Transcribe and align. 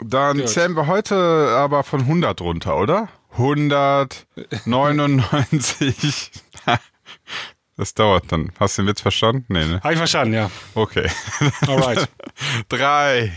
Dann 0.00 0.38
Gut. 0.38 0.48
zählen 0.48 0.74
wir 0.74 0.86
heute 0.86 1.14
aber 1.56 1.84
von 1.84 2.00
100 2.00 2.40
runter, 2.40 2.76
oder? 2.76 3.08
199. 3.32 6.30
Das 7.76 7.92
dauert 7.92 8.30
dann. 8.30 8.52
Hast 8.60 8.78
du 8.78 8.82
den 8.82 8.88
Witz 8.88 9.00
verstanden? 9.00 9.46
Nee, 9.48 9.64
ne? 9.66 9.80
Habe 9.82 9.94
ich 9.94 9.98
verstanden, 9.98 10.34
ja. 10.34 10.48
Okay. 10.76 11.10
Alright. 11.66 12.08
Drei, 12.68 13.32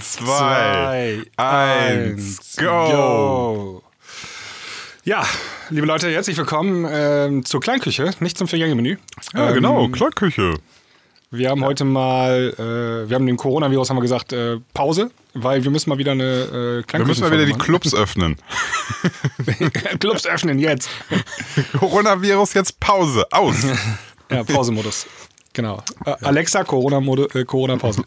zwei, 0.00 1.24
eins, 1.36 2.56
go. 2.56 3.82
Ja, 5.02 5.26
liebe 5.70 5.88
Leute, 5.88 6.08
herzlich 6.08 6.36
willkommen 6.36 6.86
ähm, 6.88 7.44
zur 7.44 7.60
Kleinküche, 7.60 8.12
nicht 8.20 8.38
zum 8.38 8.46
Vier-Gänge-Menü. 8.46 8.96
Ja, 9.34 9.48
Ähm, 9.48 9.54
genau. 9.54 9.88
Klockküche. 9.88 10.54
Wir 11.32 11.50
haben 11.50 11.64
heute 11.64 11.84
mal, 11.84 12.52
äh, 12.58 13.08
wir 13.08 13.14
haben 13.14 13.24
dem 13.24 13.36
Coronavirus 13.36 13.88
haben 13.88 13.98
wir 13.98 14.02
gesagt, 14.02 14.32
äh, 14.32 14.56
Pause, 14.74 15.12
weil 15.32 15.62
wir 15.62 15.70
müssen 15.70 15.88
mal 15.88 15.96
wieder 15.96 16.10
eine 16.10 16.82
äh, 16.88 16.92
Wir 16.92 17.06
müssen 17.06 17.20
mal 17.20 17.30
wieder 17.30 17.46
die 17.46 17.52
Clubs 17.52 17.94
öffnen. 17.94 18.36
Clubs 20.00 20.26
öffnen 20.26 20.58
jetzt. 20.58 20.90
Coronavirus 21.78 22.54
jetzt 22.54 22.80
Pause. 22.80 23.26
Aus. 23.30 23.56
Ja, 24.32 24.44
Pausemodus. 24.44 25.08
Genau. 25.54 25.82
Äh, 26.04 26.14
Alexa, 26.22 26.62
Corona-Pause. 26.62 28.04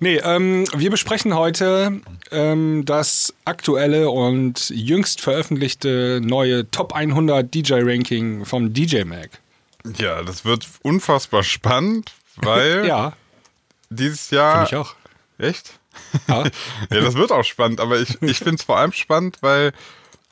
Nee, 0.00 0.16
ähm, 0.24 0.64
wir 0.74 0.90
besprechen 0.90 1.34
heute 1.34 2.00
ähm, 2.30 2.86
das 2.86 3.34
aktuelle 3.44 4.08
und 4.08 4.70
jüngst 4.70 5.20
veröffentlichte 5.20 6.22
neue 6.24 6.70
Top 6.70 6.94
100 6.94 7.54
DJ-Ranking 7.54 8.46
vom 8.46 8.72
DJ 8.72 9.04
Mag. 9.04 9.28
Ja, 9.98 10.22
das 10.22 10.46
wird 10.46 10.66
unfassbar 10.80 11.42
spannend, 11.42 12.12
weil 12.36 12.86
Ja, 12.88 13.12
dieses 13.90 14.30
Jahr. 14.30 14.64
ich 14.66 14.74
auch. 14.76 14.94
Echt? 15.38 15.78
Ja. 16.28 16.44
Ja, 16.90 17.00
das 17.00 17.14
wird 17.14 17.32
auch 17.32 17.44
spannend, 17.44 17.80
aber 17.80 17.98
ich, 18.00 18.20
ich 18.22 18.38
finde 18.38 18.56
es 18.56 18.62
vor 18.64 18.78
allem 18.78 18.92
spannend, 18.92 19.38
weil 19.40 19.72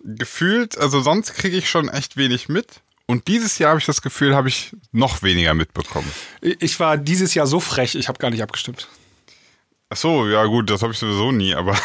gefühlt, 0.02 0.76
also 0.78 1.00
sonst 1.00 1.34
kriege 1.34 1.56
ich 1.56 1.68
schon 1.70 1.88
echt 1.88 2.16
wenig 2.16 2.48
mit. 2.48 2.80
Und 3.06 3.28
dieses 3.28 3.58
Jahr 3.58 3.70
habe 3.70 3.80
ich 3.80 3.86
das 3.86 4.00
Gefühl, 4.02 4.34
habe 4.34 4.48
ich 4.48 4.74
noch 4.92 5.22
weniger 5.22 5.52
mitbekommen. 5.54 6.10
Ich 6.40 6.80
war 6.80 6.96
dieses 6.96 7.34
Jahr 7.34 7.46
so 7.46 7.60
frech, 7.60 7.94
ich 7.94 8.08
habe 8.08 8.18
gar 8.18 8.30
nicht 8.30 8.42
abgestimmt. 8.42 8.88
Ach 9.90 9.96
so, 9.96 10.26
ja 10.26 10.44
gut, 10.46 10.70
das 10.70 10.82
habe 10.82 10.92
ich 10.92 10.98
sowieso 10.98 11.30
nie, 11.30 11.54
aber, 11.54 11.72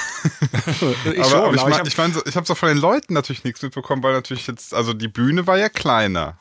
Ich 1.05 1.19
aber, 1.19 1.23
schon, 1.29 1.39
aber 1.41 1.55
ich 1.55 1.63
meine, 1.65 1.87
ich, 1.87 1.97
mein, 1.97 2.13
so- 2.13 2.25
ich 2.25 2.35
habe 2.35 2.45
so 2.47 2.55
von 2.55 2.69
den 2.69 2.77
Leuten 2.77 3.13
natürlich 3.13 3.43
nichts 3.43 3.61
mitbekommen, 3.61 4.01
weil 4.03 4.13
natürlich 4.13 4.47
jetzt, 4.47 4.73
also 4.73 4.93
die 4.93 5.09
Bühne 5.09 5.45
war 5.47 5.57
ja 5.57 5.67
kleiner. 5.69 6.37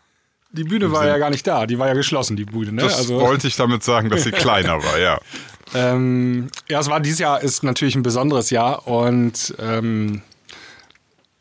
Die 0.51 0.65
Bühne 0.65 0.91
war 0.93 1.07
ja 1.07 1.19
gar 1.19 1.31
nicht 1.31 1.47
da, 1.47 1.67
die 1.67 1.79
war 1.79 1.89
ja 1.89 1.95
geschlossen, 1.95 2.37
die 2.37 2.45
Bühne. 2.45 2.73
Ne? 2.73 2.83
Das 2.83 2.97
Also, 2.97 3.21
wollte 3.21 3.47
ich 3.49 3.57
damit 3.57 3.83
sagen, 3.83 4.09
dass 4.11 4.25
sie 4.25 4.31
kleiner 4.33 4.83
war, 4.83 4.99
ja. 4.99 5.21
Ähm, 5.75 6.49
ja, 6.69 6.81
es 6.81 6.89
war 6.89 7.01
dieses 7.01 7.19
Jahr 7.19 7.43
ist 7.43 7.63
natürlich 7.63 7.95
ein 7.95 8.03
besonderes 8.03 8.51
Jahr 8.51 8.87
und 8.89 9.55
ähm, 9.59 10.23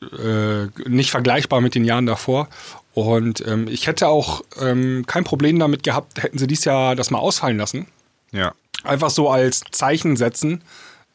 äh, 0.02 0.66
nicht 0.88 1.12
vergleichbar 1.12 1.62
mit 1.62 1.76
den 1.76 1.86
Jahren 1.86 2.06
davor. 2.06 2.50
Und 2.94 3.46
ähm, 3.48 3.68
ich 3.68 3.88
hätte 3.88 4.08
auch 4.08 4.42
ähm, 4.60 5.06
kein 5.06 5.24
Problem 5.24 5.60
damit 5.60 5.84
gehabt, 5.84 6.22
hätten 6.22 6.38
sie 6.38 6.48
dieses 6.48 6.66
Jahr 6.66 6.96
das 6.96 7.12
mal 7.12 7.20
ausfallen 7.20 7.58
lassen. 7.58 7.88
Ja. 8.32 8.54
Einfach 8.84 9.10
so 9.10 9.30
als 9.30 9.62
Zeichen 9.72 10.18
setzen, 10.18 10.64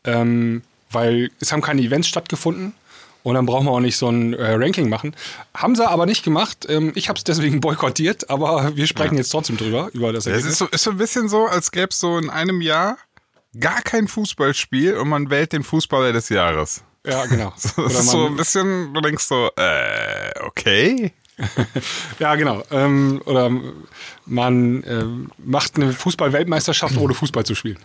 ähm, 0.04 0.62
weil 0.90 1.30
es 1.40 1.52
haben 1.52 1.60
keine 1.60 1.82
Events 1.82 2.08
stattgefunden. 2.08 2.72
Und 3.22 3.34
dann 3.34 3.46
brauchen 3.46 3.66
wir 3.66 3.70
auch 3.70 3.80
nicht 3.80 3.96
so 3.96 4.08
ein 4.08 4.32
äh, 4.34 4.52
Ranking 4.54 4.88
machen. 4.88 5.14
Haben 5.54 5.76
sie 5.76 5.88
aber 5.88 6.06
nicht 6.06 6.24
gemacht. 6.24 6.66
Ähm, 6.68 6.92
ich 6.96 7.08
habe 7.08 7.16
es 7.18 7.24
deswegen 7.24 7.60
boykottiert, 7.60 8.28
aber 8.30 8.74
wir 8.76 8.86
sprechen 8.86 9.16
jetzt 9.16 9.30
trotzdem 9.30 9.56
drüber, 9.56 9.90
über 9.92 10.12
das 10.12 10.26
Es 10.26 10.32
Ergebnis. 10.32 10.52
ist 10.52 10.58
so, 10.58 10.66
ist 10.66 10.82
so 10.82 10.90
ein 10.90 10.96
bisschen 10.96 11.28
so, 11.28 11.46
als 11.46 11.70
gäbe 11.70 11.88
es 11.90 11.98
so 12.00 12.18
in 12.18 12.30
einem 12.30 12.60
Jahr 12.60 12.96
gar 13.60 13.80
kein 13.82 14.08
Fußballspiel 14.08 14.96
und 14.96 15.08
man 15.08 15.30
wählt 15.30 15.52
den 15.52 15.62
Fußballer 15.62 16.12
des 16.12 16.28
Jahres. 16.30 16.82
ja, 17.06 17.26
genau. 17.26 17.52
Das 17.62 17.78
Oder 17.78 17.86
ist 17.88 18.10
so 18.10 18.18
man- 18.18 18.32
ein 18.32 18.36
bisschen, 18.36 18.94
du 18.94 19.00
denkst 19.00 19.24
so, 19.24 19.50
äh, 19.56 20.32
okay. 20.44 21.12
Ja, 22.18 22.34
genau. 22.34 22.62
Ähm, 22.70 23.20
oder 23.24 23.50
man 24.26 24.84
ähm, 24.86 25.30
macht 25.38 25.76
eine 25.76 25.92
Fußball-Weltmeisterschaft, 25.92 26.96
ohne 26.96 27.14
Fußball 27.14 27.44
zu 27.44 27.54
spielen. 27.54 27.78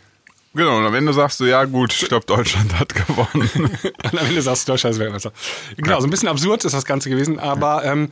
Genau, 0.54 0.78
und 0.78 0.86
am 0.86 0.96
Ende 0.96 1.14
sagst 1.14 1.40
du, 1.40 1.46
ja 1.46 1.66
gut, 1.66 1.94
ich 1.94 2.08
glaube, 2.08 2.26
Deutschland 2.26 2.80
hat 2.80 2.96
gewonnen. 2.96 3.50
Und 3.84 4.20
am 4.20 4.26
Ende 4.26 4.42
sagst 4.42 4.68
du, 4.68 4.72
Deutschland 4.72 4.96
ist 4.96 5.00
Weltmeister. 5.00 5.32
Genau, 5.76 6.00
so 6.00 6.08
ein 6.08 6.10
bisschen 6.10 6.30
absurd 6.30 6.66
ist 6.66 6.74
das 6.74 6.86
Ganze 6.86 7.10
gewesen, 7.10 7.38
aber 7.38 7.84
ähm, 7.84 8.10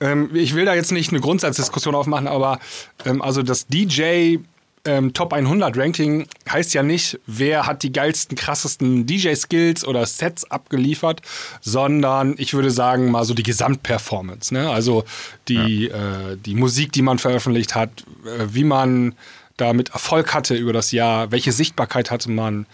ähm, 0.00 0.30
ich 0.34 0.54
will 0.54 0.64
da 0.64 0.74
jetzt 0.74 0.90
nicht 0.90 1.10
eine 1.10 1.20
Grundsatzdiskussion 1.20 1.94
aufmachen, 1.94 2.26
aber 2.26 2.58
ähm, 3.04 3.22
also 3.22 3.42
das 3.42 3.66
DJ 3.66 4.38
ähm, 4.86 5.12
Top 5.12 5.32
100 5.32 5.76
Ranking 5.76 6.26
heißt 6.48 6.74
ja 6.74 6.82
nicht, 6.82 7.18
wer 7.26 7.66
hat 7.66 7.82
die 7.82 7.92
geilsten, 7.92 8.36
krassesten 8.36 9.06
DJ-Skills 9.06 9.84
oder 9.84 10.06
Sets 10.06 10.50
abgeliefert, 10.50 11.22
sondern 11.60 12.34
ich 12.38 12.54
würde 12.54 12.70
sagen 12.70 13.10
mal 13.10 13.24
so 13.24 13.34
die 13.34 13.42
Gesamtperformance. 13.42 14.54
Ne? 14.54 14.70
Also 14.70 15.04
die, 15.48 15.86
äh, 15.88 16.36
die 16.36 16.54
Musik, 16.54 16.92
die 16.92 17.02
man 17.02 17.18
veröffentlicht 17.18 17.74
hat, 17.74 18.04
äh, 18.24 18.46
wie 18.52 18.64
man 18.64 19.14
damit 19.56 19.90
Erfolg 19.90 20.34
hatte 20.34 20.54
über 20.54 20.72
das 20.72 20.92
Jahr, 20.92 21.30
welche 21.32 21.52
Sichtbarkeit 21.52 22.10
hatte 22.10 22.30
man, 22.30 22.66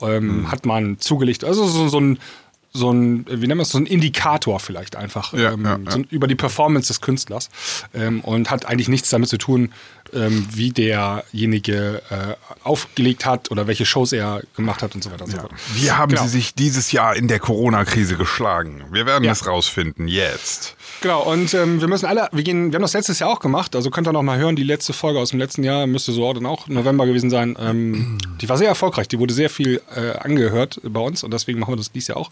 ähm, 0.00 0.50
hat 0.50 0.66
man 0.66 0.98
zugelegt. 1.00 1.44
Also 1.44 1.66
so, 1.66 1.88
so 1.88 2.00
ein 2.00 2.18
so 2.70 2.92
ein, 2.92 3.24
wie 3.26 3.46
nennen 3.46 3.58
wir 3.58 3.62
es, 3.62 3.70
so 3.70 3.78
ein 3.78 3.86
Indikator 3.86 4.60
vielleicht 4.60 4.94
einfach 4.94 5.32
Ja, 5.32 5.52
ähm, 5.52 5.64
ja, 5.64 5.78
ja. 5.82 5.90
So 5.90 6.02
über 6.10 6.26
die 6.26 6.34
Performance 6.34 6.88
des 6.88 7.00
Künstlers 7.00 7.48
ähm, 7.94 8.20
und 8.20 8.50
hat 8.50 8.66
eigentlich 8.66 8.88
nichts 8.88 9.08
damit 9.08 9.30
zu 9.30 9.38
tun, 9.38 9.72
ähm, 10.12 10.46
wie 10.52 10.70
derjenige 10.70 12.02
äh, 12.10 12.34
aufgelegt 12.62 13.24
hat 13.26 13.50
oder 13.50 13.66
welche 13.66 13.86
Shows 13.86 14.12
er 14.12 14.42
gemacht 14.54 14.82
hat 14.82 14.94
und 14.94 15.02
so 15.02 15.10
weiter 15.10 15.24
und 15.24 15.30
so 15.30 15.38
fort. 15.38 15.52
Wie 15.74 15.90
haben 15.90 16.10
Genau. 16.10 16.22
sie 16.24 16.28
sich 16.28 16.54
dieses 16.54 16.92
Jahr 16.92 17.16
in 17.16 17.26
der 17.26 17.40
Corona-Krise 17.40 18.16
geschlagen? 18.16 18.84
Wir 18.92 19.06
werden 19.06 19.24
Ja. 19.24 19.32
es 19.32 19.46
rausfinden, 19.46 20.06
jetzt. 20.06 20.76
Genau, 21.00 21.22
und 21.22 21.54
ähm, 21.54 21.80
wir 21.80 21.86
müssen 21.86 22.06
alle, 22.06 22.28
wir 22.32 22.42
gehen, 22.42 22.72
wir 22.72 22.76
haben 22.76 22.82
das 22.82 22.92
letztes 22.92 23.20
Jahr 23.20 23.30
auch 23.30 23.38
gemacht, 23.38 23.76
also 23.76 23.88
könnt 23.90 24.08
ihr 24.08 24.12
noch 24.12 24.22
mal 24.22 24.38
hören, 24.38 24.56
die 24.56 24.64
letzte 24.64 24.92
Folge 24.92 25.20
aus 25.20 25.30
dem 25.30 25.38
letzten 25.38 25.62
Jahr 25.62 25.86
müsste 25.86 26.10
so 26.10 26.32
dann 26.32 26.46
auch 26.46 26.66
November 26.66 27.06
gewesen 27.06 27.30
sein. 27.30 27.56
Ähm, 27.60 28.18
die 28.40 28.48
war 28.48 28.58
sehr 28.58 28.68
erfolgreich, 28.68 29.06
die 29.06 29.18
wurde 29.18 29.32
sehr 29.32 29.48
viel 29.48 29.80
äh, 29.94 30.18
angehört 30.18 30.80
bei 30.82 31.00
uns 31.00 31.22
und 31.22 31.32
deswegen 31.32 31.60
machen 31.60 31.72
wir 31.72 31.76
das 31.76 31.92
dieses 31.92 32.08
Jahr 32.08 32.16
auch. 32.16 32.30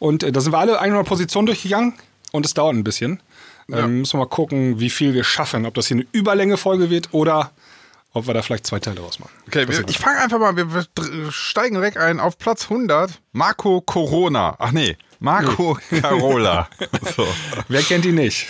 Und 0.00 0.24
äh, 0.24 0.32
da 0.32 0.40
sind 0.40 0.52
wir 0.52 0.58
alle 0.58 0.80
100 0.80 1.06
Positionen 1.06 1.46
durchgegangen 1.46 1.94
und 2.32 2.44
es 2.44 2.54
dauert 2.54 2.74
ein 2.74 2.84
bisschen. 2.84 3.20
Ähm, 3.70 3.98
Müssen 3.98 4.14
wir 4.14 4.24
mal 4.24 4.30
gucken, 4.30 4.80
wie 4.80 4.90
viel 4.90 5.14
wir 5.14 5.24
schaffen, 5.24 5.66
ob 5.66 5.74
das 5.74 5.88
hier 5.88 5.98
eine 5.98 6.06
Überlänge-Folge 6.12 6.90
wird 6.90 7.10
oder 7.12 7.52
ob 8.12 8.26
wir 8.26 8.34
da 8.34 8.42
vielleicht 8.42 8.66
zwei 8.66 8.80
Teile 8.80 9.00
rausmachen. 9.00 9.32
Okay, 9.46 9.66
Das 9.66 9.78
wir, 9.78 9.88
ich 9.88 9.98
fange 9.98 10.18
einfach 10.18 10.38
mal, 10.38 10.56
wir, 10.56 10.86
steigen 11.30 11.74
direkt 11.74 11.96
ein 11.98 12.20
auf 12.20 12.38
Platz 12.38 12.64
100. 12.64 13.20
Marco 13.32 13.80
Corona. 13.80 14.56
Ach 14.58 14.72
nee, 14.72 14.96
Marco 15.20 15.78
Carola. 16.00 16.68
So. 17.16 17.26
Wer 17.68 17.82
kennt 17.82 18.04
ihn 18.06 18.14
nicht? 18.16 18.46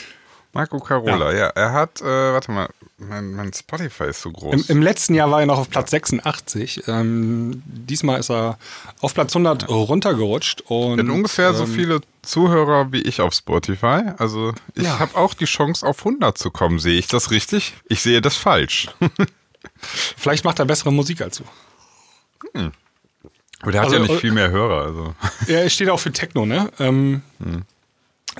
Marco 0.52 0.78
Carola, 0.80 1.32
ja. 1.34 1.48
Er 1.48 1.72
hat, 1.72 2.00
äh, 2.00 2.04
warte 2.04 2.50
mal, 2.50 2.68
mein, 2.96 3.32
mein 3.34 3.52
Spotify 3.52 4.04
ist 4.04 4.22
so 4.22 4.32
groß. 4.32 4.54
Im, 4.54 4.76
Im 4.78 4.82
letzten 4.82 5.14
Jahr 5.14 5.30
war 5.30 5.40
er 5.40 5.46
noch 5.46 5.58
auf 5.58 5.68
Platz 5.70 5.90
86. 5.90 6.84
Ähm, 6.88 7.62
diesmal 7.66 8.18
ist 8.18 8.30
er 8.30 8.58
auf 9.00 9.12
Platz 9.14 9.36
100 9.36 9.68
runtergerutscht. 9.68 10.62
Und, 10.62 10.98
hat 10.98 11.06
ungefähr 11.08 11.52
so 11.54 11.64
ähm, 11.64 11.70
viele 11.74 12.00
Zuhörer 12.22 12.90
wie 12.92 13.02
ich 13.02 13.20
auf 13.20 13.34
Spotify. 13.34 14.02
Also 14.16 14.52
ich 14.74 14.84
Ja. 14.84 14.98
habe 14.98 15.16
auch 15.16 15.34
die 15.34 15.44
Chance 15.44 15.86
auf 15.86 15.98
100 16.00 16.36
zu 16.38 16.50
kommen. 16.50 16.78
Sehe 16.78 16.98
ich 16.98 17.06
das 17.08 17.30
richtig? 17.30 17.74
Ich 17.88 18.00
sehe 18.02 18.20
das 18.22 18.36
falsch. 18.36 18.88
Vielleicht 19.80 20.44
macht 20.44 20.58
er 20.58 20.64
bessere 20.64 20.92
Musik 20.92 21.20
als 21.20 21.38
du. 21.38 21.44
Aber 23.60 23.72
der 23.72 23.80
hat 23.80 23.86
Also, 23.88 23.96
ja 23.96 24.02
nicht 24.02 24.12
äh, 24.14 24.18
viel 24.18 24.32
mehr 24.32 24.50
Hörer. 24.50 24.84
Also. 24.84 25.14
Er 25.48 25.68
steht 25.70 25.88
auch 25.90 25.98
für 26.00 26.12
Techno, 26.12 26.46
ne? 26.46 26.70
Ähm, 26.78 27.22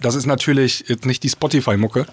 Das 0.00 0.14
ist 0.14 0.26
natürlich 0.26 0.84
jetzt 0.88 1.06
nicht 1.06 1.22
die 1.24 1.28
Spotify-Mucke. 1.28 2.06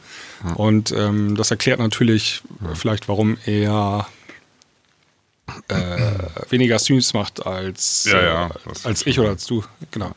Und 0.56 0.92
ähm, 0.92 1.36
das 1.36 1.52
erklärt 1.52 1.80
natürlich 1.80 2.42
vielleicht, 2.74 3.08
warum 3.08 3.38
er 3.46 4.08
äh, 5.68 5.76
weniger 6.50 6.80
Streams 6.80 7.14
macht 7.14 7.46
als, 7.46 8.06
Ja, 8.06 8.22
ja, 8.24 8.48
äh, 8.48 8.52
als 8.84 9.06
ich 9.06 9.20
oder 9.20 9.30
als 9.30 9.46
du. 9.46 9.64
Genau. 9.92 10.12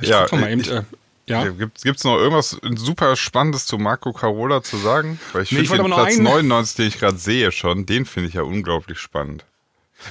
ja, 0.00 0.26
Guck 0.28 0.40
mal 0.40 0.50
eben. 0.50 0.62
ich, 0.62 0.70
Äh, 0.70 0.82
ja. 1.30 1.48
Gibt 1.50 1.78
es 1.84 2.04
noch 2.04 2.16
irgendwas 2.16 2.58
super 2.76 3.16
Spannendes 3.16 3.66
zu 3.66 3.78
Marco 3.78 4.12
Carola 4.12 4.62
zu 4.62 4.76
sagen? 4.76 5.18
Weil 5.32 5.42
ich 5.44 5.52
Nee, 5.52 5.64
finde 5.64 5.84
den 5.84 5.92
Platz 5.92 6.14
einen- 6.14 6.24
99, 6.24 6.76
den 6.76 6.88
ich 6.88 6.98
gerade 6.98 7.16
sehe 7.16 7.50
schon, 7.52 7.86
den 7.86 8.04
finde 8.06 8.28
ich 8.28 8.34
ja 8.34 8.42
unglaublich 8.42 8.98
spannend. 8.98 9.44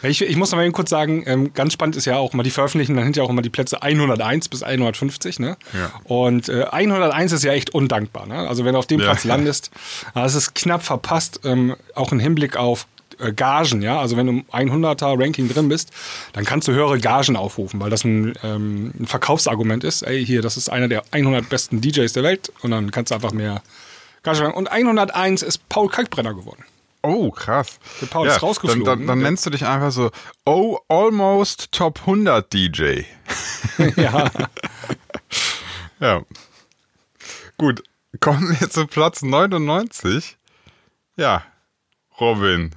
Ich, 0.04 0.22
ich 0.22 0.36
muss 0.36 0.52
noch 0.52 0.58
mal 0.58 0.66
eben 0.66 0.74
kurz 0.74 0.92
sagen, 0.92 1.24
ähm, 1.26 1.52
ganz 1.56 1.74
spannend 1.74 1.96
ist 1.96 2.06
ja 2.06 2.16
auch 2.18 2.34
mal, 2.34 2.44
die 2.44 2.52
veröffentlichen 2.52 2.94
dann 2.96 3.06
hinterher 3.06 3.26
auch 3.26 3.32
immer 3.32 3.42
die 3.42 3.50
Plätze 3.50 3.82
101 3.82 4.48
bis 4.48 4.62
150, 4.62 5.40
ne? 5.40 5.58
Ja. 5.74 5.92
Und 6.04 6.48
äh, 6.48 6.66
101 6.70 7.32
ist 7.32 7.44
ja 7.44 7.54
echt 7.54 7.72
undankbar, 7.74 8.28
ne? 8.28 8.48
Also 8.48 8.66
wenn 8.66 8.74
du 8.74 8.80
auf 8.80 8.86
dem 8.86 9.00
Ja. 9.00 9.08
Platz 9.08 9.24
landest, 9.24 9.72
das 10.14 10.36
ist 10.36 10.54
knapp 10.54 10.84
verpasst, 10.84 11.40
ähm, 11.44 11.76
auch 11.96 12.12
im 12.12 12.20
Hinblick 12.20 12.56
auf 12.56 12.86
Gagen, 13.36 13.82
ja? 13.82 14.00
Also 14.00 14.18
wenn 14.18 14.26
du 14.28 14.32
im 14.34 14.46
100er 14.46 15.22
Ranking 15.22 15.50
drin 15.50 15.70
bist, 15.70 15.92
dann 16.34 16.46
kannst 16.46 16.68
du 16.68 16.72
höhere 16.72 17.00
Gagen 17.00 17.36
aufrufen, 17.36 17.80
weil 17.80 17.90
das 17.90 18.04
ein, 18.04 18.34
ähm, 18.44 18.94
ein 19.00 19.06
Verkaufsargument 19.06 19.84
ist. 19.84 20.02
Ey, 20.02 20.26
hier, 20.26 20.42
das 20.42 20.58
ist 20.58 20.70
einer 20.70 20.88
der 20.88 21.04
100 21.12 21.50
besten 21.50 21.82
DJs 21.82 22.12
der 22.14 22.24
Welt 22.24 22.52
und 22.62 22.72
dann 22.72 22.92
kannst 22.92 23.12
du 23.12 23.16
einfach 23.16 23.32
mehr 23.32 23.62
Gage 24.24 24.38
sagen. 24.38 24.54
Und 24.54 24.72
101 24.72 25.42
ist 25.42 25.70
Paul 25.70 25.90
Kalkbrenner 25.90 26.34
geworden. 26.34 26.64
Oh, 27.02 27.32
krass. 27.32 27.80
Der 28.02 28.08
Paul 28.08 28.28
ist 28.28 28.44
rausgeflogen. 28.44 28.84
Dann, 28.84 29.00
dann, 29.00 29.08
dann 29.08 29.20
nennst 29.20 29.46
du 29.46 29.50
dich 29.50 29.66
einfach 29.66 29.92
so, 29.92 30.12
oh, 30.46 30.80
almost 30.90 31.72
Top 31.72 32.02
100 32.02 32.52
DJ. 32.52 33.04
ja. 33.96 34.30
Ja. 36.00 36.24
Gut, 37.58 37.84
kommen 38.22 38.58
wir 38.58 38.70
zu 38.70 38.88
Platz 38.88 39.22
99. 39.22 40.38
Ja, 41.18 41.44
Robin, 42.20 42.74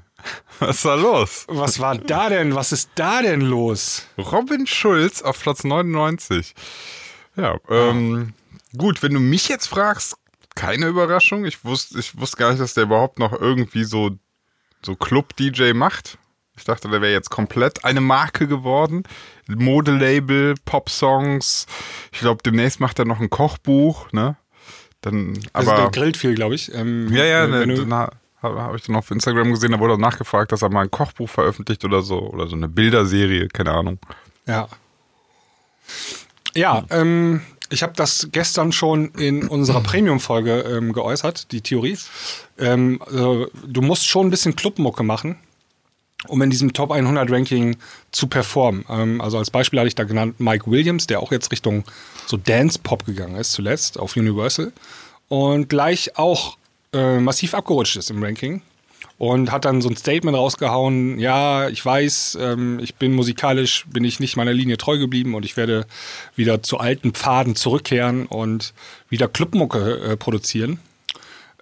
was 0.61 0.77
ist 0.77 0.85
da 0.85 0.95
los? 0.95 1.45
Was 1.49 1.79
war 1.81 1.97
da 1.97 2.29
denn? 2.29 2.55
Was 2.55 2.73
ist 2.73 2.91
da 2.95 3.23
denn 3.23 3.41
los? 3.41 4.07
Robin 4.19 4.67
Schulz 4.67 5.23
auf 5.23 5.41
Platz 5.41 5.65
99. 5.65 6.55
Ja, 7.37 7.57
ähm, 7.71 8.35
gut, 8.77 9.03
wenn 9.03 9.15
du 9.15 9.21
mich 9.21 9.49
jetzt 9.49 9.67
fragst, 9.67 10.17
keine 10.55 10.87
Überraschung. 10.87 11.45
Ich 11.47 11.65
wusste, 11.65 11.99
ich 11.99 12.19
wusste 12.19 12.37
gar 12.37 12.51
nicht, 12.51 12.61
dass 12.61 12.75
der 12.75 12.85
überhaupt 12.85 13.19
noch 13.19 13.33
irgendwie 13.33 13.85
so, 13.85 14.11
so 14.85 14.95
Club-DJ 14.97 15.73
macht. 15.73 16.19
Ich 16.57 16.65
dachte, 16.65 16.89
der 16.91 17.01
wäre 17.01 17.13
jetzt 17.13 17.31
komplett 17.31 17.85
eine 17.87 18.03
Marke 18.03 18.47
geworden. 18.47 19.05
Modelabel, 19.49 20.55
Pop-Songs. 20.67 21.67
Ich 22.13 22.21
glaube, 22.21 22.43
demnächst 22.45 22.79
macht 22.81 22.99
er 22.99 23.07
noch 23.07 23.21
ein 23.21 23.31
Kochbuch, 23.31 24.13
ne? 24.13 24.37
Dann, 25.01 25.39
Also 25.55 25.71
aber 25.71 25.81
der 25.83 25.91
grillt 25.91 26.17
viel, 26.19 26.35
glaube 26.35 26.55
ich. 26.55 26.73
Ähm, 26.75 27.09
ja, 27.13 27.25
ja, 27.25 27.47
ne, 27.47 27.67
du- 27.67 27.87
na, 27.87 28.11
habe 28.43 28.63
hab 28.63 28.75
ich 28.75 28.83
dann 28.83 28.97
auf 28.97 29.11
Instagram 29.11 29.51
gesehen, 29.51 29.73
da 29.73 29.79
wurde 29.79 29.95
auch 29.95 29.99
nachgefragt, 29.99 30.53
dass 30.53 30.63
er 30.63 30.69
mal 30.69 30.83
ein 30.83 30.91
Kochbuch 30.91 31.29
veröffentlicht 31.29 31.85
oder 31.85 32.03
so. 32.03 32.19
Oder 32.21 32.49
so 32.49 32.57
eine 32.57 32.69
Bilderserie, 32.69 33.49
keine 33.49 33.73
Ahnung. 33.73 33.99
Ja. 34.47 34.69
Ja, 36.55 36.85
ähm, 36.91 37.43
ich 37.71 37.83
habe 37.83 37.95
das 37.97 38.29
gestern 38.33 38.73
schon 38.73 39.13
in 39.13 39.49
unserer 39.49 39.81
Premium-Folge 39.81 40.61
ähm, 40.61 40.93
geäußert, 40.93 41.51
die 41.53 41.63
Theorie. 41.63 41.97
Ähm, 42.59 43.01
also, 43.07 43.49
du 43.67 43.81
musst 43.81 44.07
schon 44.07 44.27
ein 44.27 44.31
bisschen 44.31 44.55
Clubmucke 44.57 45.03
machen, 45.03 45.39
um 46.29 46.43
in 46.43 46.51
diesem 46.51 46.73
Top 46.73 46.91
100 46.91 47.31
Ranking 47.31 47.77
zu 48.11 48.27
performen. 48.27 48.85
Ähm, 48.89 49.21
also 49.21 49.39
als 49.39 49.51
Beispiel 49.51 49.79
hatte 49.79 49.89
ich 49.89 49.95
da 49.95 50.05
genannt 50.05 50.41
Mike 50.41 50.71
Williams, 50.71 51.07
der 51.07 51.21
auch 51.21 51.33
jetzt 51.33 51.51
Richtung 51.51 51.85
so 52.27 52.37
Dance-Pop 52.37 53.07
gegangen 53.07 53.37
ist 53.37 53.53
zuletzt 53.53 53.99
auf 53.99 54.17
Universal 54.17 54.73
und 55.29 55.69
gleich 55.69 56.17
auch 56.19 56.57
äh, 56.93 57.19
massiv 57.19 57.55
abgerutscht 57.55 57.97
ist 57.97 58.11
im 58.11 58.23
Ranking 58.23 58.63
und 59.19 59.53
hat 59.53 59.65
dann 59.65 59.81
so 59.83 59.89
ein 59.89 59.97
Statement 59.97 60.37
rausgehauen, 60.37 61.19
ja, 61.19 61.69
ich 61.69 61.85
weiß, 61.85 62.39
ähm, 62.41 62.81
ich 62.81 62.97
bin 62.97 63.13
musikalisch, 63.13 63.87
bin 63.89 64.05
ich 64.05 64.21
nicht 64.21 64.37
meiner 64.37 64.53
Linie 64.53 64.79
treu 64.79 64.99
geblieben 64.99 65.35
und 65.35 65.45
ich 65.45 65.57
werde 65.57 65.87
wieder 66.35 66.63
zu 66.63 66.79
alten 66.79 67.13
Pfaden 67.13 67.55
zurückkehren 67.55 68.27
und 68.27 68.75
wieder 69.09 69.29
Clubmucke 69.29 70.01
äh, 70.01 70.17
produzieren. 70.17 70.81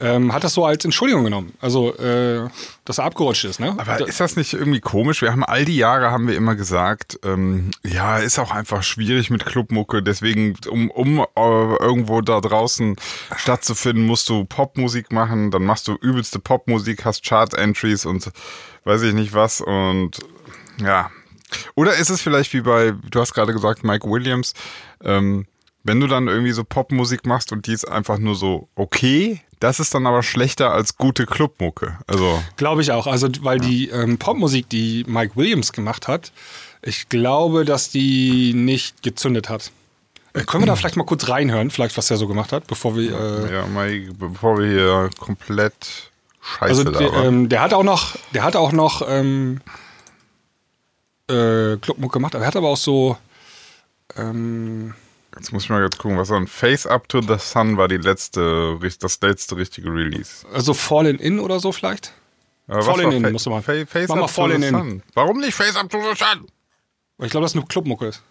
Ähm, 0.02 0.32
hat 0.32 0.44
das 0.44 0.55
so 0.55 0.64
als 0.64 0.82
Entschuldigung 0.85 1.25
genommen, 1.25 1.52
also 1.61 1.94
äh, 1.97 2.49
dass 2.87 2.97
er 2.97 3.05
abgerutscht 3.05 3.44
ist, 3.44 3.61
ne? 3.61 3.75
Aber 3.76 4.08
ist 4.08 4.19
das 4.19 4.35
nicht 4.35 4.55
irgendwie 4.55 4.81
komisch? 4.81 5.20
Wir 5.20 5.31
haben 5.31 5.44
all 5.44 5.67
die 5.67 5.76
Jahre 5.76 6.11
haben 6.11 6.26
wir 6.26 6.35
immer 6.37 6.55
gesagt, 6.55 7.20
ähm, 7.23 7.70
ja, 7.85 8.17
ist 8.17 8.38
auch 8.38 8.50
einfach 8.50 8.82
schwierig 8.82 9.29
mit 9.29 9.44
Clubmucke. 9.44 10.02
Deswegen, 10.02 10.56
um, 10.70 10.91
um 10.91 11.19
äh, 11.19 11.25
irgendwo 11.35 12.23
da 12.23 12.41
draußen 12.41 12.97
stattzufinden, 13.37 14.06
musst 14.06 14.29
du 14.31 14.47
Popmusik 14.47 15.12
machen. 15.12 15.50
Dann 15.50 15.64
machst 15.64 15.87
du 15.87 15.97
übelste 16.00 16.38
Popmusik, 16.38 17.05
hast 17.05 17.23
Chart-Entries 17.23 18.06
und 18.06 18.31
weiß 18.85 19.02
ich 19.02 19.12
nicht 19.12 19.35
was. 19.35 19.61
Und 19.61 20.19
ja. 20.82 21.11
Oder 21.75 21.97
ist 21.97 22.08
es 22.08 22.23
vielleicht 22.23 22.55
wie 22.55 22.62
bei, 22.62 22.94
du 23.11 23.20
hast 23.20 23.35
gerade 23.35 23.52
gesagt, 23.52 23.85
Mike 23.85 24.08
Williams, 24.08 24.55
ähm, 25.05 25.47
wenn 25.85 26.00
du 26.00 26.06
dann 26.06 26.29
irgendwie 26.29 26.52
so 26.52 26.64
Popmusik 26.64 27.26
machst 27.26 27.52
und 27.52 27.67
die 27.67 27.73
ist 27.73 27.87
einfach 27.87 28.19
nur 28.19 28.35
so 28.35 28.69
okay, 28.75 29.41
das 29.61 29.79
ist 29.79 29.95
dann 29.95 30.07
aber 30.07 30.23
schlechter 30.23 30.73
als 30.73 30.97
gute 30.97 31.27
Clubmucke. 31.27 31.99
Also. 32.07 32.43
Glaube 32.57 32.83
ich 32.83 32.93
auch. 32.93 33.07
Also, 33.07 33.29
weil 33.43 33.61
die 33.61 33.89
ähm, 33.91 34.19
Popmusik, 34.19 34.69
die 34.71 35.05
Mike 35.07 35.37
Williams 35.37 35.73
gemacht 35.73 36.09
hat, 36.09 36.33
ich 36.83 37.11
glaube, 37.11 37.67
dass 37.67 37.91
die 37.91 38.55
nicht 38.55 39.03
gezündet 39.03 39.51
hat. 39.51 39.71
Äh, 40.33 40.45
können 40.45 40.62
wir 40.62 40.67
da 40.67 40.77
vielleicht 40.77 40.97
mal 40.97 41.05
kurz 41.05 41.29
reinhören, 41.29 41.71
vielleicht 41.71 41.97
was 41.99 42.11
er 42.11 42.17
so 42.17 42.27
gemacht 42.27 42.53
hat, 42.53 42.67
bevor 42.67 42.97
wir. 42.97 43.12
Äh, 43.12 43.55
Ja, 43.55 43.67
mal, 43.67 44.01
bevor 44.19 44.59
wir 44.59 44.67
hier 44.67 45.11
komplett 45.19 46.11
scheiße 46.41 46.65
also 46.65 46.85
der, 46.85 47.12
ähm, 47.25 47.51
der 47.51 47.61
hat 47.61 47.75
auch 47.75 47.83
noch, 47.83 48.17
der 48.33 48.43
hat 48.45 48.57
auch 48.57 48.73
noch 48.73 49.03
ähm, 49.07 49.61
äh, 51.29 51.77
Clubmuck 51.77 52.12
gemacht, 52.12 52.35
aber 52.35 52.45
er 52.45 52.49
hat 52.49 52.57
aber 52.57 52.69
auch 52.69 52.77
so. 52.79 53.19
Ähm, 54.17 54.95
Jetzt 55.37 55.53
muss 55.53 55.65
ich 55.65 55.71
mal 55.71 55.82
jetzt 55.82 55.99
gucken, 55.99 56.19
was 56.19 56.29
war 56.29 56.38
ein 56.38 56.47
Face 56.47 56.87
Up 56.87 57.09
to 57.09 57.21
the 57.23 57.37
Sun 57.38 57.77
war 57.77 57.88
die 57.88 57.97
letzte, 57.99 58.79
das 59.00 59.19
letzte 59.23 59.56
richtige 59.56 59.88
Release. 59.91 60.44
also 60.53 60.75
Fallen 60.75 61.19
In 61.19 61.38
oder 61.38 61.61
so 61.61 61.71
vielleicht. 61.73 62.12
Was 62.67 62.85
Fallen 62.87 63.12
In 63.12 63.32
musst 63.32 63.47
du 63.47 63.50
mal. 63.50 63.62
Fa 63.62 63.73
Face 63.87 64.09
Mach 64.09 64.17
mal 64.17 64.23
Up 64.25 64.29
to 64.29 64.35
Fallen 64.35 64.61
the 64.62 64.69
In. 64.69 64.75
Sun. 64.75 65.03
Warum 65.15 65.38
nicht 65.41 65.55
Face 65.55 65.77
Up 65.77 65.88
to 65.88 65.99
the 66.00 66.17
Sun? 66.19 66.47
Weil 67.17 67.27
Ich 67.27 67.31
glaube, 67.31 67.44
das 67.44 67.53
ist 67.53 67.56
eine 67.56 67.67
Clubmucke 67.67 68.06
ist. 68.06 68.23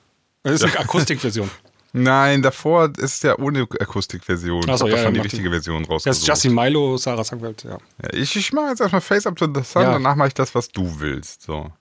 Das 0.43 0.53
ist 0.55 0.63
eine 0.63 0.79
Akustikversion. 0.79 1.49
Nein, 1.91 2.41
davor 2.43 2.91
ist 2.97 3.23
ja 3.23 3.37
ohne 3.39 3.61
Akustikversion. 3.79 4.63
Ach 4.69 4.77
so, 4.77 4.85
ich 4.87 4.91
hab 4.93 4.99
ja, 4.99 5.03
schon 5.05 5.13
die 5.13 5.17
ja, 5.17 5.23
mach 5.23 5.25
richtige 5.25 5.43
die. 5.49 5.49
Version 5.49 5.77
Das 5.83 5.87
ist 5.87 5.91
rausgesucht. 6.07 6.27
Justin 6.27 6.53
Milo, 6.53 6.97
Sarah 6.97 7.23
Sangwelt, 7.23 7.63
ja. 7.63 7.71
ja, 8.03 8.13
ich 8.13 8.35
ich 8.35 8.53
mache 8.53 8.69
jetzt 8.69 8.81
erstmal 8.81 9.01
Face 9.01 9.25
Up 9.25 9.35
to 9.37 9.47
the 9.51 9.63
Sun, 9.63 9.81
Ja. 9.81 9.93
danach 9.93 10.15
mache 10.15 10.27
ich 10.29 10.33
das, 10.35 10.53
was 10.53 10.69
du 10.69 10.99
willst. 10.99 11.41
So. 11.43 11.71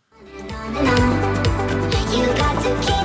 You 2.10 2.24
got 2.34 2.62
to 2.62 2.74
keep 2.80 2.97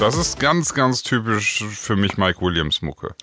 Das 0.00 0.14
ist 0.16 0.38
ganz, 0.38 0.74
ganz 0.74 1.02
typisch 1.02 1.64
für 1.70 1.96
mich 1.96 2.16
Mike 2.18 2.40
Williams 2.40 2.82
Mucke. 2.82 3.14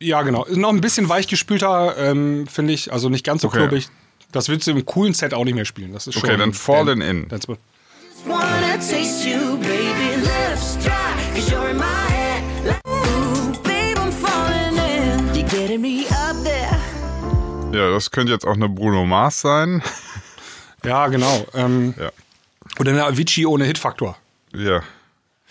Ja, 0.00 0.22
genau. 0.22 0.44
Ist 0.44 0.56
noch 0.56 0.68
ein 0.70 0.80
bisschen 0.80 1.08
weichgespülter, 1.08 1.96
ähm, 1.98 2.46
finde 2.46 2.72
ich. 2.72 2.92
Also 2.92 3.08
nicht 3.08 3.24
ganz 3.24 3.42
so 3.42 3.48
Okay. 3.48 3.58
klobig. 3.58 3.88
Das 4.32 4.48
willst 4.48 4.66
du 4.66 4.70
im 4.72 4.84
coolen 4.86 5.14
Set 5.14 5.34
auch 5.34 5.44
nicht 5.44 5.54
mehr 5.54 5.64
spielen. 5.64 5.92
Das 5.92 6.06
ist 6.06 6.16
Okay, 6.16 6.28
schon 6.28 6.38
dann 6.38 6.52
Fallen 6.54 7.00
In. 7.00 7.28
Dance- 7.28 7.48
Wanna 8.26 8.76
taste 8.76 9.28
you, 9.28 9.56
baby. 9.58 10.16
Lips 10.22 10.78
dry, 10.82 10.92
cause 11.34 11.50
you're 11.52 11.70
in 11.70 11.76
my 11.76 11.84
head. 12.08 12.42
Like, 12.66 12.80
ooh, 12.88 13.52
babe, 13.62 13.98
I'm 13.98 14.12
falling 14.12 14.76
in. 14.78 15.34
You're 15.34 15.48
getting 15.50 15.80
me 15.82 16.06
up 16.10 16.36
there. 16.44 16.78
Ja, 17.78 17.90
das 17.90 18.10
könnte 18.10 18.32
jetzt 18.32 18.46
auch 18.46 18.54
eine 18.54 18.68
Bruno 18.68 19.04
Mars 19.04 19.40
sein. 19.40 19.82
Ja, 20.84 21.08
genau. 21.08 21.46
Ähm, 21.54 21.94
Ja. 21.98 22.10
Oder 22.80 22.92
eine 22.92 23.04
Avicii 23.04 23.46
ohne 23.46 23.64
Hitfaktor. 23.64 24.16
Ja. 24.54 24.82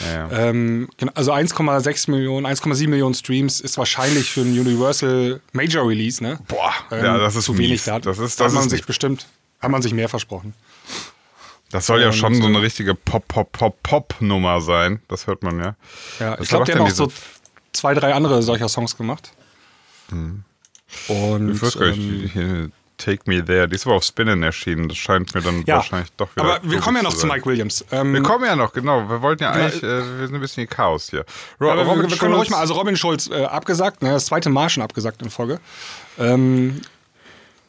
Ja, 0.06 0.28
ja. 0.30 0.50
Ähm, 0.50 0.90
genau, 0.98 1.12
also 1.16 1.32
1,6 1.34 2.10
Millionen, 2.12 2.46
1,7 2.46 2.88
Millionen 2.88 3.14
Streams 3.16 3.60
ist 3.62 3.78
wahrscheinlich 3.78 4.30
für 4.32 4.42
ein 4.42 4.58
Universal 4.60 5.42
Major 5.52 5.88
Release, 5.88 6.22
ne? 6.24 6.40
Boah, 6.48 6.74
Ähm, 6.92 7.06
ja, 7.06 7.18
das 7.18 7.36
ist 7.36 7.46
zu 7.46 7.58
wenig. 7.58 7.84
Da 7.84 8.00
Das 8.00 8.20
ist, 8.20 8.40
da 8.40 8.46
das 8.46 8.52
hat 8.52 8.56
man 8.56 8.64
ist 8.66 8.70
sich 8.72 8.80
nicht- 8.80 8.88
bestimmt, 8.88 9.28
hat 9.60 9.72
man 9.72 9.82
sich 9.82 9.94
mehr 9.94 10.10
versprochen. 10.10 10.54
Das 11.72 11.86
soll 11.88 12.02
ja 12.02 12.08
Und, 12.08 12.14
schon 12.14 12.36
so 12.36 12.46
eine 12.48 12.62
richtige 12.62 12.94
Pop-Pop-Pop-Pop-Nummer 12.96 14.62
sein. 14.62 15.02
Das 15.08 15.26
hört 15.28 15.42
man 15.42 15.58
ja. 15.60 15.76
Ja, 16.20 16.34
Was 16.34 16.42
ich 16.42 16.50
glaube, 16.50 16.66
der 16.66 16.76
hat 16.76 16.82
noch 16.84 16.90
so 16.92 17.12
zwei, 17.72 17.94
drei 17.96 18.14
andere 18.14 18.44
solcher 18.44 18.70
Songs 18.70 18.96
gemacht. 18.98 19.32
Und 20.12 20.44
Ich 21.56 21.62
weiß 21.62 21.78
gar 21.80 21.88
nicht, 21.96 22.36
ähm, 22.36 22.72
Take 23.04 23.24
Me 23.26 23.44
There, 23.44 23.68
die 23.68 23.76
ist 23.76 23.86
aber 23.86 23.96
auf 23.96 24.04
Spinnen 24.04 24.44
erschienen. 24.44 24.88
Das 24.88 24.98
scheint 24.98 25.34
mir 25.36 25.42
dann 25.42 25.64
ja, 25.66 25.76
wahrscheinlich 25.78 26.12
doch 26.16 26.34
wieder. 26.36 26.46
aber 26.56 26.60
wir 26.64 26.80
kommen 26.80 26.98
ja 26.98 27.04
noch 27.04 27.14
zu 27.14 27.20
sein. 27.22 27.30
Mike 27.30 27.46
Williams. 27.46 27.84
Ähm, 27.92 28.14
Wir 28.14 28.24
kommen 28.24 28.46
ja 28.46 28.56
noch, 28.56 28.72
genau. 28.72 29.10
Wir 29.10 29.22
wollten 29.22 29.44
ja 29.44 29.52
eigentlich, 29.52 29.84
äh, 29.84 30.20
wir 30.20 30.28
sind 30.28 30.36
ein 30.36 30.42
bisschen 30.42 30.68
Chaos 30.70 31.10
hier. 31.10 31.26
Ro 31.60 31.70
aber 31.72 31.86
wir, 31.86 31.92
Robin 31.92 32.10
wir 32.10 32.18
können 32.18 32.34
ruhig 32.34 32.50
mal, 32.50 32.60
also 32.60 32.76
Robin 32.76 32.96
Schulz 32.96 33.30
äh, 33.30 33.44
abgesagt, 33.46 34.02
ne, 34.02 34.12
das 34.12 34.28
zweite 34.28 34.50
Mal 34.50 34.70
schon 34.70 34.84
abgesagt 34.84 35.22
in 35.22 35.30
Folge. 35.30 35.60
Ähm, 36.18 36.82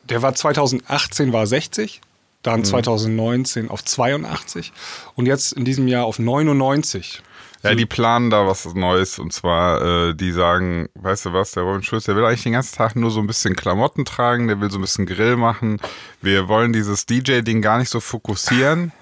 der 0.09 0.23
war 0.23 0.35
2018 0.35 1.33
war 1.33 1.47
60, 1.47 2.01
dann 2.43 2.61
Mhm. 2.61 2.65
2019 2.65 3.71
auf 3.71 3.85
82 3.85 4.73
und 5.15 5.27
jetzt 5.27 5.53
in 5.53 5.65
diesem 5.65 5.89
Jahr 5.89 6.05
auf 6.05 6.19
99. 6.19 7.23
Ja, 7.65 7.75
die 7.75 7.87
planen 7.87 8.31
da 8.31 8.47
was 8.47 8.67
Neues 8.75 9.19
und 9.19 9.33
zwar, 9.33 10.11
äh, 10.11 10.15
die 10.15 10.33
sagen, 10.33 10.89
weißt 10.95 11.27
du 11.27 11.33
was, 11.33 11.53
der 11.53 11.63
Robin 11.63 11.83
Schulz, 11.83 12.05
der 12.05 12.15
will 12.15 12.25
eigentlich 12.25 12.43
den 12.43 12.53
ganzen 12.53 12.77
Tag 12.77 12.95
nur 12.95 13.11
so 13.11 13.21
ein 13.21 13.27
bisschen 13.27 13.57
Klamotten 13.57 14.05
tragen, 14.05 14.49
der 14.49 14.61
will 14.61 14.71
so 14.71 14.79
ein 14.79 14.83
bisschen 14.83 15.07
Grill 15.07 15.37
machen. 15.37 15.81
Wir 16.21 16.47
wollen 16.49 16.73
dieses 16.73 17.07
DJ-Ding 17.07 17.63
gar 17.63 17.79
nicht 17.79 17.89
so 17.91 18.01
fokussieren. 18.01 18.93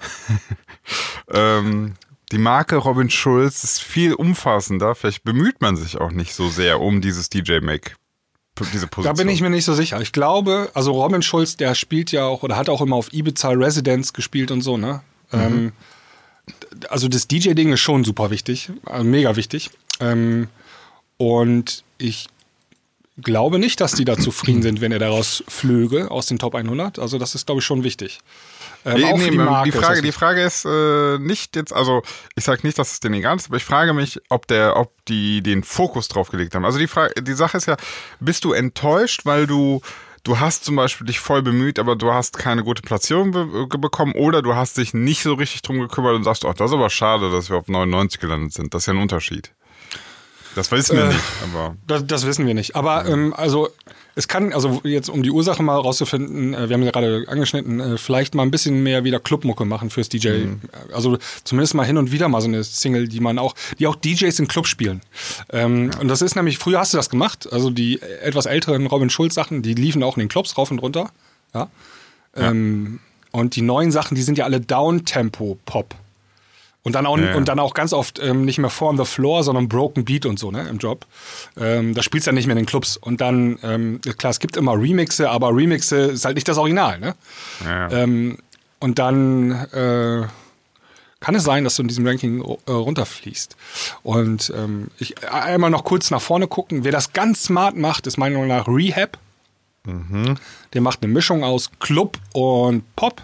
ähm, 1.31 1.93
die 2.31 2.37
Marke 2.37 2.77
Robin 2.77 3.09
Schulz 3.09 3.63
ist 3.63 3.81
viel 3.81 4.13
umfassender. 4.13 4.95
Vielleicht 4.95 5.23
bemüht 5.23 5.61
man 5.61 5.75
sich 5.75 5.99
auch 5.99 6.11
nicht 6.11 6.33
so 6.33 6.49
sehr 6.49 6.79
um 6.79 7.01
dieses 7.01 7.29
DJ-Make, 7.29 7.91
diese 8.71 8.87
Da 9.03 9.13
bin 9.13 9.29
ich 9.29 9.41
mir 9.41 9.49
nicht 9.49 9.65
so 9.65 9.73
sicher. 9.73 9.99
Ich 10.01 10.11
glaube, 10.13 10.71
also 10.73 10.91
Robin 10.93 11.21
Schulz, 11.21 11.57
der 11.57 11.75
spielt 11.75 12.11
ja 12.11 12.25
auch 12.25 12.43
oder 12.43 12.55
hat 12.55 12.69
auch 12.69 12.81
immer 12.81 12.95
auf 12.95 13.11
Ibiza 13.11 13.49
Residence 13.49 14.13
gespielt 14.13 14.51
und 14.51 14.61
so, 14.61 14.77
ne? 14.77 15.01
Ähm, 15.31 15.73
d- 15.73 15.73
also 16.89 17.07
das 17.07 17.27
DJ-Ding 17.27 17.71
ist 17.71 17.79
schon 17.79 18.03
super 18.03 18.29
wichtig, 18.29 18.71
also 18.85 19.03
mega 19.03 19.35
wichtig. 19.35 19.69
Ähm, 19.99 20.47
und 21.17 21.83
ich, 21.97 22.27
glaube 23.21 23.59
nicht, 23.59 23.79
dass 23.79 23.93
die 23.93 24.05
da 24.05 24.17
zufrieden 24.17 24.61
sind, 24.61 24.81
wenn 24.81 24.91
er 24.91 24.99
daraus 24.99 25.43
flöge 25.47 26.09
aus 26.09 26.25
den 26.25 26.39
Top 26.39 26.55
100. 26.55 26.99
Also 26.99 27.19
das 27.19 27.35
ist, 27.35 27.45
glaube 27.45 27.59
ich, 27.59 27.65
schon 27.65 27.83
wichtig. 27.83 28.19
Ähm, 28.85 28.95
Nee, 28.95 29.13
nee, 29.13 29.29
die 29.29 29.37
Marke. 29.37 29.71
die 29.71 29.77
Frage, 29.77 30.01
die 30.01 30.11
Frage 30.11 30.43
ist 30.43 30.65
äh, 30.65 31.17
nicht 31.19 31.55
jetzt, 31.55 31.71
also 31.73 32.01
ich 32.35 32.43
sage 32.43 32.61
nicht, 32.63 32.77
dass 32.77 32.91
es 32.91 32.99
denen 32.99 33.15
egal 33.15 33.37
ist, 33.37 33.47
aber 33.47 33.57
ich 33.57 33.63
frage 33.63 33.93
mich, 33.93 34.19
ob 34.29 34.47
der, 34.47 34.75
ob 34.77 34.93
die 35.05 35.41
den 35.41 35.63
Fokus 35.63 36.07
drauf 36.07 36.29
gelegt 36.29 36.55
haben. 36.55 36.65
Also 36.65 36.79
die 36.79 36.87
Frage, 36.87 37.21
die 37.21 37.33
Sache 37.33 37.57
ist 37.57 37.67
ja, 37.67 37.77
bist 38.19 38.43
du 38.43 38.51
enttäuscht, 38.51 39.21
weil 39.25 39.47
du 39.47 39.81
du 40.23 40.39
hast 40.39 40.65
zum 40.65 40.75
Beispiel 40.75 41.05
dich 41.07 41.19
voll 41.19 41.41
bemüht, 41.41 41.79
aber 41.79 41.95
du 41.95 42.13
hast 42.13 42.37
keine 42.37 42.63
gute 42.63 42.81
Platzierung 42.81 43.31
be 43.31 43.67
bekommen 43.77 44.13
oder 44.13 44.41
du 44.41 44.55
hast 44.55 44.77
dich 44.77 44.93
nicht 44.93 45.21
so 45.23 45.33
richtig 45.33 45.61
drum 45.61 45.79
gekümmert 45.79 46.15
und 46.15 46.23
sagst, 46.23 46.45
oh, 46.45 46.53
das 46.53 46.71
ist 46.71 46.75
aber 46.75 46.89
schade, 46.89 47.29
dass 47.29 47.49
wir 47.49 47.57
auf 47.57 47.67
99 47.67 48.19
gelandet 48.19 48.53
sind. 48.53 48.73
Das 48.73 48.83
ist 48.83 48.85
ja 48.87 48.93
ein 48.93 48.99
Unterschied. 49.01 49.51
Das 50.55 50.71
wissen 50.71 50.97
wir 50.97 51.05
Äh, 51.05 51.13
nicht, 51.13 51.23
aber 51.43 51.75
Das, 51.87 52.05
das 52.05 52.25
wissen 52.25 52.45
wir 52.45 52.53
nicht. 52.53 52.75
Aber 52.75 53.05
ähm, 53.05 53.33
also 53.35 53.69
es 54.15 54.27
kann, 54.27 54.53
also 54.53 54.81
jetzt 54.83 55.09
um 55.09 55.23
die 55.23 55.31
Ursache 55.31 55.63
mal 55.63 55.75
rauszufinden, 55.75 56.53
äh, 56.53 56.69
wir 56.69 56.75
haben 56.75 56.83
ja 56.83 56.91
gerade 56.91 57.25
angeschnitten, 57.27 57.79
äh, 57.79 57.97
vielleicht 57.97 58.35
mal 58.35 58.43
ein 58.43 58.51
bisschen 58.51 58.83
mehr 58.83 59.03
wieder 59.03 59.19
Clubmucke 59.19 59.65
machen 59.65 59.89
fürs 59.89 60.09
DJ. 60.09 60.45
Also 60.93 61.17
zumindest 61.43 61.73
mal 61.73 61.85
hin 61.85 61.97
und 61.97 62.11
wieder 62.11 62.27
mal 62.27 62.41
so 62.41 62.47
eine 62.47 62.63
Single, 62.63 63.07
die 63.07 63.19
man 63.19 63.39
auch, 63.39 63.55
die 63.79 63.87
auch 63.87 63.95
DJs 63.95 64.37
in 64.39 64.47
Club 64.47 64.67
spielen. 64.67 65.01
Ähm, 65.51 65.91
Und 65.99 66.07
das 66.07 66.21
ist 66.21 66.35
nämlich, 66.35 66.57
früher 66.57 66.79
hast 66.79 66.93
du 66.93 66.97
das 66.97 67.09
gemacht, 67.09 67.51
also 67.51 67.69
die 67.69 68.01
etwas 68.01 68.45
älteren 68.45 68.85
Robin 68.85 69.09
Schulz 69.09 69.33
Sachen, 69.33 69.61
die 69.61 69.73
liefen 69.73 70.03
auch 70.03 70.17
in 70.17 70.21
den 70.21 70.29
Clubs 70.29 70.57
rauf 70.57 70.69
und 70.69 70.79
runter. 70.79 71.09
Ja. 71.53 71.69
Ähm, 72.35 72.99
und 73.31 73.55
die 73.55 73.61
neuen 73.61 73.91
Sachen, 73.91 74.15
die 74.15 74.21
sind 74.21 74.37
ja 74.37 74.45
alle 74.45 74.61
Downtempo-Pop. 74.61 75.95
Und 76.83 76.95
dann 76.95 77.05
auch, 77.05 77.17
Ja, 77.17 77.29
ja. 77.29 77.35
und 77.35 77.47
dann 77.47 77.59
auch 77.59 77.73
ganz 77.73 77.93
oft 77.93 78.19
ähm, 78.19 78.43
nicht 78.43 78.57
mehr 78.57 78.69
vor 78.69 78.89
on 78.89 78.97
the 78.97 79.05
floor, 79.05 79.43
sondern 79.43 79.69
broken 79.69 80.03
beat 80.03 80.25
und 80.25 80.37
so, 80.37 80.51
ne, 80.51 80.67
im 80.67 80.77
Job. 80.79 81.05
Ähm, 81.57 81.93
da 81.93 82.03
spielst 82.03 82.27
du 82.27 82.31
ja 82.31 82.33
nicht 82.35 82.45
mehr 82.45 82.57
in 82.57 82.63
den 82.63 82.65
Clubs. 82.65 82.97
Und 82.97 83.21
dann, 83.21 83.57
ähm, 83.63 84.01
klar, 84.17 84.31
es 84.31 84.39
gibt 84.39 84.57
immer 84.57 84.73
Remixe, 84.73 85.29
aber 85.29 85.55
Remixe 85.55 85.95
ist 85.97 86.25
halt 86.25 86.35
nicht 86.35 86.47
das 86.47 86.57
Original, 86.57 86.99
ne? 86.99 87.15
ja. 87.63 87.89
Ähm, 87.89 88.37
und 88.79 88.99
dann 88.99 89.51
äh, 89.71 90.27
kann 91.21 91.35
es 91.35 91.43
sein, 91.45 91.63
dass 91.63 91.77
du 91.77 91.83
in 91.83 91.87
diesem 91.87 92.05
Ranking 92.05 92.41
äh, 92.41 92.71
runterfließt. 92.71 93.55
Und 94.03 94.51
ähm, 94.53 94.89
ich 94.99 95.25
einmal 95.29 95.69
noch 95.69 95.85
kurz 95.85 96.11
nach 96.11 96.21
vorne 96.21 96.47
gucken. 96.47 96.83
Wer 96.83 96.91
das 96.91 97.13
ganz 97.13 97.43
smart 97.43 97.77
macht, 97.77 98.07
ist 98.07 98.17
meiner 98.17 98.35
Meinung 98.39 98.49
nach 98.49 98.67
Rehab. 98.67 99.17
Der 100.73 100.81
macht 100.81 101.01
eine 101.01 101.13
Mischung 101.13 101.45
aus 101.45 101.69
Club 101.79 102.17
und 102.33 102.83
Pop. 102.97 103.21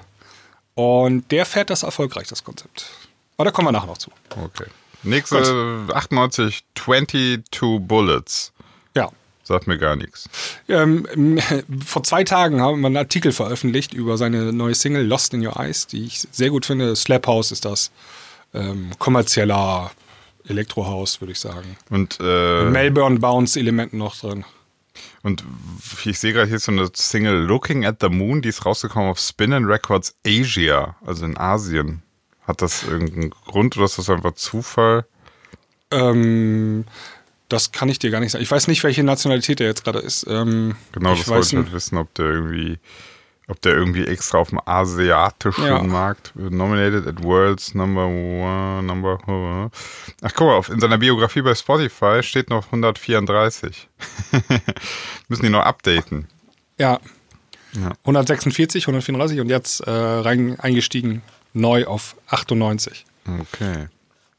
Und 0.75 1.29
der 1.31 1.45
fährt 1.45 1.69
das 1.69 1.83
erfolgreich, 1.83 2.27
das 2.29 2.45
Konzept. 2.45 2.85
Aber 3.39 3.45
da 3.45 3.51
kommen 3.51 3.69
wir 3.69 3.71
nachher 3.71 3.87
noch 3.87 3.97
zu. 3.97 4.11
okay. 4.35 4.65
Nächste 5.01 5.85
98 5.93 6.65
22 6.75 7.79
Bullets. 7.79 8.51
Ja. 8.97 9.09
Sagt 9.43 9.65
mir 9.65 9.77
gar 9.77 9.95
nichts. 9.95 10.29
Ähm, 10.67 11.07
m- 11.13 11.39
vor 11.85 12.03
zwei 12.03 12.25
Tagen 12.25 12.59
haben 12.59 12.81
wir 12.81 12.87
einen 12.87 12.97
Artikel 12.97 13.31
veröffentlicht 13.31 13.93
über 13.93 14.17
seine 14.17 14.51
neue 14.51 14.75
Single 14.75 15.05
Lost 15.07 15.33
in 15.33 15.47
Your 15.47 15.55
Eyes, 15.57 15.87
die 15.87 16.03
ich 16.05 16.27
sehr 16.31 16.49
gut 16.49 16.65
finde. 16.65 16.97
Slap 16.97 17.27
House 17.27 17.53
ist 17.53 17.63
das. 17.63 17.91
Ähm, 18.53 18.89
kommerzieller 18.99 19.89
Elektrohaus, 20.45 21.21
würde 21.21 21.31
ich 21.31 21.39
sagen. 21.39 21.77
Und 21.89 22.17
äh, 22.19 22.65
Melbourne 22.65 23.19
Bounce 23.19 23.57
Elementen 23.57 23.99
noch 23.99 24.17
drin. 24.17 24.43
Und 25.23 25.45
ich 26.03 26.19
sehe 26.19 26.33
gerade 26.33 26.49
hier 26.49 26.59
so 26.59 26.73
eine 26.73 26.89
Single 26.93 27.37
Looking 27.45 27.85
at 27.85 27.99
the 28.01 28.09
Moon, 28.09 28.41
die 28.41 28.49
ist 28.49 28.65
rausgekommen 28.65 29.09
auf 29.09 29.19
Spin 29.19 29.53
Records 29.53 30.13
Asia, 30.27 30.97
also 31.05 31.23
in 31.25 31.37
Asien. 31.37 32.01
Hat 32.49 32.63
das 32.63 32.81
irgendeinen 32.83 33.29
Grund 33.29 33.77
oder 33.77 33.85
ist 33.85 33.99
das 33.99 34.09
einfach 34.09 34.33
Zufall? 34.33 35.05
Ähm, 35.91 36.83
das 37.47 37.71
kann 37.71 37.89
ich 37.89 37.99
dir 37.99 38.09
gar 38.09 38.19
nicht 38.21 38.31
sagen. 38.31 38.41
Ich 38.43 38.49
weiß 38.49 38.67
nicht, 38.67 38.83
welche 38.83 39.03
Nationalität 39.03 39.59
der 39.59 39.67
jetzt 39.67 39.83
gerade 39.83 39.99
ist. 39.99 40.25
Ähm, 40.27 40.75
Genau, 40.93 41.11
das 41.15 41.27
wollte 41.27 41.45
ich 41.47 41.53
halt 41.53 41.65
nicht. 41.65 41.73
wissen, 41.73 41.99
ob 41.99 42.11
der 42.15 42.25
irgendwie, 42.25 42.79
ob 43.47 43.61
der 43.61 43.73
irgendwie 43.75 44.03
extra 44.07 44.39
auf 44.39 44.49
dem 44.49 44.59
asiatischen 44.65 45.63
Ja. 45.63 45.83
Markt 45.83 46.31
nominated 46.35 47.05
at 47.05 47.23
World's 47.23 47.75
Number 47.75 48.07
One, 48.07 48.81
Number. 48.81 49.69
Ach 50.23 50.31
guck 50.33 50.47
mal, 50.47 50.55
auf, 50.55 50.69
in 50.69 50.79
seiner 50.79 50.97
Biografie 50.97 51.43
bei 51.43 51.53
Spotify 51.53 52.23
steht 52.23 52.49
noch 52.49 52.65
134. 52.65 53.87
Müssen 55.27 55.43
die 55.43 55.49
noch 55.49 55.65
updaten. 55.65 56.27
Ja. 56.79 56.99
Ja. 57.73 57.91
146, 58.05 58.85
134 58.87 59.39
und 59.39 59.49
jetzt 59.49 59.81
äh, 59.81 59.91
rein 59.91 60.59
eingestiegen 60.59 61.21
neu 61.53 61.85
auf 61.85 62.15
98. 62.27 63.05
Okay. 63.41 63.87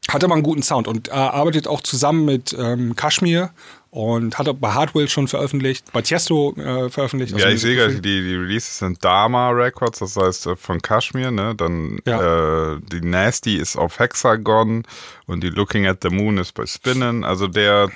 Hat 0.09 0.23
aber 0.23 0.33
einen 0.33 0.43
guten 0.43 0.63
Sound 0.63 0.87
und 0.87 1.07
äh, 1.09 1.11
arbeitet 1.11 1.67
auch 1.67 1.81
zusammen 1.81 2.25
mit 2.25 2.55
ähm, 2.57 2.95
Kashmir 2.95 3.51
und 3.91 4.37
hat 4.37 4.47
auch 4.49 4.55
bei 4.55 4.71
Hardwell 4.73 5.07
schon 5.07 5.27
veröffentlicht, 5.27 5.91
bei 5.93 6.01
Tiesto 6.01 6.53
äh, 6.57 6.89
veröffentlicht. 6.89 7.31
Ja, 7.37 7.45
Also 7.45 7.55
ich 7.55 7.61
sehe 7.61 7.75
gerade, 7.75 7.95
die, 8.01 8.21
die 8.21 8.35
Releases 8.35 8.79
sind 8.79 9.03
Dharma 9.03 9.49
Records, 9.51 9.99
das 9.99 10.15
heißt 10.17 10.47
äh, 10.47 10.55
von 10.55 10.81
Kashmir, 10.81 11.29
ne? 11.31 11.53
Dann 11.55 11.99
Ja. 12.05 12.73
äh, 12.73 12.79
die 12.91 13.01
Nasty 13.01 13.57
ist 13.57 13.77
auf 13.77 13.99
Hexagon 13.99 14.83
und 15.27 15.43
die 15.43 15.49
Looking 15.49 15.85
at 15.87 15.99
the 16.01 16.09
Moon 16.09 16.37
ist 16.37 16.53
bei 16.53 16.65
Spinnen. 16.65 17.23
Also 17.23 17.47
der 17.47 17.89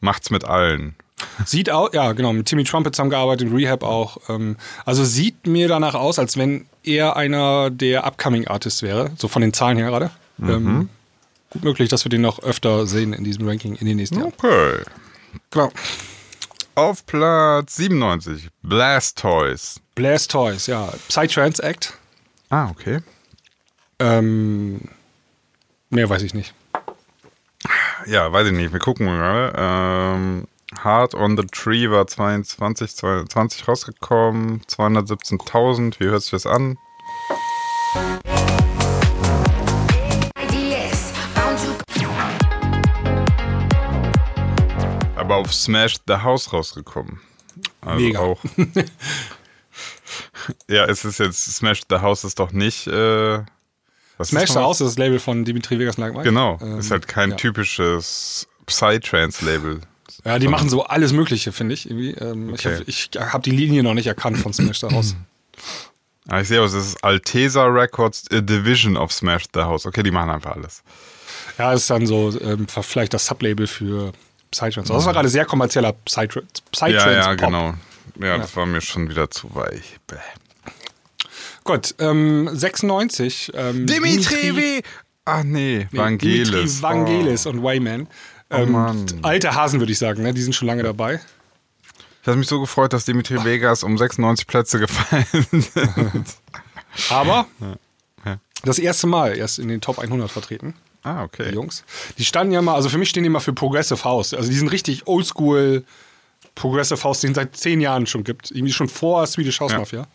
macht's 0.00 0.30
mit 0.30 0.44
allen. 0.44 0.94
Sieht 1.44 1.70
aus, 1.70 1.90
ja 1.92 2.12
genau, 2.12 2.32
mit 2.32 2.46
Timmy 2.46 2.64
Trumpet 2.64 2.94
zusammengearbeitet, 2.94 3.48
Rehab 3.52 3.82
auch. 3.82 4.18
Ähm, 4.28 4.56
also 4.84 5.04
sieht 5.04 5.46
mir 5.46 5.68
danach 5.68 5.94
aus, 5.94 6.18
als 6.18 6.36
wenn 6.36 6.66
er 6.82 7.16
einer 7.16 7.70
der 7.70 8.04
Upcoming 8.04 8.46
Artists 8.46 8.82
wäre, 8.82 9.10
so 9.16 9.28
von 9.28 9.42
den 9.42 9.52
Zahlen 9.52 9.76
her 9.78 9.86
gerade. 9.86 10.10
Mhm. 10.38 10.50
Ähm, 10.50 10.88
gut 11.50 11.64
möglich, 11.64 11.88
dass 11.88 12.04
wir 12.04 12.10
den 12.10 12.20
noch 12.20 12.42
öfter 12.42 12.86
sehen 12.86 13.12
in 13.12 13.24
diesem 13.24 13.46
Ranking 13.48 13.76
in 13.76 13.86
den 13.86 13.96
nächsten 13.96 14.18
Jahren. 14.18 14.32
Okay. 14.36 14.82
Genau. 15.50 15.72
Auf 16.74 17.04
Platz 17.06 17.76
97, 17.76 18.48
Blast 18.62 19.18
Toys. 19.18 19.80
Blast 19.94 20.30
Toys, 20.30 20.66
ja. 20.68 20.92
Psytrance 21.08 21.60
Act. 21.60 21.94
Ah, 22.50 22.70
okay. 22.70 23.00
Ähm, 23.98 24.82
mehr 25.90 26.08
weiß 26.08 26.22
ich 26.22 26.34
nicht. 26.34 26.54
Ja, 28.06 28.32
weiß 28.32 28.46
ich 28.46 28.52
nicht, 28.52 28.72
wir 28.72 28.78
gucken 28.78 29.06
mal 29.06 29.16
gerade. 29.16 29.52
Ähm, 29.56 30.48
Hard 30.84 31.14
on 31.14 31.36
the 31.36 31.44
Tree 31.44 31.90
war 31.90 32.06
22, 32.06 32.94
22 32.94 33.66
rausgekommen, 33.66 34.62
217.000. 34.68 35.98
Wie 35.98 36.04
hört 36.04 36.22
sich 36.22 36.30
das 36.30 36.46
an? 36.46 36.78
Aber 45.16 45.36
auf 45.36 45.52
Smash 45.52 45.96
the 46.06 46.14
House 46.14 46.52
rausgekommen. 46.52 47.20
Also 47.80 48.00
Mega. 48.00 48.20
auch. 48.20 48.38
ja, 50.68 50.84
es 50.84 51.04
ist 51.04 51.18
jetzt 51.18 51.56
Smash 51.56 51.82
the 51.90 51.96
House 51.96 52.22
ist 52.22 52.38
doch 52.38 52.52
nicht. 52.52 52.86
Äh, 52.86 53.40
was 54.16 54.28
Smash 54.28 54.50
the 54.50 54.60
House 54.60 54.80
ist 54.80 54.90
das 54.90 54.98
Label 54.98 55.18
von 55.18 55.44
Dimitri 55.44 55.76
Vegas 55.78 55.96
Like 55.96 56.12
Mike. 56.12 56.22
Genau, 56.24 56.56
Ähm, 56.62 56.78
ist 56.78 56.92
halt 56.92 57.08
kein 57.08 57.30
ja. 57.30 57.36
typisches 57.36 58.46
Psytrance-Label. 58.66 59.80
Ja, 60.28 60.38
die 60.38 60.48
machen 60.48 60.68
so 60.68 60.84
alles 60.84 61.12
Mögliche, 61.12 61.52
finde 61.52 61.74
ich. 61.74 61.88
Irgendwie. 61.90 62.10
Ähm, 62.12 62.54
Ich 62.54 62.66
Okay. 62.66 62.74
habe 62.76 62.84
ich 62.86 63.10
hab 63.16 63.42
die 63.42 63.50
Linie 63.50 63.82
noch 63.82 63.94
nicht 63.94 64.06
erkannt 64.06 64.38
von 64.38 64.52
Smash 64.52 64.80
the 64.80 64.86
House. 64.92 65.16
Ah, 66.28 66.40
ich 66.40 66.48
sehe 66.48 66.60
aus, 66.60 66.72
es 66.74 66.88
ist 66.88 67.02
Altesa 67.04 67.64
Records, 67.64 68.24
a 68.30 68.40
Division 68.40 68.96
of 68.96 69.12
Smash 69.12 69.44
the 69.54 69.60
House. 69.62 69.86
Okay, 69.86 70.02
die 70.02 70.10
machen 70.10 70.30
einfach 70.30 70.54
alles. 70.56 70.82
Ja, 71.56 71.72
ist 71.72 71.88
dann 71.90 72.06
so 72.06 72.38
ähm, 72.40 72.66
vielleicht 72.68 73.14
das 73.14 73.26
Sublabel 73.26 73.66
für 73.66 74.12
Psytrance. 74.50 74.92
Das 74.92 75.04
war 75.06 75.12
gerade 75.14 75.28
sehr 75.28 75.44
kommerzieller 75.46 75.92
Psytrance. 76.04 76.46
Psytrance 76.70 77.06
ja, 77.06 77.12
ja, 77.12 77.28
Pop. 77.28 77.38
genau. 77.38 77.74
Ja, 78.20 78.36
das 78.38 78.54
war 78.56 78.66
mir 78.66 78.80
schon 78.80 79.08
wieder 79.08 79.30
zu 79.30 79.54
weich. 79.54 79.96
Bäh. 80.06 80.16
Gut, 81.64 81.94
ähm, 81.98 82.48
96. 82.52 83.52
Ähm, 83.54 83.88
W. 83.88 84.82
Ach 85.24 85.42
nee, 85.42 85.86
Vangelis. 85.92 86.50
Dimitri 86.50 86.82
Vangelis 86.82 87.46
und 87.46 87.62
Wayman. 87.62 88.06
Ähm, 88.50 88.72
Mann. 88.72 89.06
alte 89.22 89.54
Hasen, 89.54 89.80
würde 89.80 89.92
ich 89.92 89.98
sagen, 89.98 90.22
ne? 90.22 90.32
die 90.32 90.42
sind 90.42 90.54
schon 90.54 90.68
lange 90.68 90.82
dabei. 90.82 91.20
Ich 92.22 92.26
habe 92.28 92.38
mich 92.38 92.48
so 92.48 92.60
gefreut, 92.60 92.92
dass 92.92 93.04
Dimitri 93.04 93.42
Vegas 93.44 93.82
um 93.82 93.96
96 93.96 94.46
Plätze 94.46 94.78
gefallen 94.78 95.26
sind. 95.50 96.26
Aber 97.10 97.46
das 98.64 98.78
erste 98.78 99.06
Mal 99.06 99.36
erst 99.36 99.58
in 99.58 99.68
den 99.68 99.80
Top 99.80 99.98
100 99.98 100.30
vertreten. 100.30 100.74
ah, 101.04 101.18
die 101.20 101.24
okay. 101.24 101.54
Jungs. 101.54 101.84
Die 102.18 102.24
standen 102.24 102.52
ja 102.52 102.60
mal, 102.60 102.74
also 102.74 102.88
für 102.88 102.98
mich 102.98 103.08
stehen 103.08 103.22
die 103.22 103.28
immer 103.28 103.40
für 103.40 103.52
Progressive 103.52 104.02
House. 104.04 104.34
Also 104.34 104.50
die 104.50 104.56
sind 104.56 104.68
richtig 104.68 105.06
oldschool 105.06 105.84
Progressive 106.54 107.02
House, 107.04 107.20
den 107.20 107.30
es 107.30 107.36
seit 107.36 107.56
zehn 107.56 107.80
Jahren 107.80 108.06
schon 108.06 108.24
gibt. 108.24 108.50
Irgendwie 108.50 108.72
schon 108.72 108.88
vor 108.88 109.26
Swedish 109.26 109.60
House 109.60 109.72
Ja. 109.92 110.06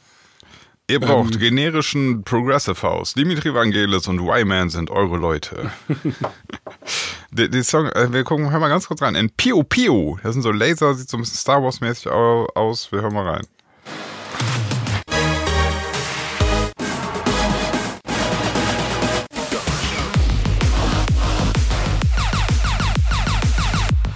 Ihr 0.89 0.99
braucht 0.99 1.33
Ähm. 1.35 1.39
generischen 1.39 2.23
Progressive 2.23 2.81
House. 2.81 3.13
Dimitri 3.13 3.53
Vangelis 3.53 4.07
und 4.09 4.19
Y-Man 4.19 4.69
sind 4.69 4.89
eure 4.91 5.15
Leute. 5.15 5.71
die, 7.31 7.49
die 7.49 7.63
Song, 7.63 7.87
äh, 7.87 8.11
wir 8.11 8.25
gucken, 8.25 8.51
hören 8.51 8.59
mal 8.59 8.67
ganz 8.67 8.87
kurz 8.89 9.01
rein. 9.01 9.15
In 9.15 9.29
Pio 9.29 9.63
Pio. 9.63 10.19
Das 10.23 10.33
sind 10.33 10.41
so 10.41 10.51
Laser, 10.51 10.93
sieht 10.93 11.09
so 11.09 11.15
ein 11.17 11.21
bisschen 11.21 11.37
Star 11.37 11.63
Wars-mäßig 11.63 12.07
au- 12.11 12.47
aus. 12.53 12.91
Wir 12.91 13.01
hören 13.01 13.13
mal 13.13 13.27
rein. 13.27 13.47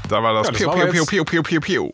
Da 0.10 0.24
war 0.24 0.34
das 0.34 0.48
Ja, 0.48 0.52
das 0.52 0.62
Pio 0.62 0.68
war 0.70 0.76
Pio 0.76 1.06
Pio 1.06 1.06
Pio 1.06 1.24
Pio 1.26 1.44
Pio 1.44 1.60
Pio. 1.62 1.94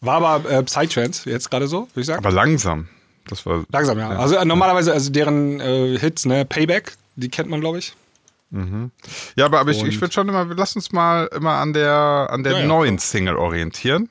War 0.00 0.22
aber 0.22 0.50
äh, 0.50 0.62
Psytrance 0.62 1.28
jetzt 1.28 1.50
gerade 1.50 1.66
so, 1.66 1.82
würde 1.92 2.00
ich 2.00 2.06
sagen. 2.06 2.18
Aber 2.24 2.34
langsam. 2.34 2.88
Das 3.28 3.46
war. 3.46 3.64
Langsam, 3.70 3.98
ja. 3.98 4.10
Also 4.10 4.36
äh, 4.36 4.44
normalerweise, 4.44 4.92
also 4.92 5.10
deren 5.10 5.60
äh, 5.60 5.98
Hits, 5.98 6.24
ne, 6.26 6.44
Payback, 6.44 6.96
die 7.16 7.28
kennt 7.28 7.48
man, 7.48 7.60
glaube 7.60 7.78
ich. 7.78 7.94
Ja, 9.34 9.46
aber, 9.46 9.58
aber 9.58 9.72
ich, 9.72 9.82
ich 9.82 10.00
würde 10.00 10.14
schon 10.14 10.28
immer, 10.28 10.44
lass 10.54 10.76
uns 10.76 10.92
mal 10.92 11.28
immer 11.34 11.54
an 11.54 11.72
der, 11.72 12.28
an 12.30 12.44
der 12.44 12.52
Ja, 12.52 12.58
ja, 12.60 12.66
neuen 12.66 12.98
Single 12.98 13.34
orientieren. 13.34 14.08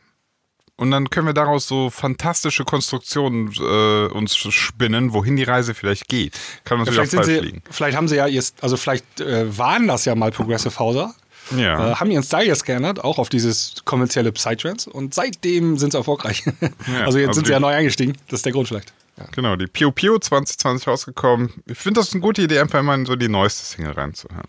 Und 0.76 0.92
dann 0.92 1.10
können 1.10 1.28
wir 1.28 1.34
daraus 1.34 1.68
so 1.68 1.90
fantastische 1.90 2.66
Konstruktionen 2.66 3.54
äh, 3.58 4.08
uns 4.12 4.36
spinnen, 4.36 5.14
wohin 5.14 5.36
die 5.36 5.44
Reise 5.44 5.74
vielleicht 5.76 6.08
geht. 6.08 6.38
Kann 6.64 6.80
uns 6.80 6.90
Vielleicht, 6.90 7.14
wieder 7.14 7.24
sind 7.24 7.34
falsch 7.34 7.42
sie, 7.42 7.46
liegen. 7.46 7.64
vielleicht 7.70 7.96
haben 7.96 8.08
sie 8.08 8.16
ja 8.16 8.28
jetzt, 8.28 8.62
also 8.64 8.76
vielleicht 8.76 9.22
äh, 9.22 9.58
waren 9.58 9.88
das 9.88 10.06
ja 10.06 10.16
mal 10.16 10.32
Progressive 10.32 10.78
Hauser. 10.80 11.14
Ja. 11.56 11.92
Äh, 11.92 11.96
haben 11.96 12.10
ihren 12.10 12.24
Style 12.24 12.46
jetzt 12.48 12.66
geändert, 12.66 13.04
auch 13.04 13.20
auf 13.20 13.30
dieses 13.30 13.76
kommerzielle 13.86 14.32
Psytrance. 14.32 14.90
Und 14.90 15.14
seitdem 15.14 15.78
sind 15.78 15.92
sie 15.92 15.98
erfolgreich. 15.98 16.44
also 17.06 17.20
jetzt 17.20 17.30
also 17.30 17.34
sind 17.34 17.48
sie 17.48 17.54
ja 17.54 17.60
neu 17.60 17.74
eingestiegen. 17.74 18.18
Das 18.30 18.40
ist 18.40 18.46
der 18.46 18.54
Grund 18.54 18.68
vielleicht. 18.68 18.94
Ja. 19.18 19.26
Genau, 19.32 19.56
die 19.56 19.68
Pio 19.68 19.92
Pio 19.92 20.18
2020 20.18 20.88
rausgekommen. 20.88 21.52
Ich 21.68 21.78
finde 21.78 22.00
das 22.00 22.14
eine 22.14 22.22
gute 22.22 22.42
Idee, 22.42 22.60
einfach 22.60 22.80
immer 22.80 22.96
in 22.96 23.06
so 23.06 23.16
die 23.16 23.30
neueste 23.30 23.64
Single 23.66 23.92
reinzuhören. 23.94 24.48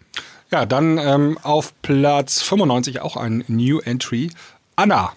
Ja, 0.50 0.64
dann 0.66 0.98
ähm, 0.98 1.38
auf 1.42 1.74
Platz 1.82 2.42
95 2.42 3.00
auch 3.02 3.16
ein 3.16 3.44
New 3.48 3.80
Entry. 3.80 4.30
Anna. 4.76 5.12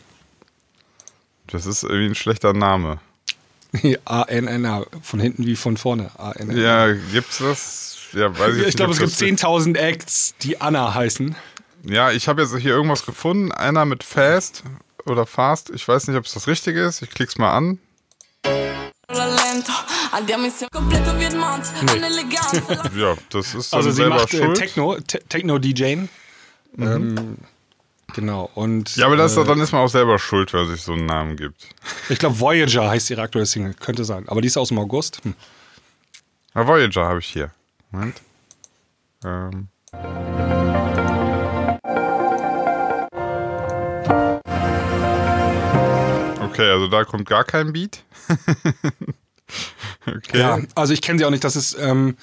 Das 1.48 1.66
ist 1.66 1.84
irgendwie 1.84 2.08
ein 2.08 2.16
schlechter 2.16 2.54
Name. 2.54 3.00
A-N-N-A. 4.06 4.84
Von 5.01 5.20
hinten 5.20 5.46
wie 5.46 5.56
von 5.56 5.77
vorne. 5.77 6.12
A-N-N-A. 6.18 6.60
Ja, 6.89 6.94
gibt's 7.13 7.38
das? 7.38 7.98
Ja, 8.13 8.38
weiß 8.38 8.54
ich, 8.56 8.60
Ich 8.62 8.66
nicht, 8.68 8.77
glaube, 8.77 8.92
ob 8.92 9.01
es 9.01 9.18
gibt 9.20 9.42
das- 9.42 9.48
10.000 9.48 9.77
Acts, 9.77 10.36
die 10.42 10.60
Anna 10.60 10.94
heißen. 10.94 11.36
Ja, 11.84 12.12
ich 12.12 12.27
habe 12.27 12.42
jetzt 12.42 12.56
hier 12.58 12.72
irgendwas 12.72 13.06
gefunden. 13.06 13.51
Einer 13.51 13.86
mit 13.86 14.04
Fast 14.04 14.63
oder 15.06 15.25
Fast. 15.25 15.70
Ich 15.70 15.88
weiß 15.88 16.08
nicht, 16.08 16.18
ob 16.18 16.25
es 16.25 16.34
das 16.34 16.48
Richtige 16.48 16.82
ist. 16.84 17.01
Ich 17.01 17.12
klick's 17.12 17.38
mal 17.38 17.56
an. 17.56 17.80
Un'eleganza 19.10 20.68
Ja, 22.98 23.16
das 23.30 23.56
ist 23.56 23.72
dann 23.72 23.78
Also 23.78 23.92
sie 23.92 23.96
selber 23.96 24.16
macht 24.16 24.34
äh, 24.34 24.38
schuld. 24.38 24.58
Techno, 24.58 25.00
Te 25.00 25.20
Techno-DJing. 25.20 26.10
Ähm, 26.78 27.38
genau. 28.14 28.50
Und 28.54 28.96
ja, 28.98 29.06
aber 29.06 29.16
das, 29.16 29.38
äh, 29.38 29.46
dann 29.46 29.62
ist 29.62 29.72
man 29.72 29.82
auch 29.82 29.88
selber 29.90 30.20
schuld, 30.20 30.52
wenn 30.54 30.68
sich 30.68 30.82
so 30.82 30.92
einen 30.92 31.06
Namen 31.06 31.38
gibt. 31.38 31.70
ich 32.10 32.20
glaube, 32.20 32.38
Voyager 32.40 32.90
heißt 32.90 33.10
ihre 33.10 33.22
aktuelle 33.22 33.46
Single. 33.46 33.74
Könnte 33.76 34.04
sein. 34.04 34.28
Aber 34.28 34.42
die 34.42 34.48
ist 34.48 34.58
aus 34.58 34.68
dem 34.70 34.80
August. 34.80 35.24
Hm. 35.24 35.36
Ah, 36.54 36.68
Voyager 36.68 37.06
habe 37.06 37.20
ich 37.20 37.28
hier. 37.28 37.52
Moment. 37.92 38.22
Ähm. 39.24 39.70
Okay, 46.58 46.72
also 46.72 46.88
da 46.88 47.04
kommt 47.04 47.30
gar 47.30 47.44
kein 47.44 47.72
Beat. 47.72 48.04
okay. 50.08 50.40
Ja, 50.40 50.58
also 50.74 50.92
ich 50.92 51.04
kenne 51.04 51.20
sie 51.20 51.26
auch 51.26 51.30
nicht. 51.30 51.44
Das 51.44 51.56
ist 51.56 51.78
ähm, 51.80 52.18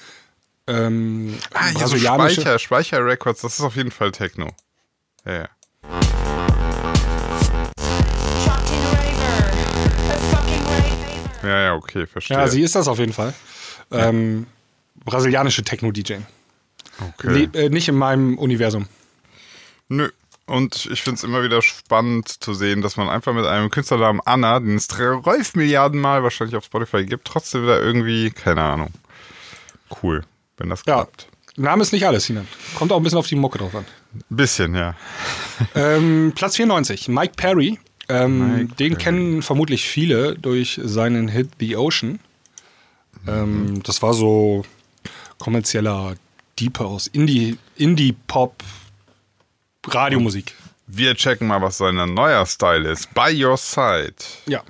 ähm, 0.67 1.37
Ah, 1.53 1.67
hier 1.69 1.87
so. 1.87 1.95
Speicher, 1.97 2.59
Speicher 2.59 3.05
Records, 3.05 3.39
das 3.39 3.53
ist 3.53 3.61
auf 3.61 3.77
jeden 3.77 3.91
Fall 3.91 4.11
Techno. 4.11 4.51
Ja, 5.25 5.33
ja. 5.33 5.49
Ja, 11.43 11.59
ja, 11.61 11.73
okay, 11.75 12.07
verstehe. 12.07 12.37
ja, 12.37 12.47
sie 12.47 12.61
ist 12.61 12.75
das 12.75 12.87
auf 12.87 12.97
jeden 12.99 13.13
Fall. 13.13 13.33
Ähm, 13.91 14.47
brasilianische 15.03 15.63
Techno-DJ. 15.63 16.15
okay. 16.99 17.47
Le- 17.53 17.65
äh, 17.65 17.69
nicht 17.69 17.87
in 17.87 17.95
meinem 17.95 18.37
Universum. 18.39 18.87
Nö. 19.87 20.09
Und 20.47 20.85
ich 20.91 21.01
finde 21.01 21.17
es 21.17 21.23
immer 21.23 21.41
wieder 21.43 21.61
spannend 21.63 22.29
zu 22.29 22.53
sehen, 22.53 22.81
dass 22.83 22.97
man 22.97 23.09
einfach 23.09 23.33
mit 23.33 23.45
einem 23.45 23.71
Künstlernamen 23.71 24.21
Anna, 24.25 24.59
den 24.59 24.75
es 24.75 24.87
12 24.87 25.55
Milliarden 25.55 25.99
Mal 25.99 26.21
wahrscheinlich 26.21 26.55
auf 26.55 26.65
Spotify 26.65 27.03
gibt, 27.03 27.25
trotzdem 27.27 27.63
wieder 27.63 27.81
irgendwie, 27.81 28.29
keine 28.29 28.61
Ahnung. 28.61 28.91
Cool, 30.03 30.23
wenn 30.57 30.69
das 30.69 30.81
Ja. 30.85 30.95
klappt. 30.97 31.27
Name 31.57 31.81
ist 31.81 31.93
nicht 31.93 32.05
alles, 32.05 32.25
Sinan. 32.25 32.47
Kommt 32.75 32.91
auch 32.91 32.97
ein 32.97 33.03
bisschen 33.03 33.17
auf 33.17 33.27
die 33.27 33.35
Mucke 33.35 33.57
drauf 33.57 33.73
an. 33.73 33.85
Ein 34.13 34.35
bisschen, 34.35 34.75
ja. 34.75 34.95
Ähm, 35.73 36.33
Platz 36.35 36.57
94, 36.57 37.07
Mike 37.07 37.33
Perry. 37.37 37.79
Ähm, 38.09 38.53
Mike 38.57 38.75
den 38.75 38.91
Perry. 38.93 39.03
kennen 39.03 39.41
vermutlich 39.41 39.87
viele 39.87 40.35
durch 40.35 40.79
seinen 40.83 41.27
Hit 41.29 41.49
The 41.59 41.77
Ocean. 41.77 42.19
Ähm, 43.25 43.81
das 43.83 44.01
war 44.01 44.13
so 44.13 44.63
kommerzieller 45.39 46.15
Deep 46.59 46.77
House, 46.79 47.07
Indie, 47.07 47.57
Indie-Pop, 47.77 48.61
Radiomusik. 49.87 50.53
Wir 50.87 51.15
checken 51.15 51.47
mal, 51.47 51.61
was 51.61 51.77
sein 51.77 51.95
neuer 52.13 52.45
Style 52.45 52.87
ist. 52.89 53.13
By 53.13 53.31
Your 53.33 53.57
Side. 53.57 54.15
Ja. 54.47 54.61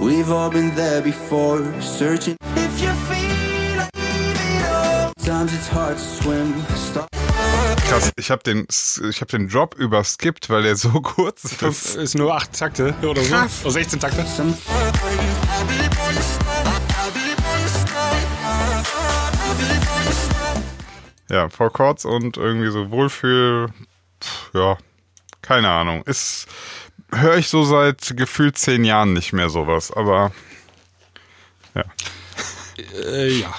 We've 0.00 0.30
all 0.32 0.50
been 0.50 0.74
there 0.74 1.00
before, 1.02 1.62
searching. 1.80 2.36
If 2.56 2.80
you 2.80 2.90
feel 3.08 3.76
like 3.76 3.90
sometimes 5.20 5.52
it's 5.52 5.68
hard 5.72 5.96
to 5.96 6.02
swim. 6.02 6.54
Stop. 6.90 7.06
Krass, 7.88 8.10
ich 8.16 8.30
habe 8.30 8.42
den, 8.42 8.66
ich 8.68 9.20
hab 9.20 9.28
den 9.28 9.48
Drop 9.48 9.74
überskippt, 9.76 10.50
weil 10.50 10.62
der 10.62 10.76
so 10.76 10.88
kurz 11.02 11.56
Das 11.60 11.86
ist. 11.86 11.94
ist 11.96 12.14
nur 12.16 12.34
8 12.34 12.58
Takte 12.58 12.94
oder 13.02 13.22
so. 13.22 13.30
Krass. 13.34 13.60
Oder 13.62 13.70
16 13.72 14.00
Takte. 14.00 14.24
Some 14.26 14.54
Ja, 21.30 21.48
Four 21.48 21.72
Chords 21.72 22.04
und 22.04 22.36
irgendwie 22.36 22.70
so 22.70 22.90
Wohlfühl. 22.90 23.68
Pff, 24.22 24.50
ja, 24.54 24.78
keine 25.42 25.70
Ahnung. 25.70 26.02
Ist, 26.04 26.46
höre 27.12 27.36
ich 27.36 27.48
so 27.48 27.64
seit 27.64 28.16
gefühlt 28.16 28.58
zehn 28.58 28.84
Jahren 28.84 29.12
nicht 29.12 29.32
mehr 29.32 29.50
sowas, 29.50 29.92
aber 29.92 30.32
ja. 31.74 31.84
Äh, 32.94 33.40
ja. 33.40 33.52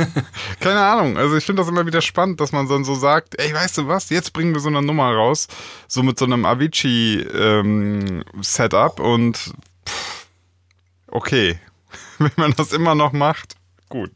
Keine 0.60 0.80
Ahnung. 0.80 1.16
Also 1.16 1.36
ich 1.36 1.44
finde 1.44 1.62
das 1.62 1.68
immer 1.68 1.86
wieder 1.86 2.00
spannend, 2.00 2.40
dass 2.40 2.50
man 2.52 2.68
dann 2.68 2.84
so 2.84 2.94
sagt, 2.94 3.38
ey, 3.38 3.52
weißt 3.54 3.78
du 3.78 3.88
was, 3.88 4.10
jetzt 4.10 4.32
bringen 4.32 4.52
wir 4.52 4.60
so 4.60 4.68
eine 4.68 4.82
Nummer 4.82 5.14
raus, 5.14 5.46
so 5.86 6.02
mit 6.02 6.18
so 6.18 6.24
einem 6.24 6.44
Avicii-Setup 6.44 8.98
und 9.00 9.54
pff, 9.88 10.26
okay, 11.08 11.60
wenn 12.18 12.32
man 12.36 12.52
das 12.54 12.72
immer 12.72 12.96
noch 12.96 13.12
macht, 13.12 13.54
gut. 13.94 14.10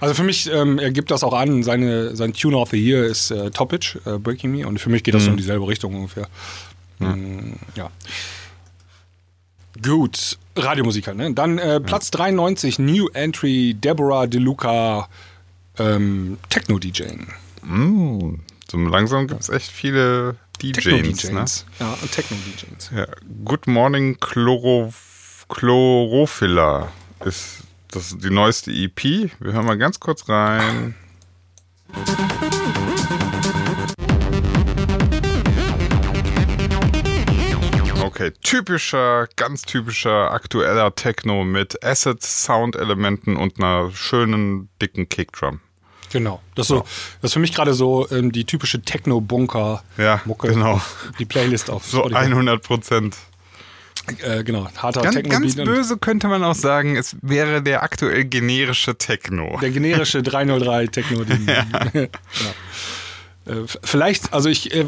Also 0.00 0.14
für 0.14 0.22
mich 0.22 0.50
ähm, 0.52 0.78
ergibt 0.78 1.10
das 1.10 1.24
auch 1.24 1.32
an, 1.32 1.62
seine, 1.62 2.14
sein 2.14 2.34
Tune 2.34 2.56
of 2.56 2.70
the 2.70 2.76
Year 2.76 3.04
ist 3.04 3.30
äh, 3.30 3.50
Topic, 3.50 3.98
äh, 4.04 4.18
Breaking 4.18 4.52
Me. 4.52 4.66
Und 4.66 4.78
für 4.78 4.90
mich 4.90 5.02
geht 5.02 5.14
das 5.14 5.24
so 5.24 5.30
in 5.30 5.38
dieselbe 5.38 5.66
Richtung 5.66 5.94
ungefähr. 5.94 6.28
Mm, 6.98 7.54
ja. 7.74 7.90
Gut, 9.82 10.38
Radiomusik 10.56 11.06
halt, 11.06 11.16
ne? 11.16 11.32
Dann 11.32 11.58
äh, 11.58 11.80
Platz 11.80 12.10
93, 12.10 12.78
New 12.78 13.08
Entry, 13.08 13.74
Deborah 13.74 14.26
DeLuca, 14.26 15.08
ähm, 15.78 16.38
Techno-DJing. 16.50 17.26
Mm, 17.62 18.34
so 18.70 18.76
langsam 18.76 19.26
gibt 19.26 19.40
es 19.40 19.48
echt 19.48 19.70
viele 19.70 20.36
DJs, 20.62 20.84
ne? 20.84 21.02
Techno-DJs. 21.02 21.66
Ja, 21.80 21.98
und 22.00 22.12
Techno-DJs. 22.12 22.90
Ja, 22.94 23.06
Good 23.44 23.66
Morning 23.66 24.18
Chloro 24.20 24.92
Chlorophylla 25.48 26.92
ist 27.24 27.63
das 27.94 28.16
die 28.18 28.30
neueste 28.30 28.70
EP. 28.72 29.04
Wir 29.04 29.52
hören 29.52 29.66
mal 29.66 29.78
ganz 29.78 30.00
kurz 30.00 30.28
rein. 30.28 30.94
Okay, 38.02 38.32
typischer, 38.42 39.28
ganz 39.36 39.62
typischer 39.62 40.30
aktueller 40.30 40.94
Techno 40.94 41.44
mit 41.44 41.82
Acid 41.84 42.22
Sound 42.22 42.76
Elementen 42.76 43.36
und 43.36 43.58
einer 43.58 43.90
schönen 43.92 44.68
dicken 44.80 45.08
Kickdrum. 45.08 45.60
Genau. 46.12 46.40
Das, 46.54 46.66
ist 46.66 46.68
so, 46.68 46.80
das 47.22 47.30
ist 47.30 47.32
für 47.32 47.40
mich 47.40 47.52
gerade 47.52 47.74
so 47.74 48.08
ähm, 48.10 48.30
die 48.30 48.44
typische 48.44 48.80
Techno-Bunker-Mucke. 48.82 50.46
Ja, 50.46 50.52
genau. 50.52 50.80
Die 51.18 51.24
Playlist 51.24 51.70
auf 51.70 51.86
So 51.86 51.98
Spotify. 51.98 52.18
100 52.18 52.62
Prozent. 52.62 53.16
Äh, 54.22 54.44
genau, 54.44 54.68
harter 54.76 55.02
Ganz, 55.02 55.16
techno 55.16 55.30
ganz 55.32 55.56
böse 55.56 55.96
könnte 55.98 56.28
man 56.28 56.44
auch 56.44 56.54
sagen, 56.54 56.96
es 56.96 57.16
wäre 57.22 57.62
der 57.62 57.82
aktuell 57.82 58.24
generische 58.24 58.96
Techno. 58.96 59.58
Der 59.62 59.70
generische 59.70 60.22
303 60.22 60.86
Techno. 60.88 61.24
Den, 61.24 61.46
ja. 61.46 61.64
Äh, 61.94 62.02
f- 62.32 63.03
Vielleicht, 63.82 64.32
also 64.32 64.48
ich, 64.48 64.72
äh, 64.72 64.80
äh, 64.80 64.86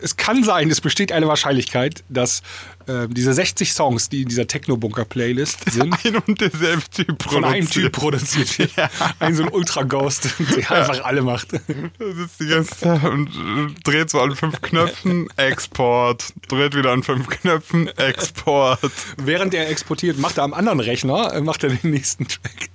es 0.00 0.16
kann 0.16 0.42
sein, 0.42 0.70
es 0.70 0.80
besteht 0.80 1.12
eine 1.12 1.28
Wahrscheinlichkeit, 1.28 2.02
dass 2.08 2.42
äh, 2.86 3.06
diese 3.08 3.32
60 3.32 3.72
Songs, 3.72 4.08
die 4.08 4.22
in 4.22 4.28
dieser 4.28 4.46
Techno-Bunker-Playlist 4.46 5.70
sind, 5.70 5.94
Ein 6.04 6.16
und 6.26 6.40
derselbe 6.40 6.82
Typ 6.90 7.22
von 7.22 7.44
einem 7.44 7.68
Typ 7.68 7.92
produziert. 7.92 8.58
wird. 8.58 8.70
Ein 9.20 9.36
so 9.36 9.44
ein 9.44 9.50
Ultra-Ghost, 9.50 10.30
der 10.56 10.70
einfach 10.70 11.04
alle 11.04 11.22
macht. 11.22 11.52
Er 11.52 12.14
sitzt 12.14 12.40
die 12.40 12.46
ganze 12.46 12.76
Zeit 12.76 13.04
und 13.04 13.28
äh, 13.28 13.74
dreht 13.84 14.10
so 14.10 14.20
an 14.20 14.34
fünf 14.34 14.60
Knöpfen, 14.62 15.28
Export, 15.36 16.32
dreht 16.48 16.74
wieder 16.74 16.92
an 16.92 17.04
fünf 17.04 17.28
Knöpfen, 17.28 17.88
Export. 17.96 18.80
Während 19.16 19.54
er 19.54 19.68
exportiert, 19.68 20.18
macht 20.18 20.38
er 20.38 20.44
am 20.44 20.54
anderen 20.54 20.80
Rechner, 20.80 21.32
äh, 21.34 21.40
macht 21.40 21.62
er 21.62 21.70
den 21.70 21.90
nächsten 21.90 22.26
Track. 22.26 22.70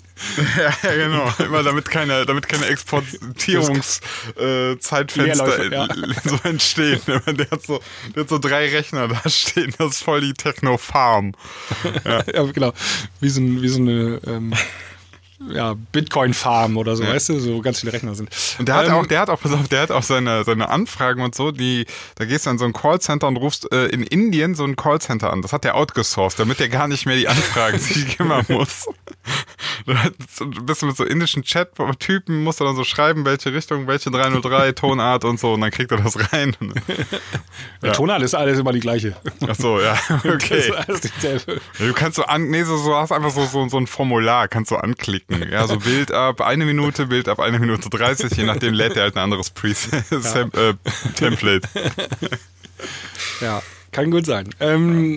Ja, 0.58 0.74
ja, 0.84 0.96
genau. 0.96 1.34
Immer 1.40 1.64
damit 1.64 1.90
keine, 1.90 2.26
damit 2.26 2.48
keine 2.48 2.68
Exportierungszeitfenster 2.68 5.60
äh, 5.60 5.72
ja. 5.72 5.88
so 6.24 6.38
entstehen. 6.44 7.02
Der 7.08 7.50
hat, 7.50 7.64
so, 7.64 7.82
der 8.16 8.24
hat 8.24 8.30
so 8.30 8.38
drei 8.38 8.70
Rechner 8.70 9.08
da 9.08 9.28
stehen. 9.30 9.74
Das 9.78 9.94
ist 9.94 10.04
voll 10.04 10.22
die 10.22 10.34
Techno-Farm. 10.34 11.34
ja, 12.06 12.22
genau. 12.44 12.74
Wie 13.20 13.30
so, 13.30 13.42
wie 13.42 13.68
so 13.68 13.80
eine 13.80 14.22
ähm, 14.28 14.54
ja, 15.50 15.76
Bitcoin-Farm 15.92 16.78
oder 16.78 16.96
so, 16.96 17.04
weißt 17.06 17.30
du, 17.30 17.40
so 17.40 17.62
ganz 17.62 17.80
viele 17.80 17.94
Rechner 17.94 18.16
sind. 18.16 18.30
Und 18.60 18.68
der 18.68 18.76
hat 18.76 18.88
Ähm, 18.88 18.94
auch, 18.94 19.06
der 19.06 19.20
hat 19.22 19.30
auch, 19.30 19.40
pass 19.42 19.52
auf, 19.54 19.68
der 19.68 19.82
hat 19.82 19.92
auch 19.92 20.04
seine, 20.04 20.44
seine 20.44 20.70
Anfragen 20.70 21.22
und 21.24 21.34
so, 21.36 21.52
die, 21.52 21.86
da 22.16 22.26
gehst 22.26 22.46
du 22.46 22.52
an 22.52 22.58
so 22.58 22.66
ein 22.66 22.74
Callcenter 22.74 23.28
und 23.28 23.38
rufst 23.38 23.72
äh, 23.72 23.88
in 23.88 24.04
Indien 24.04 24.56
so 24.56 24.64
ein 24.64 24.76
Callcenter 24.76 25.32
an. 25.32 25.42
Das 25.42 25.52
hat 25.54 25.64
der 25.64 25.76
outgesourced, 25.76 26.40
damit 26.40 26.60
der 26.60 26.70
gar 26.70 26.88
nicht 26.88 27.06
mehr 27.06 27.16
die 27.16 27.28
Anfragen 27.28 27.80
sich 27.80 28.18
kümmern 28.18 28.46
muss. 28.50 28.88
Du 29.86 30.64
bist 30.64 30.84
mit 30.84 30.96
so 30.96 31.04
indischen 31.04 31.44
Chat-Typen, 31.44 32.44
musst 32.44 32.60
du 32.60 32.64
dann 32.66 32.76
so 32.76 32.84
schreiben, 32.84 33.26
welche 33.26 33.54
Richtung, 33.54 33.88
welche 33.88 34.12
303, 34.12 34.72
Tonart 34.74 35.26
und 35.26 35.40
so, 35.40 35.54
und 35.54 35.62
dann 35.62 35.72
kriegt 35.72 35.92
er 35.92 35.98
das 35.98 36.18
rein. 36.32 36.56
Der 37.82 37.94
Tonart 37.94 38.22
ist 38.22 38.36
alles 38.36 38.60
immer 38.60 38.74
die 38.74 38.80
gleiche. 38.80 39.16
Ach 39.48 39.56
so, 39.56 39.80
ja, 39.80 39.98
Das 40.24 40.26
okay. 40.26 40.60
ist 40.60 40.72
alles 40.72 41.02
dieselbe. 41.02 41.62
Ja, 41.80 41.88
Du 41.88 41.94
kannst 41.94 42.16
so 42.16 42.24
an, 42.24 42.50
nee, 42.50 42.64
so, 42.64 42.78
so 42.78 42.96
hast 42.96 43.12
einfach 43.12 43.32
so, 43.32 43.46
so, 43.46 43.68
so 43.70 43.78
ein 43.78 43.88
Formular, 43.88 44.48
kannst 44.48 44.72
du 44.72 44.76
anklicken. 44.76 45.31
Ja, 45.52 45.68
so 45.68 45.78
Bild 45.78 46.12
ab 46.12 46.42
eine 46.42 46.66
Minute, 46.66 47.08
Bild 47.08 47.28
ab 47.30 47.40
eine 47.40 47.60
Minute 47.60 47.90
30, 47.90 48.32
je 48.36 48.44
nachdem 48.44 48.74
lädt 48.74 48.96
er 48.98 49.04
halt 49.04 49.16
ein 49.16 49.20
anderes 49.24 49.50
Preset, 49.50 50.04
Sam- 50.10 50.52
äh, 50.54 50.74
Template. 51.16 51.68
Ja, 53.42 53.62
kann 53.92 54.12
gut 54.12 54.26
sein. 54.26 54.50
Ähm, 54.60 55.16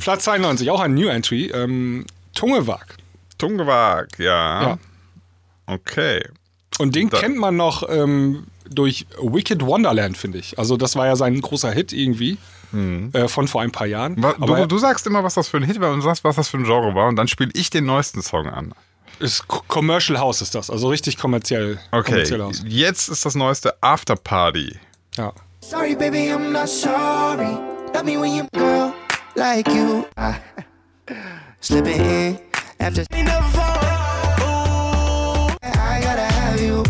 Platz 0.00 0.24
92, 0.24 0.70
auch 0.70 0.80
ein 0.80 0.94
New 0.94 1.08
Entry. 1.08 1.46
Ähm, 1.46 2.06
Tungewag. 2.34 2.96
Tungewag, 3.38 4.18
ja. 4.18 4.62
Ja. 4.62 4.78
Okay. 5.66 6.22
Und 6.78 6.94
den 6.94 7.08
Da- 7.10 7.18
kennt 7.20 7.36
man 7.38 7.56
noch 7.56 7.88
ähm, 7.88 8.46
durch 8.68 9.06
Wicked 9.20 9.64
Wonderland, 9.64 10.16
finde 10.16 10.38
ich. 10.38 10.58
Also 10.58 10.76
das 10.76 10.96
war 10.96 11.06
ja 11.06 11.16
sein 11.16 11.40
großer 11.40 11.70
Hit 11.70 11.92
irgendwie 11.92 12.38
äh, 13.14 13.28
von 13.28 13.48
vor 13.48 13.62
ein 13.62 13.72
paar 13.72 13.86
Jahren. 13.86 14.16
Du, 14.16 14.66
du 14.66 14.78
sagst 14.78 15.06
immer, 15.06 15.24
was 15.24 15.32
das 15.34 15.48
für 15.48 15.56
ein 15.56 15.62
Hit 15.62 15.80
war 15.80 15.90
und 15.90 16.00
du 16.00 16.04
sagst, 16.04 16.22
was 16.24 16.36
das 16.36 16.48
für 16.50 16.58
ein 16.58 16.64
Genre 16.64 16.94
war 16.94 17.08
und 17.08 17.16
dann 17.16 17.26
spiele 17.28 17.50
ich 17.54 17.70
den 17.70 17.86
neuesten 17.86 18.20
Song 18.20 18.46
an. 18.46 18.74
Ist 19.20 19.46
Co- 19.48 19.62
Commercial 19.68 20.18
House 20.18 20.40
ist 20.42 20.54
das, 20.54 20.70
also 20.70 20.88
richtig 20.88 21.16
kommerziell. 21.18 21.78
Okay, 21.92 22.10
kommerziell 22.12 22.42
House. 22.42 22.62
jetzt 22.66 23.08
ist 23.08 23.24
das 23.24 23.34
neueste 23.34 23.74
After 23.82 24.16
Party. 24.16 24.78
Ja. 25.16 25.32
Sorry, 25.60 25.94
baby, 25.94 26.30
I'm 26.32 26.50
not 26.52 26.68
sorry. 26.68 27.56
Love 27.94 28.04
me 28.04 28.16
when 28.20 28.34
you 28.34 28.46
girl 28.54 28.92
like 29.34 29.66
you. 29.68 30.04
I 30.16 30.34
slipping 31.60 32.00
in 32.00 32.38
after. 32.78 33.04
I 35.62 36.00
gotta 36.02 36.22
have 36.32 36.60
you. 36.60 36.82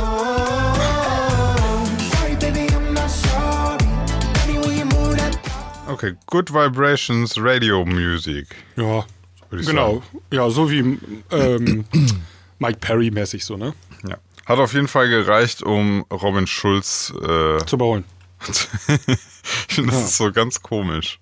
Oh, 0.00 1.84
sorry, 2.12 2.34
baby, 2.36 2.66
I'm 2.74 2.94
not 2.94 3.10
sorry. 3.10 3.84
Love 3.84 4.48
me 4.48 4.58
when 4.58 4.78
you 4.78 4.84
move 4.86 5.16
that. 5.16 5.36
Okay, 5.88 6.14
Good 6.26 6.48
Vibrations 6.50 7.38
Radio 7.38 7.84
Music. 7.84 8.46
Ja, 8.76 9.04
Würde 9.50 9.62
ich 9.62 9.68
genau. 9.68 10.02
Ja, 10.32 10.48
so 10.50 10.70
wie 10.70 10.98
ähm, 11.30 11.84
Mike 12.58 12.78
Perry 12.80 13.10
mäßig 13.10 13.44
so, 13.44 13.56
ne? 13.56 13.74
Ja. 14.06 14.18
Hat 14.46 14.58
auf 14.58 14.72
jeden 14.72 14.88
Fall 14.88 15.08
gereicht, 15.08 15.62
um 15.62 16.04
Robin 16.10 16.46
Schulz. 16.46 17.12
Äh, 17.16 17.64
Zu 17.66 17.76
überholen. 17.76 18.04
ich 18.48 19.74
finde, 19.74 19.92
das 19.92 20.04
ist 20.04 20.16
so 20.16 20.30
ganz 20.32 20.62
komisch. 20.62 21.18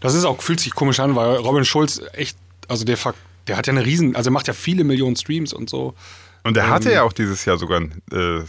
Das 0.00 0.14
ist 0.14 0.24
auch, 0.24 0.40
fühlt 0.42 0.60
sich 0.60 0.74
komisch 0.74 1.00
an, 1.00 1.16
weil 1.16 1.36
Robin 1.36 1.64
Schulz 1.64 2.00
echt, 2.12 2.36
also 2.68 2.84
der, 2.84 2.98
der 3.46 3.56
hat 3.56 3.66
ja 3.66 3.72
eine 3.72 3.84
riesen, 3.84 4.14
also 4.14 4.28
er 4.28 4.32
macht 4.32 4.46
ja 4.46 4.52
viele 4.52 4.84
Millionen 4.84 5.16
Streams 5.16 5.52
und 5.52 5.70
so. 5.70 5.94
Und 6.42 6.56
der 6.56 6.70
hatte 6.70 6.90
ja 6.90 7.02
auch 7.02 7.12
dieses 7.12 7.44
Jahr 7.44 7.58
sogar 7.58 7.80
ein 7.80 8.02
äh, 8.12 8.40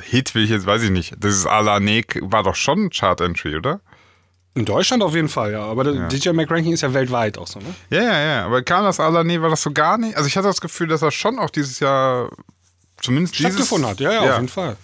Hit, 0.00 0.34
will 0.34 0.44
ich 0.44 0.50
jetzt, 0.50 0.66
weiß 0.66 0.82
ich 0.82 0.90
nicht. 0.90 1.14
Das 1.18 1.34
ist 1.34 1.46
Alanek, 1.46 2.18
war 2.22 2.42
doch 2.42 2.54
schon 2.54 2.84
ein 2.84 2.90
Chart-Entry, 2.90 3.56
oder? 3.56 3.80
In 4.56 4.64
Deutschland 4.64 5.02
auf 5.02 5.14
jeden 5.14 5.28
Fall, 5.28 5.52
ja. 5.52 5.60
Aber 5.62 5.84
der 5.84 6.08
DJ 6.08 6.30
Mac 6.30 6.50
Ranking 6.50 6.72
ist 6.72 6.80
ja 6.80 6.94
weltweit 6.94 7.36
auch 7.36 7.46
so, 7.46 7.58
ne? 7.58 7.74
Ja, 7.90 8.02
ja, 8.02 8.18
ja. 8.24 8.46
Aber 8.46 8.62
kam 8.62 8.84
das 8.84 8.98
Alané, 8.98 9.42
war 9.42 9.50
das 9.50 9.60
so 9.60 9.70
gar 9.70 9.98
nicht? 9.98 10.16
Also 10.16 10.26
ich 10.28 10.36
hatte 10.38 10.48
das 10.48 10.62
Gefühl, 10.62 10.88
dass 10.88 11.02
er 11.02 11.10
schon 11.10 11.38
auch 11.38 11.50
dieses 11.50 11.78
Jahr 11.78 12.30
zumindest. 13.02 13.36
Stattgefunden 13.36 13.90
hat, 13.90 14.00
ja, 14.00 14.12
ja, 14.12 14.20
auf 14.22 14.36
jeden 14.36 14.48
Fall. 14.48 14.76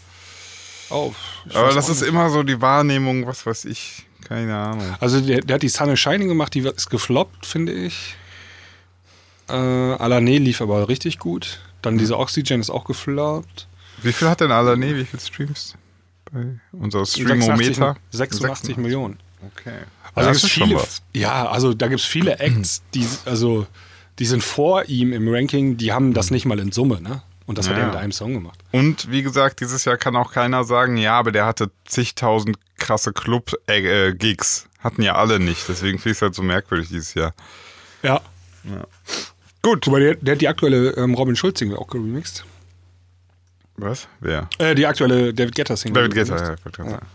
Oh, 0.90 1.14
Aber 1.54 1.72
das 1.72 1.88
ist 1.88 2.02
nicht. 2.02 2.10
immer 2.10 2.28
so 2.28 2.42
die 2.42 2.60
Wahrnehmung, 2.60 3.26
was 3.26 3.46
weiß 3.46 3.64
ich, 3.64 4.06
keine 4.28 4.54
Ahnung. 4.54 4.94
Also 5.00 5.22
der, 5.22 5.40
der 5.40 5.54
hat 5.54 5.62
die 5.62 5.70
Sun 5.70 5.88
is 5.88 5.98
Shining 5.98 6.28
gemacht, 6.28 6.52
die 6.52 6.60
ist 6.60 6.90
gefloppt, 6.90 7.46
finde 7.46 7.72
ich. 7.72 8.14
Äh, 9.48 9.54
Alané 9.54 10.38
lief 10.38 10.60
aber 10.60 10.86
richtig 10.88 11.18
gut. 11.18 11.60
Dann 11.80 11.96
diese 11.96 12.18
Oxygen 12.18 12.60
ist 12.60 12.68
auch 12.68 12.84
gefloppt. 12.84 13.68
Wie 14.02 14.12
viel 14.12 14.28
hat 14.28 14.40
denn 14.42 14.50
Alané? 14.52 14.94
Wie 14.96 15.06
viel 15.06 15.18
Streams? 15.18 15.76
Bei 16.30 16.60
unser 16.72 17.06
Streamometer? 17.06 17.96
86 18.10 18.76
Millionen. 18.76 19.18
Okay. 19.46 19.78
Also 20.14 20.20
ja, 20.20 20.22
da 20.26 20.32
das 20.32 20.40
gibt's 20.42 20.54
viele, 20.54 20.74
was. 20.76 21.02
ja, 21.14 21.48
also 21.48 21.74
da 21.74 21.88
gibt 21.88 22.00
es 22.00 22.06
viele 22.06 22.38
Acts, 22.38 22.82
die, 22.94 23.06
also, 23.24 23.66
die 24.18 24.26
sind 24.26 24.42
vor 24.44 24.84
ihm 24.86 25.12
im 25.12 25.26
Ranking, 25.32 25.76
die 25.76 25.92
haben 25.92 26.12
das 26.14 26.30
nicht 26.30 26.44
mal 26.44 26.58
in 26.58 26.70
Summe, 26.72 27.00
ne? 27.00 27.22
Und 27.46 27.58
das 27.58 27.68
hat 27.68 27.76
Ja. 27.76 27.82
er 27.82 27.86
mit 27.88 27.96
einem 27.96 28.12
Song 28.12 28.34
gemacht. 28.34 28.58
Und 28.70 29.10
wie 29.10 29.22
gesagt, 29.22 29.60
dieses 29.60 29.84
Jahr 29.84 29.96
kann 29.96 30.14
auch 30.16 30.32
keiner 30.32 30.62
sagen, 30.64 30.96
ja, 30.96 31.18
aber 31.18 31.32
der 31.32 31.44
hatte 31.44 31.70
zigtausend 31.86 32.56
krasse 32.76 33.12
Club-Gigs. 33.12 34.68
Hatten 34.78 35.02
ja 35.02 35.16
alle 35.16 35.40
nicht. 35.40 35.68
Deswegen 35.68 35.98
finde 35.98 36.10
ich 36.12 36.18
es 36.18 36.22
halt 36.22 36.34
so 36.34 36.42
merkwürdig 36.42 36.88
dieses 36.88 37.14
Jahr. 37.14 37.34
Ja. 38.02 38.20
Gut. 39.60 39.86
Wobei 39.86 40.00
der, 40.00 40.14
der 40.16 40.34
hat 40.34 40.40
die 40.40 40.48
aktuelle 40.48 40.90
ähm, 40.96 41.14
Robin 41.14 41.34
Schulz-Single 41.36 41.76
auch 41.76 41.88
geremixed. 41.88 42.44
Was? 43.76 44.06
Wer? 44.20 44.48
Äh, 44.58 44.74
die 44.74 44.86
aktuelle 44.86 45.34
David 45.34 45.54
Guetta-Single. 45.54 45.94
David 46.10 46.14
Guetta, 46.14 46.36
ja. 46.36 46.54
ich 46.54 46.64
wollte 46.64 46.76
gerade 46.82 46.90
sagen. 46.92 47.06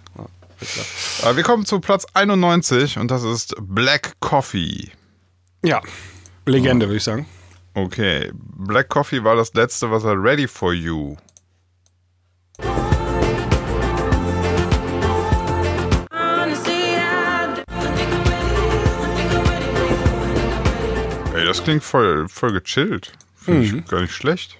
Klar. 0.59 0.85
Aber 1.23 1.37
wir 1.37 1.43
kommen 1.43 1.65
zu 1.65 1.79
Platz 1.79 2.05
91 2.13 2.97
und 2.97 3.11
das 3.11 3.23
ist 3.23 3.55
Black 3.59 4.13
Coffee. 4.19 4.91
Ja, 5.63 5.81
Legende, 6.45 6.87
würde 6.87 6.97
ich 6.97 7.03
sagen. 7.03 7.27
Okay, 7.73 8.31
Black 8.33 8.89
Coffee 8.89 9.23
war 9.23 9.35
das 9.35 9.53
letzte, 9.53 9.91
was 9.91 10.03
er 10.03 10.21
Ready 10.21 10.47
for 10.47 10.73
You. 10.73 11.15
Ey, 21.35 21.45
das 21.45 21.63
klingt 21.63 21.83
voll, 21.83 22.27
voll 22.29 22.51
gechillt. 22.53 23.11
Finde 23.35 23.63
ich 23.63 23.85
gar 23.85 24.01
nicht 24.01 24.13
schlecht. 24.13 24.57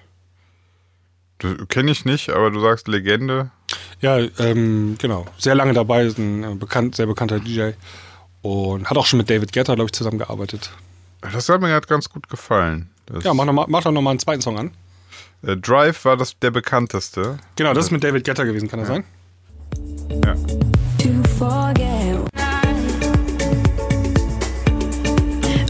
Kenne 1.68 1.90
ich 1.90 2.04
nicht, 2.04 2.30
aber 2.30 2.50
du 2.50 2.60
sagst 2.60 2.86
Legende. 2.86 3.50
Ja, 4.00 4.18
ähm, 4.38 4.96
genau. 4.98 5.26
Sehr 5.38 5.54
lange 5.54 5.72
dabei, 5.72 6.04
ist 6.04 6.18
ein 6.18 6.44
äh, 6.44 6.54
bekannt, 6.54 6.94
sehr 6.96 7.06
bekannter 7.06 7.40
DJ. 7.40 7.70
Und 8.42 8.88
hat 8.88 8.96
auch 8.96 9.06
schon 9.06 9.18
mit 9.18 9.28
David 9.28 9.52
Guetta, 9.52 9.74
glaube 9.74 9.88
ich, 9.88 9.92
zusammengearbeitet. 9.92 10.70
Das 11.20 11.48
hat 11.48 11.60
mir 11.60 11.68
gerade 11.68 11.86
ganz 11.86 12.08
gut 12.08 12.28
gefallen. 12.28 12.90
Das, 13.06 13.24
Ja, 13.24 13.34
mach, 13.34 13.44
noch 13.44 13.52
mal, 13.52 13.66
mach 13.68 13.82
doch 13.82 13.90
nochmal 13.90 14.12
einen 14.12 14.20
zweiten 14.20 14.40
Song 14.42 14.58
an. 14.58 14.70
äh, 15.42 15.56
Drive 15.56 16.04
war 16.04 16.16
das 16.16 16.38
der 16.38 16.50
bekannteste. 16.52 17.38
Genau, 17.56 17.74
das 17.74 17.86
ist 17.86 17.90
mit 17.90 18.04
David 18.04 18.24
Guetta 18.24 18.44
gewesen, 18.44 18.68
kann 18.68 18.78
das 18.80 18.88
sein? 18.88 19.04
Ja. 20.24 20.34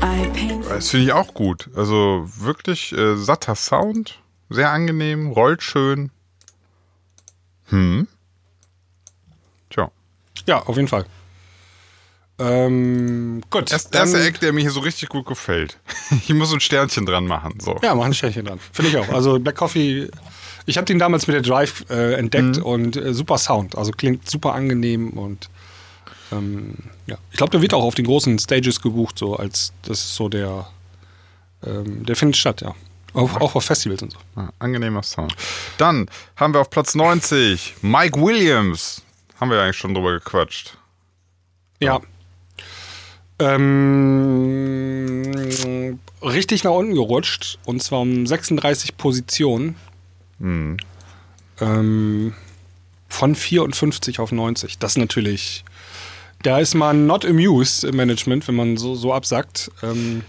I 0.03 0.27
paint 0.33 0.65
Das 0.69 0.91
finde 0.91 1.07
ich 1.07 1.13
auch 1.13 1.35
gut. 1.35 1.71
Also 1.75 2.29
wirklich 2.39 2.93
äh, 2.93 3.17
satter 3.17 3.55
Sound, 3.55 4.21
sehr 4.51 4.71
angenehm, 4.71 5.31
rollt 5.31 5.63
schön. 5.63 6.11
Hm. 7.69 8.07
Tja. 9.71 9.91
Ja, 10.47 10.63
auf 10.63 10.77
jeden 10.77 10.89
Fall. 10.89 11.05
Ähm, 12.41 13.43
gut. 13.51 13.73
Das 13.73 13.91
dann- 13.91 14.03
erste 14.03 14.23
Eck, 14.25 14.39
der 14.41 14.53
mir 14.53 14.61
hier 14.61 14.71
so 14.71 14.81
richtig 14.81 15.09
gut 15.09 15.27
gefällt. 15.27 15.79
Ich 16.11 16.33
muss 16.33 16.53
ein 16.53 16.61
Sternchen 16.61 17.05
dran 17.05 17.27
machen. 17.27 17.59
So. 17.61 17.77
Ja, 17.83 17.95
mach 17.95 18.05
ein 18.07 18.15
Sternchen 18.15 18.45
dran. 18.47 18.61
Finde 18.73 18.91
ich 18.91 18.97
auch. 18.97 19.09
Also 19.11 19.39
Black 19.39 19.57
Coffee, 19.57 20.09
ich 20.67 20.77
habe 20.79 20.87
den 20.87 20.99
damals 20.99 21.27
mit 21.27 21.35
der 21.35 21.43
Drive 21.43 21.85
äh, 21.91 22.15
entdeckt 22.15 22.59
und 22.59 22.97
äh, 22.97 23.13
super 23.13 23.37
Sound. 23.39 23.77
Also 23.77 23.91
klingt 23.93 24.29
super 24.31 24.55
angenehm 24.55 25.11
und 25.11 25.51
ähm, 26.33 26.75
ja. 27.07 27.19
Ich 27.31 27.37
glaube, 27.37 27.51
der 27.51 27.61
wird 27.61 27.75
auch 27.75 27.83
auf 27.83 27.95
den 27.95 28.07
großen 28.07 28.39
Stages 28.39 28.81
gebucht, 28.81 29.19
so 29.19 29.37
als 29.37 29.73
das 29.83 29.99
ist 30.01 30.15
so 30.15 30.29
der, 30.29 30.69
ähm, 31.67 32.07
der 32.07 32.17
findet 32.17 32.37
statt, 32.37 32.61
ja. 32.63 32.75
Auch, 33.19 33.41
auch 33.41 33.55
auf 33.57 33.65
Festivals 33.65 34.03
und 34.03 34.13
so. 34.13 34.19
Ah, 34.37 34.51
angenehmer 34.61 35.03
Sound. 35.03 35.35
Dann 35.77 36.09
haben 36.37 36.55
wir 36.55 36.61
auf 36.61 36.71
Platz 36.71 36.95
90 36.95 37.75
Mike 37.83 38.21
Williams. 38.21 39.03
Haben 39.41 39.51
wir 39.51 39.61
eigentlich 39.61 39.77
schon 39.77 39.93
drüber 39.93 40.13
gequatscht. 40.13 40.79
Ja. 41.81 42.01
Ähm, 43.41 44.79
richtig 46.23 46.63
nach 46.63 46.71
unten 46.71 46.95
gerutscht 46.95 47.59
und 47.65 47.83
zwar 47.83 48.01
um 48.01 48.25
36 48.25 48.97
Positionen. 48.97 49.75
Ähm, 50.41 52.35
von 53.09 53.35
54 53.35 54.21
auf 54.21 54.31
90. 54.31 54.79
Das 54.79 54.93
ist 54.93 54.99
natürlich. 54.99 55.65
Da 56.45 56.61
ist 56.61 56.75
man 56.75 57.09
not 57.09 57.25
amused 57.25 57.83
im 57.83 57.97
Management, 57.97 58.47
wenn 58.47 58.55
man 58.55 58.77
so, 58.77 58.95
so 58.95 59.13
absackt. 59.13 59.73
Ähm, 59.83 60.23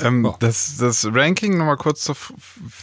Ähm, 0.00 0.24
Ja. 0.24 0.36
das, 0.40 0.76
das 0.78 1.06
Ranking, 1.12 1.56
nochmal 1.56 1.76
kurz 1.76 2.02
zur, 2.04 2.16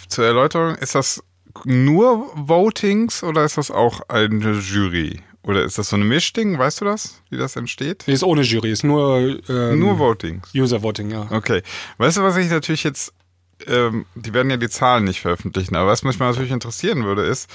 zur 0.07 0.25
Erläuterung, 0.25 0.75
ist 0.75 0.95
das 0.95 1.23
nur 1.65 2.31
Votings 2.35 3.23
oder 3.23 3.43
ist 3.45 3.57
das 3.57 3.69
auch 3.71 4.01
eine 4.09 4.53
Jury? 4.53 5.21
Oder 5.43 5.63
ist 5.63 5.77
das 5.77 5.89
so 5.89 5.97
ein 5.97 6.07
Mischding? 6.07 6.57
Weißt 6.57 6.79
du 6.81 6.85
das, 6.85 7.21
wie 7.29 7.37
das 7.37 7.55
entsteht? 7.57 8.05
Nee, 8.07 8.13
ist 8.13 8.23
ohne 8.23 8.41
Jury, 8.43 8.71
ist 8.71 8.83
nur, 8.83 9.39
ähm, 9.49 9.77
Nur 9.79 9.99
Votings. 9.99 10.49
User 10.55 10.81
Voting, 10.81 11.11
ja. 11.11 11.27
Okay. 11.31 11.61
Weißt 11.97 12.17
du, 12.17 12.23
was 12.23 12.37
ich 12.37 12.49
natürlich 12.49 12.83
jetzt, 12.85 13.13
ähm, 13.67 14.05
die 14.15 14.33
werden 14.33 14.49
ja 14.49 14.57
die 14.57 14.69
Zahlen 14.69 15.03
nicht 15.03 15.19
veröffentlichen, 15.19 15.75
aber 15.75 15.89
was 15.89 16.03
mich 16.03 16.17
mal 16.17 16.29
natürlich 16.29 16.51
interessieren 16.51 17.03
würde, 17.03 17.23
ist, 17.23 17.49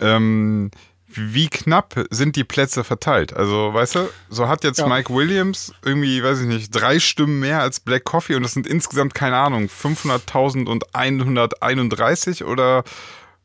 ähm, 0.00 0.70
wie 1.14 1.48
knapp 1.48 2.06
sind 2.10 2.36
die 2.36 2.44
Plätze 2.44 2.84
verteilt? 2.84 3.34
Also, 3.34 3.72
weißt 3.74 3.94
du, 3.96 4.10
so 4.28 4.48
hat 4.48 4.64
jetzt 4.64 4.78
Ja. 4.78 4.86
Mike 4.86 5.12
Williams 5.12 5.72
irgendwie, 5.84 6.22
weiß 6.22 6.40
ich 6.40 6.46
nicht, 6.46 6.70
drei 6.70 6.98
Stimmen 6.98 7.40
mehr 7.40 7.60
als 7.60 7.80
Black 7.80 8.04
Coffee 8.04 8.34
und 8.36 8.42
das 8.42 8.52
sind 8.52 8.66
insgesamt, 8.66 9.14
keine 9.14 9.36
Ahnung, 9.36 9.66
500.000 9.68 10.66
und 10.66 10.94
131 10.94 12.44
oder 12.44 12.84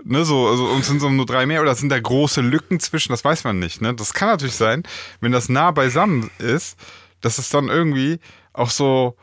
ne, 0.04 0.26
so, 0.26 0.48
also 0.48 0.66
und 0.66 0.86
sind 0.86 1.00
so 1.00 1.10
nur 1.10 1.26
drei 1.26 1.46
mehr 1.46 1.62
oder 1.62 1.76
sind 1.76 1.90
da 1.90 2.00
große 2.00 2.42
Lücken 2.42 2.80
zwischen, 2.80 3.12
das 3.12 3.24
weiß 3.24 3.44
man 3.44 3.60
nicht, 3.60 3.82
ne? 3.82 3.94
Das 3.94 4.14
kann 4.14 4.30
natürlich 4.30 4.56
sein, 4.56 4.84
wenn 5.22 5.32
das 5.32 5.50
nah 5.50 5.72
beisammen 5.72 6.30
ist, 6.40 6.78
dass 7.22 7.38
es 7.38 7.50
dann 7.50 7.68
irgendwie 7.68 8.20
auch 8.54 8.70
so, 8.70 9.16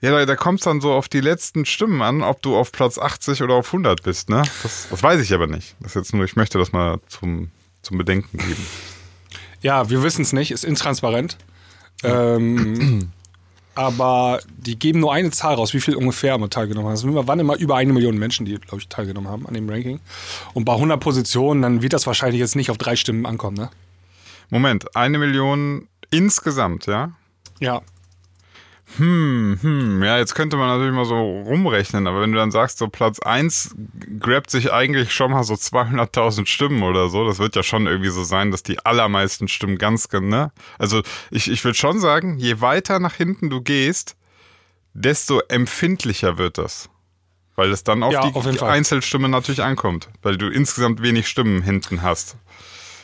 ja, 0.00 0.10
da, 0.10 0.26
da 0.26 0.36
kommt 0.36 0.60
es 0.60 0.64
dann 0.64 0.80
so 0.80 0.92
auf 0.92 1.08
die 1.08 1.20
letzten 1.20 1.64
Stimmen 1.64 2.02
an, 2.02 2.22
ob 2.22 2.42
du 2.42 2.56
auf 2.56 2.72
Platz 2.72 2.98
80 2.98 3.42
oder 3.42 3.54
auf 3.54 3.66
100 3.68 4.02
bist, 4.02 4.28
ne? 4.28 4.42
Das, 4.62 4.88
das 4.90 5.02
weiß 5.02 5.20
ich 5.20 5.32
aber 5.34 5.46
nicht. 5.46 5.76
Das 5.80 5.92
ist 5.92 5.94
jetzt 5.96 6.14
nur, 6.14 6.24
ich 6.24 6.36
möchte 6.36 6.58
das 6.58 6.72
mal 6.72 7.00
zum, 7.08 7.50
zum 7.82 7.98
Bedenken 7.98 8.38
geben. 8.38 8.66
Ja, 9.60 9.90
wir 9.90 10.02
wissen 10.02 10.22
es 10.22 10.32
nicht, 10.32 10.50
ist 10.50 10.64
intransparent. 10.64 11.36
Ähm, 12.04 13.10
aber 13.74 14.40
die 14.56 14.78
geben 14.78 15.00
nur 15.00 15.12
eine 15.12 15.30
Zahl 15.30 15.54
raus, 15.54 15.72
wie 15.74 15.80
viel 15.80 15.94
ungefähr 15.94 16.34
immer 16.34 16.50
teilgenommen 16.50 16.88
haben. 16.88 16.94
Es 16.94 17.26
waren 17.26 17.40
immer 17.40 17.56
über 17.56 17.76
eine 17.76 17.92
Million 17.92 18.18
Menschen, 18.18 18.44
die, 18.46 18.54
glaube 18.54 18.78
ich, 18.78 18.88
teilgenommen 18.88 19.28
haben 19.28 19.46
an 19.46 19.54
dem 19.54 19.68
Ranking. 19.68 20.00
Und 20.54 20.64
bei 20.64 20.74
100 20.74 20.98
Positionen, 21.00 21.62
dann 21.62 21.82
wird 21.82 21.92
das 21.92 22.06
wahrscheinlich 22.06 22.40
jetzt 22.40 22.56
nicht 22.56 22.70
auf 22.70 22.78
drei 22.78 22.96
Stimmen 22.96 23.26
ankommen, 23.26 23.56
ne? 23.56 23.70
Moment, 24.50 24.96
eine 24.96 25.18
Million 25.18 25.88
insgesamt, 26.10 26.86
ja? 26.86 27.12
Ja. 27.60 27.82
Hm, 28.96 30.02
ja, 30.02 30.18
jetzt 30.18 30.34
könnte 30.34 30.56
man 30.56 30.68
natürlich 30.68 30.94
mal 30.94 31.04
so 31.04 31.14
rumrechnen, 31.42 32.06
aber 32.06 32.22
wenn 32.22 32.32
du 32.32 32.38
dann 32.38 32.50
sagst, 32.50 32.78
so 32.78 32.88
Platz 32.88 33.20
1 33.20 33.74
grabt 34.18 34.50
sich 34.50 34.72
eigentlich 34.72 35.12
schon 35.12 35.30
mal 35.30 35.44
so 35.44 35.54
200.000 35.54 36.46
Stimmen 36.46 36.82
oder 36.82 37.08
so, 37.08 37.26
das 37.26 37.38
wird 37.38 37.54
ja 37.54 37.62
schon 37.62 37.86
irgendwie 37.86 38.08
so 38.08 38.24
sein, 38.24 38.50
dass 38.50 38.62
die 38.62 38.84
allermeisten 38.84 39.46
Stimmen 39.46 39.78
ganz, 39.78 40.08
ne? 40.10 40.52
Also 40.78 41.02
ich, 41.30 41.50
ich 41.50 41.62
würde 41.64 41.76
schon 41.76 42.00
sagen, 42.00 42.38
je 42.38 42.60
weiter 42.60 42.98
nach 42.98 43.14
hinten 43.14 43.50
du 43.50 43.60
gehst, 43.60 44.16
desto 44.94 45.40
empfindlicher 45.48 46.38
wird 46.38 46.58
das. 46.58 46.88
Weil 47.56 47.72
es 47.72 47.82
dann 47.82 48.02
auf 48.04 48.12
Ja, 48.12 48.30
die 48.30 48.34
auf. 48.34 48.62
Einzelstimme 48.62 49.28
natürlich 49.28 49.62
ankommt, 49.62 50.08
weil 50.22 50.36
du 50.36 50.48
insgesamt 50.48 51.02
wenig 51.02 51.28
Stimmen 51.28 51.62
hinten 51.62 52.02
hast. 52.02 52.36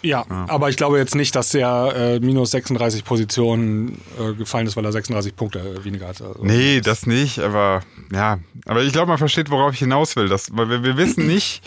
Ja, 0.04 0.26
aber 0.28 0.68
ich 0.68 0.76
glaube 0.76 0.98
jetzt 0.98 1.14
nicht, 1.14 1.34
dass 1.34 1.48
der 1.50 1.94
äh, 1.96 2.20
minus 2.20 2.50
36 2.50 3.04
Positionen 3.04 4.00
äh, 4.20 4.34
gefallen 4.34 4.66
ist, 4.66 4.76
weil 4.76 4.84
er 4.84 4.92
36 4.92 5.34
Punkte 5.34 5.60
äh, 5.60 5.84
weniger 5.84 6.08
hatte. 6.08 6.26
Also, 6.26 6.44
Nee, 6.44 6.82
das 6.82 7.06
nicht, 7.06 7.38
aber 7.38 7.80
ja, 8.12 8.38
aber 8.66 8.82
ich 8.82 8.92
glaube, 8.92 9.08
man 9.08 9.18
versteht, 9.18 9.50
worauf 9.50 9.72
ich 9.72 9.78
hinaus 9.78 10.14
will. 10.16 10.28
Das, 10.28 10.54
weil 10.54 10.68
wir, 10.68 10.82
wir 10.82 10.98
wissen 10.98 11.26
nicht, 11.26 11.62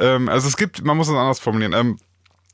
ähm, 0.00 0.30
also 0.30 0.48
es 0.48 0.56
gibt, 0.56 0.82
man 0.82 0.96
muss 0.96 1.08
es 1.08 1.14
anders 1.14 1.40
formulieren. 1.40 1.74
Ähm, 1.74 1.98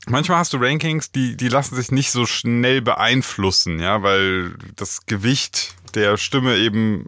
manchmal 0.07 0.39
hast 0.39 0.51
du 0.51 0.57
Rankings, 0.57 1.11
die, 1.11 1.37
die 1.37 1.47
lassen 1.47 1.75
sich 1.75 1.91
nicht 1.91 2.11
so 2.11 2.25
schnell 2.25 2.81
beeinflussen, 2.81 3.79
ja, 3.79 4.03
weil 4.03 4.55
das 4.75 5.05
Gewicht 5.05 5.75
der 5.95 6.17
Stimme 6.17 6.57
eben 6.57 7.07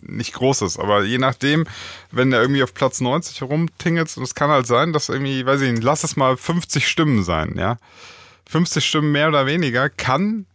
nicht 0.00 0.34
groß 0.34 0.62
ist. 0.62 0.78
Aber 0.78 1.04
je 1.04 1.18
nachdem, 1.18 1.66
wenn 2.10 2.30
der 2.30 2.40
irgendwie 2.40 2.62
auf 2.62 2.74
Platz 2.74 3.00
90 3.00 3.40
herumtingelt, 3.40 4.16
und 4.16 4.22
es 4.22 4.34
kann 4.34 4.50
halt 4.50 4.66
sein, 4.66 4.92
dass 4.92 5.08
irgendwie, 5.08 5.44
weiß 5.44 5.60
ich 5.60 5.72
nicht, 5.72 5.82
lass 5.82 6.04
es 6.04 6.16
mal 6.16 6.36
50 6.36 6.88
Stimmen 6.88 7.22
sein, 7.22 7.54
ja. 7.56 7.78
50 8.48 8.84
Stimmen 8.84 9.12
mehr 9.12 9.28
oder 9.28 9.46
weniger 9.46 9.88
kann 9.88 10.46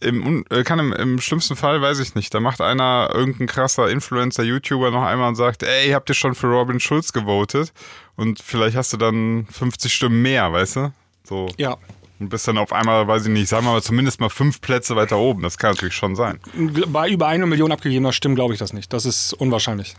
im, 0.00 0.44
äh, 0.50 0.62
kann 0.62 0.78
im, 0.78 0.92
im 0.92 1.20
schlimmsten 1.20 1.56
Fall, 1.56 1.80
weiß 1.80 1.98
ich 2.00 2.14
nicht, 2.14 2.32
da 2.32 2.40
macht 2.40 2.60
einer, 2.60 3.10
irgendein 3.12 3.46
krasser 3.46 3.90
Influencer, 3.90 4.42
YouTuber 4.42 4.90
noch 4.90 5.04
einmal 5.04 5.28
und 5.28 5.36
sagt, 5.36 5.62
ey, 5.62 5.90
habt 5.90 6.08
ihr 6.08 6.14
schon 6.14 6.34
für 6.34 6.46
Robin 6.46 6.80
Schulz 6.80 7.12
gewotet? 7.12 7.72
Und 8.16 8.40
vielleicht 8.40 8.76
hast 8.76 8.92
du 8.92 8.96
dann 8.96 9.46
50 9.50 9.92
Stimmen 9.92 10.22
mehr, 10.22 10.52
weißt 10.52 10.76
du? 10.76 10.92
So. 11.24 11.48
Ja. 11.58 11.76
Und 12.20 12.28
bist 12.28 12.46
dann 12.46 12.58
auf 12.58 12.72
einmal, 12.72 13.08
weiß 13.08 13.24
ich 13.26 13.32
nicht, 13.32 13.48
sagen 13.48 13.64
wir 13.64 13.72
mal 13.72 13.82
zumindest 13.82 14.20
mal 14.20 14.28
fünf 14.28 14.60
Plätze 14.60 14.94
weiter 14.94 15.16
oben. 15.16 15.42
Das 15.42 15.56
kann 15.56 15.70
natürlich 15.72 15.94
schon 15.94 16.14
sein. 16.14 16.38
Bei 16.88 17.08
über 17.08 17.26
eine 17.26 17.46
Million 17.46 17.72
abgegebener 17.72 18.12
Stimmen 18.12 18.34
glaube 18.34 18.52
ich 18.52 18.60
das 18.60 18.72
nicht. 18.74 18.92
Das 18.92 19.06
ist 19.06 19.32
unwahrscheinlich. 19.32 19.96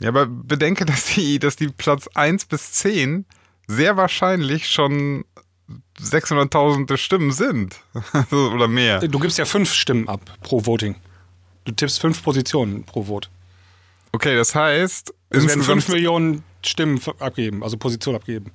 Ja, 0.00 0.08
aber 0.08 0.26
bedenke, 0.26 0.84
dass 0.84 1.06
die, 1.06 1.38
dass 1.38 1.56
die 1.56 1.68
Platz 1.68 2.08
1 2.14 2.46
bis 2.46 2.72
10 2.72 3.26
sehr 3.68 3.96
wahrscheinlich 3.96 4.68
schon 4.68 5.24
600.000 6.00 6.96
Stimmen 6.96 7.30
sind. 7.30 7.76
Oder 8.32 8.66
mehr. 8.66 8.98
Du 9.00 9.20
gibst 9.20 9.38
ja 9.38 9.44
fünf 9.44 9.72
Stimmen 9.72 10.08
ab 10.08 10.20
pro 10.42 10.66
Voting. 10.66 10.96
Du 11.64 11.72
tippst 11.72 12.00
fünf 12.00 12.22
Positionen 12.22 12.84
pro 12.84 13.04
Vote. 13.04 13.28
Okay, 14.12 14.34
das 14.34 14.54
heißt, 14.54 15.14
Es 15.28 15.46
werden 15.46 15.62
fünf 15.62 15.88
Millionen 15.88 16.42
Stimmen 16.64 17.00
abgeben, 17.20 17.62
also 17.62 17.76
Positionen 17.76 18.16
abgeben. 18.16 18.52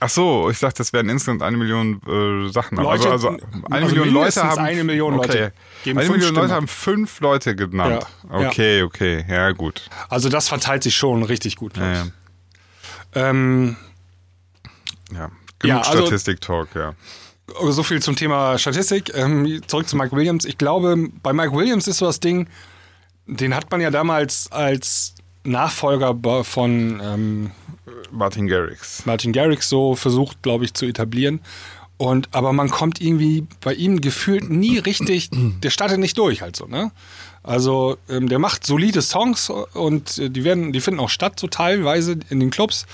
Ach 0.00 0.08
so, 0.08 0.48
ich 0.48 0.60
dachte, 0.60 0.78
das 0.78 0.92
wären 0.92 1.08
insgesamt 1.08 1.42
eine 1.42 1.56
Million 1.56 2.00
äh, 2.06 2.52
Sachen. 2.52 2.76
Leute- 2.78 3.10
also, 3.10 3.30
also 3.30 3.46
eine 3.70 3.84
also 3.84 3.96
Million 3.96 4.14
Leute 4.14 4.42
haben. 4.44 4.58
eine 4.58 4.84
Million 4.84 5.16
Leute 5.16 5.28
okay. 5.28 5.50
geben 5.82 5.98
Eine 5.98 6.06
fünf 6.06 6.18
Million 6.18 6.34
Leute 6.34 6.46
Stimmen. 6.46 6.56
haben 6.56 6.68
fünf 6.68 7.20
Leute 7.20 7.56
genannt. 7.56 8.06
Ja, 8.30 8.40
ja. 8.40 8.48
Okay, 8.48 8.82
okay, 8.82 9.24
ja 9.28 9.50
gut. 9.52 9.88
Also 10.08 10.28
das 10.28 10.48
verteilt 10.48 10.84
sich 10.84 10.96
schon 10.96 11.24
richtig 11.24 11.56
gut. 11.56 11.76
Ja. 11.76 12.06
Ähm, 13.14 13.76
ja. 15.12 15.30
Genug 15.58 15.86
also- 15.86 16.02
Statistik-Talk, 16.06 16.68
ja. 16.76 16.94
so 17.70 17.82
viel 17.82 18.00
zum 18.00 18.14
Thema 18.14 18.56
Statistik. 18.58 19.12
Ähm, 19.14 19.62
zurück 19.66 19.88
zu 19.88 19.96
Mike 19.96 20.14
Williams. 20.14 20.44
Ich 20.44 20.58
glaube, 20.58 20.96
bei 21.22 21.32
Mike 21.32 21.52
Williams 21.52 21.88
ist 21.88 21.98
so 21.98 22.06
das 22.06 22.20
Ding, 22.20 22.48
den 23.26 23.54
hat 23.54 23.70
man 23.70 23.80
ja 23.80 23.90
damals 23.90 24.52
als 24.52 25.14
Nachfolger 25.48 26.14
von 26.44 27.00
ähm, 27.02 27.50
Martin 28.10 28.46
Garrix. 28.46 29.04
Martin 29.06 29.32
Garrix 29.32 29.68
so 29.68 29.94
versucht, 29.94 30.42
glaube 30.42 30.64
ich, 30.64 30.74
zu 30.74 30.86
etablieren. 30.86 31.40
Und 31.96 32.28
aber 32.32 32.52
man 32.52 32.70
kommt 32.70 33.00
irgendwie 33.00 33.46
bei 33.60 33.74
ihm 33.74 34.00
gefühlt 34.00 34.48
nie 34.48 34.78
richtig, 34.78 35.30
der 35.62 35.70
startet 35.70 35.98
nicht 35.98 36.16
durch 36.16 36.42
halt 36.42 36.56
so, 36.56 36.66
ne? 36.66 36.92
Also 37.42 37.96
ähm, 38.08 38.28
der 38.28 38.38
macht 38.38 38.66
solide 38.66 39.02
Songs 39.02 39.50
und 39.50 40.18
äh, 40.18 40.30
die 40.30 40.44
werden, 40.44 40.72
die 40.72 40.80
finden 40.80 41.00
auch 41.00 41.08
statt, 41.08 41.40
so 41.40 41.46
teilweise 41.46 42.18
in 42.30 42.40
den 42.40 42.50
Clubs. 42.50 42.86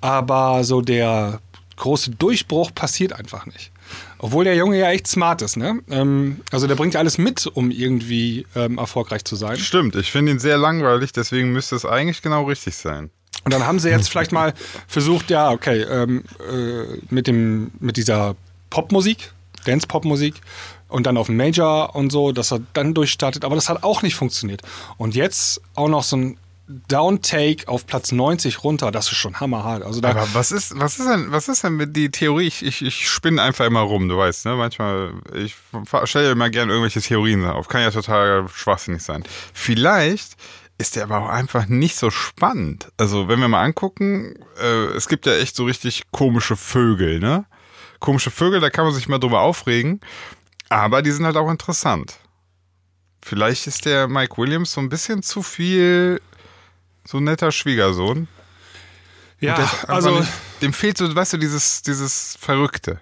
Aber 0.00 0.64
so 0.64 0.80
der 0.80 1.40
große 1.76 2.10
Durchbruch 2.12 2.74
passiert 2.74 3.12
einfach 3.12 3.46
nicht. 3.46 3.70
Obwohl 4.18 4.44
der 4.44 4.56
Junge 4.56 4.78
ja 4.78 4.90
echt 4.90 5.06
smart 5.06 5.42
ist, 5.42 5.56
ne? 5.56 5.80
Ähm, 5.90 6.40
also 6.50 6.66
der 6.66 6.74
bringt 6.74 6.94
ja 6.94 7.00
alles 7.00 7.18
mit, 7.18 7.46
um 7.46 7.70
irgendwie 7.70 8.46
ähm, 8.56 8.78
erfolgreich 8.78 9.24
zu 9.24 9.36
sein. 9.36 9.56
Stimmt, 9.56 9.96
ich 9.96 10.10
finde 10.10 10.32
ihn 10.32 10.38
sehr 10.38 10.58
langweilig, 10.58 11.12
deswegen 11.12 11.52
müsste 11.52 11.76
es 11.76 11.84
eigentlich 11.84 12.22
genau 12.22 12.44
richtig 12.44 12.76
sein. 12.76 13.10
Und 13.44 13.54
dann 13.54 13.66
haben 13.66 13.78
sie 13.78 13.88
jetzt 13.88 14.10
vielleicht 14.10 14.32
mal 14.32 14.52
versucht, 14.86 15.30
ja, 15.30 15.50
okay, 15.50 15.82
ähm, 15.82 16.24
äh, 16.50 16.98
mit, 17.08 17.26
dem, 17.26 17.70
mit 17.78 17.96
dieser 17.96 18.36
Popmusik, 18.70 19.32
Dance-Pop-Musik 19.64 20.34
und 20.88 21.06
dann 21.06 21.16
auf 21.16 21.26
dem 21.26 21.36
Major 21.36 21.94
und 21.94 22.10
so, 22.10 22.32
dass 22.32 22.52
er 22.52 22.60
dann 22.72 22.94
durchstartet. 22.94 23.44
Aber 23.44 23.54
das 23.54 23.68
hat 23.68 23.84
auch 23.84 24.02
nicht 24.02 24.16
funktioniert. 24.16 24.62
Und 24.96 25.14
jetzt 25.14 25.62
auch 25.74 25.88
noch 25.88 26.02
so 26.02 26.16
ein 26.16 26.36
Downtake 26.68 27.66
auf 27.66 27.86
Platz 27.86 28.12
90 28.12 28.62
runter, 28.62 28.90
das 28.90 29.06
ist 29.10 29.16
schon 29.16 29.40
hammerhart. 29.40 29.82
Also 29.82 30.02
da, 30.02 30.10
Aber 30.10 30.28
was 30.34 30.52
ist, 30.52 30.78
was 30.78 30.98
ist 30.98 31.08
denn, 31.08 31.32
was 31.32 31.48
ist 31.48 31.64
denn 31.64 31.76
mit 31.76 31.96
die 31.96 32.10
Theorie? 32.10 32.46
Ich, 32.46 32.62
ich, 32.62 32.82
ich 32.82 33.08
spinne 33.08 33.40
einfach 33.40 33.64
immer 33.64 33.80
rum, 33.80 34.08
du 34.08 34.18
weißt, 34.18 34.44
ne? 34.44 34.54
Manchmal, 34.54 35.14
ich 35.34 35.56
stelle 36.04 36.30
immer 36.30 36.50
gerne 36.50 36.72
irgendwelche 36.72 37.00
Theorien 37.00 37.44
auf. 37.46 37.68
Kann 37.68 37.80
ja 37.80 37.90
total 37.90 38.48
schwachsinnig 38.48 39.02
sein. 39.02 39.24
Vielleicht 39.54 40.36
ist 40.76 40.94
der 40.94 41.04
aber 41.04 41.24
auch 41.24 41.28
einfach 41.30 41.66
nicht 41.66 41.96
so 41.96 42.10
spannend. 42.10 42.92
Also, 42.98 43.28
wenn 43.28 43.40
wir 43.40 43.48
mal 43.48 43.64
angucken, 43.64 44.34
äh, 44.60 44.94
es 44.94 45.08
gibt 45.08 45.24
ja 45.24 45.34
echt 45.36 45.56
so 45.56 45.64
richtig 45.64 46.02
komische 46.12 46.56
Vögel, 46.56 47.18
ne? 47.18 47.46
Komische 47.98 48.30
Vögel, 48.30 48.60
da 48.60 48.68
kann 48.68 48.84
man 48.84 48.94
sich 48.94 49.08
mal 49.08 49.18
drüber 49.18 49.40
aufregen. 49.40 50.00
Aber 50.68 51.00
die 51.00 51.10
sind 51.10 51.24
halt 51.24 51.36
auch 51.36 51.50
interessant. 51.50 52.18
Vielleicht 53.24 53.66
ist 53.66 53.86
der 53.86 54.06
Mike 54.06 54.36
Williams 54.36 54.72
so 54.72 54.80
ein 54.80 54.90
bisschen 54.90 55.22
zu 55.22 55.42
viel 55.42 56.20
so 57.08 57.18
ein 57.18 57.24
netter 57.24 57.50
Schwiegersohn. 57.52 58.28
ja, 59.40 59.56
also 59.86 60.18
nicht, 60.18 60.30
dem 60.62 60.72
fehlt 60.72 60.98
so, 60.98 61.14
weißt 61.14 61.34
du, 61.34 61.36
dieses, 61.38 61.82
dieses 61.82 62.36
Verrückte. 62.40 63.00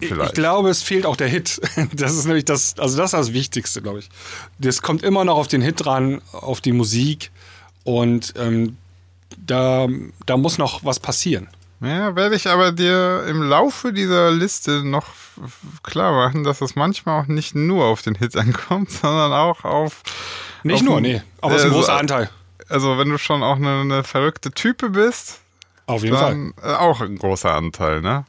ich 0.00 0.08
Vielleicht. 0.08 0.34
glaube, 0.34 0.68
es 0.68 0.82
fehlt 0.82 1.06
auch 1.06 1.16
der 1.16 1.28
Hit. 1.28 1.60
Das 1.94 2.12
ist 2.14 2.26
nämlich 2.26 2.44
das, 2.44 2.78
also 2.78 2.96
das 2.96 3.06
ist 3.06 3.14
das 3.14 3.32
Wichtigste, 3.32 3.80
glaube 3.82 4.00
ich. 4.00 4.08
Das 4.58 4.82
kommt 4.82 5.02
immer 5.02 5.24
noch 5.24 5.36
auf 5.36 5.48
den 5.48 5.62
Hit 5.62 5.84
dran, 5.84 6.20
auf 6.32 6.60
die 6.60 6.72
Musik 6.72 7.30
und 7.84 8.34
ähm, 8.36 8.76
da, 9.38 9.86
da 10.26 10.36
muss 10.36 10.58
noch 10.58 10.84
was 10.84 11.00
passieren. 11.00 11.48
ja, 11.80 12.14
werde 12.16 12.34
ich 12.36 12.48
aber 12.48 12.72
dir 12.72 13.24
im 13.28 13.42
Laufe 13.42 13.92
dieser 13.92 14.30
Liste 14.32 14.82
noch 14.84 15.06
klar 15.82 16.12
machen, 16.12 16.44
dass 16.44 16.60
es 16.60 16.74
manchmal 16.76 17.22
auch 17.22 17.26
nicht 17.26 17.54
nur 17.54 17.84
auf 17.86 18.02
den 18.02 18.16
Hit 18.16 18.36
ankommt, 18.36 18.90
sondern 19.02 19.32
auch 19.32 19.64
auf 19.64 20.02
Nicht 20.62 20.76
Auf 20.76 20.82
nur, 20.82 21.00
dem- 21.00 21.02
nee. 21.12 21.22
Aber 21.40 21.54
es 21.54 21.60
ist 21.62 21.66
ein 21.66 21.70
Also, 21.72 21.80
großer 21.80 21.98
Anteil. 21.98 22.30
Also 22.68 22.98
wenn 22.98 23.08
du 23.08 23.18
schon 23.18 23.42
auch 23.42 23.56
eine, 23.56 23.80
eine 23.80 24.04
verrückte 24.04 24.50
Type 24.50 24.90
bist, 24.90 25.40
Auf 25.86 26.02
jeden 26.02 26.16
Fall. 26.16 26.30
dann 26.30 26.54
äh, 26.62 26.74
auch 26.74 27.00
ein 27.00 27.16
großer 27.16 27.54
Anteil, 27.54 28.00
ne? 28.00 28.24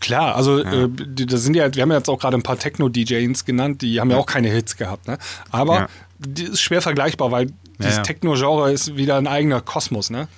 Klar, 0.00 0.34
also 0.36 0.58
äh, 0.58 0.88
die, 0.90 1.24
das 1.24 1.42
sind 1.42 1.54
ja, 1.54 1.74
wir 1.74 1.82
haben 1.82 1.90
ja 1.90 1.96
jetzt 1.96 2.10
auch 2.10 2.18
gerade 2.18 2.36
ein 2.36 2.42
paar 2.42 2.58
Techno-DJs 2.58 3.44
genannt, 3.46 3.80
die 3.80 3.98
haben 4.00 4.10
ja, 4.10 4.18
auch 4.18 4.26
keine 4.26 4.48
Hits 4.50 4.76
gehabt, 4.76 5.08
ne? 5.08 5.16
Aber 5.50 5.74
Ja. 5.74 5.88
die 6.18 6.44
ist 6.44 6.60
schwer 6.60 6.82
vergleichbar, 6.82 7.30
weil 7.30 7.46
dieses 7.78 7.96
ja. 7.96 8.02
Techno-Genre 8.02 8.70
ist 8.72 8.96
wieder 8.96 9.16
ein 9.16 9.26
eigener 9.26 9.60
Kosmos, 9.62 10.10
ne? 10.10 10.28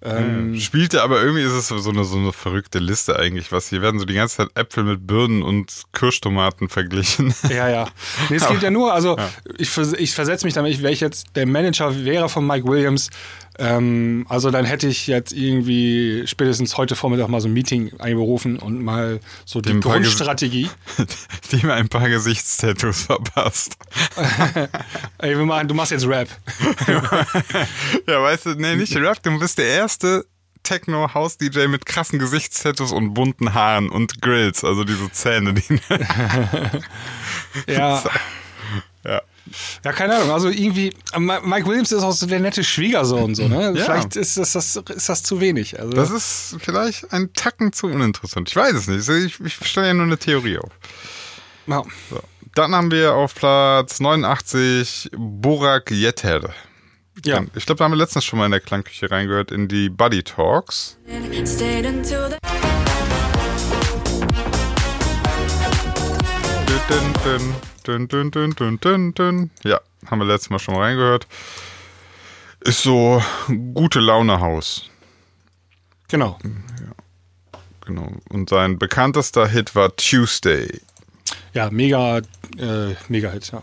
Ähm, 0.00 0.58
Spielte, 0.60 1.02
aber 1.02 1.20
irgendwie 1.20 1.42
ist 1.42 1.52
es 1.52 1.68
so 1.68 1.90
eine, 1.90 2.04
so 2.04 2.16
eine 2.16 2.32
verrückte 2.32 2.78
Liste 2.78 3.18
eigentlich, 3.18 3.50
was 3.50 3.68
hier 3.68 3.82
werden 3.82 3.98
so 3.98 4.06
die 4.06 4.14
ganze 4.14 4.36
Zeit 4.36 4.50
Äpfel 4.54 4.84
mit 4.84 5.08
Birnen 5.08 5.42
und 5.42 5.82
Kirschtomaten 5.92 6.68
verglichen. 6.68 7.34
Ja, 7.48 7.68
ja. 7.68 7.88
Nee, 8.28 8.36
es 8.36 8.46
geht 8.48 8.62
ja 8.62 8.70
nur, 8.70 8.92
also 8.92 9.16
ich, 9.56 9.70
vers 9.70 9.94
ich 9.94 10.14
versetze 10.14 10.46
mich 10.46 10.54
damit, 10.54 10.80
wäre 10.82 10.92
ich 10.92 11.00
jetzt 11.00 11.34
der 11.34 11.46
Manager 11.46 12.04
wäre 12.04 12.28
von 12.28 12.46
Mike 12.46 12.68
Williams, 12.68 13.10
ähm, 13.58 14.24
also 14.28 14.50
dann 14.50 14.64
hätte 14.64 14.86
ich 14.86 15.08
jetzt 15.08 15.32
irgendwie 15.32 16.22
spätestens 16.26 16.76
heute 16.76 16.94
Vormittag 16.94 17.28
mal 17.28 17.40
so 17.40 17.48
ein 17.48 17.52
Meeting 17.52 17.98
einberufen 17.98 18.58
und 18.58 18.82
mal 18.82 19.20
so 19.44 19.60
die 19.60 19.70
Dem 19.70 19.80
Grundstrategie. 19.80 20.70
die 21.50 21.66
mir 21.66 21.74
ein 21.74 21.88
paar 21.88 22.08
Gesichtstattoos 22.08 23.02
verpasst. 23.02 23.76
Ey, 25.18 25.36
wir 25.36 25.44
machen, 25.44 25.66
du 25.66 25.74
machst 25.74 25.90
jetzt 25.90 26.06
Rap. 26.06 26.28
ja, 28.06 28.22
weißt 28.22 28.46
du, 28.46 28.54
nee, 28.54 28.76
nicht 28.76 28.94
Rap, 28.96 29.22
du 29.24 29.38
bist 29.40 29.58
der 29.58 29.66
erste 29.66 30.24
Techno-House-DJ 30.62 31.66
mit 31.66 31.84
krassen 31.84 32.20
Gesichtstattoos 32.20 32.92
und 32.92 33.14
bunten 33.14 33.54
Haaren 33.54 33.88
und 33.88 34.22
Grills, 34.22 34.62
also 34.62 34.84
diese 34.84 35.10
Zähne, 35.10 35.54
die. 35.54 35.80
Ja. 37.66 38.04
ja. 39.04 39.22
Ja, 39.84 39.92
keine 39.92 40.16
Ahnung. 40.16 40.30
Also 40.30 40.48
irgendwie, 40.48 40.92
Mike 41.16 41.66
Williams 41.66 41.92
ist 41.92 42.02
auch 42.02 42.12
so 42.12 42.26
der 42.26 42.40
nette 42.40 42.62
Schwiegersohn, 42.64 43.34
so, 43.34 43.48
ne? 43.48 43.72
Ja. 43.76 43.84
Vielleicht 43.84 44.16
ist 44.16 44.36
das, 44.36 44.52
das, 44.52 44.76
ist 44.76 45.08
das 45.08 45.22
zu 45.22 45.40
wenig. 45.40 45.78
Also, 45.78 45.92
Das 45.92 46.10
ist 46.10 46.56
vielleicht 46.60 47.12
ein 47.12 47.32
Tacken 47.32 47.72
zu 47.72 47.86
uninteressant. 47.86 48.48
Ich 48.48 48.56
weiß 48.56 48.74
es 48.74 48.86
nicht. 48.88 49.08
Ich, 49.08 49.40
ich 49.40 49.68
stelle 49.68 49.88
ja 49.88 49.94
nur 49.94 50.06
eine 50.06 50.18
Theorie 50.18 50.58
auf. 50.58 50.70
ja. 51.66 51.82
So. 52.10 52.20
Dann 52.54 52.74
haben 52.74 52.90
wir 52.90 53.14
auf 53.14 53.34
Platz 53.34 54.00
89 54.00 55.10
Burak 55.16 55.90
Yeter. 55.92 56.52
ja. 57.24 57.44
Ich 57.54 57.66
glaube, 57.66 57.78
da 57.78 57.84
haben 57.84 57.92
wir 57.92 57.96
letztens 57.98 58.24
schon 58.24 58.38
mal 58.38 58.46
in 58.46 58.50
der 58.52 58.60
Klangküche 58.60 59.10
reingehört, 59.10 59.52
in 59.52 59.68
die 59.68 59.88
Buddy 59.88 60.22
Talks. 60.24 60.96
Dün, 66.88 67.12
dün, 67.24 67.54
dün, 67.88 68.08
dün, 68.08 68.30
dün, 68.30 68.54
dün, 68.54 68.78
dün, 68.84 69.14
dün. 69.14 69.50
Ja, 69.64 69.80
haben 70.06 70.20
wir 70.20 70.26
letztes 70.26 70.50
Mal 70.50 70.58
schon 70.58 70.74
mal 70.74 70.82
reingehört. 70.82 71.26
Ist 72.60 72.82
so 72.82 73.22
gute 73.74 74.00
Laune 74.00 74.40
Haus. 74.40 74.90
Genau. 76.08 76.38
Genau. 77.86 78.12
Und 78.28 78.50
sein 78.50 78.78
bekanntester 78.78 79.48
Hit 79.48 79.74
war 79.74 79.96
Tuesday. 79.96 80.80
Ja, 81.54 81.70
mega, 81.70 82.18
äh, 82.58 82.94
mega 83.08 83.30
Hit, 83.30 83.52
ja. 83.52 83.62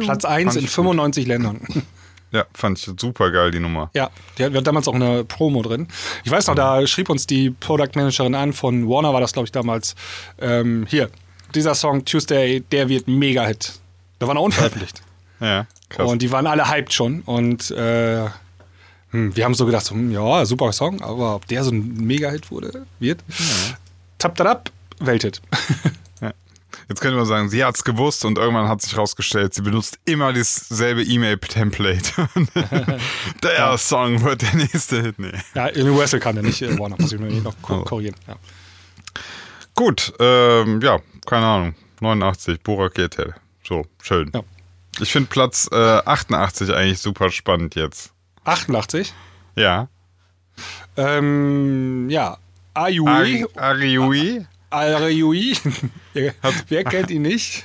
Platz 0.00 0.24
1 0.24 0.54
Fand 0.54 0.56
in 0.56 0.64
ich 0.64 0.70
95 0.70 1.26
Ländern. 1.26 1.60
Ja, 2.32 2.44
fand 2.54 2.78
ich 2.78 2.90
super 3.00 3.30
geil, 3.30 3.50
die 3.50 3.60
Nummer. 3.60 3.90
Ja, 3.94 4.10
die 4.36 4.44
hat, 4.44 4.52
wir 4.52 4.58
hatten 4.58 4.64
damals 4.64 4.88
auch 4.88 4.94
eine 4.94 5.24
Promo 5.24 5.62
drin. 5.62 5.88
Ich 6.24 6.30
weiß 6.30 6.48
noch, 6.48 6.54
da 6.54 6.86
schrieb 6.86 7.08
uns 7.08 7.26
die 7.26 7.50
Product 7.50 7.90
Managerin 7.94 8.34
an, 8.34 8.52
von 8.52 8.88
Warner 8.88 9.12
war 9.12 9.20
das, 9.20 9.32
glaube 9.32 9.46
ich, 9.46 9.52
damals. 9.52 9.94
Ähm, 10.38 10.86
hier, 10.88 11.08
dieser 11.54 11.74
Song 11.74 12.04
Tuesday, 12.04 12.60
der 12.60 12.88
wird 12.88 13.08
mega 13.08 13.44
Hit. 13.46 13.74
Der 14.20 14.28
war 14.28 14.34
noch 14.34 14.42
unveröffentlicht. 14.42 15.02
Ja, 15.38 15.66
krass. 15.90 16.10
Und 16.10 16.22
die 16.22 16.32
waren 16.32 16.46
alle 16.46 16.70
hyped 16.70 16.94
schon. 16.94 17.20
Und 17.20 17.70
äh, 17.70 18.24
hm, 19.10 19.36
wir 19.36 19.44
haben 19.44 19.52
so 19.52 19.66
gedacht, 19.66 19.90
hm, 19.90 20.10
ja, 20.10 20.46
super 20.46 20.72
Song, 20.72 21.02
aber 21.02 21.34
ob 21.34 21.46
der 21.46 21.62
so 21.62 21.70
ein 21.70 21.94
Mega-Hit 21.94 22.50
wurde, 22.50 22.86
wird. 23.00 23.22
Tap, 24.16 24.34
tap, 24.34 24.46
tap, 24.46 24.70
Welthit. 24.98 25.42
Jetzt 26.88 27.00
könnte 27.00 27.16
man 27.16 27.26
sagen, 27.26 27.48
sie 27.48 27.64
hat's 27.64 27.82
gewusst 27.82 28.24
und 28.24 28.38
irgendwann 28.38 28.68
hat 28.68 28.80
sich 28.80 28.96
rausgestellt, 28.96 29.52
sie 29.54 29.62
benutzt 29.62 29.98
immer 30.04 30.32
dasselbe 30.32 31.02
E-Mail-Template. 31.02 32.28
der 33.42 33.76
Song 33.76 34.22
wird 34.22 34.42
der 34.42 34.54
nächste 34.54 35.02
Hit. 35.02 35.18
Nee. 35.18 35.32
ja, 35.54 35.66
Universal 35.66 36.20
kann 36.20 36.36
der 36.36 36.44
nicht, 36.44 36.62
äh, 36.62 36.78
Warner, 36.78 36.96
muss 36.98 37.12
ich 37.12 37.18
noch 37.42 37.54
Oh. 37.68 37.82
korrigieren. 37.82 38.14
Ja. 38.28 38.36
Gut, 39.74 40.12
ähm, 40.20 40.80
ja, 40.80 41.00
keine 41.26 41.46
Ahnung. 41.46 41.74
89, 42.00 42.62
Burak 42.62 42.96
Yetel. 42.98 43.34
So, 43.66 43.84
schön. 44.00 44.30
Ja. 44.32 44.42
Ich 45.00 45.10
finde 45.12 45.28
Platz 45.28 45.68
äh, 45.72 45.76
88 46.04 46.70
eigentlich 46.72 47.00
super 47.00 47.30
spannend 47.30 47.74
jetzt. 47.74 48.12
88. 48.44 49.12
Ja. 49.56 49.88
Ähm, 50.96 52.08
ja, 52.08 52.38
Ayui. 52.74 53.44
Ari- 53.56 54.46
Ariui 54.76 55.56
Ayui. 56.14 56.32
Wer 56.68 56.84
kennt 56.84 57.10
ihn 57.10 57.22
nicht? 57.22 57.64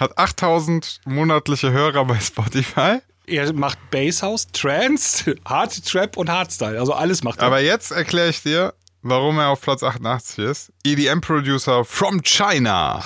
hat 0.00 0.16
8000 0.16 1.02
monatliche 1.04 1.70
Hörer 1.70 2.06
bei 2.06 2.18
Spotify. 2.18 3.00
Er 3.26 3.52
macht 3.52 3.78
Basshouse, 3.90 4.48
Trance, 4.50 5.36
Hard 5.44 5.84
Trap 5.86 6.16
und 6.16 6.30
Hardstyle. 6.30 6.80
Also 6.80 6.94
alles 6.94 7.22
macht 7.22 7.38
er. 7.38 7.46
Aber 7.46 7.60
jetzt 7.60 7.92
erkläre 7.92 8.30
ich 8.30 8.42
dir, 8.42 8.74
warum 9.02 9.38
er 9.38 9.50
auf 9.50 9.60
Platz 9.60 9.82
88 9.82 10.38
ist. 10.38 10.72
EDM-Producer 10.84 11.84
from 11.84 12.22
China. 12.22 13.04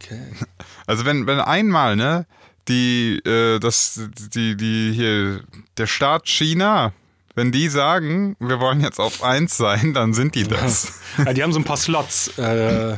okay. 0.00 0.22
Also 0.86 1.04
wenn, 1.04 1.26
wenn 1.26 1.38
einmal, 1.38 1.96
ne, 1.96 2.24
die, 2.68 3.18
äh, 3.26 3.58
das, 3.58 4.00
die, 4.32 4.56
die 4.56 4.92
hier, 4.94 5.42
der 5.76 5.86
Staat 5.86 6.26
China, 6.26 6.94
wenn 7.38 7.52
die 7.52 7.68
sagen, 7.68 8.36
wir 8.40 8.58
wollen 8.60 8.80
jetzt 8.80 8.98
auf 8.98 9.22
1 9.22 9.56
sein, 9.56 9.94
dann 9.94 10.12
sind 10.12 10.34
die 10.34 10.42
das. 10.44 10.94
Ja, 11.24 11.32
die 11.32 11.42
haben 11.42 11.52
so 11.52 11.60
ein 11.60 11.64
paar 11.64 11.76
Slots 11.76 12.36
äh, 12.36 12.96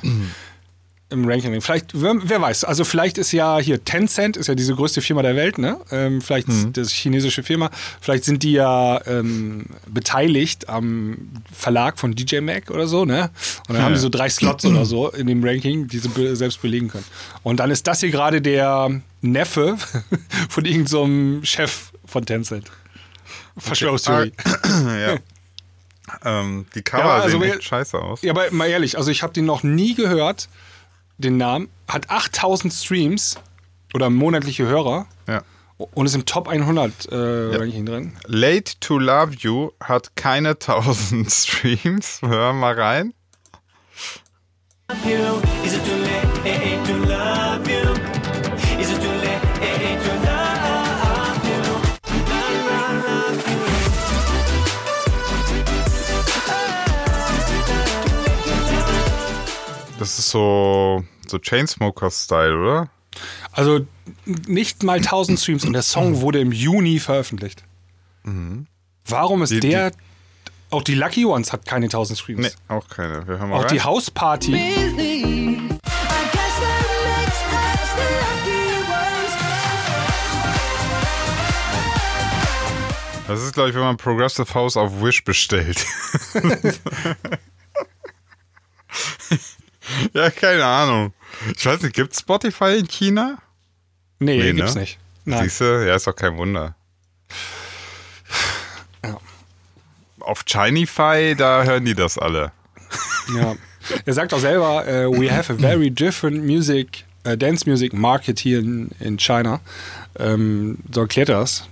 im 1.11 1.27
Ranking. 1.29 1.61
Vielleicht, 1.61 1.87
wer, 1.93 2.41
weiß, 2.41 2.65
also 2.65 2.85
vielleicht 2.85 3.19
ist 3.19 3.33
ja 3.33 3.59
hier 3.59 3.85
Tencent, 3.85 4.37
ist 4.37 4.47
ja 4.47 4.55
diese 4.55 4.75
größte 4.77 5.03
Firma 5.03 5.23
der 5.23 5.35
Welt, 5.37 5.59
ne? 5.59 5.79
Ähm, 5.91 6.21
vielleicht 6.23 6.49
Mhm. 6.49 6.73
das 6.73 6.91
chinesische 6.91 7.43
Firma, 7.43 7.69
vielleicht 8.01 8.25
sind 8.25 8.43
die 8.45 8.53
ja 8.53 9.01
ähm, 9.07 9.67
beteiligt 9.89 10.69
am 10.69 11.19
Verlag 11.53 11.99
von 11.99 12.15
DJ 12.15 12.41
Mac 12.41 12.71
oder 12.71 12.87
so, 12.87 13.05
ne? 13.05 13.31
Und 13.69 13.75
dann 13.75 13.83
haben 13.85 13.95
die 13.95 14.01
so 14.01 14.09
drei 14.09 14.29
Slots 14.31 14.65
oder 14.65 14.85
so 14.87 15.11
in 15.11 15.27
dem 15.27 15.43
Ranking, 15.45 15.89
die 15.89 15.99
sie 15.99 16.09
be 16.09 16.35
selbst 16.37 16.63
belegen 16.63 16.89
können. 16.89 17.05
Und 17.43 17.59
dann 17.59 17.71
ist 17.71 17.87
das 17.89 18.01
hier 18.01 18.11
gerade 18.11 18.41
der 18.41 18.89
Neffe 19.21 19.77
von 20.49 20.65
irgendeinem 20.65 21.45
Chef 21.45 21.91
von 22.07 22.25
Tencent. 22.25 22.71
Verschwörungstheorie. 23.57 24.33
ja. 24.65 25.17
Ähm, 26.25 26.67
die 26.75 26.83
Cover 26.83 27.05
Ja, 27.05 27.15
also 27.21 27.39
sehen 27.39 27.51
echt 27.53 27.65
scheiße 27.65 27.99
aus. 27.99 28.23
Ja, 28.23 28.33
aber 28.33 28.51
mal 28.51 28.67
ehrlich, 28.69 28.99
also 28.99 29.11
ich 29.11 29.23
habe 29.23 29.33
den 29.33 29.45
noch 29.45 29.63
nie 29.63 29.95
gehört, 29.95 30.49
den 31.19 31.37
Namen. 31.37 31.69
Hat 31.89 32.11
8000 32.11 32.73
Streams 32.73 33.37
oder 33.95 34.11
monatliche 34.11 34.67
Hörer 34.67 35.07
Ja. 35.29 35.43
und 35.79 36.07
ist 36.07 36.15
im 36.15 36.25
Top 36.27 36.49
100 36.49 37.07
äh, 37.13 37.15
Ranking 37.57 37.87
drin. 37.87 38.17
Late 38.27 38.75
to 38.81 38.99
Love 38.99 39.35
You 39.39 39.71
hat 39.83 40.17
keine 40.17 40.51
1000 40.51 41.31
Streams. 41.33 42.21
Hör 42.23 42.53
mal 42.53 42.75
rein. 42.79 43.15
Is 44.93 45.05
it 45.05 45.60
Das 60.11 60.19
ist 60.19 60.31
so, 60.31 61.05
so 61.29 61.39
Chainsmokers-Style, 61.39 62.59
oder? 62.61 62.89
Also 63.53 63.87
nicht 64.49 64.83
mal 64.83 64.97
1000 64.99 65.39
Streams 65.39 65.65
und 65.65 65.73
der 65.73 65.83
Song 65.83 66.21
wurde 66.21 66.41
im 66.41 66.51
Juni 66.51 66.99
veröffentlicht. 66.99 67.63
Warum 69.05 69.43
ist 69.43 69.51
Die- 69.53 69.61
der. 69.61 69.93
Auch 70.71 70.83
die 70.83 70.95
Lucky 70.97 71.25
Ones 71.25 71.53
hat 71.53 71.65
keine 71.65 71.87
1000 71.87 72.19
Streams. 72.19 72.41
Nee, 72.41 72.51
auch 72.75 72.89
keine. 72.89 73.25
Wir 73.29 73.39
hören 73.39 73.51
mal 73.51 73.61
Auch 73.61 73.67
die 73.69 73.77
rein. 73.79 73.85
House 73.85 74.11
Party. 74.11 74.53
Das 83.29 83.41
ist, 83.43 83.53
glaube 83.55 83.69
ich, 83.69 83.75
wenn 83.77 83.83
man 83.83 83.97
Progressive 83.97 84.53
House 84.55 84.77
auf 84.77 85.01
Wish 85.03 85.23
bestellt. 85.25 85.87
ja, 90.13 90.31
keine 90.31 90.65
Ahnung. 90.65 91.13
Ich 91.57 91.65
weiß 91.65 91.83
nicht, 91.83 91.95
gibt 91.95 92.15
Spotify 92.15 92.79
in 92.79 92.89
China? 92.89 93.39
Nee, 94.19 94.39
Nee, 94.39 94.53
gibt's 94.53 94.75
ne? 94.75 94.83
nicht. 94.83 94.99
Nein. 95.25 95.45
Siehst 95.45 95.61
du? 95.61 95.87
Ja, 95.87 95.95
ist 95.95 96.07
doch 96.07 96.17
kein 96.17 96.37
Wunder. 96.37 96.75
Ja. 99.05 99.19
Auf 100.21 100.45
Chinify, 100.47 101.35
da 101.37 101.65
hören 101.65 101.85
die 101.85 101.95
das 101.95 102.19
alle. 102.19 102.53
Ja. 103.35 103.55
er 104.05 104.13
sagt 104.13 104.35
auch 104.35 104.41
selber, 104.41 104.87
äh, 104.87 105.07
we 105.11 105.31
have 105.31 105.53
a 105.53 105.57
very 105.57 105.91
different 105.91 106.45
music, 106.45 107.05
äh, 107.25 107.37
dance 107.37 107.69
music 107.69 107.93
market 107.93 108.41
here 108.41 108.61
in, 108.61 108.91
in 108.99 109.19
China. 109.19 109.61
Ähm, 110.19 110.79
so 110.93 111.03
erklärt 111.03 111.29
er 111.29 111.41
das. 111.41 111.69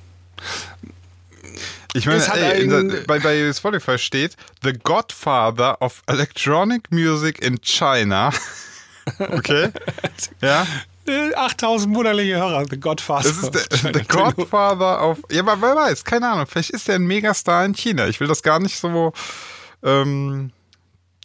Ich 1.99 2.07
meine, 2.07 2.25
ey, 2.35 2.69
der, 2.69 3.03
bei, 3.07 3.19
bei 3.19 3.53
Spotify 3.53 3.99
steht 3.99 4.37
The 4.63 4.73
Godfather 4.73 5.81
of 5.83 6.03
Electronic 6.07 6.91
Music 6.91 7.43
in 7.43 7.61
China. 7.61 8.31
Okay. 9.19 9.71
Ja. 10.43 10.67
Äh, 11.07 11.35
8000 11.35 11.91
monatliche 11.91 12.37
Hörer, 12.37 12.67
The 12.69 12.79
Godfather. 12.79 13.27
Das 13.27 13.39
ist 13.39 13.85
der, 13.85 13.93
der 13.93 14.05
Godfather 14.05 15.03
of. 15.03 15.19
Ja, 15.31 15.41
aber 15.41 15.61
wer 15.63 15.75
weiß, 15.75 16.05
keine 16.05 16.29
Ahnung. 16.29 16.47
Vielleicht 16.47 16.71
ist 16.71 16.91
er 16.91 16.97
ein 16.97 17.07
Megastar 17.07 17.65
in 17.65 17.75
China. 17.75 18.07
Ich 18.07 18.21
will 18.21 18.29
das 18.29 18.43
gar 18.43 18.61
nicht 18.61 18.79
so. 18.79 19.15
Ähm, 19.83 20.53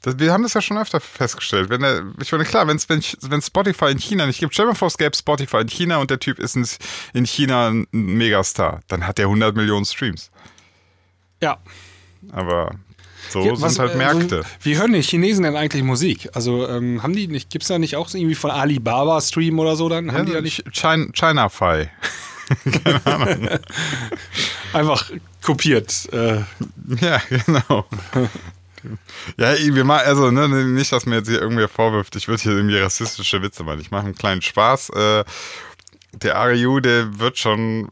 das, 0.01 0.19
wir 0.19 0.31
haben 0.31 0.43
das 0.43 0.53
ja 0.53 0.61
schon 0.61 0.77
öfter 0.77 0.99
festgestellt. 0.99 1.69
Wenn 1.69 1.83
er, 1.83 2.03
ich 2.21 2.31
meine, 2.31 2.45
klar, 2.45 2.67
wenn's, 2.67 2.87
wenn 2.89 3.01
wenn 3.21 3.41
Spotify 3.41 3.85
in 3.85 3.99
China 3.99 4.25
nicht 4.25 4.39
gibt, 4.39 4.53
stell 4.53 4.65
mal 4.65 4.75
vor, 4.75 4.87
es 4.87 4.97
gäbe 4.97 5.15
Spotify 5.15 5.57
in 5.57 5.67
China 5.67 5.97
und 5.97 6.09
der 6.09 6.19
Typ 6.19 6.39
ist 6.39 6.55
in, 6.55 6.67
in 7.13 7.25
China 7.25 7.69
ein 7.69 7.87
Megastar. 7.91 8.81
Dann 8.87 9.07
hat 9.07 9.19
er 9.19 9.25
100 9.25 9.55
Millionen 9.55 9.85
Streams. 9.85 10.29
Ja. 11.43 11.57
Aber 12.31 12.75
so 13.29 13.43
Ja, 13.45 13.55
sind 13.55 13.79
halt 13.79 13.93
äh, 13.93 13.97
Märkte. 13.97 14.43
Wie 14.61 14.77
hören 14.77 14.93
die 14.93 15.01
Chinesen 15.01 15.43
denn 15.43 15.55
eigentlich 15.55 15.83
Musik? 15.83 16.29
Also 16.33 16.67
ähm, 16.67 17.03
haben 17.03 17.13
die 17.15 17.27
nicht, 17.27 17.49
gibt 17.49 17.63
es 17.63 17.67
da 17.67 17.77
nicht 17.79 17.95
auch 17.97 18.07
so 18.07 18.17
irgendwie 18.17 18.35
von 18.35 18.49
Alibaba 18.51 19.19
Stream 19.21 19.59
oder 19.59 19.75
so 19.75 19.89
dann? 19.89 20.11
Haben 20.13 20.25
die 20.25 20.31
Ja, 20.31 20.37
da 20.37 20.41
nicht 20.41 20.63
China, 20.71 21.07
China-Fi. 21.13 21.89
einfach 24.73 25.11
kopiert? 25.41 26.07
Äh, 26.13 26.41
Ja, 27.01 27.21
genau. 27.29 27.85
Ja, 29.37 29.55
wir 29.57 29.83
machen, 29.85 30.05
also 30.05 30.29
ne, 30.29 30.47
nicht, 30.49 30.91
dass 30.91 31.05
mir 31.05 31.15
jetzt 31.17 31.29
hier 31.29 31.41
irgendwer 31.41 31.69
vorwirft, 31.69 32.15
ich 32.17 32.27
würde 32.27 32.43
hier 32.43 32.51
irgendwie 32.51 32.77
rassistische 32.77 33.41
Witze 33.41 33.63
machen. 33.63 33.79
Ich 33.79 33.91
mache 33.91 34.05
einen 34.05 34.15
kleinen 34.15 34.41
Spaß. 34.41 34.89
Äh, 34.89 35.23
der 36.13 36.37
Ariu, 36.37 36.79
der 36.79 37.19
wird 37.19 37.37
schon, 37.37 37.89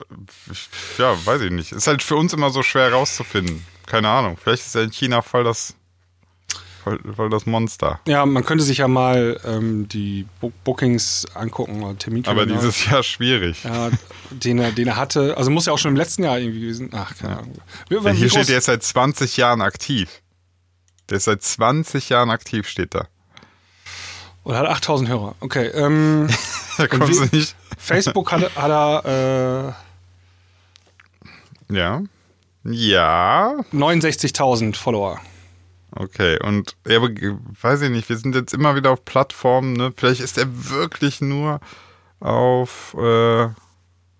ja, 0.97 1.15
weiß 1.25 1.41
ich 1.41 1.51
nicht. 1.51 1.71
Ist 1.71 1.87
halt 1.87 2.03
für 2.03 2.15
uns 2.15 2.33
immer 2.33 2.49
so 2.51 2.63
schwer 2.63 2.91
rauszufinden. 2.91 3.65
Keine 3.87 4.09
Ahnung. 4.09 4.37
Vielleicht 4.41 4.65
ist 4.65 4.75
er 4.75 4.83
in 4.83 4.91
China 4.91 5.21
voll 5.21 5.43
das, 5.43 5.75
voll, 6.83 6.99
voll 7.15 7.29
das 7.29 7.45
Monster. 7.45 7.99
ja, 8.07 8.25
man 8.25 8.45
könnte 8.45 8.63
sich 8.63 8.77
ja 8.77 8.87
mal 8.87 9.39
ähm, 9.43 9.87
die 9.89 10.27
Bo 10.39 10.51
Bookings 10.63 11.25
angucken 11.33 11.83
oder 11.83 11.97
Terminkalender. 11.97 12.53
Aber 12.53 12.61
dieses 12.61 12.85
Jahr 12.85 13.03
schwierig. 13.03 13.63
ja, 13.63 13.89
den 14.29 14.59
er, 14.59 14.71
den 14.71 14.87
er 14.87 14.95
hatte, 14.95 15.35
also 15.35 15.49
muss 15.49 15.65
ja 15.65 15.73
auch 15.73 15.79
schon 15.79 15.91
im 15.91 15.97
letzten 15.97 16.23
Jahr 16.23 16.39
irgendwie 16.39 16.61
gewesen. 16.61 16.91
Ach, 16.93 17.13
keine 17.17 17.37
Ahnung. 17.39 17.55
Ja, 17.89 18.11
hier 18.11 18.29
steht, 18.29 18.49
der 18.49 18.59
ist 18.59 18.65
seit 18.65 18.83
20 18.83 19.35
Jahren 19.37 19.61
aktiv. 19.61 20.21
Der 21.09 21.17
ist 21.17 21.25
seit 21.25 21.41
20 21.43 22.07
Jahren 22.09 22.29
aktiv, 22.29 22.67
steht 22.67 22.93
da. 22.95 23.07
Oder 24.43 24.59
hat 24.59 24.67
8000 24.67 25.09
Hörer. 25.09 25.35
Okay. 25.39 25.67
Ähm, 25.67 26.27
Da 26.77 26.87
kommst 26.87 27.19
du 27.19 27.35
nicht. 27.35 27.55
Facebook 27.81 28.31
hat, 28.31 28.55
hat 28.55 28.71
er 28.71 29.75
Ja. 31.69 32.01
Ja. 32.63 33.55
äh, 33.71 33.75
69.000 33.75 34.75
Follower. 34.75 35.19
Okay, 35.93 36.37
und 36.41 36.77
ja, 36.87 36.97
aber 36.97 37.09
weiß 37.09 37.81
ich 37.81 37.89
nicht, 37.89 38.07
wir 38.07 38.17
sind 38.17 38.33
jetzt 38.35 38.53
immer 38.53 38.75
wieder 38.75 38.91
auf 38.91 39.03
Plattformen, 39.03 39.73
ne? 39.73 39.91
Vielleicht 39.95 40.21
ist 40.21 40.37
er 40.37 40.45
wirklich 40.69 41.19
nur 41.19 41.59
auf, 42.21 42.95
äh, 42.97 43.47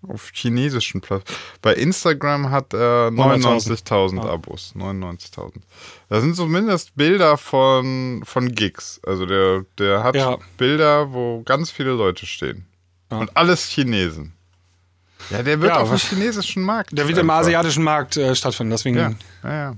auf 0.06 0.30
chinesischen 0.34 1.00
Plattformen. 1.00 1.38
Bei 1.62 1.72
Instagram 1.74 2.50
hat 2.50 2.74
er 2.74 3.10
99.000 3.10 4.16
Ja. 4.24 4.30
Abos. 4.32 4.74
99.000. 4.76 5.62
Da 6.10 6.20
sind 6.20 6.36
zumindest 6.36 6.94
Bilder 6.94 7.38
von, 7.38 8.22
von 8.26 8.54
Gigs. 8.54 9.00
Also 9.06 9.24
der, 9.24 9.64
der 9.78 10.02
hat 10.04 10.14
Ja. 10.14 10.36
Bilder, 10.58 11.12
wo 11.12 11.42
ganz 11.42 11.70
viele 11.70 11.92
Leute 11.92 12.26
stehen. 12.26 12.66
Ja. 13.12 13.18
Und 13.18 13.36
alles 13.36 13.68
Chinesen. 13.68 14.32
Ja, 15.30 15.42
der 15.42 15.60
wird 15.60 15.70
Ja, 15.70 15.80
auf 15.80 15.88
dem 15.90 15.98
chinesischen 15.98 16.62
Markt. 16.62 16.96
Der 16.96 17.06
wird 17.06 17.18
im 17.18 17.28
einfach. 17.30 17.42
asiatischen 17.42 17.84
Markt 17.84 18.16
äh, 18.16 18.34
stattfinden, 18.34 18.70
deswegen. 18.70 18.96
Ja, 18.96 19.12
ja, 19.44 19.52
ja. 19.52 19.76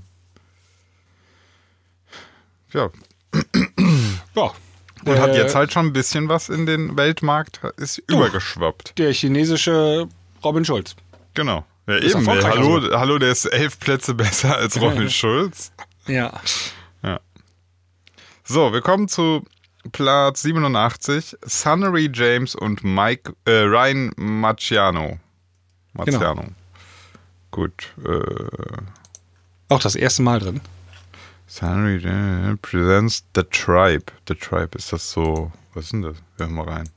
Ja, 2.73 2.89
ja. 4.35 4.51
Und 5.05 5.19
hat 5.19 5.35
jetzt 5.35 5.53
halt 5.53 5.71
schon 5.71 5.87
ein 5.87 5.93
bisschen 5.93 6.29
was 6.29 6.49
in 6.49 6.65
den 6.65 6.97
Weltmarkt, 6.97 7.61
ist 7.77 7.99
übergeschwappt. 8.07 8.97
Der 8.97 9.13
chinesische 9.13 10.07
Robin 10.43 10.65
Schulz. 10.65 10.95
Genau. 11.35 11.65
Ja, 11.87 11.95
Ist 11.97 12.15
eben. 12.15 12.25
Erfolgreich, 12.25 12.53
hallo, 12.57 12.75
also. 12.77 12.99
hallo, 12.99 13.19
der 13.19 13.31
ist 13.31 13.45
elf 13.45 13.79
Plätze 13.79 14.13
besser 14.15 14.55
als 14.57 14.79
Robin 14.81 15.09
Schulz. 15.09 15.71
Ja. 16.07 16.39
So, 18.47 18.71
wir 18.73 18.81
kommen 18.81 19.07
zu 19.07 19.43
Platz 19.91 20.41
87. 20.43 21.37
Sunnery 21.43 22.09
James 22.13 22.55
und 22.55 22.83
Mike, 22.83 23.33
äh, 23.45 23.51
Ryan 23.61 24.11
Marciano. 24.17 25.19
Marciano. 25.93 26.45
Gut. 27.51 27.93
Äh, 28.03 28.81
Auch 29.69 29.79
das 29.81 29.95
erste 29.95 30.21
Mal 30.23 30.39
drin. 30.39 30.61
Sunnery 31.47 31.97
James 31.97 32.59
presents 32.61 33.23
The 33.35 33.43
Tribe. 33.43 34.05
The 34.27 34.35
Tribe, 34.35 34.77
ist 34.77 34.91
das 34.91 35.09
so, 35.11 35.51
was 35.73 35.85
ist 35.85 35.93
denn 35.93 36.01
das? 36.01 36.17
Wir 36.37 36.47
hören 36.47 36.55
mal 36.55 36.67
rein. 36.67 36.89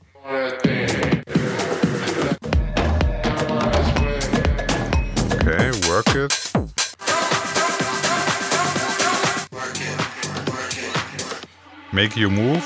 Okay, 5.33 5.71
work 5.87 6.15
it. 6.15 6.48
Make 11.91 12.19
you 12.19 12.29
move. 12.29 12.61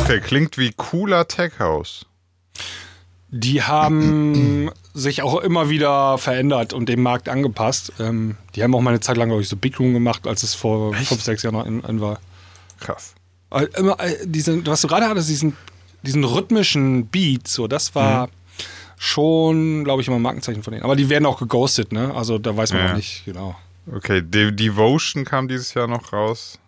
Okay, 0.00 0.20
klingt 0.20 0.58
wie 0.58 0.72
cooler 0.76 1.26
Tech 1.28 1.58
House. 1.58 2.06
Die 3.30 3.62
haben 3.62 4.70
sich 4.94 5.22
auch 5.22 5.40
immer 5.40 5.68
wieder 5.68 6.18
verändert 6.18 6.72
und 6.72 6.88
dem 6.88 7.02
Markt 7.02 7.28
angepasst. 7.28 7.92
Ähm, 7.98 8.36
die 8.54 8.62
haben 8.62 8.74
auch 8.74 8.80
mal 8.80 8.90
eine 8.90 9.00
Zeit 9.00 9.16
lang, 9.16 9.28
glaube 9.28 9.42
ich, 9.42 9.48
so 9.48 9.56
Big 9.56 9.78
Room 9.78 9.92
gemacht, 9.92 10.26
als 10.26 10.42
es 10.42 10.54
vor 10.54 10.94
fünf, 10.94 11.22
sechs 11.22 11.42
Jahren 11.42 11.54
noch 11.54 11.66
in, 11.66 11.80
in 11.80 12.00
war. 12.00 12.20
Krass. 12.80 13.14
Äh, 13.50 13.66
Immer, 13.76 13.98
äh, 14.00 14.14
diesen, 14.24 14.66
was 14.66 14.80
du 14.82 14.88
gerade 14.88 15.06
hattest, 15.08 15.28
diesen, 15.28 15.56
diesen 16.02 16.24
rhythmischen 16.24 17.06
Beat, 17.06 17.48
so, 17.48 17.66
das 17.66 17.94
war 17.94 18.28
schon, 18.98 19.84
glaube 19.84 20.00
ich, 20.00 20.08
immer 20.08 20.16
ein 20.16 20.22
Markenzeichen 20.22 20.62
von 20.62 20.72
denen. 20.72 20.84
Aber 20.84 20.96
die 20.96 21.08
werden 21.08 21.26
auch 21.26 21.38
geghostet, 21.38 21.92
ne? 21.92 22.14
Also 22.14 22.38
da 22.38 22.56
weiß 22.56 22.72
man 22.72 22.82
Ja. 22.84 22.92
auch 22.92 22.96
nicht, 22.96 23.24
genau. 23.24 23.56
Okay, 23.86 24.22
De 24.22 24.50
Devotion 24.50 25.24
kam 25.24 25.46
dieses 25.48 25.74
Jahr 25.74 25.86
noch 25.86 26.12
raus. 26.12 26.58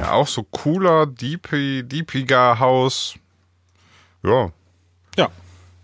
Ja, 0.00 0.12
auch 0.12 0.26
so 0.28 0.42
cooler, 0.42 1.06
deepy, 1.06 1.82
deepiger 1.84 2.58
House. 2.58 3.14
Ja, 4.22 4.50
Ja, 5.16 5.28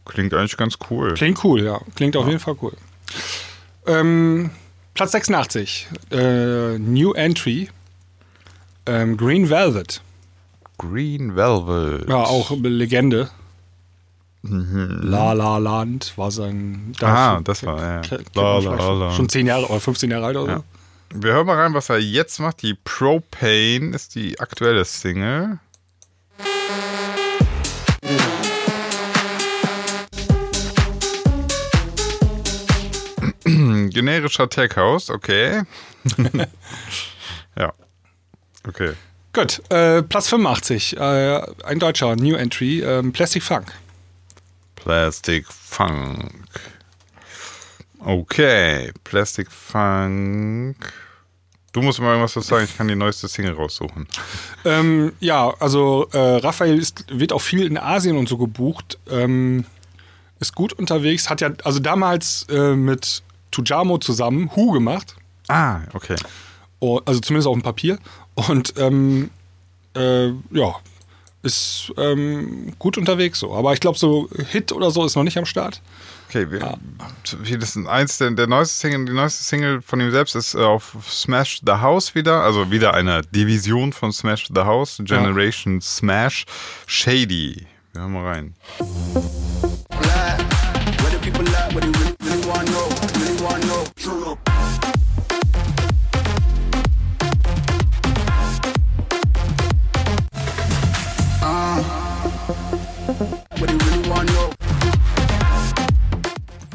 klingt 0.05 0.35
eigentlich 0.35 0.57
ganz 0.57 0.77
cool. 0.91 1.15
klingt 1.15 1.43
cool, 1.45 1.63
ja. 1.63 1.81
Klingt 1.95 2.17
auf 2.17 2.27
jeden 2.27 2.41
Fall 2.41 2.57
cool. 2.63 2.73
Ähm, 3.87 4.51
Platz 4.95 5.13
86, 5.13 5.89
äh, 6.11 6.79
New 6.79 7.13
Entry, 7.13 7.69
ähm, 8.87 9.17
Green 9.17 9.49
Velvet. 9.49 10.03
Green 10.79 11.35
Velvet. 11.37 12.09
Ja, 12.09 12.17
auch 12.17 12.51
eine 12.51 12.69
Legende. 12.69 13.31
La 14.43 15.33
La 15.33 15.59
Land 15.59 16.13
war 16.17 16.31
sein. 16.31 16.93
Ah, 17.01 17.41
das 17.43 17.65
war, 17.67 17.81
ja. 17.81 18.19
La 18.35 18.59
La 18.59 18.93
Land. 18.93 19.15
Schon 19.15 19.29
10 19.29 19.47
Jahre 19.47 19.67
oder 19.67 19.81
15 19.81 20.11
Jahre 20.11 20.27
alt 20.27 20.37
oder 20.37 20.53
Ja. 20.53 20.59
so. 20.59 20.65
Wir 21.23 21.33
hören 21.33 21.47
mal 21.47 21.57
rein, 21.61 21.75
was 21.75 21.89
er 21.89 21.99
jetzt 21.99 22.39
macht. 22.41 22.63
Die 22.63 22.75
Propane 22.75 23.95
ist 23.95 24.15
die 24.15 24.39
aktuelle 24.39 24.85
Single. 24.85 25.59
Generischer 33.45 34.49
Tech 34.49 34.77
House, 34.77 35.11
okay. 35.11 35.63
ja. 37.59 37.73
Okay. 38.67 38.93
Gut, 39.37 39.61
äh, 39.71 40.03
Platz 40.03 40.31
85, 40.31 40.97
äh, 40.97 41.43
ein 41.65 41.79
deutscher 41.79 42.17
New 42.17 42.37
Entry, 42.37 42.81
ähm, 42.81 43.13
Plastic 43.13 43.43
Funk. 43.43 43.71
Plastic 44.77 45.47
Funk. 45.47 46.33
Okay, 48.03 48.93
Plastic 49.05 49.53
Funk. 49.53 50.77
Du 51.73 51.83
musst 51.83 52.01
mal 52.01 52.13
irgendwas 52.13 52.33
dazu 52.33 52.49
sagen, 52.49 52.65
ich 52.65 52.79
kann 52.79 52.89
die 52.89 52.97
neueste 52.97 53.29
Single 53.29 53.53
raussuchen. 53.53 54.09
Ähm, 54.65 55.13
ja, 55.21 55.53
also 55.61 56.09
äh, 56.15 56.39
Raphael 56.39 56.79
ist, 56.79 57.05
wird 57.11 57.35
auch 57.35 57.43
viel 57.43 57.67
in 57.67 57.77
Asien 57.77 58.17
und 58.17 58.31
so 58.31 58.39
gebucht. 58.39 58.99
Ähm, 59.11 59.67
ist 60.41 60.55
gut 60.55 60.73
unterwegs. 60.73 61.29
Hat 61.29 61.43
ja 61.43 61.51
also 61.63 61.79
damals 61.79 62.47
äh, 62.49 62.75
mit 62.75 63.23
Tujamo 63.51 63.99
zusammen 63.99 64.57
Hu 64.57 64.73
gemacht. 64.73 65.15
Ah, 65.49 65.81
okay. 65.93 66.17
Oh, 66.81 67.01
also 67.05 67.21
zumindest 67.21 67.49
auf 67.49 67.55
dem 67.55 67.63
Papier. 67.63 67.99
Und 68.37 68.75
ähm, 68.77 69.31
äh, 69.97 70.29
ja, 70.51 70.77
ist 71.43 71.93
ähm, 71.97 72.75
gut 72.79 72.99
unterwegs 72.99 73.39
so. 73.39 73.55
Aber 73.55 73.73
ich 73.73 73.81
glaube, 73.81 73.99
so 73.99 74.29
Hit 74.51 74.73
oder 74.73 74.91
so 74.91 75.05
ist 75.05 75.17
noch 75.17 75.25
nicht 75.25 75.39
am 75.39 75.47
Start. 75.47 75.81
Okay, 76.29 76.51
wir, 76.51 76.77
wie 77.43 77.57
das 77.57 77.77
ist 77.77 77.87
eins 77.87 78.19
der, 78.19 78.33
der 78.33 78.47
neueste 78.47 78.75
Single, 78.75 79.05
die 79.07 79.13
neueste 79.13 79.45
Single 79.45 79.81
von 79.81 80.01
ihm 80.01 80.11
selbst 80.11 80.35
ist 80.35 80.55
äh, 80.55 80.59
auf 80.59 80.97
Smash 81.09 81.61
the 81.65 81.75
House 81.75 82.15
wieder, 82.15 82.43
also 82.43 82.71
wieder 82.71 82.95
eine 82.95 83.23
Division 83.23 83.93
von 83.93 84.13
Smash 84.13 84.49
the 84.53 84.63
House, 84.63 85.01
Generation 85.05 85.81
Smash, 85.81 86.45
Shady. 86.87 87.67
Wir 87.93 88.01
hören 88.03 88.13
mal 88.13 88.27
rein. 88.27 88.55
lie. 92.43 92.96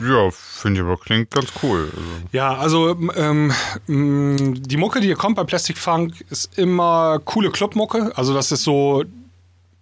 Ja, 0.02 0.32
finde 0.32 0.82
ich 0.82 0.86
aber 0.86 0.98
klingt 0.98 1.32
ganz 1.32 1.50
cool. 1.62 1.92
Also. 1.92 2.28
Ja, 2.32 2.56
also 2.56 2.90
ähm, 3.16 3.54
ähm, 3.88 4.64
die 4.64 4.78
Mucke, 4.78 5.00
die 5.00 5.08
hier 5.08 5.16
kommt 5.16 5.36
bei 5.36 5.44
Plastic 5.44 5.78
Funk, 5.78 6.26
ist 6.30 6.58
immer 6.58 7.20
coole 7.24 7.52
Clubmucke. 7.52 8.12
Also 8.16 8.34
das 8.34 8.52
ist 8.52 8.64
so 8.64 9.04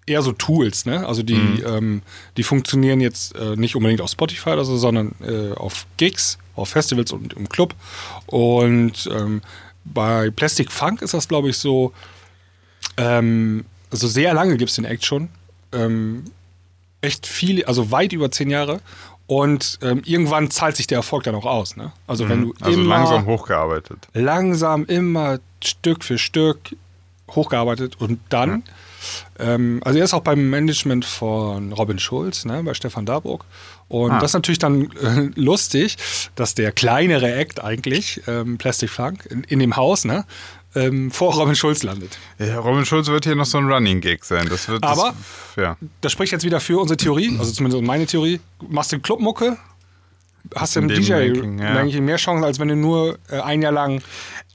eher 0.10 0.22
so 0.22 0.32
Tools, 0.32 0.86
ne? 0.86 1.08
Also 1.08 1.24
die, 1.24 1.62
ähm, 1.66 2.02
die 2.36 2.44
funktionieren 2.44 3.00
jetzt 3.00 3.36
äh, 3.36 3.56
nicht 3.56 3.76
unbedingt 3.76 4.02
auf 4.02 4.10
Spotify 4.10 4.52
oder 4.52 4.66
so, 4.66 4.76
sondern 4.78 5.14
äh, 5.22 5.54
auf 5.54 5.86
Gigs, 5.98 6.40
auf 6.56 6.70
Festivals 6.70 7.12
und 7.12 7.34
im 7.34 7.48
Club. 7.48 7.76
Und 8.26 9.08
ähm, 9.12 9.42
bei 9.86 10.32
Plastic 10.32 10.72
Funk 10.72 11.02
ist 11.02 11.14
das, 11.14 11.28
glaube 11.28 11.50
ich, 11.50 11.58
so, 11.58 11.94
ähm, 12.98 13.66
also 13.92 14.08
sehr 14.08 14.34
lange 14.34 14.58
gibt 14.58 14.70
es 14.70 14.76
den 14.76 14.86
Act 14.86 15.06
schon. 15.06 15.30
Ähm, 15.72 16.26
echt 17.02 17.28
viel, 17.28 17.64
also 17.66 17.92
weit 17.92 18.12
über 18.12 18.32
zehn 18.32 18.50
Jahre. 18.50 18.82
Und 19.30 19.78
ähm, 19.84 20.02
irgendwann 20.06 20.50
zahlt 20.50 20.76
sich 20.76 20.88
der 20.88 20.98
Erfolg 20.98 21.22
dann 21.24 21.36
auch 21.36 21.46
aus. 21.46 21.76
Ne? 21.78 21.92
Also 22.08 22.28
wenn 22.28 22.42
du 22.42 22.54
Also 22.62 22.80
immer 22.80 22.98
langsam 22.98 23.26
hochgearbeitet. 23.28 24.08
langsam 24.16 24.86
immer 24.86 25.38
Stück 25.64 26.04
für 26.04 26.18
Stück 26.18 26.76
hochgearbeitet 27.30 27.98
und 28.02 28.20
dann, 28.30 28.64
ähm, 29.38 29.82
also 29.86 30.00
er 30.00 30.06
ist 30.06 30.16
auch 30.16 30.24
beim 30.24 30.50
Management 30.50 31.06
von 31.06 31.74
Robin 31.74 32.00
Schulz, 32.00 32.44
ne, 32.44 32.64
bei 32.64 32.74
Stefan 32.74 33.06
Darburg. 33.06 33.46
Und 33.88 34.10
Ah. 34.12 34.20
das 34.20 34.32
ist 34.32 34.34
natürlich 34.34 34.58
dann 34.58 34.90
äh, 34.94 35.30
lustig, 35.36 35.98
dass 36.36 36.56
der 36.56 36.72
kleinere 36.72 37.32
Act 37.32 37.64
eigentlich, 37.64 38.22
ähm, 38.28 38.58
Plastic 38.58 38.90
Funk, 38.90 39.28
in, 39.30 39.44
in 39.44 39.60
dem 39.60 39.76
Haus, 39.76 40.06
ne, 40.06 40.26
ähm, 40.76 41.12
vor 41.12 41.34
Robin 41.34 41.56
Schulz 41.56 41.84
landet. 41.84 42.18
Ja, 42.38 42.60
Robin 42.60 42.86
Schulz 42.86 43.08
wird 43.08 43.26
hier 43.26 43.36
noch 43.36 43.46
so 43.46 43.58
ein 43.58 43.72
Running 43.72 44.02
Gag 44.02 44.24
sein. 44.24 44.48
Das 44.50 44.68
wird, 44.68 44.84
Aber- 44.84 45.14
das, 45.56 45.64
ja. 45.64 45.78
Das 46.02 46.12
spricht 46.12 46.32
jetzt 46.32 46.44
wieder 46.46 46.60
für 46.60 46.80
unsere 46.80 46.98
Theorie, 46.98 47.36
also 47.40 47.52
zumindest 47.52 47.84
meine 47.84 48.06
Theorie. 48.06 48.40
Machst 48.68 48.92
du 48.92 49.00
Clubmucke, 49.00 49.58
hast 50.56 50.76
du 50.76 50.82
im 50.82 50.88
DJ 50.88 51.14
Ranking, 51.14 51.60
ja. 51.60 51.76
eigentlich 51.76 52.00
mehr 52.02 52.18
Chancen, 52.18 52.44
als 52.44 52.60
wenn 52.60 52.68
du 52.68 52.76
nur 52.76 53.18
äh, 53.30 53.40
ein 53.40 53.62
Jahr 53.62 53.72
lang 53.72 54.02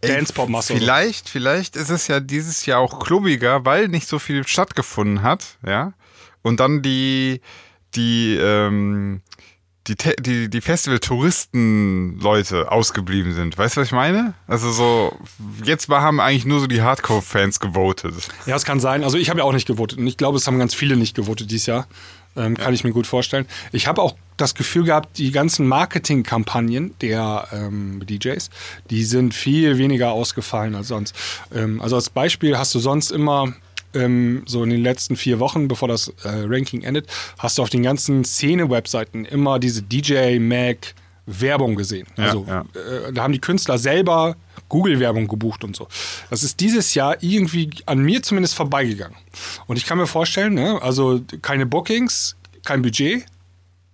Dance-Pop 0.01 0.49
machst. 0.49 0.69
so. 0.69 0.75
Vielleicht, 0.75 1.29
vielleicht 1.29 1.77
ist 1.77 1.91
es 1.91 2.09
ja 2.09 2.21
dieses 2.21 2.67
Jahr 2.67 2.81
auch 2.81 3.01
klubbiger, 3.01 3.65
weil 3.65 3.89
nicht 3.89 4.09
so 4.09 4.19
viel 4.19 4.47
stattgefunden 4.47 5.23
hat, 5.23 5.59
ja. 5.67 5.93
Und 6.43 6.61
dann 6.61 6.83
die, 6.83 7.41
die, 7.95 8.37
ähm, 8.41 9.23
die, 9.87 9.97
die, 10.21 10.49
die 10.49 10.61
Festival-Touristen-Leute 10.61 12.73
ausgeblieben 12.73 13.35
sind. 13.35 13.59
Weißt 13.59 13.77
du, 13.77 13.83
was 13.83 13.89
ich 13.89 13.93
meine? 13.93 14.35
Also 14.47 14.73
so, 14.73 15.17
jetzt 15.63 15.89
haben 15.89 16.21
eigentlich 16.21 16.47
nur 16.47 16.61
so 16.61 16.67
die 16.67 16.83
Hardcore-Fans 16.83 17.61
gewotet. 17.61 18.15
Ja, 18.47 18.57
es 18.57 18.65
kann 18.65 18.81
sein. 18.81 19.05
Also 19.05 19.19
ich 19.19 19.29
habe 19.29 19.41
ja 19.41 19.45
auch 19.45 19.53
nicht 19.53 19.67
gewotet. 19.67 19.99
Und 19.99 20.07
ich 20.07 20.17
glaube, 20.17 20.39
es 20.39 20.47
haben 20.47 20.59
ganz 20.59 20.75
viele 20.75 20.97
nicht 20.97 21.15
gewotet 21.15 21.51
dieses 21.51 21.67
Jahr. 21.67 21.87
Ähm, 22.37 22.57
kann 22.57 22.75
ich 22.75 22.83
mir 22.83 22.93
gut 22.93 23.07
vorstellen. 23.07 23.47
Ich 23.71 23.87
habe 23.87 24.03
auch 24.03 24.17
das 24.37 24.55
Gefühl 24.55 24.85
gehabt, 24.85 25.19
die 25.19 25.31
ganzen 25.31 25.69
Marketingkampagnen 25.69 26.95
der 27.01 27.47
ähm, 27.53 28.05
DJs, 28.05 28.51
die 28.91 29.05
sind 29.05 29.35
viel 29.35 29.79
weniger 29.79 30.11
ausgefallen 30.11 30.75
als 30.75 30.89
sonst. 30.89 31.15
Ähm, 31.55 31.81
also 31.81 31.95
als 31.95 32.11
Beispiel 32.11 32.59
hast 32.59 32.75
du 32.75 32.81
sonst 32.81 33.13
immer 33.13 33.55
ähm, 33.95 34.43
so 34.47 34.63
in 34.63 34.71
den 34.71 34.83
letzten 34.83 35.17
vier 35.17 35.41
Wochen, 35.41 35.69
bevor 35.69 35.89
das 35.89 36.09
äh, 36.25 36.29
Ranking 36.47 36.83
endet, 36.83 37.07
hast 37.39 37.59
du 37.59 37.63
auf 37.63 37.71
den 37.71 37.83
ganzen 37.83 38.25
Szene-Webseiten 38.25 39.25
immer 39.25 39.59
diese 39.59 39.83
DJ-Mag 39.83 40.95
Werbung 41.27 41.75
gesehen. 41.75 42.07
Also 42.17 42.45
ja. 42.47 42.61
äh, 42.75 43.13
da 43.13 43.23
haben 43.23 43.33
die 43.33 43.41
Künstler 43.41 43.79
selber 43.79 44.37
Google-Werbung 44.69 45.29
gebucht 45.29 45.65
und 45.65 45.75
so. 45.75 45.89
Das 46.31 46.43
ist 46.43 46.61
dieses 46.61 46.95
Jahr 46.95 47.17
irgendwie 47.23 47.71
an 47.87 48.01
mir 48.01 48.23
zumindest 48.23 48.55
vorbeigegangen. 48.55 49.17
Und 49.67 49.77
ich 49.77 49.87
kann 49.87 49.99
mir 49.99 50.07
vorstellen, 50.07 50.55
ne, 50.55 50.81
also 50.83 51.21
keine 51.43 51.67
Bookings, 51.67 52.37
kein 52.65 52.83
Budget. 52.83 53.25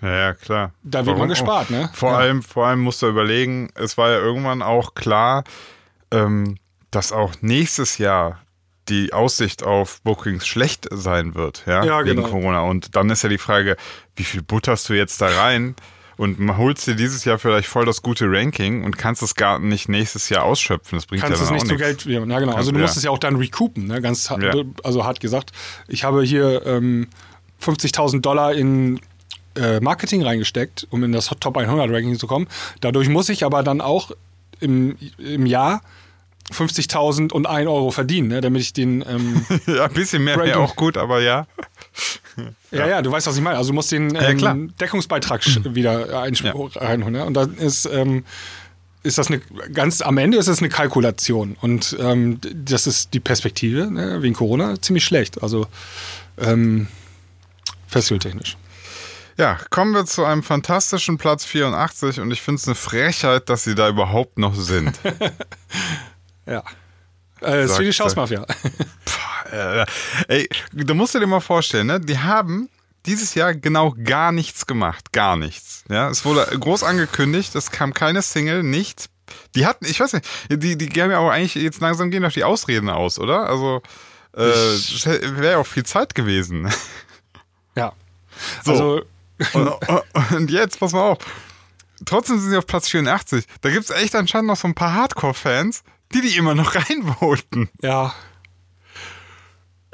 Ja, 0.02 0.16
ja, 0.16 0.34
klar. 0.34 0.72
Da 0.82 1.00
wird 1.00 1.18
man 1.18 1.28
Warum 1.28 1.28
gespart, 1.28 1.66
auch? 1.66 1.70
ne? 1.70 1.90
Vor 1.92 2.16
allem, 2.16 2.42
vor 2.42 2.66
allem 2.66 2.80
musst 2.80 3.02
du 3.02 3.08
überlegen, 3.08 3.68
es 3.74 3.98
war 3.98 4.10
ja 4.10 4.18
irgendwann 4.18 4.62
auch 4.62 4.94
klar, 4.94 5.44
ähm, 6.10 6.56
dass 6.90 7.12
auch 7.12 7.34
nächstes 7.42 7.98
Jahr 7.98 8.40
die 8.90 9.12
Aussicht 9.12 9.62
auf 9.62 10.00
Bookings 10.02 10.46
schlecht 10.46 10.86
sein 10.90 11.34
wird, 11.34 11.62
ja, 11.66 11.84
Ja, 11.84 12.04
wegen 12.04 12.16
genau. 12.16 12.28
Corona. 12.28 12.60
Und 12.62 12.96
dann 12.96 13.08
ist 13.10 13.22
ja 13.22 13.28
die 13.28 13.38
Frage, 13.38 13.76
wie 14.16 14.24
viel 14.24 14.42
butterst 14.42 14.88
du 14.88 14.94
jetzt 14.94 15.20
da 15.20 15.28
rein? 15.28 15.74
Und 16.16 16.38
man 16.38 16.58
holst 16.58 16.86
dir 16.86 16.96
dieses 16.96 17.24
Jahr 17.24 17.38
vielleicht 17.38 17.66
voll 17.66 17.86
das 17.86 18.02
gute 18.02 18.26
Ranking 18.30 18.84
und 18.84 18.98
kannst 18.98 19.22
es 19.22 19.34
gar 19.34 19.58
nicht 19.58 19.88
nächstes 19.88 20.28
Jahr 20.28 20.44
ausschöpfen. 20.44 20.98
Das 20.98 21.06
bringt 21.06 21.22
Kannst 21.22 21.38
ja 21.38 21.42
es 21.44 21.48
dann 21.48 21.54
nicht 21.54 21.62
auch 21.64 21.68
zu 21.68 21.82
nichts. 21.82 22.04
Geld, 22.04 22.28
ja, 22.28 22.38
genau. 22.38 22.52
Also 22.54 22.72
du 22.72 22.76
Ja. 22.78 22.82
musst 22.82 22.98
es 22.98 23.04
ja 23.04 23.10
auch 23.10 23.16
dann 23.18 23.36
recoupen, 23.36 23.86
ne? 23.86 24.02
ganz 24.02 24.28
hart, 24.28 24.42
Ja. 24.42 24.52
also 24.84 25.04
hart 25.06 25.20
gesagt. 25.20 25.52
Ich 25.88 26.04
habe 26.04 26.22
hier 26.22 26.66
ähm, 26.66 27.06
50.000 27.64 28.20
Dollar 28.20 28.52
in 28.52 29.00
äh, 29.56 29.80
Marketing 29.80 30.22
reingesteckt, 30.22 30.86
um 30.90 31.02
in 31.04 31.12
das 31.12 31.30
Top 31.40 31.56
100 31.56 31.90
Ranking 31.90 32.18
zu 32.18 32.26
kommen. 32.26 32.48
Dadurch 32.82 33.08
muss 33.08 33.30
ich 33.30 33.44
aber 33.44 33.62
dann 33.62 33.80
auch 33.80 34.10
im, 34.60 34.96
im 35.16 35.46
Jahr 35.46 35.80
50.000 36.52 37.32
und 37.32 37.46
1 37.46 37.68
Euro 37.68 37.90
verdienen, 37.90 38.28
ne? 38.28 38.40
damit 38.40 38.62
ich 38.62 38.72
den 38.72 39.04
ähm, 39.08 39.44
Ja, 39.66 39.84
ein 39.86 39.92
bisschen 39.92 40.24
mehr 40.24 40.36
wäre 40.38 40.58
auch 40.58 40.76
gut, 40.76 40.96
aber 40.96 41.20
ja. 41.20 41.46
Ja, 42.70 42.86
ja, 42.86 43.02
du 43.02 43.10
weißt, 43.10 43.26
was 43.26 43.36
ich 43.36 43.42
meine. 43.42 43.56
Also 43.58 43.70
du 43.70 43.74
musst 43.74 43.92
den 43.92 44.14
Ja, 44.14 44.34
klar. 44.34 44.54
ähm, 44.54 44.72
Deckungsbeitrag 44.80 45.44
wieder 45.74 46.12
reinholen. 46.12 47.12
Ne? 47.12 47.24
Und 47.24 47.34
dann 47.34 47.56
ist, 47.56 47.86
ähm, 47.86 48.24
ist 49.02 49.18
das 49.18 49.28
eine 49.28 49.40
ganz 49.72 50.00
am 50.00 50.18
Ende 50.18 50.38
ist 50.38 50.46
es 50.46 50.60
eine 50.60 50.68
Kalkulation. 50.68 51.56
Und 51.60 51.96
ähm, 52.00 52.38
das 52.54 52.86
ist 52.86 53.12
die 53.14 53.20
Perspektive, 53.20 53.90
ne, 53.90 54.22
wegen 54.22 54.34
Corona, 54.34 54.80
ziemlich 54.80 55.04
schlecht. 55.04 55.42
Also 55.42 55.66
ähm, 56.38 56.86
festivaltechnisch. 57.88 58.56
Ja, 59.36 59.58
kommen 59.70 59.92
wir 59.92 60.04
zu 60.04 60.24
einem 60.24 60.42
fantastischen 60.42 61.16
Platz 61.16 61.44
84 61.46 62.20
und 62.20 62.30
ich 62.30 62.42
finde 62.42 62.58
es 62.60 62.66
eine 62.66 62.74
Frechheit, 62.74 63.48
dass 63.48 63.64
sie 63.64 63.74
da 63.74 63.88
überhaupt 63.88 64.38
noch 64.38 64.54
sind. 64.54 64.98
Ja. 66.50 66.62
Äh, 67.40 67.66
Sag- 67.66 67.76
Swedish 67.76 67.96
sag. 67.96 68.04
House 68.06 68.16
Mafia. 68.16 68.44
Äh, 69.50 69.84
ey, 70.28 70.48
du 70.72 70.94
musst 70.94 71.14
dir 71.14 71.26
mal 71.26 71.40
vorstellen, 71.40 71.88
ne? 71.88 71.98
Die 71.98 72.16
haben 72.18 72.68
dieses 73.06 73.34
Jahr 73.34 73.52
genau 73.52 73.96
gar 74.04 74.30
nichts 74.30 74.64
gemacht. 74.64 75.12
Gar 75.12 75.36
nichts. 75.36 75.82
Ja, 75.88 76.08
es 76.08 76.24
wurde 76.24 76.46
groß 76.56 76.84
angekündigt, 76.84 77.56
es 77.56 77.72
kam 77.72 77.92
keine 77.92 78.22
Single, 78.22 78.62
nichts. 78.62 79.08
Die 79.56 79.66
hatten, 79.66 79.86
ich 79.86 79.98
weiß 79.98 80.12
nicht, 80.12 80.28
die, 80.50 80.76
die 80.76 81.02
haben 81.02 81.10
ja 81.10 81.18
auch 81.18 81.30
eigentlich 81.30 81.56
jetzt 81.56 81.80
langsam 81.80 82.12
gehen 82.12 82.22
doch 82.22 82.30
die 82.30 82.44
Ausreden 82.44 82.88
aus, 82.90 83.18
oder? 83.18 83.48
Also, 83.48 83.82
äh, 84.36 84.40
wäre 84.42 85.52
ja 85.52 85.58
auch 85.58 85.66
viel 85.66 85.84
Zeit 85.84 86.14
gewesen. 86.14 86.70
ja. 87.74 87.92
So. 88.64 88.72
Also, 88.72 89.02
und, 89.54 90.32
und 90.36 90.50
jetzt, 90.50 90.78
pass 90.78 90.92
mal 90.92 91.02
auf. 91.02 91.18
Trotzdem 92.04 92.38
sind 92.38 92.50
sie 92.50 92.56
auf 92.56 92.66
Platz 92.66 92.88
84. 92.88 93.46
Da 93.62 93.70
gibt 93.70 93.84
es 93.84 93.90
echt 93.90 94.14
anscheinend 94.14 94.46
noch 94.48 94.56
so 94.56 94.68
ein 94.68 94.74
paar 94.74 94.94
Hardcore-Fans, 94.94 95.82
die 96.12 96.20
die 96.20 96.36
immer 96.36 96.54
noch 96.54 96.74
reinvoten. 96.74 97.68
ja. 97.82 98.14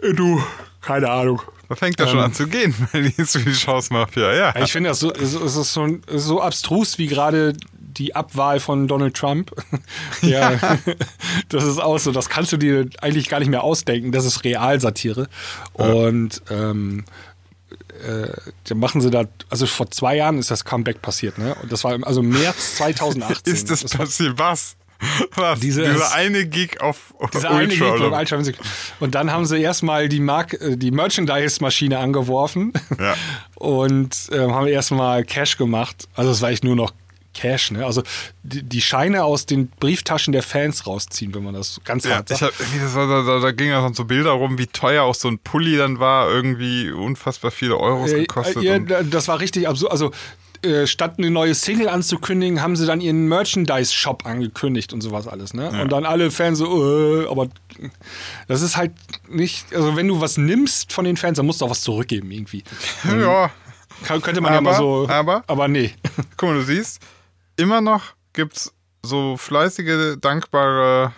Äh, 0.02 0.12
Du, 0.12 0.42
keine 0.80 1.10
Ahnung. 1.10 1.40
Da 1.68 1.74
fängt 1.74 1.98
das 1.98 2.10
schon 2.10 2.20
an 2.20 2.32
zu 2.32 2.46
gehen, 2.46 2.74
weil 2.92 3.10
die 3.10 3.24
Swedish 3.24 3.66
House 3.66 3.90
Mafia, 3.90 4.32
ja. 4.34 4.56
Ich 4.62 4.70
finde 4.72 4.90
das 4.90 5.00
so, 5.00 5.12
es 5.12 5.34
ist 5.34 5.72
so, 5.72 5.98
so 6.14 6.40
abstrus 6.40 6.98
wie 6.98 7.06
gerade 7.08 7.54
die 7.72 8.14
Abwahl 8.14 8.60
von 8.60 8.86
Donald 8.86 9.16
Trump. 9.16 9.50
ja, 10.22 10.52
das 11.48 11.64
ist 11.64 11.78
auch 11.80 11.98
so, 11.98 12.12
das 12.12 12.28
kannst 12.28 12.52
du 12.52 12.56
dir 12.58 12.88
eigentlich 13.00 13.28
gar 13.28 13.40
nicht 13.40 13.48
mehr 13.48 13.64
ausdenken. 13.64 14.12
Das 14.12 14.24
ist 14.26 14.44
Realsatire. 14.44 15.28
Und 15.72 16.42
ähm, 16.50 17.04
äh, 18.06 18.28
dann 18.68 18.78
machen 18.78 19.00
sie 19.00 19.10
da, 19.10 19.24
also 19.48 19.66
vor 19.66 19.90
zwei 19.90 20.16
Jahren 20.16 20.38
ist 20.38 20.50
das 20.50 20.64
Comeback 20.66 21.00
passiert, 21.02 21.38
ne? 21.38 21.56
Und 21.62 21.72
das 21.72 21.82
war 21.84 21.94
im- 21.94 22.04
also 22.04 22.22
März 22.22 22.76
2018. 22.76 23.52
Ist 23.52 23.70
das, 23.70 23.82
war- 23.98 24.04
passiert? 24.04 24.38
Was? 24.38 24.76
Was? 25.36 25.60
Diese- 25.60 25.82
Dieser 25.82 26.14
eine 26.14 26.46
Gig 26.46 26.80
auf 26.80 27.14
Dieser 27.34 27.50
Ultra 27.52 27.58
eine 27.90 28.00
beim 28.00 28.10
was? 28.12 28.18
Ultra 28.20 28.36
Music. 28.38 28.56
Und 29.00 29.14
dann 29.14 29.30
haben 29.30 29.44
sie 29.46 29.60
erstmal 29.60 30.08
die, 30.08 30.20
Mark 30.20 30.54
äh, 30.54 30.76
die 30.76 30.90
Merchandise-Maschine 30.90 31.98
angeworfen 31.98 32.72
Ja. 32.98 33.14
und 33.56 34.16
ähm, 34.32 34.54
haben 34.54 34.66
erstmal 34.66 35.24
Cash 35.24 35.56
gemacht. 35.58 36.08
Also 36.14 36.30
es 36.30 36.40
war 36.42 36.50
echt 36.50 36.64
nur 36.64 36.76
noch 36.76 36.92
Cash, 37.34 37.70
ne? 37.72 37.84
Also 37.84 38.02
die, 38.44 38.62
die 38.62 38.80
Scheine 38.80 39.24
aus 39.24 39.44
den 39.44 39.68
Brieftaschen 39.68 40.32
der 40.32 40.42
Fans 40.42 40.86
rausziehen, 40.86 41.34
wenn 41.34 41.44
man 41.44 41.52
das 41.52 41.80
ganz 41.84 42.04
Ja, 42.06 42.14
hart 42.16 42.30
ich 42.30 42.38
sagt. 42.38 42.54
hab, 42.58 42.80
das 42.80 42.94
war, 42.94 43.06
da, 43.24 43.38
da, 43.40 43.50
ging 43.52 43.68
ja 43.68 43.82
dann 43.82 43.92
so 43.92 44.06
Bilder 44.06 44.30
rum, 44.30 44.56
wie 44.56 44.66
teuer 44.66 45.02
auch 45.02 45.14
so 45.14 45.28
ein 45.28 45.38
Pulli 45.38 45.76
dann 45.76 45.98
war, 45.98 46.30
irgendwie 46.30 46.90
unfassbar 46.90 47.50
viele 47.50 47.76
Euros 47.76 48.12
Äh, 48.12 48.20
gekostet. 48.20 48.62
ja, 48.62 48.76
und, 48.76 48.90
das 49.10 49.28
war 49.28 49.38
richtig 49.40 49.68
absurd. 49.68 49.92
Also 49.92 50.12
äh, 50.66 50.86
statt 50.86 51.14
eine 51.18 51.30
neue 51.30 51.54
Single 51.54 51.88
anzukündigen, 51.88 52.60
haben 52.62 52.76
sie 52.76 52.86
dann 52.86 53.00
ihren 53.00 53.28
Merchandise-Shop 53.28 54.26
angekündigt 54.26 54.92
und 54.92 55.00
sowas 55.00 55.26
alles. 55.26 55.54
Ne? 55.54 55.68
Und 55.82 55.90
dann 55.92 56.04
alle 56.04 56.30
Fans 56.30 56.58
so, 56.58 57.22
äh, 57.22 57.26
aber 57.28 57.48
das 58.48 58.62
ist 58.62 58.76
halt 58.76 58.92
nicht, 59.28 59.74
also 59.74 59.96
wenn 59.96 60.08
du 60.08 60.20
was 60.20 60.36
nimmst 60.36 60.92
von 60.92 61.04
den 61.04 61.16
Fans, 61.16 61.36
dann 61.36 61.46
musst 61.46 61.60
du 61.60 61.64
auch 61.66 61.70
was 61.70 61.82
zurückgeben 61.82 62.30
irgendwie. 62.30 62.64
ja, 63.20 63.50
Kann, 64.04 64.20
könnte 64.20 64.40
man 64.40 64.52
ja 64.52 64.58
Aber- 64.58 64.70
mal 64.72 64.76
so, 64.76 65.06
aber- 65.08 65.44
aber 65.46 65.68
nee. 65.68 65.92
guck 66.36 66.50
mal, 66.50 66.54
du 66.56 66.64
siehst, 66.64 67.00
immer 67.56 67.80
noch 67.80 68.02
gibt's 68.32 68.72
so 69.06 69.36
fleißige, 69.36 70.16
dankbare. 70.20 71.12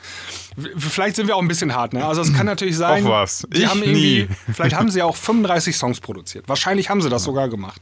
Vielleicht 0.76 1.16
sind 1.16 1.26
wir 1.28 1.36
auch 1.36 1.42
ein 1.42 1.48
bisschen 1.48 1.74
hart, 1.74 1.92
ne? 1.92 2.04
Also 2.04 2.20
es 2.20 2.32
kann 2.34 2.46
natürlich 2.46 2.76
sein, 2.76 3.04
Auch 3.06 3.10
was. 3.10 3.46
die 3.52 3.62
Ich 3.62 3.66
haben 3.68 3.82
irgendwie, 3.82 4.22
nie. 4.22 4.28
vielleicht 4.52 4.74
haben 4.76 4.90
sie 4.90 5.02
auch 5.02 5.16
35 5.16 5.76
Songs 5.76 6.00
produziert. 6.00 6.48
Wahrscheinlich 6.48 6.90
haben 6.90 7.00
sie 7.00 7.08
das 7.08 7.24
sogar 7.24 7.48
gemacht. 7.48 7.80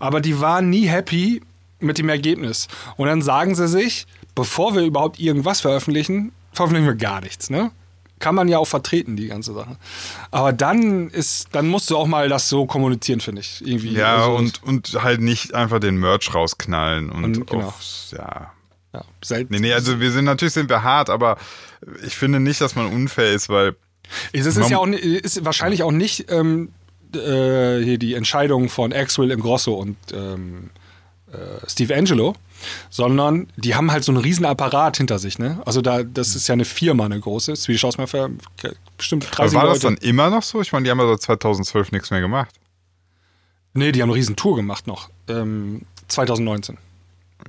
Aber 0.00 0.20
die 0.20 0.40
waren 0.40 0.68
nie 0.70 0.86
happy 0.86 1.40
mit 1.78 1.98
dem 1.98 2.08
Ergebnis. 2.08 2.68
Und 2.96 3.06
dann 3.08 3.22
sagen 3.22 3.54
sie 3.54 3.68
sich, 3.68 4.06
bevor 4.34 4.74
wir 4.74 4.82
überhaupt 4.82 5.20
irgendwas 5.20 5.60
veröffentlichen, 5.60 6.32
veröffentlichen 6.52 6.86
wir 6.86 6.94
gar 6.96 7.20
nichts, 7.20 7.48
ne? 7.50 7.70
Kann 8.18 8.34
man 8.34 8.48
ja 8.48 8.56
auch 8.58 8.66
vertreten, 8.66 9.14
die 9.14 9.26
ganze 9.28 9.52
Sache. 9.52 9.76
Aber 10.30 10.52
dann 10.54 11.10
ist, 11.10 11.48
dann 11.52 11.68
musst 11.68 11.90
du 11.90 11.98
auch 11.98 12.06
mal 12.06 12.30
das 12.30 12.48
so 12.48 12.64
kommunizieren, 12.64 13.20
finde 13.20 13.42
ich. 13.42 13.60
Irgendwie. 13.64 13.92
Ja, 13.92 14.16
Also, 14.16 14.36
und, 14.36 14.62
und 14.62 15.02
halt 15.02 15.20
nicht 15.20 15.54
einfach 15.54 15.80
den 15.80 15.96
Merch 15.98 16.34
rausknallen 16.34 17.10
und, 17.10 17.24
Und 17.24 17.46
genau. 17.46 17.66
aufs, 17.66 18.14
ja. 18.16 18.52
Ja, 18.96 19.04
selten. 19.22 19.52
Nee, 19.52 19.60
nee, 19.60 19.72
also 19.72 20.00
wir 20.00 20.10
sind 20.10 20.24
natürlich 20.24 20.54
sind 20.54 20.70
wir 20.70 20.82
hart, 20.82 21.10
aber 21.10 21.36
ich 22.04 22.16
finde 22.16 22.40
nicht, 22.40 22.60
dass 22.60 22.74
man 22.74 22.86
unfair 22.86 23.32
ist, 23.32 23.48
weil 23.48 23.76
Es 24.32 24.46
ist, 24.46 24.70
ja 24.70 24.78
auch, 24.78 24.86
ist 24.86 25.44
wahrscheinlich 25.44 25.82
auch 25.82 25.92
nicht 25.92 26.30
ähm, 26.30 26.72
äh, 27.14 27.82
hier 27.82 27.98
die 27.98 28.14
Entscheidung 28.14 28.68
von 28.68 28.92
Axel 28.92 29.30
Ingrosso 29.30 29.74
und 29.74 29.96
ähm, 30.12 30.70
äh, 31.30 31.36
Steve 31.68 31.94
Angelo, 31.94 32.34
sondern 32.88 33.48
die 33.56 33.74
haben 33.74 33.90
halt 33.92 34.04
so 34.04 34.12
einen 34.12 34.22
riesen 34.22 34.46
Apparat 34.46 34.96
hinter 34.96 35.18
sich. 35.18 35.38
Ne? 35.38 35.60
Also 35.66 35.82
da, 35.82 36.02
das 36.02 36.34
ist 36.34 36.48
ja 36.48 36.54
eine 36.54 36.64
Firma, 36.64 37.04
eine 37.04 37.20
große. 37.20 37.54
Swedish 37.54 37.82
House 37.82 37.98
Mafia, 37.98 38.30
bestimmt 38.96 39.26
30 39.30 39.40
aber 39.40 39.52
war 39.54 39.62
Leute. 39.64 39.72
das 39.74 39.82
dann 39.82 40.08
immer 40.08 40.30
noch 40.30 40.42
so? 40.42 40.62
Ich 40.62 40.72
meine, 40.72 40.84
die 40.84 40.90
haben 40.90 41.00
ja 41.00 41.08
seit 41.08 41.22
2012 41.22 41.92
nichts 41.92 42.10
mehr 42.10 42.20
gemacht. 42.20 42.54
nee, 43.74 43.92
die 43.92 44.00
haben 44.00 44.10
eine 44.10 44.16
riesen 44.16 44.36
Tour 44.36 44.56
gemacht 44.56 44.86
noch. 44.86 45.10
Ähm, 45.28 45.82
2019. 46.08 46.78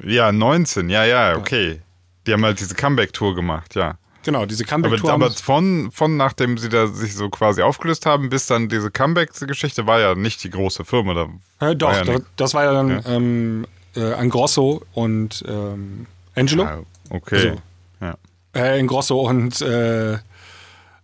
Ja, 0.03 0.31
19, 0.31 0.89
ja, 0.89 1.05
ja, 1.05 1.35
okay. 1.37 1.81
Die 2.25 2.33
haben 2.33 2.43
halt 2.45 2.59
diese 2.59 2.75
Comeback-Tour 2.75 3.35
gemacht, 3.35 3.75
ja. 3.75 3.97
Genau, 4.23 4.45
diese 4.45 4.63
Aber, 4.65 4.69
Comeback-Tour. 4.71 5.11
aber 5.13 5.25
haben- 5.27 5.35
von, 5.35 5.91
von 5.91 6.17
nachdem 6.17 6.57
sie 6.57 6.67
da 6.69 6.87
sich 6.87 7.15
so 7.15 7.29
quasi 7.29 7.61
aufgelöst 7.61 8.05
haben, 8.05 8.29
bis 8.29 8.47
dann 8.47 8.67
diese 8.67 8.91
Comeback-Geschichte 8.91 9.87
war 9.87 9.99
ja 10.01 10.15
nicht 10.15 10.43
die 10.43 10.49
große 10.49 10.83
Firma. 10.83 11.13
Da 11.59 11.69
äh, 11.69 11.75
doch, 11.75 11.87
war 11.89 11.95
ja 11.97 12.03
da- 12.03 12.13
nix. 12.13 12.25
das 12.35 12.53
war 12.53 12.63
ja 12.65 12.73
dann 12.73 12.89
Ja. 12.89 13.01
Ähm, 13.05 13.65
äh, 13.95 14.13
Angrosso 14.13 14.83
und 14.93 15.43
ähm, 15.47 16.05
Angelo. 16.35 16.63
Ah, 16.63 16.79
okay. 17.09 17.35
Also- 17.49 17.61
ja. 18.01 18.15
Äh, 18.53 18.79
Ingrosso 18.79 19.21
und 19.21 19.61
äh, 19.61 20.17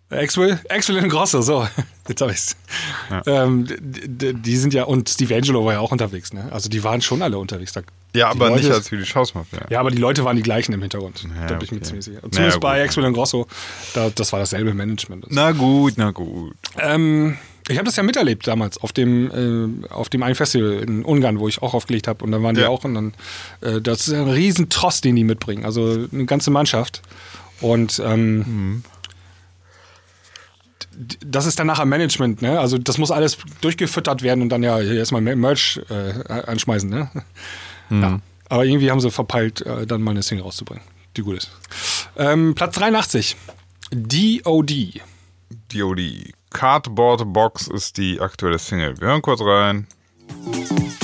Axel, 0.10 0.60
Axel 0.70 0.98
Ingrosso, 0.98 1.42
so, 1.42 1.66
jetzt 2.08 2.22
hab 2.22 2.30
ich's. 2.30 2.56
Ähm, 3.26 3.66
die, 3.66 4.08
die- 4.10 4.34
die 4.34 4.58
sind 4.58 4.74
ja, 4.74 4.84
und 4.84 5.10
Steve 5.10 5.34
Angelo 5.36 5.66
war 5.66 5.74
ja 5.74 5.80
auch 5.80 5.92
unterwegs, 5.92 6.34
ne? 6.34 6.50
Also 6.52 6.68
die 6.70 6.84
waren 6.84 7.02
schon 7.02 7.22
alle 7.22 7.38
unterwegs. 7.38 7.72
Da, 7.72 7.82
ja, 8.16 8.30
aber 8.30 8.50
Leute- 8.50 8.62
nicht 8.64 8.72
als 8.74 8.92
wie 8.92 8.98
die 8.98 9.06
Schausmafia. 9.06 9.66
Ja, 9.70 9.80
aber 9.80 9.92
die 9.92 9.98
Leute 9.98 10.24
waren 10.24 10.36
die 10.36 10.44
gleichen 10.44 10.74
im 10.74 10.82
Hintergrund. 10.82 11.24
Ja, 11.24 11.48
da 11.48 11.56
bin 11.56 11.66
ich 11.66 11.72
mir 11.72 11.82
ziemlich 11.82 12.06
sicher. 12.06 12.20
Zumindest 12.22 12.56
ja, 12.56 12.60
bei. 12.60 12.84
Axel 12.84 13.04
Ingrosso, 13.04 13.48
da, 13.94 14.10
das 14.10 14.32
war 14.34 14.40
dasselbe 14.40 14.74
Management. 14.74 15.26
und. 15.26 15.34
Na 15.34 15.52
gut, 15.52 15.94
na 15.98 16.12
gut. 16.12 16.54
Ähm, 16.80 17.38
ich 17.70 17.78
habe 17.78 17.86
das 17.86 17.96
ja 17.96 18.04
miterlebt 18.04 18.46
damals 18.46 18.78
auf 18.78 18.92
dem, 18.92 19.82
äh, 19.86 19.88
auf 19.90 20.10
dem 20.10 20.22
einen 20.24 20.36
Festival 20.36 20.74
in 20.84 21.04
Ungarn, 21.06 21.40
wo 21.40 21.48
ich 21.48 21.62
auch 21.62 21.74
aufgelegt 21.74 22.08
habe. 22.08 22.24
Und 22.26 22.32
dann 22.32 22.44
waren 22.44 22.56
die 22.56 22.66
auch 22.66 22.84
und 22.84 22.94
dann, 22.94 23.14
äh, 23.62 23.80
das 23.82 24.08
ist 24.08 24.14
ein 24.14 24.30
riesen 24.30 24.70
Tross, 24.70 25.00
den 25.02 25.16
die 25.16 25.24
mitbringen. 25.24 25.64
Also 25.66 26.08
eine 26.12 26.26
ganze 26.26 26.52
Mannschaft. 26.52 27.02
Und 27.62 28.02
ähm, 28.06 28.84
d- 30.94 31.18
das 31.26 31.46
ist 31.46 31.58
dann 31.60 31.68
nachher 31.68 31.86
Management, 31.86 32.42
ne? 32.42 32.60
Also 32.60 32.78
das 32.78 32.98
muss 32.98 33.12
alles 33.12 33.38
durchgefüttert 33.62 34.22
werden 34.24 34.42
und 34.42 34.50
dann 34.50 34.64
ja 34.64 34.80
erstmal 34.82 35.22
Merch 35.22 35.80
äh, 35.90 36.34
anschmeißen, 36.34 36.90
ne? 36.90 37.10
Ja. 37.90 38.20
Aber 38.50 38.66
irgendwie 38.66 38.92
haben 38.92 39.00
sie 39.00 39.12
verpeilt, 39.12 39.62
äh, 39.62 39.86
dann 39.88 40.02
mal 40.02 40.12
eine 40.12 40.24
Single 40.24 40.44
rauszubringen, 40.44 40.84
die 41.18 41.22
gut 41.22 41.38
ist. 41.38 41.52
Ähm, 42.18 42.54
Platz 42.56 42.76
83. 42.76 43.36
DOD. 43.92 45.02
DOD. 45.74 46.34
Cardboard 46.52 47.34
Box 47.34 47.68
ist 47.68 47.98
die 47.98 48.22
aktuelle 48.22 48.60
Single. 48.60 49.00
Wir 49.00 49.08
hören 49.08 49.22
kurz 49.22 49.42
rein. 49.42 49.88
Boah, 50.28 51.03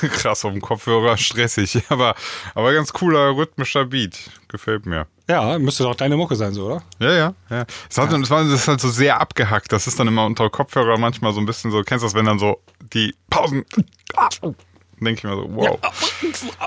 Krass 0.12 0.44
auf 0.44 0.52
dem 0.52 0.60
Kopfhörer, 0.60 1.16
stressig, 1.16 1.82
aber, 1.88 2.14
aber 2.54 2.72
ganz 2.72 2.92
cooler 2.92 3.36
rhythmischer 3.36 3.84
Beat. 3.84 4.30
Gefällt 4.48 4.86
mir. 4.86 5.06
Ja, 5.28 5.58
müsste 5.58 5.84
doch 5.84 5.94
deine 5.94 6.16
Mucke 6.16 6.34
sein, 6.34 6.52
so, 6.52 6.66
oder? 6.66 6.82
Ja, 6.98 7.12
ja, 7.12 7.34
ja. 7.50 7.66
Es, 7.88 7.98
hat, 7.98 8.12
es, 8.12 8.30
war, 8.30 8.42
das 8.44 8.52
ist 8.52 8.68
halt 8.68 8.80
so 8.80 8.88
sehr 8.88 9.20
abgehackt. 9.20 9.70
Das 9.72 9.86
ist 9.86 10.00
dann 10.00 10.08
immer 10.08 10.24
unter 10.24 10.50
Kopfhörer 10.50 10.98
manchmal 10.98 11.32
so 11.32 11.40
ein 11.40 11.46
bisschen 11.46 11.70
so, 11.70 11.82
kennst 11.82 12.02
du 12.02 12.06
das, 12.06 12.14
wenn 12.14 12.24
dann 12.24 12.38
so 12.38 12.60
die 12.92 13.14
Pausen. 13.28 13.64
Denke 15.00 15.18
ich 15.18 15.24
mir 15.24 15.36
so, 15.36 15.46
wow. 15.54 15.78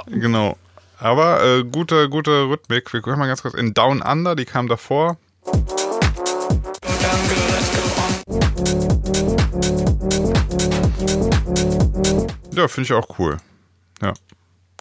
Genau. 0.08 0.58
Aber 0.98 1.44
äh, 1.44 1.64
gute, 1.66 2.10
gute 2.10 2.50
Rhythmik. 2.50 2.94
Wir 2.94 3.02
gucken 3.02 3.20
mal 3.20 3.28
ganz 3.28 3.42
kurz 3.42 3.54
in 3.54 3.74
Down 3.74 4.02
Under, 4.02 4.36
die 4.36 4.46
kam 4.46 4.68
davor. 4.68 5.18
Ja, 12.56 12.68
finde 12.68 12.86
ich 12.86 12.94
auch 12.94 13.20
cool. 13.20 13.38
Ja. 14.02 14.14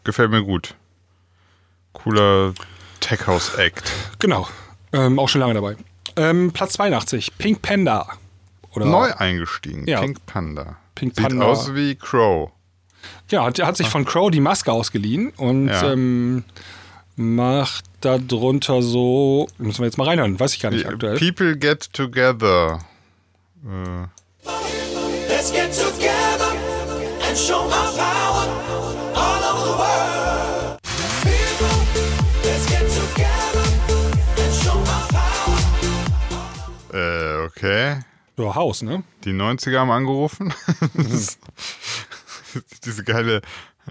Gefällt 0.04 0.30
mir 0.30 0.42
gut. 0.42 0.74
Cooler 1.92 2.54
Tech 3.00 3.26
House 3.26 3.54
Act. 3.56 3.92
Genau. 4.18 4.48
Ähm, 4.92 5.18
auch 5.18 5.28
schon 5.28 5.40
lange 5.40 5.54
dabei. 5.54 5.76
Ähm, 6.16 6.52
Platz 6.52 6.74
82. 6.74 7.36
Pink 7.38 7.62
Panda. 7.62 8.06
Oder 8.74 8.86
Neu 8.86 9.12
eingestiegen. 9.12 9.86
Ja. 9.86 10.00
Pink 10.00 10.24
Panda. 10.26 10.76
Pink 10.94 11.14
Sieht 11.14 11.22
Panda. 11.28 11.46
aus 11.46 11.74
wie 11.74 11.94
Crow. 11.94 12.50
Ja, 13.30 13.44
hat, 13.44 13.58
er 13.58 13.66
hat 13.66 13.76
sich 13.76 13.88
von 13.88 14.04
Crow 14.04 14.30
die 14.30 14.40
Maske 14.40 14.72
ausgeliehen 14.72 15.30
und 15.36 15.68
Ja. 15.68 15.92
ähm, 15.92 16.44
macht 17.16 17.84
da 18.00 18.18
drunter 18.18 18.82
so. 18.82 19.48
Müssen 19.58 19.80
wir 19.80 19.86
jetzt 19.86 19.98
mal 19.98 20.06
reinhören, 20.06 20.38
weiß 20.38 20.54
ich 20.54 20.60
gar 20.60 20.70
nicht 20.70 20.86
aktuell. 20.86 21.18
People 21.18 21.56
get 21.56 21.92
together. 21.92 22.78
Äh, 23.64 24.06
Let's 25.28 25.52
get 25.52 25.72
together 25.72 26.51
äh, 36.92 37.44
okay. 37.46 38.00
Ja, 38.36 38.54
Haus, 38.54 38.82
ne? 38.82 39.02
Die 39.24 39.32
90er 39.32 39.78
haben 39.78 39.90
angerufen. 39.90 40.52
Diese 42.84 43.02
geile, 43.02 43.40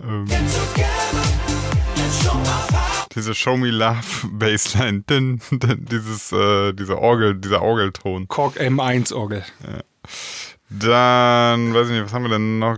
ähm, 0.03 0.27
diese 3.15 3.33
Show 3.33 3.57
Me 3.57 3.71
Love 3.71 3.97
Bassline. 4.31 5.03
Dieses, 5.09 6.31
äh, 6.31 6.73
diese 6.73 6.99
Orgel, 6.99 7.35
dieser 7.35 7.63
Orgelton. 7.63 8.27
Korg 8.27 8.57
M1-Orgel. 8.57 9.43
Dann, 10.73 11.73
weiß 11.73 11.87
ich 11.87 11.93
nicht, 11.93 12.05
was 12.05 12.13
haben 12.13 12.23
wir 12.23 12.29
denn 12.29 12.59
noch? 12.59 12.77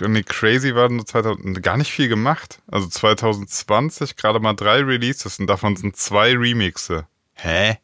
Nee, 0.00 0.24
Crazy 0.24 0.74
war 0.74 0.88
nur 0.88 1.06
2000, 1.06 1.62
gar 1.62 1.76
nicht 1.76 1.92
viel 1.92 2.08
gemacht. 2.08 2.60
Also 2.66 2.88
2020 2.88 4.16
gerade 4.16 4.40
mal 4.40 4.54
drei 4.54 4.82
Releases 4.82 5.38
und 5.38 5.46
davon 5.46 5.76
sind 5.76 5.96
zwei 5.96 6.36
Remixe. 6.36 7.06
Hä? 7.34 7.78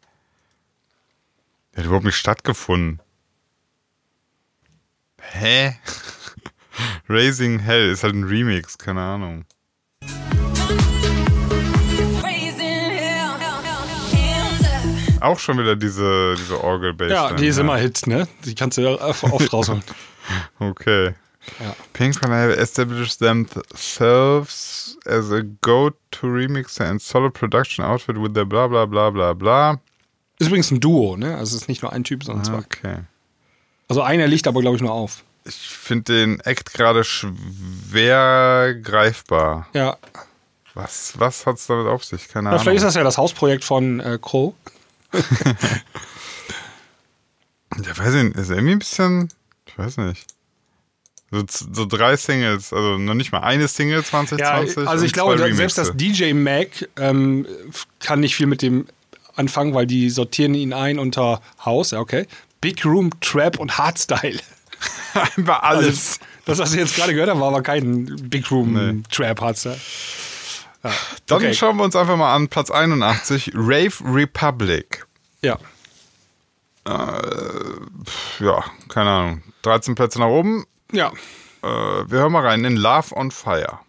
Der 1.72 1.78
hat 1.78 1.84
überhaupt 1.86 2.04
nicht 2.04 2.16
stattgefunden. 2.16 3.00
Hä? 5.20 5.76
Raising 7.08 7.60
Hell 7.60 7.90
ist 7.90 8.02
halt 8.02 8.16
ein 8.16 8.24
Remix, 8.24 8.76
keine 8.76 9.02
Ahnung. 9.02 9.44
Auch 15.20 15.38
schon 15.38 15.58
wieder 15.58 15.76
diese, 15.76 16.34
diese 16.36 16.62
orgel 16.62 16.94
Ja, 17.10 17.32
die 17.32 17.46
ist 17.46 17.58
immer 17.58 17.76
Hit, 17.76 18.06
ne? 18.06 18.28
Die 18.44 18.54
kannst 18.54 18.78
du 18.78 18.82
ja 18.82 18.90
oft 19.00 19.24
rausholen. 19.52 19.82
Okay. 20.58 21.14
Ja. 21.60 21.74
Pink 21.94 22.22
have 22.22 22.56
established 22.56 23.18
themselves 23.20 24.98
as 25.06 25.32
a 25.32 25.42
go-to 25.62 26.26
remixer 26.26 26.84
and 26.84 27.00
solo 27.00 27.30
production 27.30 27.84
outfit 27.84 28.20
with 28.20 28.34
their 28.34 28.44
bla 28.44 28.66
bla 28.66 28.84
bla 28.84 29.10
bla 29.10 29.32
bla. 29.32 29.80
Ist 30.38 30.48
übrigens 30.48 30.70
ein 30.70 30.80
Duo, 30.80 31.16
ne? 31.16 31.36
Also 31.36 31.56
es 31.56 31.62
ist 31.62 31.68
nicht 31.68 31.82
nur 31.82 31.92
ein 31.92 32.04
Typ, 32.04 32.22
sondern 32.22 32.44
zwei. 32.44 32.58
Okay. 32.58 32.96
Also 33.88 34.02
einer 34.02 34.26
liegt 34.26 34.46
aber, 34.46 34.60
glaube 34.60 34.76
ich, 34.76 34.82
nur 34.82 34.92
auf. 34.92 35.24
Ich 35.44 35.54
finde 35.56 36.12
den 36.12 36.40
Act 36.40 36.74
gerade 36.74 37.04
schwer 37.04 38.74
greifbar. 38.82 39.66
Ja. 39.72 39.96
Was, 40.74 41.14
was 41.18 41.46
hat's 41.46 41.66
damit 41.66 41.86
auf 41.86 42.04
sich? 42.04 42.28
Keine 42.28 42.48
ja 42.48 42.50
Ahnung. 42.50 42.62
vielleicht 42.62 42.76
ist 42.78 42.84
das 42.84 42.94
ja 42.94 43.02
das 43.02 43.16
Hausprojekt 43.18 43.64
von 43.64 43.98
äh, 44.00 44.18
Crow. 44.20 44.54
Ja, 47.82 47.96
weiß 47.98 48.14
ich 48.14 48.22
nicht, 48.24 48.36
ist 48.36 48.50
irgendwie 48.50 48.72
ein 48.72 48.78
bisschen, 48.78 49.28
ich 49.66 49.78
weiß 49.78 49.98
nicht. 49.98 50.26
So, 51.30 51.44
so 51.46 51.84
drei 51.84 52.16
Singles, 52.16 52.72
also 52.72 52.96
noch 52.96 53.12
nicht 53.14 53.30
mal 53.32 53.40
eine 53.40 53.68
Single 53.68 54.02
2020. 54.02 54.76
Ja, 54.76 54.88
also 54.90 55.04
ich 55.04 55.12
glaube, 55.12 55.36
da- 55.36 55.52
selbst 55.54 55.76
das. 55.76 55.92
DJ 55.94 56.32
Mac 56.32 56.88
ähm, 56.96 57.46
kann 58.00 58.20
nicht 58.20 58.34
viel 58.34 58.46
mit 58.46 58.62
dem 58.62 58.86
anfangen, 59.36 59.74
weil 59.74 59.86
die 59.86 60.08
sortieren 60.08 60.54
ihn 60.54 60.72
ein 60.72 60.98
unter 60.98 61.42
House, 61.64 61.90
ja, 61.90 62.00
okay. 62.00 62.26
Big 62.62 62.84
Room, 62.86 63.10
Trap 63.20 63.58
und 63.60 63.76
Hardstyle. 63.76 64.40
Einfach 65.36 65.62
Also, 65.62 65.82
alles. 65.84 66.18
das, 66.46 66.58
was 66.58 66.72
ich 66.72 66.78
jetzt 66.80 66.96
gerade 66.96 67.12
gehört 67.12 67.28
habe, 67.28 67.40
war 67.40 67.48
aber 67.48 67.62
kein 67.62 68.06
Big 68.30 68.50
Room, 68.50 68.72
Nee. 68.72 69.02
Trap, 69.10 69.40
Hardstyle. 69.42 69.78
Dann 71.26 71.38
okay. 71.38 71.54
schauen 71.54 71.76
wir 71.76 71.84
uns 71.84 71.96
einfach 71.96 72.16
mal 72.16 72.34
an, 72.34 72.48
Platz 72.48 72.70
81, 72.70 73.52
Rave 73.54 73.94
Republic. 74.04 75.06
Ja. 75.42 75.58
Ja, 78.40 78.64
keine 78.88 79.10
Ahnung. 79.10 79.42
13 79.62 79.94
Plätze 79.94 80.18
nach 80.18 80.28
oben. 80.28 80.64
Ja. 80.92 81.12
Äh, 81.62 81.66
wir 81.66 82.18
hören 82.18 82.32
mal 82.32 82.46
rein 82.46 82.64
in 82.64 82.76
Love 82.76 83.14
on 83.14 83.30
Fire. 83.30 83.80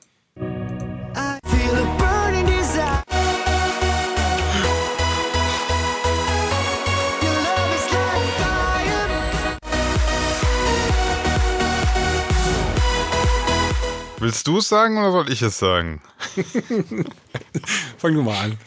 Willst 14.20 14.46
du 14.48 14.58
es 14.58 14.68
sagen 14.68 14.98
oder 14.98 15.12
soll 15.12 15.32
ich 15.32 15.42
es 15.42 15.58
sagen? 15.60 16.02
Fang 17.98 18.14
du 18.14 18.22
mal 18.22 18.38
an. 18.38 18.58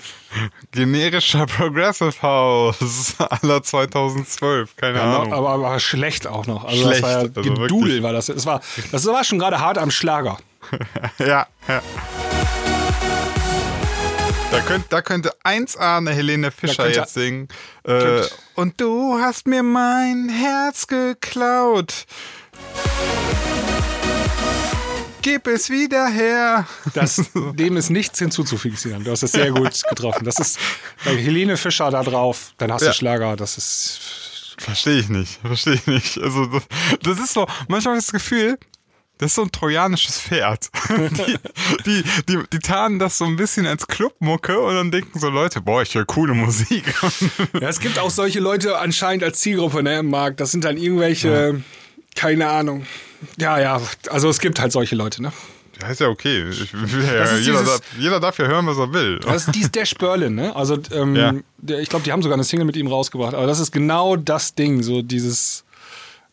Generischer 0.70 1.44
Progressive 1.46 2.22
House 2.22 3.14
aller 3.18 3.62
2012. 3.62 4.76
Keine 4.76 4.98
Ja, 4.98 5.18
Ahnung. 5.18 5.32
aber, 5.34 5.50
aber 5.50 5.78
schlecht 5.78 6.26
auch 6.26 6.46
noch. 6.46 6.64
Also 6.64 6.82
Schlecht, 6.84 6.94
das 6.94 7.02
war 7.02 7.10
ja 7.10 7.18
also 7.18 7.32
Gedudel 7.42 7.70
wirklich. 7.70 8.02
war 8.02 8.12
das. 8.14 8.26
Das 8.26 8.46
war, 8.46 8.62
das 8.92 9.04
war 9.06 9.24
schon 9.24 9.38
gerade 9.38 9.60
hart 9.60 9.76
am 9.78 9.90
Schlager. 9.90 10.38
Ja, 11.18 11.46
ja. 11.68 11.82
Da, 14.50 14.60
könnt, 14.60 14.86
da 14.90 15.00
könnte 15.02 15.32
1A 15.44 15.98
eine 15.98 16.12
Helene 16.12 16.50
Fischer 16.50 16.88
jetzt 16.90 17.14
singen. 17.14 17.48
Äh, 17.84 17.88
könnte- 17.98 18.30
und 18.54 18.80
du 18.80 19.18
hast 19.20 19.46
mir 19.46 19.62
mein 19.62 20.28
Herz 20.28 20.86
geklaut. 20.86 22.06
Gib 25.22 25.46
es 25.46 25.70
wieder 25.70 26.08
her. 26.08 26.66
Das, 26.94 27.22
dem 27.34 27.76
ist 27.76 27.90
nichts 27.90 28.18
hinzuzufügen, 28.18 28.76
Sinan. 28.76 29.04
Du 29.04 29.10
hast 29.10 29.22
es 29.22 29.32
sehr 29.32 29.50
gut 29.52 29.80
getroffen. 29.88 30.24
Das 30.24 30.38
ist 30.38 30.58
bei 31.04 31.16
Helene 31.16 31.56
Fischer 31.56 31.90
da 31.90 32.02
drauf, 32.02 32.52
dann 32.58 32.72
hast 32.72 32.82
Ja. 32.82 32.88
du 32.88 32.94
Schlager. 32.94 33.36
Das 33.36 33.56
ist. 33.56 34.00
Verstehe 34.58 34.98
ich 34.98 35.08
nicht. 35.08 35.40
Verstehe 35.44 35.74
ich 35.74 35.86
nicht. 35.86 36.18
Also, 36.18 36.46
das, 36.46 36.62
das 37.02 37.18
ist 37.18 37.32
so, 37.34 37.46
manchmal 37.68 37.92
habe 37.94 37.98
ich 38.00 38.04
das 38.06 38.12
Gefühl, 38.12 38.58
das 39.18 39.30
ist 39.30 39.34
so 39.36 39.42
ein 39.42 39.52
trojanisches 39.52 40.18
Pferd. 40.20 40.68
Die, 40.88 41.38
die, 41.86 42.02
die, 42.28 42.38
die 42.52 42.58
tarnen 42.58 42.98
das 42.98 43.18
so 43.18 43.24
ein 43.24 43.36
bisschen 43.36 43.66
als 43.66 43.86
Clubmucke 43.86 44.58
und 44.58 44.74
dann 44.74 44.90
denken 44.90 45.18
so 45.20 45.28
Leute, 45.28 45.60
boah, 45.60 45.82
ich 45.82 45.94
höre 45.94 46.04
coole 46.04 46.34
Musik. 46.34 46.92
Ja, 47.60 47.68
es 47.68 47.78
gibt 47.78 47.98
auch 48.00 48.10
solche 48.10 48.40
Leute 48.40 48.78
anscheinend 48.78 49.22
als 49.22 49.38
Zielgruppe 49.40 49.82
ne, 49.84 50.00
im 50.00 50.10
Markt. 50.10 50.40
Das 50.40 50.50
sind 50.50 50.64
dann 50.64 50.76
irgendwelche, 50.76 51.62
keine 52.14 52.48
Ahnung. 52.48 52.86
Ja, 53.38 53.58
ja, 53.60 53.80
also 54.10 54.28
es 54.28 54.40
gibt 54.40 54.60
halt 54.60 54.72
solche 54.72 54.96
Leute, 54.96 55.22
ne? 55.22 55.32
Ja, 55.80 55.88
ist 55.88 56.00
ja 56.00 56.08
okay. 56.08 56.48
Ich, 56.50 56.58
ja, 56.72 57.24
ist 57.24 57.44
jeder, 57.46 57.60
dieses- 57.60 57.64
darf, 57.66 57.80
jeder 57.98 58.20
darf 58.20 58.38
ja 58.38 58.46
hören, 58.46 58.66
was 58.66 58.78
er 58.78 58.92
will. 58.92 59.18
Das 59.20 59.46
ist 59.46 59.54
dies 59.54 59.70
Dash 59.70 59.94
Berlin, 59.94 60.34
ne? 60.34 60.54
Also, 60.54 60.78
ähm, 60.92 61.16
Ja. 61.16 61.34
der, 61.58 61.80
ich 61.80 61.88
glaube, 61.88 62.04
die 62.04 62.12
haben 62.12 62.22
sogar 62.22 62.34
eine 62.34 62.44
Single 62.44 62.66
mit 62.66 62.76
ihm 62.76 62.86
rausgebracht. 62.86 63.34
Aber 63.34 63.46
das 63.46 63.58
ist 63.58 63.72
genau 63.72 64.16
das 64.16 64.54
Ding, 64.54 64.82
so 64.82 65.02
dieses 65.02 65.64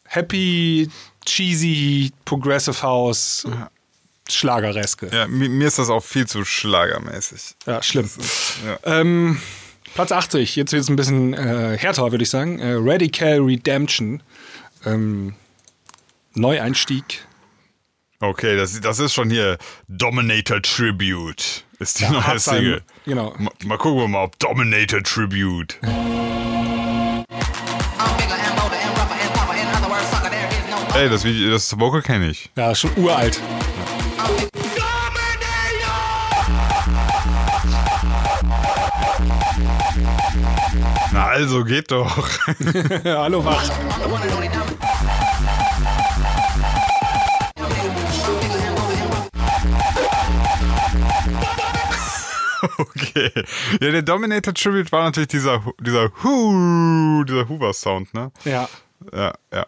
happy, 0.04 0.90
cheesy, 1.26 2.12
progressive 2.26 2.82
House, 2.82 3.46
Schlagereske. 4.30 5.10
Ja, 5.12 5.28
mir, 5.28 5.50
mir 5.50 5.68
ist 5.68 5.80
das 5.80 5.90
auch 5.90 6.04
viel 6.04 6.28
zu 6.28 6.46
schlagermäßig. 6.46 7.56
Ja, 7.66 7.82
schlimm. 7.82 8.10
Ja. 8.66 9.00
Ähm, 9.00 9.40
Platz 9.96 10.12
80, 10.12 10.56
jetzt 10.56 10.72
wird 10.72 10.84
es 10.84 10.90
ein 10.90 10.96
bisschen 10.96 11.34
äh, 11.34 11.76
härter, 11.80 12.12
würde 12.12 12.24
ich 12.24 12.30
sagen. 12.30 12.60
Äh, 12.60 12.74
Radical 12.78 13.40
Redemption. 13.40 14.22
Ähm, 14.86 15.34
Neueinstieg. 16.40 17.26
Okay, 18.22 18.56
das, 18.58 18.80
das 18.82 19.00
ist 19.00 19.14
schon 19.14 19.30
hier 19.30 19.58
Dominator 19.88 20.62
Tribute. 20.62 21.64
Ist 21.80 22.00
die 22.00 22.04
Ja, 22.04 22.12
neue 22.12 22.26
einen- 22.26 22.40
Single. 22.40 22.82
genau. 23.06 23.34
Mal, 23.38 23.52
mal 23.66 23.78
gucken 23.78 24.00
wir 24.02 24.08
mal, 24.08 24.24
ob 24.24 24.38
Dominator 24.40 25.02
Tribute. 25.04 25.78
Ey, 30.96 31.10
das 31.10 31.24
Video, 31.24 31.50
das 31.52 31.80
Vocal 31.80 32.02
kenne 32.02 32.30
ich. 32.30 32.50
Ja, 32.56 32.74
schon 32.76 32.92
uralt. 32.98 33.40
Na 41.12 41.26
also, 41.28 41.64
geht 41.64 41.92
doch. 41.92 42.28
Hallo, 43.06 43.44
was? 43.44 43.72
Okay. 52.78 53.32
Ja, 53.80 53.92
der 53.92 54.02
Dominator 54.02 54.54
Tribute 54.54 54.92
war 54.92 55.04
natürlich 55.06 55.30
dieser, 55.30 55.64
dieser 55.80 56.12
Hu, 56.24 57.24
dieser 57.24 57.48
Hoover-Sound, 57.48 58.14
ne? 58.14 58.32
Ja. 58.44 58.68
Ja, 59.14 59.34
ja. 59.54 59.66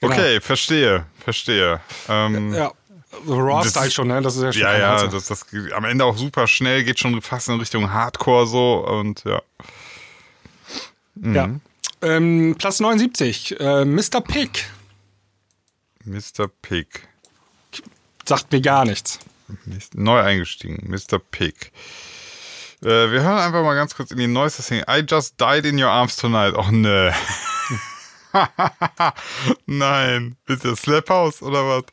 Okay, 0.00 0.40
verstehe, 0.40 1.06
verstehe. 1.22 1.80
Ähm, 2.08 2.52
Ja. 2.52 2.72
So 3.24 3.38
Raw-Style 3.38 3.84
Das- 3.86 3.94
schon, 3.94 4.08
ne? 4.08 4.20
Das 4.20 4.36
ist 4.36 4.42
ja 4.42 4.52
schon 4.52 4.62
ja, 4.62 4.76
ja, 4.78 5.06
das, 5.06 5.26
das 5.26 5.46
geht 5.48 5.72
am 5.72 5.84
Ende 5.84 6.04
auch 6.04 6.16
super 6.16 6.46
schnell, 6.46 6.84
geht 6.84 6.98
schon 6.98 7.22
fast 7.22 7.48
in 7.48 7.58
Richtung 7.58 7.90
Hardcore 7.92 8.46
so 8.46 8.84
und 8.86 9.24
ja. 9.24 9.40
ja. 11.22 11.48
Ähm, 12.02 12.56
Platz 12.58 12.80
79, 12.80 13.58
äh, 13.58 13.84
Mr. 13.84 14.20
Pig. 14.20 14.66
Mr. 16.04 16.48
Pig. 16.60 17.08
Sagt 18.28 18.52
mir 18.52 18.60
gar 18.60 18.84
nichts. 18.84 19.18
Neu 19.94 20.20
eingestiegen, 20.20 20.88
Mr. 20.90 21.18
Pig. 21.18 21.72
Äh, 22.82 23.10
wir 23.10 23.22
hören 23.22 23.38
einfach 23.38 23.62
mal 23.62 23.74
ganz 23.74 23.94
kurz 23.94 24.10
in 24.10 24.18
die 24.18 24.26
neueste 24.26 24.62
Single. 24.62 24.84
I 24.88 25.04
just 25.08 25.40
died 25.40 25.64
in 25.64 25.78
your 25.82 25.90
arms 25.90 26.16
tonight. 26.16 26.54
Och 26.54 26.70
nö. 26.70 27.10
Nein. 29.66 30.36
Bitte 30.46 30.76
Slap 30.76 31.08
House 31.08 31.42
oder 31.42 31.64
was? 31.66 31.84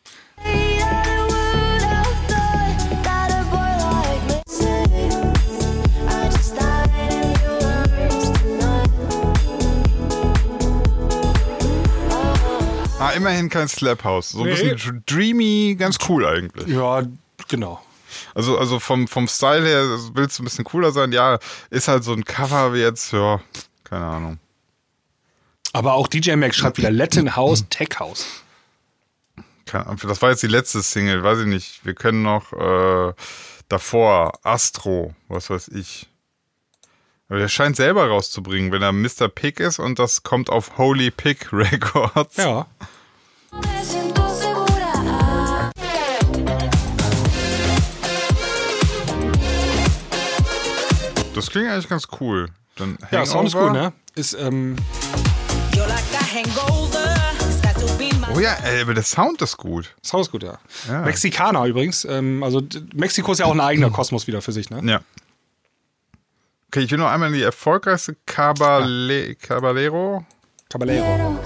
Ah, 13.00 13.12
immerhin 13.18 13.50
kein 13.50 13.68
Slap 13.68 14.04
House. 14.04 14.30
So 14.30 14.40
ein 14.44 14.46
Nee. 14.46 14.70
bisschen 14.74 15.04
dreamy, 15.06 15.76
ganz 15.78 15.98
cool 16.08 16.26
eigentlich. 16.26 16.68
Ja, 16.68 17.04
genau. 17.54 17.80
Also, 18.34 18.58
also 18.58 18.80
vom, 18.80 19.08
vom 19.08 19.28
Style 19.28 19.64
her 19.64 19.86
willst 20.14 20.40
du 20.40 20.42
ein 20.42 20.46
bisschen 20.46 20.66
cooler 20.66 20.92
sein. 20.92 21.12
Ja, 21.12 21.38
ist 21.70 21.88
halt 21.88 22.04
so 22.04 22.14
ein 22.14 22.26
Cover 22.26 22.74
wie 22.74 22.80
jetzt, 22.80 23.14
ja, 23.14 23.42
keine 23.84 24.06
Ahnung. 24.06 24.40
Aber 25.72 25.94
auch 25.94 26.08
DJ 26.08 26.36
Max 26.36 26.58
schreibt 26.58 26.80
wieder 26.80 26.90
Latin 26.90 27.36
House, 27.36 27.66
Tech 27.70 28.00
House. 28.00 28.26
Das 29.66 30.22
war 30.22 30.32
jetzt 30.32 30.42
die 30.42 30.48
letzte 30.48 30.82
Single, 30.82 31.24
weiß 31.24 31.42
ich 31.42 31.46
nicht. 31.46 31.86
Wir 31.86 31.94
können 31.94 32.24
noch 32.24 32.54
äh, 32.54 33.14
davor 33.70 34.34
Astro, 34.44 35.14
was 35.28 35.52
weiß 35.52 35.68
ich. 35.70 36.10
Aber 37.30 37.38
der 37.38 37.50
scheint 37.50 37.76
selber 37.76 38.08
rauszubringen, 38.08 38.72
wenn 38.72 38.82
er 38.82 38.92
Mr. 38.92 39.30
Pig 39.30 39.60
ist 39.60 39.78
und 39.80 40.00
das 40.00 40.24
kommt 40.24 40.50
auf 40.50 40.78
Holy 40.80 41.12
Pig 41.12 41.48
Records. 41.54 42.38
Ja. 42.38 42.66
Das 51.34 51.50
klingt 51.50 51.70
eigentlich 51.70 51.90
ganz 51.90 52.08
cool. 52.20 52.50
Dann 52.76 52.98
Ja, 53.12 53.26
Sound 53.26 53.48
ist 53.48 53.56
Hangover. 53.56 53.72
gut, 53.72 53.82
ne? 53.82 53.94
Ist, 54.16 54.34
ähm, 54.34 54.76
hangover. 56.34 57.00
Oh 58.36 58.40
ja, 58.40 58.54
ey, 58.64 58.82
aber 58.82 58.94
der 58.96 59.04
Sound 59.04 59.42
ist 59.42 59.58
gut. 59.58 59.94
Sound 60.04 60.26
ist 60.26 60.32
gut, 60.32 60.44
ja. 60.44 60.58
Ja. 60.88 61.02
Mexikaner 61.02 61.66
übrigens. 61.66 62.06
Ähm, 62.06 62.42
also 62.44 62.62
Mexiko 62.96 63.32
ist 63.32 63.40
ja 63.40 63.46
auch 63.46 63.52
ein 63.54 63.60
eigener 63.62 63.90
Kosmos 63.92 64.26
wieder 64.28 64.42
für 64.42 64.52
sich, 64.52 64.70
ne? 64.70 64.82
Ja. 64.84 65.02
Okay, 66.70 66.80
ich 66.82 66.92
will 66.92 66.98
noch 66.98 67.10
einmal 67.12 67.32
die 67.32 67.44
erfolgreichste 67.44 68.16
Cabale 68.26 69.36
Caballero. 69.36 70.26
Caballero. 70.70 71.40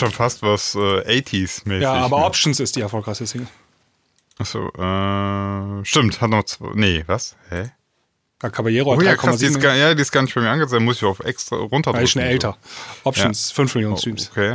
Schon 0.00 0.10
fast 0.10 0.42
was 0.42 0.74
äh, 0.74 1.20
80s-mäßig. 1.20 1.80
Ja, 1.80 1.92
aber 1.92 2.18
ne? 2.18 2.24
Options 2.24 2.58
ist 2.58 2.74
die 2.76 2.80
erfolgreichste 2.80 3.26
Single. 3.26 3.48
Achso, 4.38 4.68
äh, 4.68 5.84
stimmt, 5.84 6.20
hat 6.20 6.30
noch 6.30 6.44
zwei. 6.44 6.70
Nee, 6.74 7.04
was? 7.06 7.36
Hä? 7.50 7.70
Ja, 8.42 8.48
Caballero 8.48 8.94
Oh 8.94 8.96
hat 8.96 9.04
ja, 9.04 9.16
krass, 9.16 9.36
die 9.36 9.46
3,7 9.46 9.50
ist, 9.50 9.60
gar, 9.60 9.74
ja, 9.74 9.94
die 9.94 10.00
ist 10.00 10.10
gar 10.10 10.22
nicht 10.22 10.34
bei 10.34 10.40
mir 10.40 10.50
angezeigt, 10.50 10.82
muss 10.82 10.96
ich 10.96 11.04
auf 11.04 11.20
extra 11.20 11.56
runter 11.56 11.92
Weil 11.92 12.04
ich 12.04 12.10
schnell 12.10 12.30
älter. 12.30 12.56
Options, 13.04 13.50
5 13.52 13.74
Millionen 13.74 13.98
Streams. 13.98 14.30
Okay. 14.30 14.54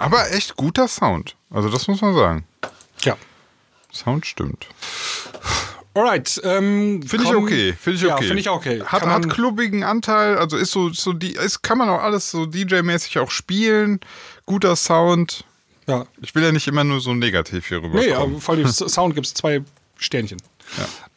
Aber 0.00 0.32
echt 0.32 0.56
guter 0.56 0.88
Sound. 0.88 1.36
Also 1.50 1.68
das 1.68 1.86
muss 1.86 2.00
man 2.00 2.14
sagen. 2.14 2.44
Ja. 3.02 3.16
Sound 3.92 4.26
stimmt. 4.26 4.66
Alright. 5.94 6.40
Ähm, 6.44 7.02
Finde 7.04 7.24
ich 7.26 7.34
okay. 7.34 7.72
Finde 7.72 7.96
ich 7.96 8.02
Ja, 8.02 8.14
okay. 8.14 8.24
finde 8.26 8.40
ich 8.40 8.48
okay. 8.48 8.82
Hat, 8.84 9.02
man- 9.02 9.10
hat 9.12 9.30
klubbigen 9.30 9.82
Anteil, 9.82 10.36
also 10.38 10.56
ist 10.56 10.70
so, 10.70 10.90
so 10.90 11.12
die, 11.12 11.32
ist, 11.32 11.62
kann 11.62 11.78
man 11.78 11.88
auch 11.88 12.02
alles 12.02 12.30
so 12.30 12.44
DJ-mäßig 12.44 13.18
auch 13.18 13.30
spielen. 13.30 14.00
Guter 14.46 14.76
Sound. 14.76 15.44
Ja. 15.86 16.06
Ich 16.20 16.34
will 16.34 16.42
ja 16.44 16.52
nicht 16.52 16.68
immer 16.68 16.84
nur 16.84 17.00
so 17.00 17.14
negativ 17.14 17.66
hier 17.68 17.82
rüber. 17.82 17.98
Nee, 17.98 18.12
aber 18.12 18.38
voll 18.40 18.56
dem 18.58 18.66
Sound 18.68 19.14
gibt 19.14 19.26
es 19.26 19.34
zwei 19.34 19.62
Sternchen. 19.96 20.38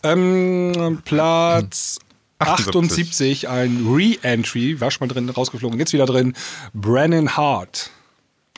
Ähm, 0.03 1.01
Platz 1.05 1.99
78, 2.39 3.49
ein 3.49 3.85
Re-Entry, 3.87 4.79
war 4.81 4.89
schon 4.89 5.07
mal 5.07 5.13
drin, 5.13 5.29
rausgeflogen, 5.29 5.77
jetzt 5.77 5.93
wieder 5.93 6.05
drin. 6.07 6.33
Brennan 6.73 7.37
Hart. 7.37 7.91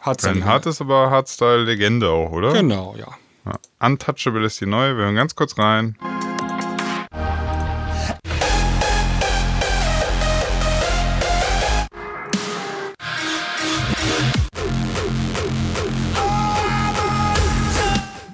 Hat 0.02 0.22
Bren 0.22 0.46
Hart 0.46 0.66
ist 0.68 0.80
aber 0.82 1.10
Hardstyle-Legende 1.10 2.10
auch, 2.10 2.32
oder? 2.32 2.54
Genau, 2.54 2.96
ja. 2.98 3.08
Ja. 3.46 3.60
Untouchable 3.80 4.46
ist 4.46 4.62
die 4.62 4.66
neue. 4.66 4.96
Wir 4.98 5.06
hören 5.06 5.16
ganz 5.16 5.36
kurz 5.36 5.58
rein. 5.58 5.98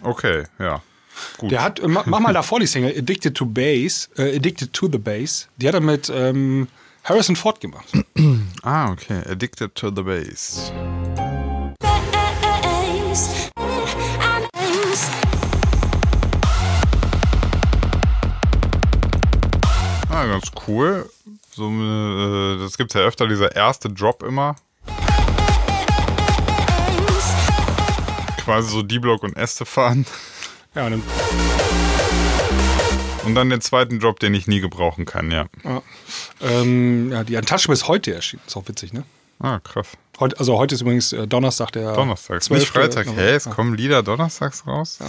Okay, 0.01 0.43
ja. 0.59 0.81
Gut. 1.37 1.51
Der 1.51 1.61
hat, 1.63 1.79
äh, 1.79 1.87
ma- 1.87 2.03
mach 2.05 2.19
mal 2.19 2.33
davor 2.33 2.59
die 2.59 2.67
Single, 2.67 2.97
Addicted 2.97 3.35
to 3.35 3.45
Bass, 3.45 4.09
äh, 4.17 4.35
Addicted 4.37 4.73
to 4.73 4.89
the 4.91 4.97
Bass. 4.97 5.47
Die 5.57 5.67
hat 5.67 5.75
er 5.75 5.81
mit 5.81 6.11
ähm, 6.13 6.67
Harrison 7.03 7.35
Ford 7.35 7.59
gemacht. 7.59 7.85
ah, 8.63 8.91
okay. 8.91 9.21
Addicted 9.29 9.75
to 9.75 9.91
the 9.93 10.01
bass. 10.01 10.71
Ah, 20.19 20.25
ganz 20.25 20.51
cool. 20.67 21.09
So, 21.55 21.69
äh, 21.69 22.59
das 22.59 22.75
gibt's 22.77 22.93
ja 22.93 22.99
öfter, 22.99 23.25
dieser 23.25 23.55
erste 23.55 23.89
Drop 23.89 24.21
immer. 24.21 24.57
Quasi 28.43 28.69
so 28.69 28.81
D-Block 28.83 29.23
und 29.23 29.37
Estefan. 29.37 30.05
Ja, 30.75 30.87
und 30.87 30.91
dann, 30.91 31.03
Und 33.25 33.35
dann 33.35 33.49
den 33.49 33.61
zweiten 33.61 34.01
Drop, 34.01 34.19
den 34.19 34.33
ich 34.33 34.45
nie 34.45 34.59
gebrauchen 34.59 35.05
kann, 35.05 35.31
ja. 35.31 35.45
ja. 35.63 35.81
Ähm, 36.41 37.13
ja, 37.13 37.23
die 37.23 37.37
Untouchable 37.37 37.73
ist 37.73 37.87
heute 37.87 38.13
erschienen. 38.13 38.41
Ist 38.45 38.57
auch 38.57 38.67
witzig, 38.67 38.91
ne? 38.91 39.05
Ah, 39.39 39.59
krass. 39.59 39.87
Heute, 40.19 40.37
also 40.37 40.57
heute 40.57 40.75
ist 40.75 40.81
übrigens 40.81 41.13
äh, 41.13 41.27
Donnerstag, 41.27 41.71
der 41.71 41.93
Donnerstags, 41.93 42.47
12. 42.47 42.59
nicht 42.59 42.71
Freitag. 42.73 43.07
Hä, 43.07 43.35
es 43.35 43.45
Ja. 43.45 43.53
kommen 43.53 43.73
Lieder 43.73 44.03
donnerstags 44.03 44.67
raus? 44.67 44.99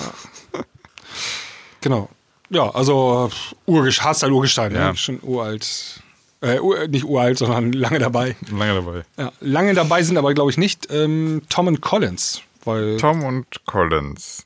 Genau. 1.81 2.09
Ja, 2.51 2.69
also 2.71 3.31
Urgesch 3.67 4.01
Hardstyle 4.01 4.33
Urgestein, 4.33 4.75
Ja. 4.75 4.91
ne? 4.91 4.97
schon 4.97 5.21
uralt. 5.23 6.01
Äh, 6.43 6.59
ur, 6.59 6.89
nicht 6.89 7.05
uralt, 7.05 7.39
sondern 7.39 7.73
lange 7.85 7.99
dabei. 7.99 8.35
Lange 8.51 8.75
dabei. 8.75 9.03
Ja, 9.17 9.33
lange 9.41 9.75
dabei 9.75 10.03
sind 10.03 10.17
aber, 10.19 10.35
glaube 10.35 10.51
ich, 10.51 10.57
nicht 10.59 10.89
ähm, 10.91 11.43
Tom 11.49 11.67
und 11.69 11.81
Collins, 11.81 12.43
weil 12.65 12.97
Tom 12.97 13.23
und 13.25 13.47
Collins. 13.67 14.45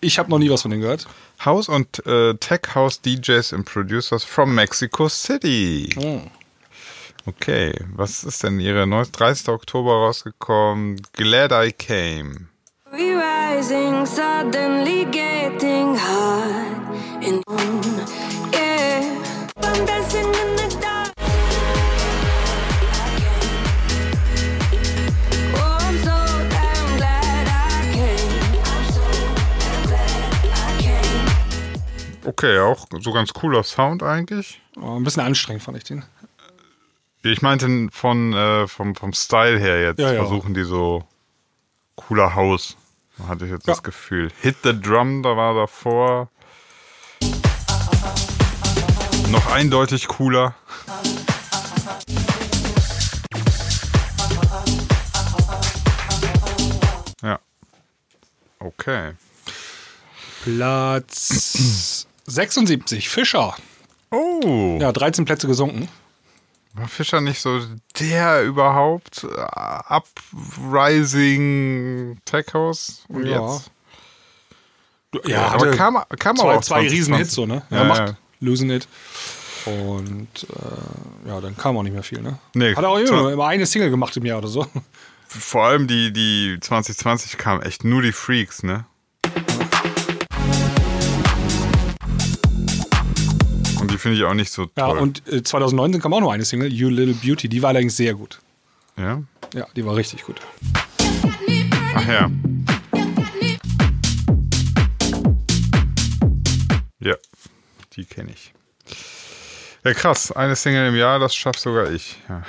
ich 0.00 0.18
habe 0.18 0.30
noch 0.30 0.38
nie 0.38 0.50
was 0.50 0.62
von 0.62 0.70
denen 0.70 0.82
gehört. 0.82 1.06
House 1.44 1.68
und 1.68 2.06
äh, 2.06 2.34
Tech 2.36 2.60
House 2.74 3.00
DJs 3.02 3.52
and 3.54 3.64
Producers 3.64 4.22
from 4.24 4.54
Mexico 4.54 5.08
City. 5.08 5.90
Oh. 5.98 6.20
Okay, 7.26 7.72
was 7.94 8.24
ist 8.24 8.42
denn 8.44 8.58
ihre 8.60 8.86
neues 8.86 9.10
30. 9.12 9.48
Oktober 9.48 9.92
rausgekommen? 9.92 11.00
Glad 11.12 11.52
I 11.52 11.72
Came. 11.72 12.48
We 12.92 13.14
rising, 13.16 14.06
suddenly 14.06 15.04
getting 15.10 15.94
hot. 15.96 16.41
And 17.24 17.44
yeah, 18.52 19.44
I'm 19.62 19.84
dancing 19.86 20.26
in 20.26 20.56
the 20.56 20.78
dark. 20.80 21.12
Okay, 32.24 32.58
auch 32.60 32.86
so 33.00 33.12
ganz 33.12 33.32
cooler 33.32 33.62
Sound 33.64 34.02
eigentlich. 34.02 34.60
Oh, 34.80 34.96
ein 34.96 35.04
bisschen 35.04 35.22
anstrengend 35.22 35.62
fand 35.62 35.76
ich 35.78 35.84
den. 35.84 36.04
Ich 37.24 37.42
meinte 37.42 37.88
von, 37.90 38.32
äh, 38.32 38.66
vom, 38.68 38.94
vom 38.94 39.12
Style 39.12 39.58
her 39.58 39.80
jetzt 39.82 39.98
Ja, 40.00 40.12
ja. 40.12 40.20
versuchen 40.24 40.54
die 40.54 40.62
so 40.64 41.04
cooler 41.96 42.34
House. 42.34 42.76
Hatte 43.28 43.44
ich 43.44 43.50
jetzt 43.50 43.66
Ja. 43.66 43.74
das 43.74 43.82
Gefühl. 43.82 44.30
Hit 44.40 44.56
the 44.64 44.78
Drum, 44.80 45.22
da 45.22 45.36
war 45.36 45.54
davor. 45.54 46.28
Noch 49.32 49.46
eindeutig 49.50 50.08
cooler. 50.08 50.54
Ja. 57.22 57.38
Okay. 58.58 59.12
Platz 60.44 62.06
76, 62.26 63.08
Fischer. 63.08 63.54
Oh. 64.10 64.76
Ja, 64.80 64.90
13 64.92 65.24
Plätze 65.24 65.46
gesunken. 65.46 65.88
War 66.74 66.88
Fischer 66.88 67.20
nicht 67.20 67.40
so 67.40 67.60
der 68.00 68.42
überhaupt? 68.44 69.24
Äh, 69.24 69.94
Uprising 69.94 72.18
Tech 72.24 72.46
House? 72.54 73.04
Und 73.08 73.26
Ja. 73.26 73.54
jetzt? 73.56 73.70
Ja, 75.26 75.48
aber 75.48 75.66
hatte 75.66 75.76
kam, 75.76 76.02
kam 76.18 76.36
zwei, 76.36 76.44
aber 76.48 76.56
auch 76.58 76.62
zwei 76.62 76.76
2020. 76.88 76.92
Riesenhits 76.98 77.34
so, 77.34 77.44
ne? 77.44 77.62
Ja, 77.68 77.76
Ja, 77.78 77.84
macht 77.84 78.08
ja. 78.08 78.16
Losing 78.42 78.70
It. 78.70 78.86
Und 79.64 80.28
äh, 80.50 81.28
ja, 81.28 81.40
dann 81.40 81.56
kam 81.56 81.76
auch 81.76 81.82
nicht 81.84 81.92
mehr 81.92 82.02
viel, 82.02 82.20
ne? 82.20 82.38
Nee, 82.54 82.74
Hat 82.74 82.82
er 82.82 82.90
auch 82.90 82.98
immer, 82.98 83.32
immer 83.32 83.46
eine 83.46 83.64
Single 83.64 83.90
gemacht 83.90 84.16
im 84.16 84.26
Jahr 84.26 84.38
oder 84.38 84.48
so. 84.48 84.66
Vor 85.28 85.64
allem 85.64 85.86
die, 85.86 86.12
die 86.12 86.58
2020 86.60 87.38
kamen 87.38 87.62
echt 87.62 87.84
nur 87.84 88.02
die 88.02 88.12
Freaks, 88.12 88.62
ne? 88.64 88.84
Und 93.80 93.90
die 93.90 93.98
finde 93.98 94.18
ich 94.18 94.24
auch 94.24 94.34
nicht 94.34 94.50
so 94.52 94.68
Ja, 94.76 94.88
toll. 94.88 94.98
und 94.98 95.22
äh, 95.32 95.42
2019 95.42 96.00
kam 96.02 96.12
auch 96.14 96.20
noch 96.20 96.32
eine 96.32 96.44
Single, 96.44 96.72
You 96.72 96.88
Little 96.88 97.14
Beauty. 97.14 97.48
Die 97.48 97.62
war 97.62 97.70
allerdings 97.70 97.96
sehr 97.96 98.14
gut. 98.14 98.40
ja? 98.96 99.22
Ja, 99.54 99.66
die 99.76 99.84
war 99.84 99.94
richtig 99.96 100.22
gut. 100.24 100.40
Ach 101.94 102.06
ja. 102.08 102.12
Ja, 102.12 102.30
die 107.96 108.04
kenne 108.04 108.32
ich. 108.32 108.52
Ja, 109.84 109.94
krass. 109.94 110.32
Eine 110.32 110.56
Single 110.56 110.88
im 110.88 110.96
Jahr, 110.96 111.18
das 111.18 111.34
schafft 111.34 111.60
sogar 111.60 111.90
ich. 111.90 112.18
Ja. 112.28 112.42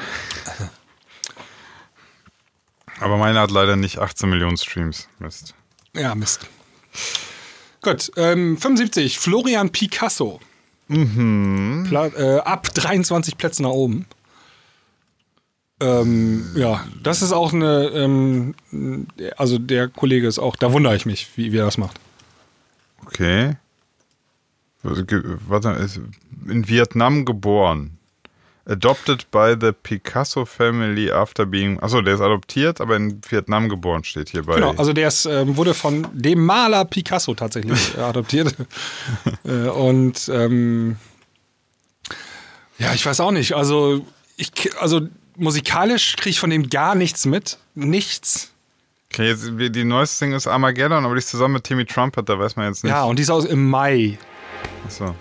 Aber 3.00 3.18
meine 3.18 3.40
hat 3.40 3.52
leider 3.52 3.76
nicht 3.76 3.98
18 3.98 4.30
Millionen 4.30 4.58
Streams. 4.58 5.08
Mist. 5.20 5.56
Ja, 5.96 6.16
Mist. 6.16 6.48
Gut, 7.82 8.12
ähm, 8.16 8.58
75, 8.58 9.20
Florian 9.20 9.72
Picasso. 9.72 10.40
Mhm. 10.88 11.86
Pla 11.88 12.08
äh, 12.08 12.40
ab 12.40 12.74
23 12.74 13.38
Plätze 13.38 13.64
nach 13.64 13.72
oben. 13.72 14.06
Ähm, 15.80 16.52
ja, 16.56 16.86
das 17.02 17.22
ist 17.22 17.34
auch 17.34 17.52
eine, 17.52 17.88
ähm, 17.88 18.56
also 19.38 19.58
der 19.58 19.90
Kollege 19.90 20.28
ist 20.28 20.40
auch, 20.40 20.56
da 20.56 20.72
wundere 20.72 20.96
ich 20.96 21.06
mich, 21.06 21.28
wie, 21.36 21.52
wie 21.52 21.58
er 21.58 21.66
das 21.66 21.78
macht. 21.78 22.00
Okay. 23.06 23.58
Warte, 24.84 25.70
ist 25.70 26.00
in 26.48 26.68
Vietnam 26.68 27.26
geboren. 27.26 27.98
Adopted 28.66 29.30
by 29.30 29.56
the 29.60 29.74
Picasso 29.74 30.46
family 30.46 31.12
after 31.12 31.46
being. 31.46 31.80
Achso, 31.82 32.02
der 32.02 32.16
ist 32.16 32.22
adoptiert, 32.22 32.80
aber 32.80 32.96
in 32.96 33.20
Vietnam 33.28 33.68
geboren, 33.68 34.06
steht 34.06 34.30
hier 34.30 34.44
bei. 34.44 34.56
Genau, 34.56 34.74
also 34.76 34.94
der 34.94 35.10
ist, 35.10 35.26
ähm, 35.26 35.58
wurde 35.58 35.74
von 35.74 36.08
dem 36.14 36.46
Maler 36.46 36.86
Picasso 36.86 37.34
tatsächlich 37.34 37.98
adoptiert. 37.98 38.56
äh, 39.44 39.68
und 39.68 40.30
ähm, 40.34 40.96
ja, 42.80 42.94
ich 42.94 43.06
weiß 43.06 43.20
auch 43.20 43.32
nicht. 43.32 43.54
Also, 43.54 44.06
ich, 44.38 44.52
also 44.80 45.02
musikalisch 45.36 46.16
kriege 46.16 46.30
ich 46.30 46.40
von 46.40 46.50
dem 46.50 46.70
gar 46.70 46.96
nichts 46.96 47.26
mit. 47.26 47.58
Nichts. 47.76 48.52
Okay, 49.12 49.28
jetzt, 49.28 49.52
die 49.58 49.84
neueste 49.84 50.16
Single 50.16 50.38
ist 50.38 50.48
Armageddon, 50.48 51.04
aber 51.04 51.16
die 51.16 51.20
ist 51.20 51.30
zusammen 51.30 51.56
mit 51.56 51.66
Timmy 51.66 51.86
Trumpet, 51.86 52.28
da 52.28 52.40
weiß 52.40 52.56
man 52.56 52.68
jetzt 52.68 52.84
nicht. 52.84 52.92
Ja, 52.92 53.04
und 53.04 53.20
die 53.20 53.24
ist 53.24 53.30
aus 53.30 53.46
im 53.46 53.70
Mai. 53.70 54.18
Achso. 54.86 55.16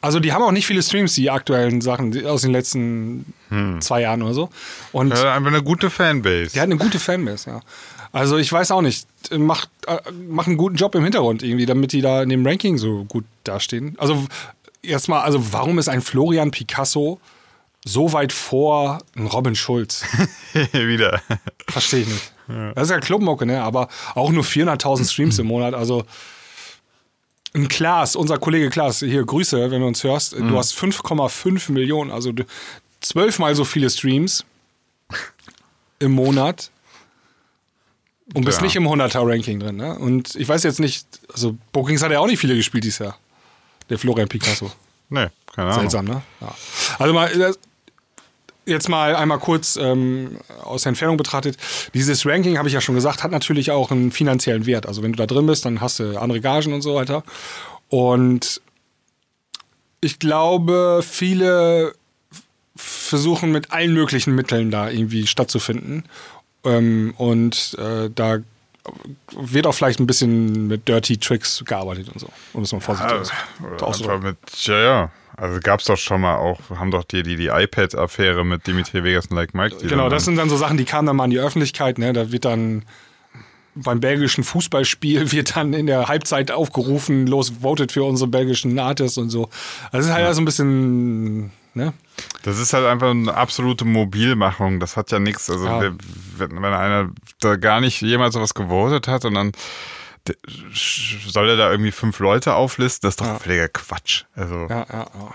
Also 0.00 0.20
die 0.20 0.32
haben 0.34 0.42
auch 0.42 0.52
nicht 0.52 0.66
viele 0.66 0.82
Streams, 0.82 1.14
die 1.14 1.30
aktuellen 1.30 1.80
Sachen 1.80 2.26
aus 2.26 2.42
den 2.42 2.50
letzten 2.52 3.32
zwei 3.80 4.02
Jahren 4.02 4.22
oder 4.22 4.34
so. 4.34 4.50
Und 4.92 5.14
Ja, 5.16 5.32
einfach 5.34 5.48
eine 5.48 5.62
gute 5.62 5.88
Fanbase. 5.88 6.50
die 6.52 6.60
hat 6.60 6.64
eine 6.64 6.76
gute 6.76 6.98
Fanbase, 6.98 7.48
ja. 7.50 7.60
Also 8.12 8.36
ich 8.36 8.52
weiß 8.52 8.70
auch 8.70 8.82
nicht, 8.82 9.06
macht, 9.32 9.70
äh, 9.86 9.98
macht 10.12 10.48
einen 10.48 10.56
guten 10.56 10.76
Job 10.76 10.94
im 10.94 11.02
Hintergrund 11.02 11.42
irgendwie, 11.42 11.66
damit 11.66 11.92
die 11.92 12.00
da 12.00 12.22
in 12.22 12.28
dem 12.28 12.46
Ranking 12.46 12.78
so 12.78 13.04
gut 13.04 13.24
dastehen. 13.44 13.96
Also 13.98 14.26
erstmal, 14.82 15.22
also 15.22 15.52
warum 15.52 15.78
ist 15.78 15.88
ein 15.88 16.02
Florian 16.02 16.50
Picasso 16.50 17.20
so 17.84 18.12
weit 18.12 18.32
vor 18.32 18.98
einem 19.14 19.26
Robin 19.26 19.54
Schulz? 19.54 20.04
Wieder. 20.72 21.20
Verstehe 21.68 22.00
ich 22.00 22.08
nicht. 22.08 22.32
Das 22.74 22.84
ist 22.84 22.90
ja 22.90 23.00
Clubmucke, 23.00 23.46
ne? 23.46 23.62
Aber 23.62 23.88
auch 24.14 24.30
nur 24.30 24.44
400.000 24.44 25.10
Streams 25.10 25.38
im 25.38 25.46
Monat. 25.46 25.74
Also 25.74 26.04
ein 27.54 27.68
Klaas, 27.68 28.16
unser 28.16 28.38
Kollege 28.38 28.68
Klaas, 28.68 28.98
hier 28.98 29.24
Grüße, 29.24 29.70
wenn 29.70 29.80
du 29.80 29.86
uns 29.86 30.02
hörst. 30.04 30.38
Mhm. 30.38 30.48
Du 30.48 30.58
hast 30.58 30.74
5,5 30.74 31.72
Millionen, 31.72 32.10
also 32.10 32.32
zwölfmal 33.00 33.54
so 33.54 33.64
viele 33.64 33.88
Streams 33.88 34.44
im 36.00 36.12
Monat 36.12 36.70
und 38.32 38.44
bist 38.44 38.58
Ja. 38.58 38.64
nicht 38.64 38.76
im 38.76 38.88
100er-Ranking 38.88 39.60
drin. 39.60 39.76
Ne? 39.76 39.98
Und 39.98 40.34
ich 40.36 40.48
weiß 40.48 40.62
jetzt 40.62 40.80
nicht, 40.80 41.06
also 41.32 41.56
Bookings 41.72 42.02
hat 42.02 42.10
er 42.10 42.20
auch 42.20 42.26
nicht 42.26 42.38
viele 42.38 42.54
gespielt 42.56 42.84
dieses 42.84 43.00
Jahr. 43.00 43.18
Der 43.90 43.98
Florian 43.98 44.28
Picasso. 44.28 44.72
Nee, 45.10 45.26
keine 45.54 45.68
Ahnung. 45.68 45.80
Seltsam, 45.90 46.06
ne? 46.06 46.22
Ja. 46.40 46.54
Also 46.98 47.12
mal, 47.12 47.28
äh, 47.40 47.52
jetzt 48.64 48.88
mal 48.88 49.14
einmal 49.14 49.38
kurz 49.38 49.76
ähm, 49.76 50.38
aus 50.62 50.84
der 50.84 50.90
Entfernung 50.90 51.18
betrachtet. 51.18 51.58
Dieses 51.92 52.24
Ranking, 52.24 52.56
habe 52.56 52.68
ich 52.68 52.74
ja 52.74 52.80
schon 52.80 52.94
gesagt, 52.94 53.22
hat 53.22 53.30
natürlich 53.30 53.70
auch 53.70 53.90
einen 53.90 54.10
finanziellen 54.10 54.64
Wert. 54.64 54.86
Also 54.86 55.02
wenn 55.02 55.12
du 55.12 55.18
da 55.18 55.26
drin 55.26 55.44
bist, 55.46 55.66
dann 55.66 55.82
hast 55.82 55.98
du 55.98 56.18
andere 56.18 56.40
Gagen 56.40 56.72
und 56.72 56.80
so 56.80 56.94
weiter. 56.94 57.22
Und 57.90 58.62
ich 60.00 60.18
glaube, 60.18 61.04
viele 61.06 61.94
versuchen 62.76 63.52
mit 63.52 63.70
allen 63.70 63.92
möglichen 63.92 64.34
Mitteln 64.34 64.70
da 64.70 64.88
irgendwie 64.90 65.26
stattzufinden. 65.26 66.04
Ähm, 66.64 67.14
und 67.16 67.76
äh, 67.78 68.10
da 68.14 68.38
wird 69.32 69.66
auch 69.66 69.74
vielleicht 69.74 70.00
ein 70.00 70.06
bisschen 70.06 70.66
mit 70.66 70.88
Dirty 70.88 71.16
Tricks 71.16 71.64
gearbeitet 71.66 72.08
und 72.12 72.20
so. 72.20 72.28
Um 72.52 72.62
es 72.62 72.72
mal 72.72 72.80
vorsichtig 72.80 73.28
Ja, 73.60 73.66
oder 73.68 73.86
auszudrücken. 73.86 74.26
einfach 74.26 74.40
mit, 74.42 74.66
ja, 74.66 74.78
ja. 74.82 75.10
Also 75.36 75.58
gab's 75.60 75.86
doch 75.86 75.96
schon 75.96 76.20
mal 76.20 76.36
auch, 76.36 76.60
haben 76.70 76.90
doch 76.92 77.02
die, 77.02 77.22
die, 77.24 77.36
die 77.36 77.46
iPad-Affäre 77.48 78.44
mit 78.44 78.66
Dimitri 78.68 79.02
Vegas 79.02 79.26
und 79.26 79.36
Like 79.36 79.52
Mike. 79.54 79.76
Genau, 79.82 80.08
das 80.08 80.26
sind 80.26 80.36
dann 80.36 80.48
so 80.48 80.56
Sachen, 80.56 80.76
die 80.76 80.84
kamen 80.84 81.06
dann 81.06 81.16
mal 81.16 81.24
in 81.24 81.30
die 81.30 81.40
Öffentlichkeit. 81.40 81.98
Ne? 81.98 82.12
Da 82.12 82.30
wird 82.30 82.44
dann 82.44 82.84
beim 83.74 83.98
belgischen 83.98 84.44
Fußballspiel 84.44 85.32
wird 85.32 85.56
dann 85.56 85.72
in 85.72 85.86
der 85.86 86.06
Halbzeit 86.06 86.52
aufgerufen, 86.52 87.26
los, 87.26 87.54
votet 87.62 87.90
für 87.90 88.04
unsere 88.04 88.28
belgischen 88.28 88.78
Artists 88.78 89.18
und 89.18 89.30
so. 89.30 89.48
Also 89.90 89.96
das 89.96 90.06
ist 90.06 90.12
halt 90.12 90.34
so 90.36 90.42
ein 90.42 90.44
bisschen, 90.44 91.50
ne? 91.74 91.92
Das 92.42 92.58
ist 92.58 92.72
halt 92.72 92.86
einfach 92.86 93.10
eine 93.10 93.34
absolute 93.34 93.84
Mobilmachung. 93.84 94.78
Das 94.80 94.96
hat 94.96 95.10
ja 95.10 95.18
nichts. 95.18 95.48
Also, 95.50 95.66
Ja. 95.66 95.80
wenn, 95.80 95.98
wenn 96.62 96.64
einer 96.64 97.10
da 97.40 97.56
gar 97.56 97.80
nicht 97.80 98.00
jemals 98.02 98.34
sowas 98.34 98.54
gewotet 98.54 99.08
hat 99.08 99.24
und 99.24 99.34
dann 99.34 99.52
soll 100.72 101.50
er 101.50 101.56
da 101.56 101.70
irgendwie 101.70 101.90
fünf 101.92 102.18
Leute 102.18 102.54
auflisten, 102.54 103.06
das 103.06 103.12
ist 103.14 103.20
doch 103.20 103.40
völliger 103.40 103.68
Quatsch. 103.68 104.24
Also, 104.34 104.66
Ja, 104.70 104.86
ja, 104.90 105.06
ja. 105.14 105.34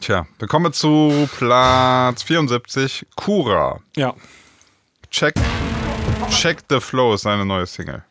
tja, 0.00 0.26
wir 0.38 0.48
kommen 0.48 0.72
zu 0.72 1.28
Platz 1.38 2.22
74, 2.22 3.06
Kura. 3.16 3.80
Ja, 3.96 4.14
Check, 5.10 5.34
Check 6.30 6.58
the 6.68 6.78
Flow 6.80 7.14
ist 7.14 7.22
seine 7.22 7.44
neue 7.46 7.66
Single. 7.66 8.04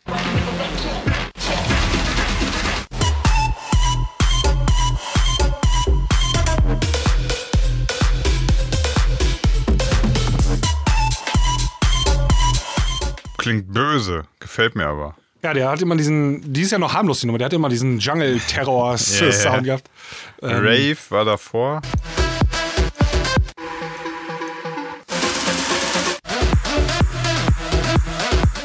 Klingt 13.50 13.74
böse, 13.74 14.26
gefällt 14.39 14.76
mir 14.76 14.86
aber. 14.86 15.16
ja, 15.41 15.56
der 15.56 15.70
hat 15.72 15.82
immer 15.82 15.95
diesen, 15.95 16.54
die 16.54 16.62
ist 16.62 16.72
ja 16.72 16.78
noch 16.78 16.93
harmlos, 16.93 17.22
die 17.22 17.26
Nummer, 17.26 17.39
der 17.39 17.45
hat 17.45 17.54
immer 17.54 17.68
diesen 17.68 17.97
Jungle-Terror-Sound 17.97 19.34
Ja. 19.43 19.60
gehabt. 19.62 19.89
Ähm, 20.43 20.50
Rave 20.52 20.97
war 21.10 21.26
davor. 21.26 21.82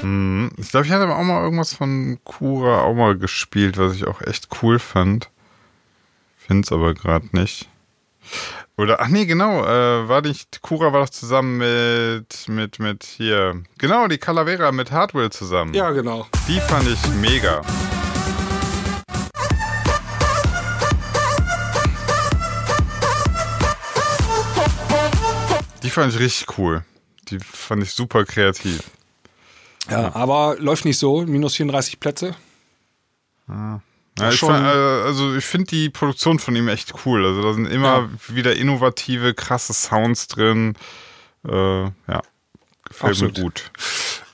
Hm, 0.01 0.51
Ich 0.59 0.71
glaube, 0.71 0.87
ich 0.87 0.93
hatte 0.93 1.05
aber 1.05 1.19
auch 1.19 1.23
mal 1.23 1.43
irgendwas 1.43 1.73
von 1.75 2.19
Kura 2.25 2.83
auch 2.83 2.95
mal 2.95 3.17
gespielt, 3.17 3.79
was 3.79 3.95
ich 3.95 4.07
auch 4.07 4.21
echt 4.23 4.49
cool 4.63 4.79
fand. 4.79 5.31
Find's 6.37 6.73
aber 6.73 6.95
gerade 6.95 7.29
nicht. 7.33 7.69
Oder, 8.77 9.01
ach 9.01 9.07
nee, 9.07 9.25
genau, 9.25 9.65
äh, 9.65 10.09
war 10.09 10.21
nicht, 10.23 10.61
Kura 10.61 10.93
war 10.93 11.03
doch 11.03 11.11
zusammen 11.11 11.59
mit, 11.59 12.49
mit, 12.49 12.81
mit 12.81 13.05
hier, 13.05 13.63
genau, 13.79 14.09
die 14.09 14.19
Calavera 14.19 14.73
mit 14.73 14.91
Hardwell 14.91 15.31
zusammen. 15.31 15.75
Ja, 15.75 15.93
genau. 15.93 16.27
Die 16.49 16.59
fand 16.59 16.89
ich 16.89 16.99
mega. 17.21 17.63
Die 25.85 25.91
fand 25.91 26.13
ich 26.13 26.19
richtig 26.19 26.59
cool. 26.59 26.85
Die 27.29 27.39
fand 27.39 27.81
ich 27.85 27.93
super 27.93 28.25
kreativ. 28.25 28.91
Ja, 29.89 30.17
aber 30.17 30.57
läuft 30.59 30.85
nicht 30.85 30.99
so, 30.99 31.23
minus 31.23 31.55
34 31.55 32.01
Plätze. 32.01 32.35
Ja, 33.47 33.83
ich 34.31 34.37
schon- 34.37 34.49
fand, 34.51 34.67
äh, 34.67 34.69
also 34.69 35.35
ich 35.35 35.45
finde 35.45 35.67
die 35.67 35.91
Produktion 35.91 36.39
von 36.39 36.55
ihm 36.57 36.69
echt 36.69 36.93
cool. 37.05 37.25
Also 37.27 37.43
da 37.43 37.53
sind 37.55 37.67
immer 37.67 38.09
wieder 38.29 38.55
innovative, 38.57 39.35
krasse 39.35 39.73
Sounds 39.73 40.29
drin. 40.29 40.75
Äh, 41.47 41.53
ja, 41.85 42.23
gefällt 42.89 43.11
Absolut. 43.13 43.37
mir 43.39 43.43
gut. 43.45 43.71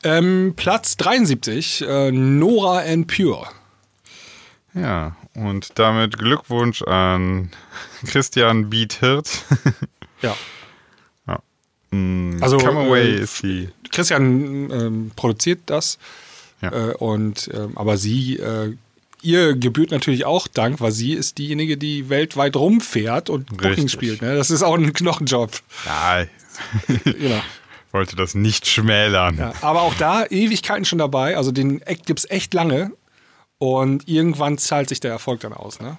Ähm, 0.03 0.55
Platz 0.57 0.97
73, 0.97 1.83
äh, 1.87 2.11
Nora 2.13 2.81
and 2.81 3.07
Pure. 3.07 3.47
Ja, 4.75 5.17
und 5.35 5.79
damit 5.79 6.19
Glückwunsch 6.19 6.83
an 6.83 7.51
Christian 8.07 8.71
Beat 8.71 8.95
Hirt. 8.95 9.29
Ja. 10.23 10.37
Mm, 11.93 12.37
Also, 12.43 12.59
Come 12.59 12.81
Away 12.87 13.17
äh, 13.17 13.21
ist 13.23 13.43
die. 13.43 13.69
Christian 13.91 14.71
ähm, 14.71 15.11
produziert 15.17 15.61
das. 15.67 15.99
Ja. 16.63 16.71
Äh, 16.91 16.95
und 16.95 17.51
ähm, 17.53 17.73
aber 17.77 17.97
sie, 17.97 18.37
äh, 18.37 18.77
ihr 19.23 19.55
gebührt 19.57 19.91
natürlich 19.91 20.25
auch 20.25 20.47
Dank, 20.49 20.81
weil 20.81 20.93
sie 20.93 21.13
ist 21.13 21.39
diejenige, 21.39 21.77
die 21.77 22.09
weltweit 22.09 22.57
rumfährt 22.57 23.31
und 23.31 23.57
Booking 23.57 23.89
spielt. 23.89 24.23
Ne? 24.23 24.35
Das 24.37 24.51
ist 24.51 24.63
auch 24.63 24.75
ein 24.77 24.93
Knochenjob. 24.93 25.51
Ja, 25.87 26.25
genau. 27.05 27.41
wollte 27.93 28.17
das 28.17 28.35
nicht 28.35 28.67
schmälern. 28.67 29.37
ja. 29.39 29.53
Aber 29.63 29.83
auch 29.83 29.95
da 29.95 30.25
Ewigkeiten 30.27 30.85
schon 30.85 30.99
dabei. 30.99 31.37
Also 31.37 31.53
den 31.53 31.81
Act 31.83 32.07
gibt's 32.07 32.25
echt 32.29 32.55
lange. 32.55 32.93
Und 33.59 34.09
irgendwann 34.09 34.57
zahlt 34.57 34.89
sich 34.89 35.01
der 35.01 35.11
Erfolg 35.11 35.41
dann 35.41 35.53
aus. 35.53 35.81
Ne? 35.81 35.99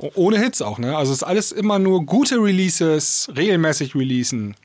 O- 0.00 0.10
Ohne 0.14 0.38
Hits 0.40 0.60
auch. 0.60 0.78
Ne? 0.78 0.96
Also 0.96 1.12
es 1.12 1.18
ist 1.18 1.22
alles 1.22 1.52
immer 1.52 1.78
nur 1.78 2.04
gute 2.04 2.36
Releases, 2.42 3.28
regelmäßig 3.36 3.94
releasen. 3.94 4.56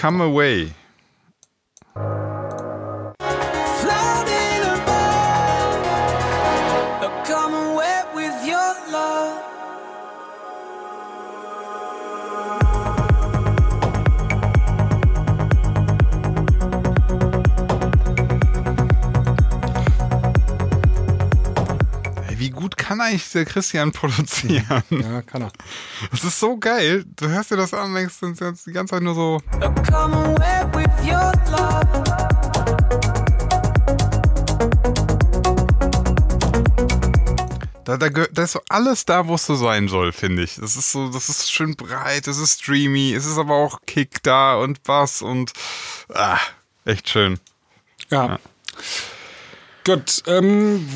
Come 0.00 0.22
Away. 0.24 0.68
Kann 22.94 23.06
eigentlich 23.08 23.32
der 23.32 23.44
Christian 23.44 23.90
produzieren? 23.90 24.84
Ja, 24.90 25.22
kann 25.22 25.42
er. 25.42 25.52
Das 26.12 26.22
ist 26.22 26.38
so 26.38 26.56
geil. 26.56 27.04
Du 27.16 27.28
hörst 27.28 27.50
dir 27.50 27.56
das 27.56 27.74
an 27.74 27.86
und 27.86 27.94
denkst 27.94 28.14
denkst 28.20 28.64
die 28.64 28.72
ganze 28.72 28.94
Zeit 28.94 29.02
nur 29.02 29.14
so. 29.16 29.40
Da 29.60 29.68
Da, 37.84 37.96
da, 38.08 38.42
ist 38.42 38.52
so 38.52 38.60
alles 38.68 39.04
da, 39.04 39.26
wo 39.26 39.34
es 39.34 39.44
so 39.44 39.56
sein 39.56 39.88
soll, 39.88 40.12
finde 40.12 40.44
ich. 40.44 40.54
Das 40.54 40.76
ist 40.76 40.92
so, 40.92 41.10
das 41.10 41.28
ist 41.28 41.52
schön 41.52 41.74
breit, 41.74 42.28
es 42.28 42.38
ist 42.38 42.62
streamy, 42.62 43.12
es 43.12 43.26
ist 43.26 43.38
aber 43.38 43.54
auch 43.54 43.80
Kick 43.86 44.22
da 44.22 44.54
und 44.54 44.84
Bass 44.84 45.20
und 45.20 45.52
ah, 46.14 46.38
echt 46.84 47.10
schön. 47.10 47.38
Ja. 48.10 48.38
Gut, 49.84 50.22
ähm, 50.26 50.86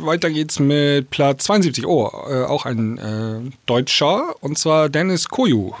weiter 0.00 0.30
geht's 0.30 0.58
mit 0.58 1.10
Platz 1.10 1.44
72. 1.44 1.86
Oh, 1.86 2.10
äh, 2.28 2.42
auch 2.44 2.64
ein 2.66 2.98
äh, 2.98 3.50
Deutscher, 3.66 4.34
und 4.40 4.58
zwar 4.58 4.88
Dennis 4.88 5.28
Koyu. 5.28 5.72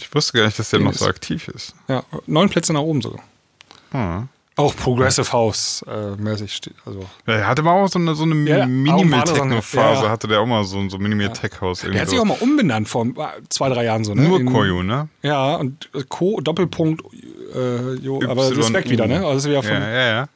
Ich 0.00 0.12
wusste 0.12 0.36
gar 0.38 0.46
nicht, 0.46 0.58
dass 0.58 0.70
der 0.70 0.80
noch 0.80 0.92
ist- 0.92 0.98
so 0.98 1.06
aktiv 1.06 1.46
ist. 1.48 1.74
Ja, 1.88 2.02
neun 2.26 2.48
Plätze 2.48 2.72
nach 2.72 2.80
oben 2.80 3.00
sogar. 3.00 3.20
Hm. 3.92 4.28
Auch 4.56 4.74
Progressive 4.76 5.32
House 5.32 5.82
äh, 5.88 6.16
mäßig. 6.20 6.52
steht- 6.52 6.74
Also, 6.84 7.06
Ja, 7.26 7.34
Er 7.34 7.46
hatte 7.46 7.62
mal 7.62 7.70
auch 7.72 7.88
so 7.88 7.98
eine, 7.98 8.14
so 8.14 8.24
eine 8.24 8.34
Ja, 8.50 8.66
Minimal 8.66 8.98
auch 9.00 9.04
mal 9.04 9.26
so 9.26 9.32
eine- 9.34 9.40
Techno-Phase, 9.60 10.02
ja, 10.04 10.10
hatte 10.10 10.26
der 10.28 10.40
auch 10.40 10.46
mal 10.46 10.64
so, 10.64 10.86
so 10.88 10.98
Minimal 10.98 11.32
Tech 11.32 11.52
House. 11.60 11.80
der 11.82 11.98
hat 12.00 12.10
sich 12.10 12.18
auch 12.18 12.24
mal 12.24 12.36
umbenannt 12.40 12.88
vor 12.88 13.06
zwei, 13.48 13.68
drei 13.70 13.84
Jahren 13.84 14.04
so. 14.04 14.14
Ne? 14.14 14.22
Nur 14.28 14.44
Koyu, 14.44 14.82
ne? 14.82 15.08
Ja, 15.22 15.54
und 15.54 15.88
Co, 16.08 16.40
Doppelpunkt, 16.40 17.02
äh, 17.54 17.94
jo, 17.94 18.20
aber 18.28 18.50
das 18.50 18.58
ist 18.58 18.72
weg 18.74 18.90
wieder, 18.90 19.06
ne? 19.06 19.18
Also 19.24 19.28
das 19.34 19.44
ist 19.44 19.48
wieder 19.50 19.62
von, 19.62 19.72
Ja, 19.72 19.88
ja, 19.88 20.06
ja. 20.08 20.28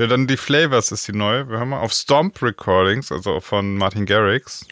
Ja, 0.00 0.06
dann 0.06 0.26
die 0.26 0.38
Flavors 0.38 0.92
ist 0.92 1.06
die 1.08 1.12
neue. 1.12 1.46
Wir 1.50 1.60
haben 1.60 1.68
mal 1.68 1.80
auf 1.80 1.92
Stomp 1.92 2.40
Recordings, 2.40 3.12
also 3.12 3.38
von 3.40 3.76
Martin 3.76 4.06
Garrix. 4.06 4.64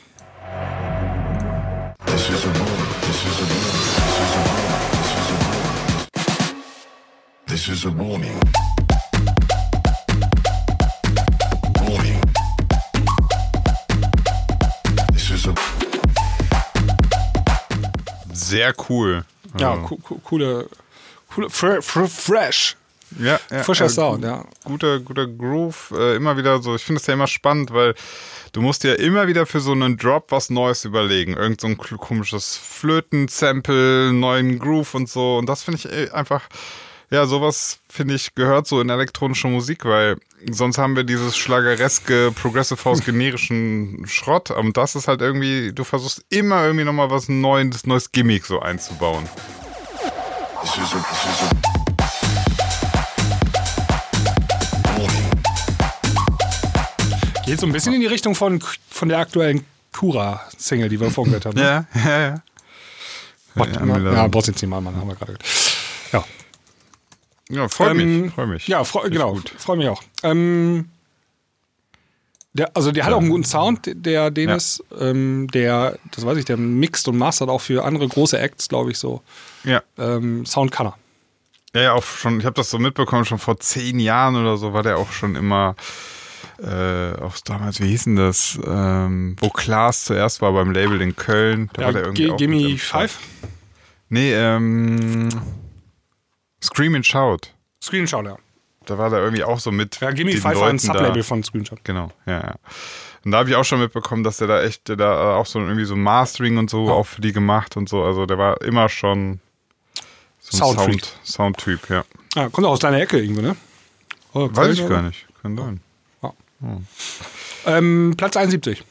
This 7.46 7.68
is 7.68 7.84
a 7.84 7.90
warning. 7.90 8.40
Warning. 11.86 12.22
This 15.12 15.30
is 15.30 15.46
a 15.46 15.54
Sehr 18.32 18.72
cool. 18.88 19.26
ja, 19.58 19.72
Also, 19.72 19.82
co 19.82 19.96
co 19.98 20.20
coole, 20.24 20.68
coole 21.28 21.50
fre 21.50 21.82
fre 21.82 22.08
fresh. 22.08 22.76
Ja, 23.18 23.40
ja, 23.50 23.62
Frischer 23.62 23.86
äh, 23.86 23.90
Sound, 23.90 24.24
ja. 24.24 24.44
Guter, 24.64 25.00
guter 25.00 25.26
Groove. 25.26 25.92
Äh, 25.96 26.16
immer 26.16 26.36
wieder 26.36 26.60
so. 26.62 26.74
Ich 26.74 26.84
finde 26.84 27.00
es 27.00 27.06
ja 27.06 27.14
immer 27.14 27.26
spannend, 27.26 27.72
weil 27.72 27.94
du 28.52 28.60
musst 28.60 28.84
dir 28.84 28.98
immer 28.98 29.26
wieder 29.26 29.46
für 29.46 29.60
so 29.60 29.72
einen 29.72 29.96
Drop 29.96 30.30
was 30.30 30.50
Neues 30.50 30.84
überlegen. 30.84 31.34
Irgend 31.34 31.60
so 31.60 31.66
ein 31.66 31.78
komisches 31.78 32.56
Flöten-Sample, 32.56 34.12
neuen 34.12 34.58
Groove 34.58 34.94
und 34.94 35.08
so. 35.08 35.38
Und 35.38 35.48
das 35.48 35.62
finde 35.62 35.78
ich 35.78 35.92
äh, 35.92 36.10
einfach. 36.10 36.48
Ja, 37.10 37.24
sowas 37.24 37.78
finde 37.88 38.14
ich 38.14 38.34
gehört 38.34 38.66
so 38.66 38.82
in 38.82 38.90
elektronische 38.90 39.48
Musik, 39.48 39.86
weil 39.86 40.18
sonst 40.50 40.76
haben 40.76 40.94
wir 40.94 41.04
dieses 41.04 41.38
schlagereske 41.38 42.32
Progressive 42.32 42.84
House 42.84 43.02
generischen 43.02 44.04
Schrott. 44.06 44.50
Und 44.50 44.76
das 44.76 44.94
ist 44.94 45.08
halt 45.08 45.22
irgendwie, 45.22 45.72
du 45.72 45.84
versuchst 45.84 46.22
immer 46.28 46.64
irgendwie 46.64 46.84
nochmal 46.84 47.10
was 47.10 47.30
Neues, 47.30 47.86
neues 47.86 48.12
Gimmick 48.12 48.44
so 48.44 48.60
einzubauen. 48.60 49.26
this 50.62 50.76
is 50.76 50.92
a 50.92 50.98
this 50.98 51.24
is 51.24 51.52
a 51.52 51.77
Geht 57.48 57.60
so 57.60 57.66
ein 57.66 57.72
bisschen 57.72 57.94
in 57.94 58.00
die 58.00 58.06
Richtung 58.06 58.34
von, 58.34 58.62
von 58.90 59.08
der 59.08 59.18
aktuellen 59.18 59.64
Kura-Single, 59.92 60.88
die 60.88 61.00
wir 61.00 61.10
vorhin 61.10 61.32
gehört 61.32 61.46
haben. 61.46 61.56
ne? 61.56 61.86
Ja, 61.94 62.08
ja, 62.10 62.20
ja. 62.28 62.42
Warte, 63.54 63.72
Ja, 63.72 63.84
mal. 63.86 64.00
wieder- 64.00 64.12
ja, 64.12 64.26
brauchst 64.28 64.48
jetzt 64.48 64.58
zehnmal, 64.60 64.80
Mann, 64.80 64.94
haben 64.96 65.08
wir 65.08 65.14
gerade 65.16 65.32
gehört. 65.32 65.44
Ja. 66.12 66.24
Ja, 67.50 67.68
freut 67.68 67.90
Ähm, 67.92 68.20
mich, 68.22 68.32
freut 68.34 68.48
mich. 68.48 68.68
Ja, 68.68 68.84
freu, 68.84 69.08
genau. 69.08 69.38
Freue 69.56 69.76
mich 69.78 69.88
auch. 69.88 70.02
Ähm, 70.22 70.90
der, 72.52 72.76
also 72.76 72.92
der 72.92 73.04
hat 73.06 73.12
auch 73.12 73.20
einen 73.20 73.30
guten 73.30 73.44
Sound, 73.44 73.80
der 73.86 74.30
Dennis. 74.30 74.82
Ähm, 75.00 75.48
der, 75.52 75.98
das 76.12 76.24
weiß 76.26 76.36
ich, 76.38 76.44
der 76.44 76.56
mixt 76.56 77.08
und 77.08 77.16
mastert 77.16 77.48
auch 77.48 77.60
für 77.60 77.84
andere 77.84 78.06
große 78.08 78.38
Acts, 78.38 78.68
glaube 78.68 78.90
ich, 78.90 78.98
so. 78.98 79.22
Ja. 79.64 79.82
Ähm, 79.96 80.44
Sound 80.44 80.70
kann 80.72 80.86
er. 80.88 80.98
Ja, 81.74 81.82
ja, 81.82 81.92
auch 81.92 82.02
schon, 82.04 82.40
ich 82.40 82.46
habe 82.46 82.54
das 82.54 82.70
so 82.70 82.78
mitbekommen, 82.78 83.24
schon 83.24 83.38
vor 83.38 83.58
zehn 83.60 83.98
Jahren 84.00 84.36
oder 84.36 84.56
so 84.56 84.72
war 84.72 84.82
der 84.82 84.96
auch 84.98 85.12
schon 85.12 85.36
immer, 85.36 85.76
äh, 86.60 87.14
auch 87.20 87.36
damals, 87.44 87.80
wie 87.80 87.88
hieß 87.88 88.04
denn 88.04 88.16
das, 88.16 88.58
ähm, 88.66 89.36
wo 89.40 89.48
Klaas 89.50 90.04
zuerst 90.04 90.42
war 90.42 90.52
beim 90.52 90.72
Label 90.72 91.00
in 91.00 91.14
Köln. 91.14 91.70
Da 91.74 91.84
war 91.84 91.92
der 91.92 92.02
irgendwie 92.04 92.36
Gimme. 92.36 92.78
Five? 92.78 93.18
Nee, 94.08 94.32
ähm, 94.32 95.28
Scream 96.62 96.94
and 96.96 97.06
Shout. 97.06 97.52
Screenshot, 97.82 98.24
ja. 98.24 98.36
Da 98.86 98.98
war 98.98 99.10
der 99.10 99.20
irgendwie 99.20 99.44
auch 99.44 99.60
so 99.60 99.70
mit. 99.70 100.00
Ja, 100.00 100.10
Gimme 100.10 100.32
den 100.32 100.40
Five 100.40 100.56
war 100.56 100.68
ein 100.68 100.76
Leuten. 100.76 100.78
Sublabel 100.78 101.22
von 101.22 101.42
Screenshot. 101.44 101.84
Genau, 101.84 102.10
ja, 102.26 102.40
ja. 102.40 102.54
Und 103.24 103.32
da 103.32 103.38
habe 103.38 103.50
ich 103.50 103.56
auch 103.56 103.64
schon 103.64 103.80
mitbekommen, 103.80 104.24
dass 104.24 104.38
der 104.38 104.48
da 104.48 104.62
echt, 104.62 104.88
der 104.88 104.96
da 104.96 105.36
auch 105.36 105.46
so 105.46 105.60
irgendwie 105.60 105.84
so 105.84 105.94
Mastering 105.94 106.56
und 106.56 106.70
so 106.70 106.88
auch 106.90 107.06
für 107.06 107.20
die 107.20 107.32
gemacht 107.32 107.76
und 107.76 107.88
so. 107.88 108.02
Also 108.02 108.26
der 108.26 108.38
war 108.38 108.62
immer 108.62 108.88
schon 108.88 109.40
so 110.40 110.64
ein. 110.64 110.78
Sound, 110.78 111.18
Soundtyp, 111.24 111.90
ja. 111.90 112.04
Ah, 112.34 112.48
kommt 112.48 112.66
auch 112.66 112.72
aus 112.72 112.78
deiner 112.80 113.00
Ecke 113.00 113.20
irgendwo, 113.20 113.42
ne? 113.42 113.56
Weiß 114.32 114.78
ich 114.78 114.88
gar 114.88 115.02
nicht. 115.02 115.26
Kann 115.42 115.56
sein. 115.56 115.80
Ähm, 117.66 118.14
Platz 118.16 118.36
71. 118.36 118.84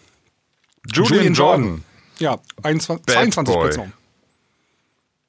Julian, 0.93 1.33
Jordan. 1.33 1.83
Ja, 2.19 2.39
21, 2.63 3.05
Bad 3.05 3.15
22 3.15 3.55
Boy. 3.55 3.69
Plätze. 3.69 3.91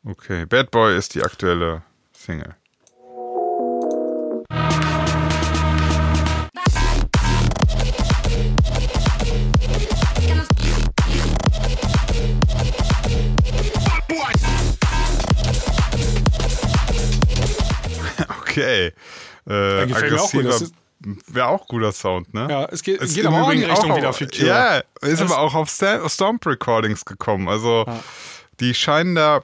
Okay, 0.05 0.47
Bad 0.47 0.71
Boy 0.71 0.97
ist 0.97 1.15
die 1.15 1.23
aktuelle 1.23 1.83
Single. 2.13 2.55
Okay. 18.51 18.93
Äh, 19.47 19.87
gefällt 19.87 20.13
mir 20.13 20.21
auch 20.21 20.33
gut, 20.33 20.41
aggressiver 20.47 20.73
wäre 21.01 21.47
auch 21.49 21.67
guter 21.69 21.93
Sound, 21.93 22.33
ne? 22.35 22.49
Ja, 22.51 22.65
es 22.67 22.83
geht, 22.83 23.01
Ist 23.01 23.15
geht 23.15 23.25
im 23.25 23.33
aber 23.35 23.45
auch 23.45 23.51
in 23.51 23.59
die 23.59 23.65
Übrigen 23.65 23.71
Richtung 23.93 23.93
auch 23.93 24.21
wieder 24.21 24.29
Cure. 24.37 24.47
Ja, 24.47 24.79
ist 25.09 25.21
Das- 25.21 25.31
aber 25.31 25.39
auch 25.39 25.55
auf 25.55 25.71
Stomp 25.71 26.45
Recordings 26.47 27.05
gekommen. 27.05 27.49
Also 27.49 27.85
die 28.61 28.75
scheinen 28.75 29.15
da 29.15 29.43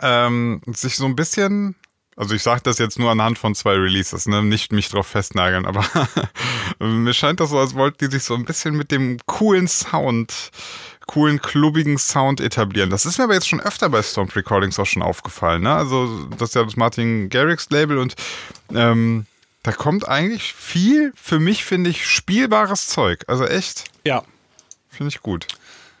ähm, 0.00 0.62
sich 0.66 0.96
so 0.96 1.04
ein 1.04 1.14
bisschen, 1.16 1.74
also 2.16 2.34
ich 2.34 2.42
sage 2.42 2.62
das 2.64 2.78
jetzt 2.78 2.98
nur 2.98 3.10
anhand 3.10 3.38
von 3.38 3.54
zwei 3.54 3.74
Releases, 3.74 4.26
ne? 4.26 4.42
nicht 4.42 4.72
mich 4.72 4.88
drauf 4.88 5.06
festnageln, 5.06 5.66
aber 5.66 5.84
mir 6.78 7.12
scheint 7.12 7.40
das 7.40 7.50
so, 7.50 7.58
als 7.58 7.74
wollten 7.74 7.98
die 8.06 8.10
sich 8.10 8.22
so 8.24 8.34
ein 8.34 8.46
bisschen 8.46 8.74
mit 8.74 8.90
dem 8.90 9.18
coolen 9.26 9.68
Sound, 9.68 10.50
coolen, 11.06 11.42
klubbigen 11.42 11.98
Sound 11.98 12.40
etablieren. 12.40 12.88
Das 12.88 13.04
ist 13.04 13.18
mir 13.18 13.24
aber 13.24 13.34
jetzt 13.34 13.48
schon 13.48 13.60
öfter 13.60 13.90
bei 13.90 14.02
Stomp 14.02 14.34
Recordings 14.34 14.78
auch 14.78 14.86
schon 14.86 15.02
aufgefallen. 15.02 15.62
Ne? 15.62 15.74
Also 15.74 16.24
das 16.38 16.50
ist 16.50 16.54
ja 16.54 16.64
das 16.64 16.76
Martin 16.76 17.28
Garrix 17.28 17.68
Label 17.68 17.98
und 17.98 18.14
ähm, 18.74 19.26
da 19.62 19.72
kommt 19.72 20.08
eigentlich 20.08 20.54
viel, 20.54 21.12
für 21.14 21.38
mich 21.38 21.64
finde 21.64 21.90
ich, 21.90 22.06
spielbares 22.06 22.88
Zeug. 22.88 23.24
Also 23.28 23.46
echt, 23.46 23.84
Ja, 24.04 24.24
finde 24.90 25.10
ich 25.10 25.20
gut. 25.20 25.46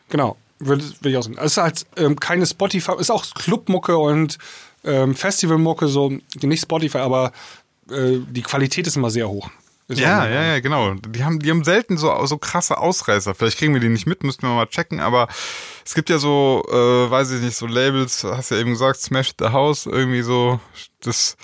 genau. 0.08 0.36
Würde, 0.58 0.84
würde 0.84 1.10
ich 1.10 1.16
auch 1.16 1.22
sagen. 1.24 1.36
Es 1.38 1.52
ist 1.52 1.56
halt 1.56 1.86
ähm, 1.96 2.20
keine 2.20 2.46
Spotify, 2.46 2.92
ist 2.98 3.10
auch 3.10 3.24
Clubmucke 3.34 3.98
und 3.98 4.38
ähm, 4.84 5.16
Festivalmucke, 5.16 5.88
so 5.88 6.12
nicht 6.40 6.62
Spotify, 6.62 6.98
aber 6.98 7.32
äh, 7.90 8.18
die 8.28 8.42
Qualität 8.42 8.86
ist 8.86 8.96
immer 8.96 9.10
sehr 9.10 9.28
hoch. 9.28 9.50
Ist 9.88 9.98
Ja, 9.98 10.28
ja, 10.28 10.42
ja, 10.44 10.60
genau. 10.60 10.94
Die 10.94 11.24
haben, 11.24 11.40
die 11.40 11.50
haben 11.50 11.64
selten 11.64 11.96
so, 11.96 12.26
so 12.26 12.38
krasse 12.38 12.78
Ausreißer. 12.78 13.34
Vielleicht 13.34 13.58
kriegen 13.58 13.74
wir 13.74 13.80
die 13.80 13.88
nicht 13.88 14.06
mit, 14.06 14.22
müssten 14.22 14.42
wir 14.46 14.54
mal 14.54 14.66
checken, 14.66 15.00
aber 15.00 15.26
es 15.84 15.94
gibt 15.94 16.08
ja 16.10 16.18
so, 16.18 16.62
äh, 16.70 17.10
weiß 17.10 17.32
ich 17.32 17.42
nicht, 17.42 17.56
so 17.56 17.66
Labels, 17.66 18.22
hast 18.22 18.52
ja 18.52 18.58
eben 18.58 18.70
gesagt, 18.70 19.00
Smash 19.00 19.32
the 19.38 19.46
House, 19.46 19.86
irgendwie 19.86 20.22
so 20.22 20.60
das 21.00 21.36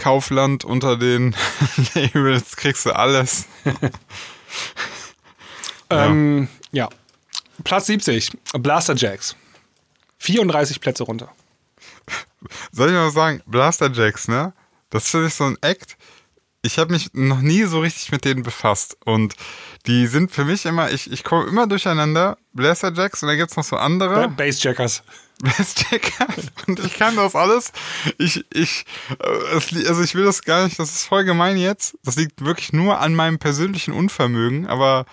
Kaufland 0.00 0.64
unter 0.64 0.96
den 0.96 1.36
Labels, 1.94 2.56
kriegst 2.56 2.86
du 2.86 2.90
alles. 2.96 3.46
Ähm, 5.90 6.48
ja. 6.72 6.88
Platz 7.64 7.86
70, 7.86 8.30
Blaster 8.60 8.94
Jacks. 8.94 9.34
34 10.18 10.80
Plätze 10.80 11.02
runter. 11.04 11.32
Soll 12.72 12.88
ich 12.88 12.94
mal 12.94 13.10
sagen, 13.10 13.42
Blaster 13.46 13.90
Jacks, 13.90 14.28
ne? 14.28 14.52
Das 14.90 15.08
finde 15.10 15.26
ich 15.28 15.34
so 15.34 15.44
ein 15.44 15.56
Act. 15.62 15.96
Ich 16.62 16.78
habe 16.78 16.92
mich 16.92 17.10
noch 17.12 17.40
nie 17.40 17.64
so 17.64 17.80
richtig 17.80 18.12
mit 18.12 18.24
denen 18.24 18.42
befasst. 18.42 18.96
Und 19.04 19.34
die 19.86 20.06
sind 20.06 20.30
für 20.30 20.44
mich 20.44 20.64
immer, 20.66 20.90
ich, 20.90 21.10
ich 21.10 21.24
komme 21.24 21.48
immer 21.48 21.66
durcheinander. 21.66 22.38
Blaster 22.52 22.92
Jacks 22.92 23.22
und 23.22 23.28
dann 23.28 23.36
gibt's 23.38 23.56
noch 23.56 23.64
so 23.64 23.76
andere. 23.76 24.28
Ba- 24.28 24.34
Bassjackers. 24.44 25.02
Bassjacker. 25.42 26.26
Und 26.66 26.80
ich 26.80 26.94
kann 26.94 27.16
das 27.16 27.34
alles. 27.34 27.72
Ich, 28.18 28.44
ich, 28.52 28.84
äh, 29.18 29.86
also 29.88 30.02
ich 30.02 30.14
will 30.14 30.24
das 30.24 30.42
gar 30.42 30.64
nicht, 30.64 30.78
das 30.78 30.90
ist 30.90 31.04
voll 31.04 31.24
gemein 31.24 31.56
jetzt. 31.56 31.96
Das 32.04 32.16
liegt 32.16 32.44
wirklich 32.44 32.72
nur 32.72 33.00
an 33.00 33.14
meinem 33.14 33.38
persönlichen 33.38 33.92
Unvermögen, 33.92 34.66
aber 34.66 35.06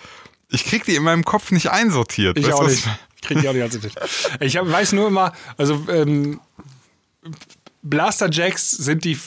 ich 0.50 0.64
krieg 0.64 0.84
die 0.84 0.94
in 0.94 1.02
meinem 1.02 1.24
Kopf 1.24 1.50
nicht 1.50 1.70
einsortiert. 1.70 2.38
Ich 2.38 2.46
Weißt 2.46 2.54
auch 2.54 2.66
nicht. 2.66 2.88
Krieg 3.22 3.38
ich 3.38 3.48
auch 3.48 3.52
nicht 3.52 3.82
nicht. 3.82 3.98
Ich 4.40 4.56
hab, 4.56 4.70
weiß 4.70 4.92
nur 4.92 5.08
immer, 5.08 5.32
also 5.56 5.84
ähm, 5.88 6.40
Blaster 7.82 8.30
Jacks 8.30 8.70
sind 8.70 9.04
die 9.04 9.18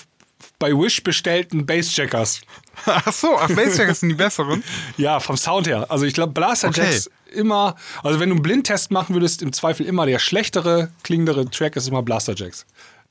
bei 0.59 0.71
Wish 0.71 1.03
bestellten 1.03 1.65
Bassjackers. 1.65 2.41
Ach 2.85 3.11
so, 3.11 3.37
ach, 3.37 3.49
Bassjacks 3.49 3.99
sind 3.99 4.09
die 4.09 4.15
besseren? 4.15 4.63
Ja, 4.97 5.19
vom 5.19 5.35
Sound 5.37 5.67
her. 5.67 5.87
Also 5.89 6.05
ich 6.05 6.13
glaube, 6.13 6.33
Blaster 6.33 6.69
Okay. 6.69 6.99
Immer, 7.31 7.75
also 8.03 8.19
wenn 8.19 8.29
du 8.29 8.35
einen 8.35 8.43
Blindtest 8.43 8.91
machen 8.91 9.15
würdest, 9.15 9.41
im 9.41 9.53
Zweifel 9.53 9.85
immer 9.85 10.05
der 10.05 10.19
schlechtere, 10.19 10.91
klingendere 11.03 11.49
Track 11.49 11.75
ist 11.75 11.87
immer 11.87 12.01
Blaster 12.03 12.33
Jacks. 12.35 12.65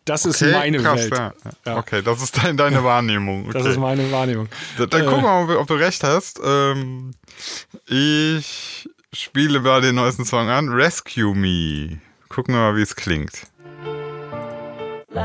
Das 0.04 0.24
ist 0.24 0.42
Okay, 0.42 0.52
meine 0.52 0.78
krass, 0.78 1.00
Welt. 1.02 1.12
Ja. 1.14 1.32
Ja. 1.66 1.76
Okay, 1.78 2.02
das 2.02 2.22
ist 2.22 2.36
dein, 2.42 2.56
deine 2.56 2.82
Wahrnehmung. 2.84 3.44
Okay. 3.48 3.58
Das 3.58 3.66
ist 3.66 3.78
meine 3.78 4.10
Wahrnehmung. 4.10 4.48
Da- 4.78 4.86
Dann 4.86 5.02
Äh, 5.02 5.04
gucken 5.04 5.22
wir 5.24 5.44
mal, 5.46 5.56
ob 5.56 5.66
du 5.66 5.74
recht 5.74 6.02
hast. 6.04 6.40
Ähm, 6.42 7.12
ich 7.86 8.88
spiele 9.12 9.60
mal 9.60 9.80
den 9.82 9.96
neuesten 9.96 10.24
Song 10.24 10.48
an. 10.48 10.68
Rescue 10.70 11.34
Me. 11.34 11.98
Gucken 12.28 12.54
wir 12.54 12.60
mal, 12.60 12.76
wie 12.76 12.82
es 12.82 12.96
klingt. 12.96 13.42
B 15.12 15.18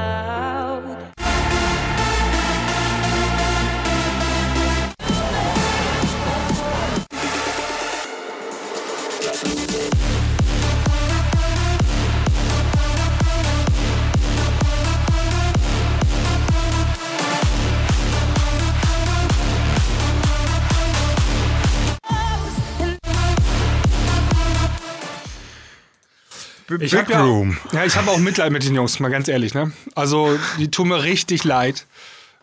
Ich 26.80 26.96
habe 26.96 27.12
ja, 27.12 27.24
Room. 27.24 27.58
ja, 27.72 27.86
ich 27.86 27.96
habe 27.96 28.10
auch 28.10 28.18
Mitleid 28.18 28.52
mit 28.52 28.64
den 28.64 28.74
Jungs, 28.74 29.00
mal 29.00 29.10
ganz 29.10 29.28
ehrlich. 29.28 29.54
Ne? 29.54 29.72
Also 29.94 30.38
die 30.58 30.72
tun 30.72 30.88
mir 30.88 31.04
richtig 31.04 31.44
leid. 31.44 31.86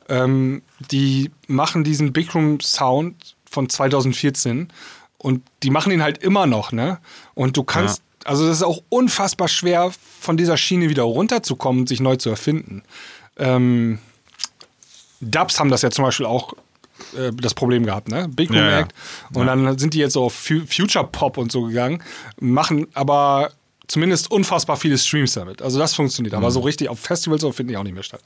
Ähm, 0.09 0.62
die 0.90 1.31
machen 1.47 1.85
diesen 1.85 2.12
Big 2.12 2.35
Room 2.35 2.61
Sound 2.61 3.36
von 3.51 3.69
2014 3.69 4.69
und 5.19 5.43
die 5.62 5.70
machen 5.70 5.93
ihn 5.93 6.03
halt 6.03 6.19
immer 6.19 6.47
noch. 6.47 6.73
Ne? 6.73 6.99
Und 7.35 7.57
du 7.57 7.65
kannst, 7.65 8.03
also 8.24 8.47
das 8.47 8.57
ist 8.59 8.62
auch 8.62 8.82
unfassbar 8.89 9.49
schwer, 9.49 9.93
von 10.20 10.36
dieser 10.36 10.57
Schiene 10.57 10.89
wieder 10.89 11.03
runterzukommen 11.03 11.82
und 11.82 11.89
sich 11.89 12.01
neu 12.01 12.16
zu 12.16 12.31
erfinden. 12.31 12.82
Ähm, 13.36 13.99
Dubs 15.20 15.59
haben 15.59 15.70
das 15.70 15.82
ja 15.82 15.90
zum 15.90 16.05
Beispiel 16.05 16.27
auch 16.27 16.55
äh, 17.16 17.32
das 17.32 17.55
Problem 17.55 17.85
gehabt, 17.86 18.09
ne? 18.09 18.28
Big 18.28 18.51
Room 18.51 18.59
Ja, 18.59 18.70
ja. 18.70 18.78
Act. 18.81 18.93
Und 19.35 19.47
dann 19.47 19.78
sind 19.78 19.94
die 19.94 19.99
jetzt 19.99 20.12
so 20.12 20.24
auf 20.24 20.35
Fu 20.35 20.61
Future 20.66 21.07
Pop 21.11 21.39
und 21.39 21.51
so 21.51 21.62
gegangen, 21.62 22.03
machen 22.40 22.86
aber 22.94 23.53
zumindest 23.93 24.31
unfassbar 24.31 24.77
viele 24.77 24.98
Streams 24.98 25.35
damit. 25.35 25.62
Also 25.62 25.78
das 25.78 25.94
funktioniert. 25.94 26.32
Mhm. 26.32 26.39
Aber 26.39 26.51
so 26.51 26.60
richtig 26.60 26.89
auf 26.89 26.98
Festivals 26.98 27.43
so 27.43 27.52
finden 27.52 27.70
die 27.73 27.77
auch 27.77 27.82
nicht 27.85 27.94
mehr 27.94 28.02
statt. 28.02 28.20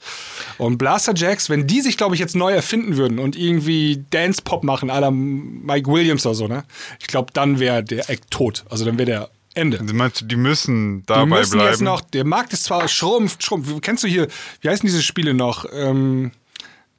Und 0.57 0.77
Blaster 0.77 1.13
Jacks, 1.15 1.49
wenn 1.49 1.67
die 1.67 1.81
sich, 1.81 1.97
glaube 1.97 2.15
ich, 2.15 2.19
jetzt 2.21 2.35
neu 2.35 2.53
erfinden 2.53 2.97
würden 2.97 3.19
und 3.19 3.35
irgendwie 3.35 4.03
Dance 4.09 4.41
Pop 4.41 4.63
machen, 4.63 4.87
la 4.87 5.11
Mike 5.11 5.91
Williams 5.91 6.25
oder 6.25 6.35
so, 6.35 6.47
ne? 6.47 6.63
Ich 6.99 7.07
glaube, 7.07 7.31
dann 7.33 7.59
wäre 7.59 7.83
der 7.83 8.09
Act 8.09 8.31
tot. 8.31 8.63
Also 8.69 8.85
dann 8.85 8.97
wäre 8.97 9.05
der 9.05 9.29
Ende. 9.53 9.77
Du 9.79 9.93
meinst, 9.93 10.23
die 10.29 10.35
müssen 10.35 10.99
Die 11.01 11.05
dabei 11.07 11.25
müssen 11.39 11.53
bleiben? 11.53 11.69
jetzt 11.71 11.81
noch, 11.81 12.01
der 12.01 12.25
Markt 12.25 12.53
ist 12.53 12.63
zwar 12.63 12.87
schrumpft, 12.87 13.43
schrumpft. 13.43 13.81
Kennst 13.81 14.03
du 14.03 14.07
hier, 14.07 14.27
wie 14.61 14.69
heißen 14.69 14.85
diese 14.87 15.01
Spiele 15.01 15.33
noch? 15.33 15.65
Ähm, 15.73 16.31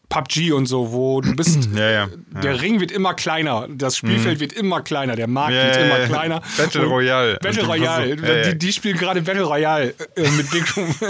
PUBG 0.08 0.52
und 0.52 0.66
so, 0.66 0.92
wo 0.92 1.20
du 1.20 1.36
bist, 1.36 1.68
Ja, 1.74 1.90
ja, 1.90 2.08
der 2.42 2.60
Ring 2.62 2.80
wird 2.80 2.90
immer 2.90 3.12
kleiner, 3.14 3.66
das 3.70 3.96
Spielfeld 3.98 4.40
wird 4.40 4.52
immer 4.54 4.80
kleiner, 4.80 5.16
der 5.16 5.26
Markt 5.28 5.54
Ja, 5.54 5.64
wird 5.64 5.76
ja, 5.76 5.82
immer 5.82 5.98
ja. 6.00 6.06
kleiner. 6.06 6.42
Battle 6.56 6.82
Und- 6.82 6.88
Royale. 6.92 7.38
Battle 7.42 7.62
die 7.62 7.66
Royale. 7.68 8.16
ja, 8.16 8.36
ja. 8.36 8.42
Die, 8.52 8.58
die 8.58 8.72
spielen 8.72 8.96
gerade 8.96 9.20
Battle 9.22 9.42
Royale 9.44 9.94
äh, 10.16 10.30
mit 10.30 10.50
Big 10.50 10.76
Room. 10.76 10.94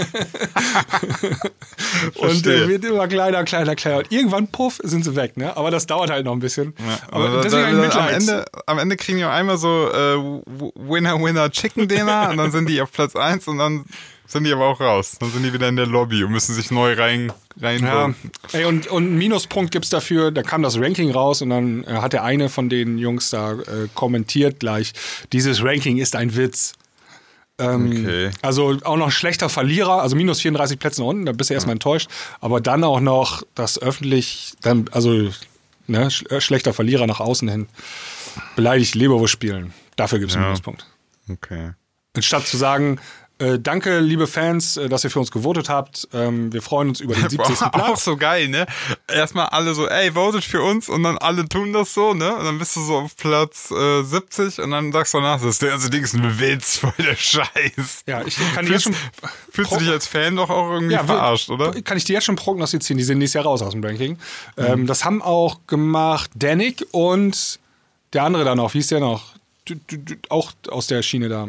und 2.15 2.45
der 2.45 2.67
wird 2.67 2.85
immer 2.85 3.07
kleiner, 3.07 3.43
kleiner, 3.43 3.75
kleiner. 3.75 3.97
Und 3.99 4.11
irgendwann, 4.11 4.47
puff, 4.47 4.79
sind 4.83 5.03
sie 5.05 5.15
weg, 5.15 5.37
ne? 5.37 5.55
Aber 5.55 5.71
das 5.71 5.87
dauert 5.87 6.09
halt 6.09 6.25
noch 6.25 6.33
ein 6.33 6.39
bisschen. 6.39 6.73
Aber 7.11 7.25
Aber 7.25 7.35
da, 7.37 7.41
deswegen 7.43 7.81
da, 7.81 7.87
da, 7.87 7.99
am. 8.07 8.09
Ende, 8.09 8.45
am 8.65 8.79
Ende 8.79 8.97
kriegen 8.97 9.17
die 9.17 9.25
auch 9.25 9.29
einmal 9.31 9.57
so 9.57 9.89
äh, 9.91 10.17
Winner, 10.75 11.21
Winner, 11.21 11.49
Chicken 11.51 11.87
Dinner 11.87 12.27
und 12.31 12.37
dann 12.37 12.51
sind 12.51 12.67
die 12.69 12.81
auf 12.81 12.91
Platz 12.91 13.15
1 13.15 13.47
und 13.47 13.57
dann 13.59 13.85
sind 14.29 14.43
die 14.45 14.53
aber 14.53 14.67
auch 14.67 14.79
raus. 14.79 15.17
Dann 15.19 15.31
sind 15.31 15.43
die 15.43 15.51
wieder 15.53 15.67
in 15.67 15.75
der 15.75 15.87
Lobby 15.87 16.23
und 16.23 16.31
müssen 16.31 16.53
sich 16.55 16.71
neu 16.71 16.93
rein, 16.93 17.31
rein 17.59 17.83
Ja, 17.83 18.13
ey, 18.53 18.65
und, 18.65 18.87
und 18.87 19.03
einen 19.03 19.17
Minuspunkt 19.17 19.71
gibt's 19.71 19.89
dafür, 19.89 20.31
da 20.31 20.43
kam 20.43 20.61
das 20.61 20.77
Ranking 20.79 21.11
raus 21.11 21.41
und 21.41 21.49
dann 21.49 21.83
äh, 21.83 21.87
hat 21.93 22.13
der 22.13 22.23
eine 22.23 22.49
von 22.49 22.69
den 22.69 22.97
Jungs 22.97 23.31
da 23.31 23.53
äh, 23.53 23.87
kommentiert 23.95 24.59
gleich, 24.59 24.93
dieses 25.33 25.63
Ranking 25.63 25.97
ist 25.97 26.15
ein 26.15 26.35
Witz. 26.35 26.73
Ähm, 27.57 27.87
Okay. 27.91 28.31
Also 28.41 28.77
auch 28.83 28.95
noch 28.97 29.11
schlechter 29.11 29.49
Verlierer, 29.49 30.01
also 30.01 30.15
minus 30.15 30.39
34 30.41 30.79
Plätze 30.79 31.01
nach 31.01 31.07
unten, 31.09 31.25
da 31.25 31.31
bist 31.33 31.49
du 31.49 31.55
erstmal 31.55 31.73
enttäuscht. 31.73 32.09
Aber 32.39 32.61
dann 32.61 32.83
auch 32.83 33.01
noch 33.01 33.43
das 33.55 33.81
öffentlich, 33.81 34.53
dann, 34.61 34.85
also 34.91 35.29
ne, 35.87 36.07
äh, 36.29 36.39
schlechter 36.39 36.73
Verlierer 36.73 37.05
nach 37.07 37.19
außen 37.19 37.49
hin, 37.49 37.67
beleidigt 38.55 38.95
Leberwurst 38.95 39.33
spielen. 39.33 39.73
Dafür 39.97 40.19
gibt's 40.19 40.35
einen 40.35 40.43
Ja. 40.43 40.49
Minuspunkt. 40.51 40.85
Okay. 41.29 41.71
Anstatt 42.15 42.47
zu 42.47 42.55
sagen, 42.57 42.99
äh, 43.39 43.57
danke, 43.59 43.99
liebe 43.99 44.27
Fans, 44.27 44.77
äh, 44.77 44.89
dass 44.89 45.03
ihr 45.03 45.09
für 45.09 45.19
uns 45.19 45.31
gewotet 45.31 45.69
habt. 45.69 46.07
Ähm, 46.13 46.51
wir 46.53 46.61
freuen 46.61 46.89
uns 46.89 46.99
über 46.99 47.15
den 47.15 47.29
70. 47.29 47.37
Boah, 47.59 47.69
Platz. 47.71 47.89
auch 47.89 47.97
so 47.97 48.17
geil, 48.17 48.47
ne? 48.49 48.65
Erstmal 49.07 49.47
alle 49.47 49.73
so, 49.73 49.87
ey, 49.87 50.11
votet 50.13 50.43
für 50.43 50.61
uns 50.61 50.89
und 50.89 51.03
dann 51.03 51.17
alle 51.17 51.47
tun 51.47 51.73
das 51.73 51.93
so, 51.93 52.13
ne? 52.13 52.35
Und 52.35 52.45
dann 52.45 52.59
bist 52.59 52.75
du 52.75 52.81
so 52.81 52.97
auf 52.97 53.15
Platz 53.15 53.71
äh, 53.71 54.03
70 54.03 54.59
und 54.59 54.71
dann 54.71 54.91
sagst 54.91 55.13
du 55.13 55.19
danach, 55.19 55.41
das 55.41 55.59
ganze 55.59 55.89
Ding 55.89 56.03
ist 56.03 56.13
ein 56.13 56.39
Witz, 56.39 56.77
voll 56.79 56.93
der 56.99 57.15
Scheiß. 57.15 58.03
Ja, 58.05 58.21
ich 58.25 58.37
kann 58.53 58.65
dir 58.65 58.73
jetzt 58.73 58.83
Fühlst, 58.83 58.99
schon. 58.99 59.29
fühlst 59.51 59.71
du 59.71 59.77
dich 59.77 59.89
als 59.89 60.07
Fan 60.07 60.35
doch 60.35 60.49
auch 60.49 60.71
irgendwie 60.71 60.93
Ja, 60.93 61.03
verarscht, 61.03 61.49
oder? 61.49 61.71
Kann 61.81 61.97
ich 61.97 62.03
dir 62.03 62.13
jetzt 62.13 62.25
schon 62.25 62.35
prognostizieren, 62.35 62.97
die 62.97 63.03
sind 63.03 63.17
nächstes 63.19 63.35
Jahr 63.35 63.45
raus 63.45 63.61
aus 63.61 63.71
dem 63.71 63.83
Ranking. 63.83 64.17
Mhm. 64.57 64.65
Ähm, 64.65 64.87
das 64.87 65.05
haben 65.05 65.21
auch 65.21 65.59
gemacht 65.67 66.31
Danik 66.35 66.85
und 66.91 67.59
der 68.13 68.23
andere 68.23 68.43
da 68.43 68.55
noch, 68.55 68.73
wie 68.73 68.79
hieß 68.79 68.87
der 68.87 68.99
noch? 68.99 69.33
Auch 70.29 70.51
aus 70.69 70.87
der 70.87 71.01
Schiene 71.03 71.29
da. 71.29 71.47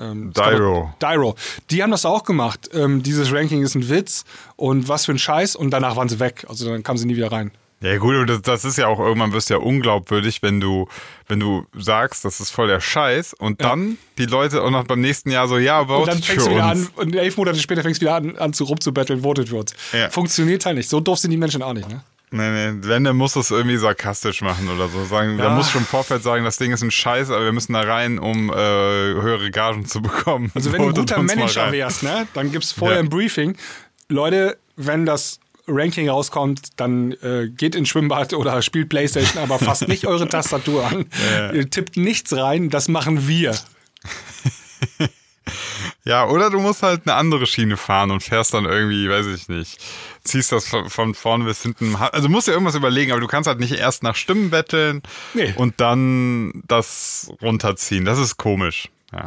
Ähm, 0.00 0.32
Dyro. 0.32 0.94
Dyro. 1.00 1.34
Die 1.70 1.82
haben 1.82 1.90
das 1.90 2.04
auch 2.06 2.24
gemacht. 2.24 2.70
Ähm, 2.72 3.02
dieses 3.02 3.32
Ranking 3.32 3.62
ist 3.62 3.74
ein 3.74 3.88
Witz 3.88 4.24
und 4.56 4.88
was 4.88 5.04
für 5.06 5.12
ein 5.12 5.18
Scheiß 5.18 5.56
und 5.56 5.70
danach 5.70 5.96
waren 5.96 6.08
sie 6.08 6.18
weg. 6.20 6.46
Also 6.48 6.68
dann 6.68 6.82
kamen 6.82 6.98
sie 6.98 7.06
nie 7.06 7.16
wieder 7.16 7.30
rein. 7.30 7.50
Ja 7.82 7.96
gut, 7.96 8.28
das, 8.28 8.42
das 8.42 8.64
ist 8.66 8.76
ja 8.76 8.88
auch 8.88 8.98
irgendwann 8.98 9.32
wirst 9.32 9.48
du 9.48 9.54
ja 9.54 9.60
unglaubwürdig, 9.60 10.42
wenn 10.42 10.60
du 10.60 10.86
wenn 11.28 11.40
du 11.40 11.64
sagst, 11.74 12.26
das 12.26 12.38
ist 12.38 12.50
voll 12.50 12.68
der 12.68 12.80
Scheiß 12.80 13.32
und 13.32 13.62
dann 13.62 13.96
die 14.18 14.26
Leute 14.26 14.62
auch 14.62 14.70
noch 14.70 14.84
beim 14.84 15.00
nächsten 15.00 15.30
Jahr 15.30 15.48
so, 15.48 15.56
ja, 15.56 15.80
Und 15.80 15.88
dann 15.88 15.98
votet 16.18 16.24
fängst 16.26 16.44
für 16.44 16.50
du 16.50 16.56
wieder 16.56 16.70
uns. 16.72 16.88
an 16.88 16.92
und 16.96 17.16
elf 17.16 17.36
Monate 17.38 17.58
später 17.58 17.82
fängst 17.82 18.02
du 18.02 18.06
wieder 18.06 18.16
an, 18.16 18.36
an 18.36 18.52
zu 18.52 18.64
rumzubetteln, 18.64 19.22
votet 19.22 19.48
für 19.48 19.56
uns. 19.56 19.72
Ja. 19.94 20.10
Funktioniert 20.10 20.66
halt 20.66 20.76
nicht. 20.76 20.90
So 20.90 21.00
doof 21.00 21.18
sind 21.20 21.30
die 21.30 21.38
Menschen 21.38 21.62
auch 21.62 21.72
nicht, 21.72 21.88
ne? 21.88 22.02
Nee, 22.32 22.50
nee, 22.72 22.78
wenn, 22.82 23.02
dann 23.04 23.16
musst 23.16 23.34
du 23.34 23.40
es 23.40 23.50
irgendwie 23.50 23.76
sarkastisch 23.76 24.40
machen 24.42 24.68
oder 24.68 24.88
so. 24.88 25.04
Sagen, 25.04 25.36
Ja. 25.38 25.46
Da 25.46 25.50
musst 25.50 25.74
du 25.74 25.78
im 25.78 25.84
Vorfeld 25.84 26.22
sagen, 26.22 26.44
das 26.44 26.58
Ding 26.58 26.72
ist 26.72 26.82
ein 26.82 26.90
Scheiß, 26.92 27.30
aber 27.30 27.44
wir 27.44 27.52
müssen 27.52 27.72
da 27.72 27.80
rein, 27.80 28.18
um 28.20 28.50
äh, 28.50 28.54
höhere 28.54 29.50
Gagen 29.50 29.84
zu 29.86 30.00
bekommen. 30.00 30.52
Also 30.54 30.70
wenn 30.72 30.82
du 30.82 30.88
ein 30.88 30.94
guter 30.94 31.22
Manager 31.22 31.72
wärst, 31.72 32.02
ne, 32.04 32.28
dann 32.34 32.52
gibt's 32.52 32.70
vorher 32.72 32.98
Ja. 32.98 33.02
ein 33.02 33.08
Briefing. 33.08 33.56
Leute, 34.08 34.56
wenn 34.76 35.06
das 35.06 35.40
Ranking 35.66 36.08
rauskommt, 36.08 36.68
dann 36.76 37.12
äh, 37.22 37.48
geht 37.48 37.74
ins 37.74 37.88
Schwimmbad 37.88 38.32
oder 38.34 38.60
spielt 38.62 38.88
Playstation, 38.88 39.42
aber 39.42 39.58
fasst 39.58 39.86
nicht 39.88 40.06
eure 40.06 40.28
Tastatur 40.28 40.86
an. 40.86 41.06
Ihr 41.54 41.68
tippt 41.68 41.96
nichts 41.96 42.32
rein, 42.36 42.70
das 42.70 42.88
machen 42.88 43.26
wir. 43.26 43.56
Ja, 46.04 46.26
oder 46.28 46.48
du 46.48 46.60
musst 46.60 46.82
halt 46.82 47.02
eine 47.06 47.14
andere 47.14 47.46
Schiene 47.46 47.76
fahren 47.76 48.10
und 48.10 48.22
fährst 48.22 48.54
dann 48.54 48.64
irgendwie, 48.64 49.08
weiß 49.10 49.26
ich 49.26 49.48
nicht, 49.48 49.78
ziehst 50.24 50.52
das 50.52 50.68
von, 50.68 50.88
von 50.90 51.14
vorne 51.14 51.44
bis 51.44 51.62
hinten. 51.62 51.96
Also 51.96 52.26
du 52.28 52.32
musst 52.32 52.48
dir 52.48 52.52
irgendwas 52.52 52.74
überlegen, 52.74 53.12
aber 53.12 53.20
du 53.20 53.26
kannst 53.26 53.46
halt 53.48 53.60
nicht 53.60 53.72
erst 53.72 54.02
nach 54.02 54.14
Stimmen 54.16 54.50
betteln 54.50 55.02
Nee. 55.34 55.54
und 55.56 55.80
dann 55.80 56.62
das 56.68 57.30
runterziehen. 57.42 58.04
Das 58.04 58.18
ist 58.18 58.36
komisch. 58.36 58.88
Ja. 59.12 59.24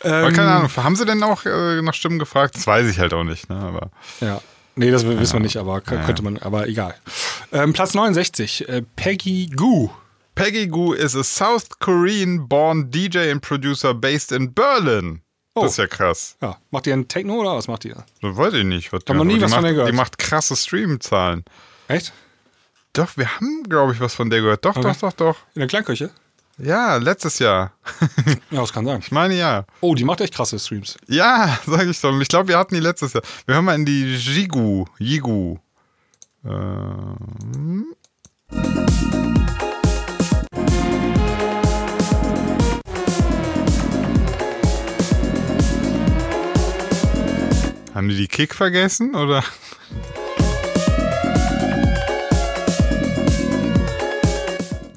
Aber 0.00 0.28
Ähm, 0.28 0.34
keine 0.34 0.50
Ahnung, 0.52 0.70
haben 0.76 0.96
sie 0.96 1.06
denn 1.06 1.22
auch 1.22 1.44
äh, 1.46 1.80
nach 1.82 1.94
Stimmen 1.94 2.18
gefragt? 2.18 2.56
Das 2.56 2.66
weiß 2.66 2.88
ich 2.88 2.98
halt 2.98 3.14
auch 3.14 3.24
nicht, 3.24 3.48
ne? 3.48 3.56
Aber 3.56 3.90
Ja. 4.20 4.40
Nee, 4.76 4.90
das 4.90 5.06
wissen 5.06 5.34
wir 5.34 5.40
nicht, 5.40 5.56
aber 5.56 5.80
könnte 5.80 6.22
man, 6.24 6.36
aber 6.38 6.66
egal. 6.66 6.96
Ähm, 7.52 7.72
Platz 7.72 7.94
69, 7.94 8.68
äh, 8.68 8.82
Peggy 8.96 9.48
Goo. 9.54 9.90
Peggy 10.34 10.66
Goo 10.66 10.92
is 10.92 11.14
a 11.14 11.22
South 11.22 11.78
Korean 11.78 12.48
born 12.48 12.90
DJ 12.90 13.30
and 13.30 13.40
producer 13.40 13.94
based 13.94 14.32
in 14.32 14.52
Berlin. 14.52 15.20
Oh. 15.54 15.62
Das 15.62 15.72
ist 15.72 15.76
ja 15.78 15.86
krass. 15.86 16.36
Ja, 16.42 16.56
macht 16.70 16.86
ihr 16.88 16.92
einen 16.94 17.06
Techno 17.08 17.34
oder 17.34 17.54
was 17.56 17.68
macht 17.68 17.84
ihr? 17.84 18.04
Das 18.20 18.36
weiß 18.36 18.54
ich 18.54 18.64
nicht. 18.64 18.92
Was 18.92 19.02
Hab 19.08 19.16
noch 19.16 19.22
die 19.22 19.34
nie 19.34 19.38
macht. 19.38 19.42
was 19.42 19.50
die 19.50 19.54
von 19.54 19.62
macht, 19.62 19.64
der 19.64 19.72
gehört. 19.74 19.88
Die 19.92 19.96
macht 19.96 20.18
krasse 20.18 20.56
Streamzahlen. 20.56 21.44
Echt? 21.88 22.12
Doch, 22.92 23.16
wir 23.16 23.28
haben, 23.36 23.62
glaube 23.68 23.92
ich, 23.92 24.00
was 24.00 24.14
von 24.14 24.30
der 24.30 24.40
gehört. 24.40 24.64
Doch, 24.64 24.76
Okay. 24.76 24.82
doch, 24.82 24.96
doch, 24.96 25.12
doch. 25.12 25.36
In 25.54 25.60
der 25.60 25.68
Kleinküche? 25.68 26.10
Ja, 26.58 26.96
letztes 26.96 27.38
Jahr. 27.40 27.72
Ja, 28.50 28.60
das 28.60 28.72
kann 28.72 28.84
sein. 28.86 29.00
Ich 29.00 29.10
meine 29.10 29.34
ja. 29.34 29.64
Oh, 29.80 29.94
die 29.96 30.04
macht 30.04 30.20
echt 30.20 30.34
krasse 30.34 30.58
Streams. 30.58 30.96
Ja, 31.08 31.58
sag 31.66 31.86
ich 31.86 32.00
doch. 32.00 32.16
Ich 32.20 32.28
glaube, 32.28 32.48
wir 32.48 32.58
hatten 32.58 32.74
die 32.74 32.80
letztes 32.80 33.12
Jahr. 33.12 33.22
Wir 33.46 33.54
hören 33.56 33.64
mal 33.64 33.74
in 33.74 33.84
die 33.84 34.14
Jigu. 34.14 34.84
Jigu. 34.98 35.58
Ähm. 36.44 37.86
Haben 47.94 48.08
die 48.08 48.16
die 48.16 48.26
Kick 48.26 48.56
vergessen 48.56 49.14
oder? 49.14 49.44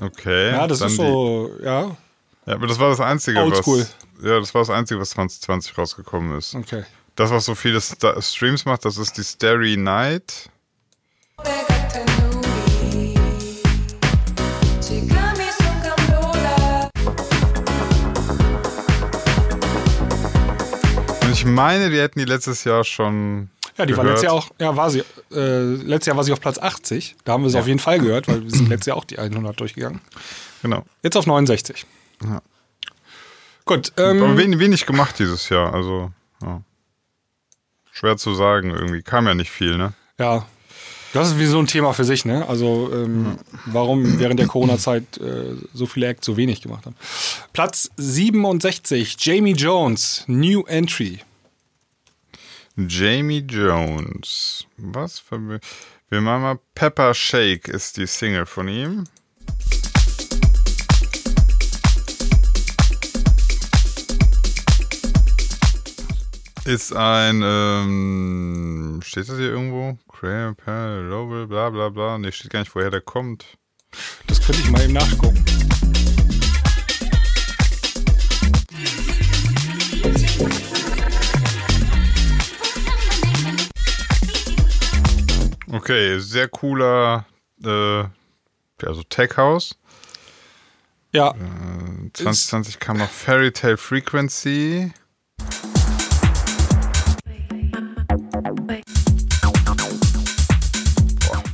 Okay. 0.01 0.51
Ja, 0.51 0.67
das 0.67 0.81
ist 0.81 0.95
so, 0.95 1.51
ja, 1.63 1.83
Die, 1.83 2.49
ja, 2.49 2.55
aber 2.55 2.65
das 2.67 2.79
war 2.79 2.89
das 2.89 2.99
Einzige, 2.99 3.39
was. 3.39 3.93
Ja, 4.23 4.39
das 4.39 4.53
war 4.53 4.61
das 4.61 4.71
Einzige, 4.71 4.99
was 4.99 5.11
2020 5.11 5.77
rausgekommen 5.77 6.37
ist. 6.37 6.55
okay. 6.55 6.83
Das, 7.15 7.31
was 7.31 7.45
so 7.45 7.55
viele 7.55 7.81
Streams 7.81 8.65
macht, 8.65 8.85
das 8.85 8.97
ist 8.97 9.17
die 9.17 9.23
Starry 9.23 9.75
Night. 9.75 10.49
Meine, 21.57 21.91
wir 21.91 22.01
hätten 22.01 22.19
die 22.19 22.25
letztes 22.25 22.63
Jahr 22.63 22.83
schon. 22.83 23.49
Ja, 23.77 23.85
die 23.85 23.97
war 23.97 24.03
gehört. 24.03 24.21
letztes 24.21 24.23
Jahr 24.23 24.33
auch, 24.33 24.49
ja, 24.59 24.75
war 24.75 24.89
sie, 24.89 25.03
äh, 25.31 25.63
letztes 25.63 26.07
Jahr 26.07 26.17
war 26.17 26.23
sie 26.23 26.31
auf 26.31 26.39
Platz 26.39 26.57
80. 26.57 27.15
Da 27.25 27.33
haben 27.33 27.43
wir 27.43 27.49
sie 27.49 27.59
auf 27.59 27.67
jeden 27.67 27.79
Fall 27.79 27.99
gehört, 27.99 28.27
weil 28.27 28.43
wir 28.43 28.51
sind 28.51 28.69
letztes 28.69 28.87
Jahr 28.87 28.97
auch 28.97 29.05
die 29.05 29.19
100 29.19 29.59
durchgegangen. 29.59 30.01
Genau. 30.61 30.85
Jetzt 31.03 31.17
auf 31.17 31.25
69. 31.25 31.85
Ja. 32.23 32.41
Gut, 33.65 33.91
Aber 33.97 34.11
ähm, 34.11 34.37
wenig, 34.37 34.59
wenig 34.59 34.85
gemacht 34.85 35.19
dieses 35.19 35.49
Jahr. 35.49 35.73
Also, 35.73 36.11
ja. 36.41 36.61
Schwer 37.91 38.17
zu 38.17 38.33
sagen 38.33 38.69
irgendwie. 38.71 39.01
Kam 39.01 39.27
ja 39.27 39.33
nicht 39.33 39.51
viel, 39.51 39.77
ne? 39.77 39.93
ja, 40.19 40.45
das 41.13 41.29
ist 41.29 41.39
wie 41.39 41.45
so 41.45 41.59
ein 41.59 41.67
Thema 41.67 41.93
für 41.93 42.03
sich, 42.03 42.25
ne? 42.25 42.47
Also, 42.47 42.91
ähm, 42.93 43.37
warum 43.65 44.19
während 44.19 44.39
der 44.39 44.47
Corona-Zeit 44.47 45.17
äh, 45.17 45.55
so 45.73 45.85
viele 45.85 46.07
Acts 46.07 46.25
so 46.25 46.37
wenig 46.37 46.61
gemacht 46.61 46.85
haben. 46.85 46.95
Platz 47.53 47.89
67, 47.97 49.15
Jamie 49.19 49.53
Jones, 49.53 50.23
New 50.27 50.63
Entry. 50.67 51.19
Jamie 52.77 53.39
Jones. 53.39 54.67
Was 54.77 55.17
für. 55.17 55.59
Wir 56.09 56.21
machen 56.21 56.41
mal 56.43 56.59
Pepper 56.75 57.15
Shake 57.15 57.67
ist 57.67 57.97
die 57.97 58.05
Single 58.05 58.45
von 58.45 58.67
ihm. 58.67 59.03
Ist 66.65 66.95
ein, 66.95 67.41
ähm, 67.43 68.99
steht 69.03 69.27
das 69.27 69.37
hier 69.37 69.49
irgendwo? 69.49 69.97
Lowell, 70.21 71.47
bla 71.47 71.71
bla 71.71 71.89
bla. 71.89 72.19
Ne, 72.19 72.31
steht 72.31 72.51
gar 72.51 72.59
nicht, 72.59 72.75
woher 72.75 72.91
der 72.91 73.01
kommt. 73.01 73.57
Das 74.27 74.39
könnte 74.39 74.61
ich 74.61 74.69
mal 74.69 74.83
eben 74.83 74.93
nachgucken. 74.93 75.43
Okay, 85.71 86.19
sehr 86.19 86.47
cooler, 86.47 87.25
äh, 87.63 88.03
also 88.85 89.03
Tech 89.09 89.35
House. 89.37 89.75
Ja, 91.13 91.33
2020 92.13 92.79
kam 92.79 92.97
noch 92.97 93.09
Fairy 93.09 93.51
Tale 93.51 93.77
Frequency. 93.77 94.91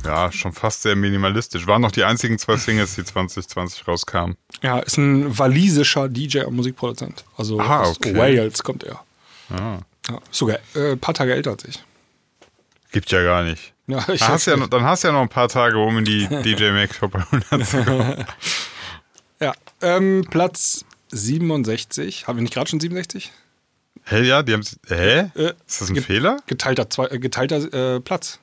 Ja, 0.04 0.30
schon 0.30 0.52
fast 0.52 0.82
sehr 0.82 0.96
minimalistisch. 0.96 1.66
Waren 1.66 1.80
noch 1.82 1.90
die 1.90 2.04
einzigen 2.04 2.38
zwei 2.38 2.56
Singles, 2.56 2.94
die 2.94 3.04
2020 3.04 3.88
rauskamen. 3.88 4.36
ja, 4.62 4.78
ist 4.80 4.98
ein 4.98 5.36
walisischer 5.38 6.08
DJ 6.08 6.40
und 6.42 6.54
Musikproduzent. 6.56 7.24
Also 7.36 7.58
Ah, 7.58 7.80
aus 7.80 7.96
okay. 7.96 8.14
Wales 8.14 8.62
kommt 8.62 8.84
er. 8.84 9.02
Ah, 9.50 9.78
Ja, 10.08 10.18
ist 10.30 10.38
sogar 10.38 10.58
äh, 10.74 10.92
ein 10.92 10.98
paar 10.98 11.14
Tage 11.14 11.32
älter 11.34 11.52
als 11.52 11.64
ich. 11.64 11.82
Gibt 12.94 13.10
ja 13.12 13.22
gar 13.22 13.42
nicht. 13.42 13.72
Ja, 13.86 14.00
Dann 14.06 14.18
hast, 14.28 14.46
ja, 14.46 14.56
noch- 14.56 14.68
dann 14.68 14.82
hast 14.84 15.04
du 15.04 15.08
ja 15.08 15.12
noch 15.12 15.20
ein 15.20 15.28
paar 15.28 15.48
Tage, 15.48 15.76
um 15.76 15.98
in 15.98 16.06
die 16.06 16.26
DJ 16.26 16.70
Make 16.70 16.94
Top 16.98 17.14
100 17.14 17.66
zu 17.66 17.84
kommen. 17.84 18.24
Ja, 19.40 19.52
ähm, 19.82 20.26
Platz 20.30 20.86
67. 21.12 22.26
Haben 22.26 22.38
wir 22.38 22.42
nicht 22.42 22.54
gerade 22.54 22.70
schon 22.70 22.80
67? 22.80 23.30
Hä, 24.04 24.22
ja, 24.22 24.42
die 24.42 24.54
haben. 24.54 24.64
Hä? 24.88 25.30
Äh, 25.34 25.52
Ist 25.66 25.82
das 25.82 25.90
ein 25.90 25.96
Fehler? 25.96 26.38
Geteilter, 26.46 26.88
zwei, 26.88 27.06
äh, 27.08 27.18
geteilter 27.18 27.96
äh, 27.96 28.00
Platz. 28.00 28.38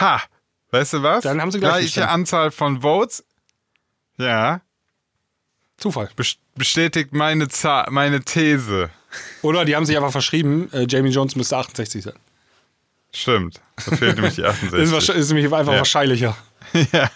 Ha! 0.00 0.22
Weißt 0.70 0.94
du 0.94 1.02
was? 1.02 1.24
Dann 1.24 1.42
haben 1.42 1.50
sie 1.52 1.58
gleich 1.60 1.92
Gleiche. 1.92 2.08
Anzahl 2.08 2.50
von 2.50 2.80
Votes. 2.80 3.22
Ja. 4.16 4.62
Zufall. 5.76 6.08
bes- 6.16 6.36
Bestätigt 6.54 7.12
meine, 7.12 7.48
Zahl, 7.48 7.88
meine 7.90 8.22
These. 8.22 8.88
Oder 9.42 9.66
die 9.66 9.76
haben 9.76 9.84
sich 9.84 9.96
einfach 9.96 10.12
verschrieben, 10.12 10.70
äh, 10.72 10.86
Jamie 10.88 11.10
Jones 11.10 11.36
müsste 11.36 11.58
68 11.58 12.02
sein. 12.04 12.14
Stimmt. 13.16 13.60
Da 13.88 13.96
fehlt 13.96 14.16
nämlich 14.16 14.34
die 14.34 14.42
Ist, 14.42 14.48
68. 14.48 14.90
wahrsch- 14.90 15.12
ist 15.14 15.28
nämlich 15.28 15.46
einfach 15.52 15.72
Ja. 15.72 15.78
wahrscheinlicher. 15.78 16.36
ja. 16.92 17.10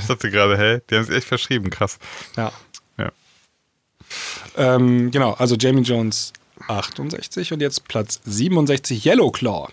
Ich 0.00 0.06
dachte 0.06 0.30
gerade, 0.30 0.56
hä? 0.56 0.80
Die 0.88 0.94
haben 0.94 1.02
es 1.02 1.10
echt 1.10 1.26
verschrieben. 1.26 1.68
Krass. 1.70 1.98
Ja. 2.36 2.52
Ja. 2.98 3.10
Ähm, 4.56 5.10
genau, 5.10 5.32
also 5.34 5.56
Jamie 5.56 5.82
Jones 5.82 6.32
68 6.68 7.52
und 7.52 7.60
jetzt 7.60 7.86
Platz 7.88 8.20
67 8.24 9.04
Yellow 9.04 9.30
Claw. 9.30 9.68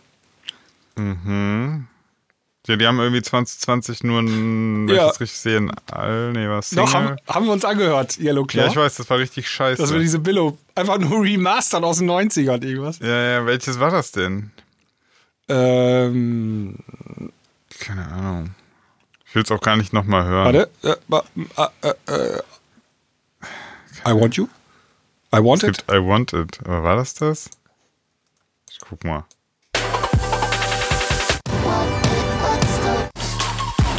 Ja, 0.97 2.75
die 2.75 2.85
haben 2.87 2.99
irgendwie 2.99 3.21
2020 3.21 4.03
nur 4.03 4.19
ein, 4.21 4.87
wenn 4.87 4.95
Ja. 4.95 5.03
ich 5.05 5.09
das 5.11 5.21
richtig 5.21 5.39
sehe, 5.39 5.57
ein 5.57 5.71
All, 5.91 6.33
nee, 6.33 6.49
was. 6.49 6.71
Doch, 6.71 6.93
haben, 6.93 7.15
haben 7.27 7.45
wir 7.45 7.53
uns 7.53 7.63
angehört, 7.63 8.17
Yellow 8.19 8.45
Claw. 8.45 8.63
ja, 8.65 8.69
ich 8.71 8.75
weiß, 8.75 8.95
das 8.95 9.09
war 9.09 9.19
richtig 9.19 9.47
scheiße. 9.49 9.81
Dass 9.81 9.93
wir 9.93 9.99
diese 9.99 10.19
Billo 10.19 10.57
einfach 10.75 10.97
nur 10.97 11.23
remastern 11.23 11.83
aus 11.83 11.99
den 11.99 12.09
90ern 12.09 12.63
irgendwas. 12.65 12.99
ja, 12.99 13.07
ja, 13.31 13.45
welches 13.45 13.79
war 13.79 13.91
das 13.91 14.11
denn? 14.11 14.51
Ähm, 15.49 16.77
Keine 17.79 18.05
Ahnung. 18.07 18.55
Ich 19.25 19.35
will 19.35 19.43
es 19.43 19.51
auch 19.51 19.61
gar 19.61 19.77
nicht 19.77 19.93
nochmal 19.93 20.25
hören. 20.25 20.67
warte. 20.81 21.25
Äh, 21.61 21.61
äh, 21.83 21.93
äh, 22.07 22.35
äh, 22.35 22.41
I 24.05 24.13
want 24.19 24.35
you? 24.35 24.47
I 25.33 25.39
want 25.43 25.63
Es 25.63 25.69
it? 25.69 25.77
gibt 25.87 25.91
I 25.91 25.95
Want 26.05 26.33
It. 26.33 26.59
Aber 26.65 26.83
war 26.83 26.95
das 26.95 27.13
das? 27.13 27.49
Ich 28.69 28.79
guck 28.79 29.03
mal. 29.03 29.25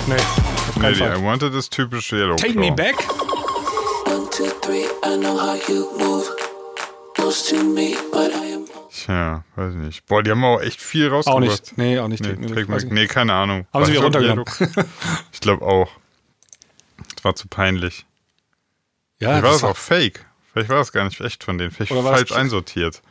Nee, 0.07 0.17
Nee, 0.81 0.93
die. 0.95 1.03
I 1.03 1.23
Want 1.23 1.43
It 1.43 1.55
ist 1.55 1.71
typisch 1.73 2.13
Yellow 2.13 2.37
Take 2.37 2.53
Claw. 2.53 2.61
me 2.61 2.71
back? 2.75 2.95
One, 4.07 4.29
two, 4.31 4.47
three, 4.63 4.87
I 5.05 5.17
know 5.17 5.37
how 5.37 5.57
you 5.69 5.91
move. 5.99 6.27
Close 7.15 7.43
to 7.51 7.63
me, 7.63 7.97
but. 8.13 8.33
Tja, 8.91 9.45
weiß 9.57 9.73
ich 9.75 9.79
nicht. 9.81 10.07
Boah, 10.07 10.23
die 10.23 10.31
haben 10.31 10.45
auch 10.45 10.61
echt 10.61 10.81
viel 10.81 11.09
Auch 11.09 11.27
rausgebracht. 11.27 11.43
nicht. 11.43 11.79
Nee, 11.79 11.99
auch 11.99 12.09
nicht. 12.09 12.23
Nee, 12.23 12.35
Take 12.49 12.67
Take 12.67 12.95
nee, 12.95 13.07
keine 13.07 13.35
Ahnung. 13.35 13.67
Haben 13.73 13.85
sie 13.85 13.93
wieder 13.93 14.03
runtergenommen. 14.03 14.45
Ich 15.33 15.41
glaube 15.41 15.65
auch. 15.65 15.91
Das 17.15 17.25
war 17.25 17.35
zu 17.35 17.49
peinlich. 17.49 18.07
Ja, 19.19 19.29
Vielleicht 19.29 19.43
war 19.45 19.53
das 19.53 19.65
auch 19.65 19.77
fake. 19.77 20.25
Vielleicht 20.53 20.69
war 20.71 20.79
das 20.79 20.93
gar 20.93 21.05
nicht 21.05 21.21
echt 21.21 21.45
von 21.45 21.59
denen. 21.59 21.71
Vielleicht 21.71 21.93
Oder 21.93 22.03
falsch 22.03 22.33
einsortiert. 22.33 23.03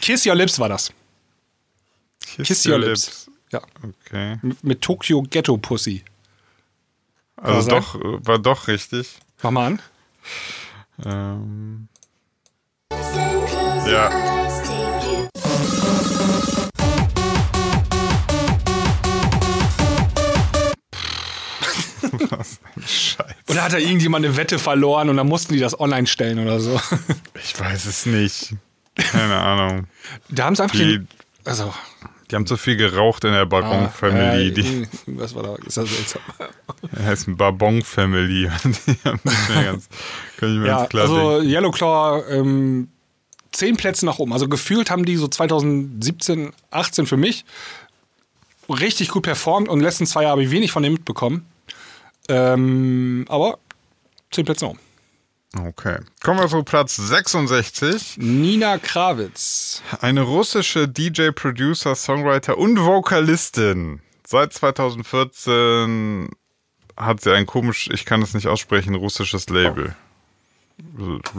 Kiss 0.00 0.24
Your 0.26 0.34
Lips 0.34 0.58
war 0.58 0.68
das. 0.68 0.92
Kiss, 2.20 2.64
Your 2.66 2.78
Lips. 2.78 3.30
Ja. 3.50 3.60
Okay. 3.82 4.38
Mit, 4.42 4.62
mit 4.62 4.80
Tokyo 4.82 5.22
Ghetto 5.22 5.56
Pussy. 5.56 6.04
Also 7.36 7.62
sein? 7.62 7.80
doch, 7.80 7.94
äh, 7.96 8.26
war 8.26 8.38
doch 8.38 8.68
richtig. 8.68 9.18
Mach 9.42 9.50
mal 9.50 9.66
an. 9.66 9.82
Ähm, 11.04 11.88
Ja. 13.86 14.49
Scheiße. 22.86 23.34
Oder 23.48 23.62
hat 23.64 23.72
da 23.72 23.78
irgendjemand 23.78 24.24
eine 24.24 24.36
Wette 24.36 24.58
verloren 24.58 25.08
und 25.08 25.16
dann 25.16 25.28
mussten 25.28 25.54
die 25.54 25.60
das 25.60 25.78
online 25.78 26.06
stellen 26.06 26.38
oder 26.38 26.60
so? 26.60 26.80
Ich 27.42 27.58
weiß 27.58 27.86
es 27.86 28.06
nicht. 28.06 28.54
Keine 28.94 29.36
Ahnung. 29.36 29.86
Da 30.28 30.44
haben 30.44 30.56
sie 30.56 30.62
einfach 30.62 30.76
Die, 30.76 30.98
den, 30.98 31.08
also 31.44 31.72
die 32.30 32.36
haben 32.36 32.46
zu 32.46 32.56
viel 32.56 32.76
geraucht 32.76 33.24
in 33.24 33.32
der 33.32 33.46
Barbon 33.46 33.90
Family. 33.90 34.48
äh, 34.60 34.86
was 35.06 35.34
war 35.34 35.42
da? 35.42 35.56
Ist 35.66 35.76
das 35.76 35.88
seltsam? 35.90 36.22
heißen 37.02 37.36
Barbon 37.36 37.82
Family. 37.82 38.48
Die 38.86 38.98
haben 39.04 39.20
nicht 39.24 39.48
mehr 39.48 39.64
ganz, 39.64 39.88
kann 40.36 40.54
ich 40.54 40.60
mir 40.60 40.66
Ja, 40.68 40.76
ganz 40.78 40.88
klar 40.90 41.02
also 41.04 41.38
denken. 41.38 41.50
Yellow 41.52 41.70
Claw 41.72 42.22
ähm, 42.30 42.88
zehn 43.52 43.76
Plätze 43.76 44.06
nach 44.06 44.18
oben. 44.18 44.32
Also 44.32 44.48
gefühlt 44.48 44.90
haben 44.90 45.04
die 45.04 45.16
so 45.16 45.26
2017, 45.26 46.52
18 46.70 47.06
für 47.06 47.16
mich 47.16 47.44
richtig 48.68 49.08
gut 49.08 49.24
performt 49.24 49.68
und 49.68 49.74
in 49.74 49.78
den 49.80 49.86
letzten 49.86 50.06
zwei 50.06 50.22
Jahre 50.22 50.32
habe 50.32 50.44
ich 50.44 50.50
wenig 50.52 50.70
von 50.70 50.82
denen 50.84 50.94
mitbekommen. 50.94 51.44
Ähm, 52.28 53.24
aber 53.28 53.58
zehn 54.30 54.44
Plätze 54.44 54.68
oben. 54.68 54.78
Okay. 55.58 55.98
Kommen 56.22 56.38
wir 56.38 56.48
zu 56.48 56.62
Platz 56.62 56.96
66. 56.96 58.18
Nina 58.18 58.78
Krawitz. 58.78 59.82
Eine 60.00 60.22
russische 60.22 60.86
DJ, 60.86 61.30
Producer, 61.30 61.96
Songwriter 61.96 62.56
und 62.56 62.78
Vokalistin. 62.78 64.00
Seit 64.24 64.52
2014 64.52 66.28
hat 66.96 67.20
sie 67.20 67.34
ein 67.34 67.46
komisch, 67.46 67.90
ich 67.92 68.04
kann 68.04 68.22
es 68.22 68.32
nicht 68.32 68.46
aussprechen, 68.46 68.94
russisches 68.94 69.48
Label. 69.48 69.96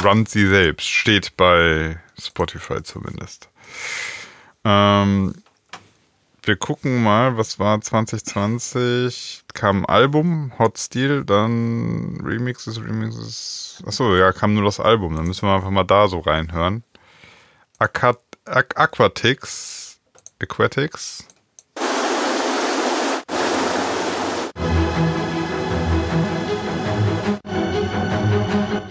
Runnt 0.04 0.30
sie 0.30 0.46
selbst, 0.48 0.90
steht 0.90 1.38
bei 1.38 1.98
Spotify 2.20 2.84
zumindest. 2.84 3.50
Ähm, 4.66 5.41
wir 6.44 6.56
gucken 6.56 7.04
mal, 7.04 7.38
was 7.38 7.60
war 7.60 7.80
2020? 7.80 9.44
Kam 9.54 9.82
ein 9.82 9.86
Album, 9.86 10.52
Hot 10.58 10.80
Steel, 10.80 11.24
dann 11.24 12.20
Remixes, 12.24 12.82
Remixes. 12.82 13.84
Achso, 13.86 14.16
ja, 14.16 14.32
kam 14.32 14.56
nur 14.56 14.64
das 14.64 14.80
Album. 14.80 15.16
Dann 15.16 15.28
müssen 15.28 15.48
wir 15.48 15.54
einfach 15.54 15.70
mal 15.70 15.84
da 15.84 16.08
so 16.08 16.20
reinhören. 16.20 16.84
Aquat 17.78 18.20
Aqu 18.46 18.76
Aquatics. 18.76 20.00
Aquatics. 20.42 21.26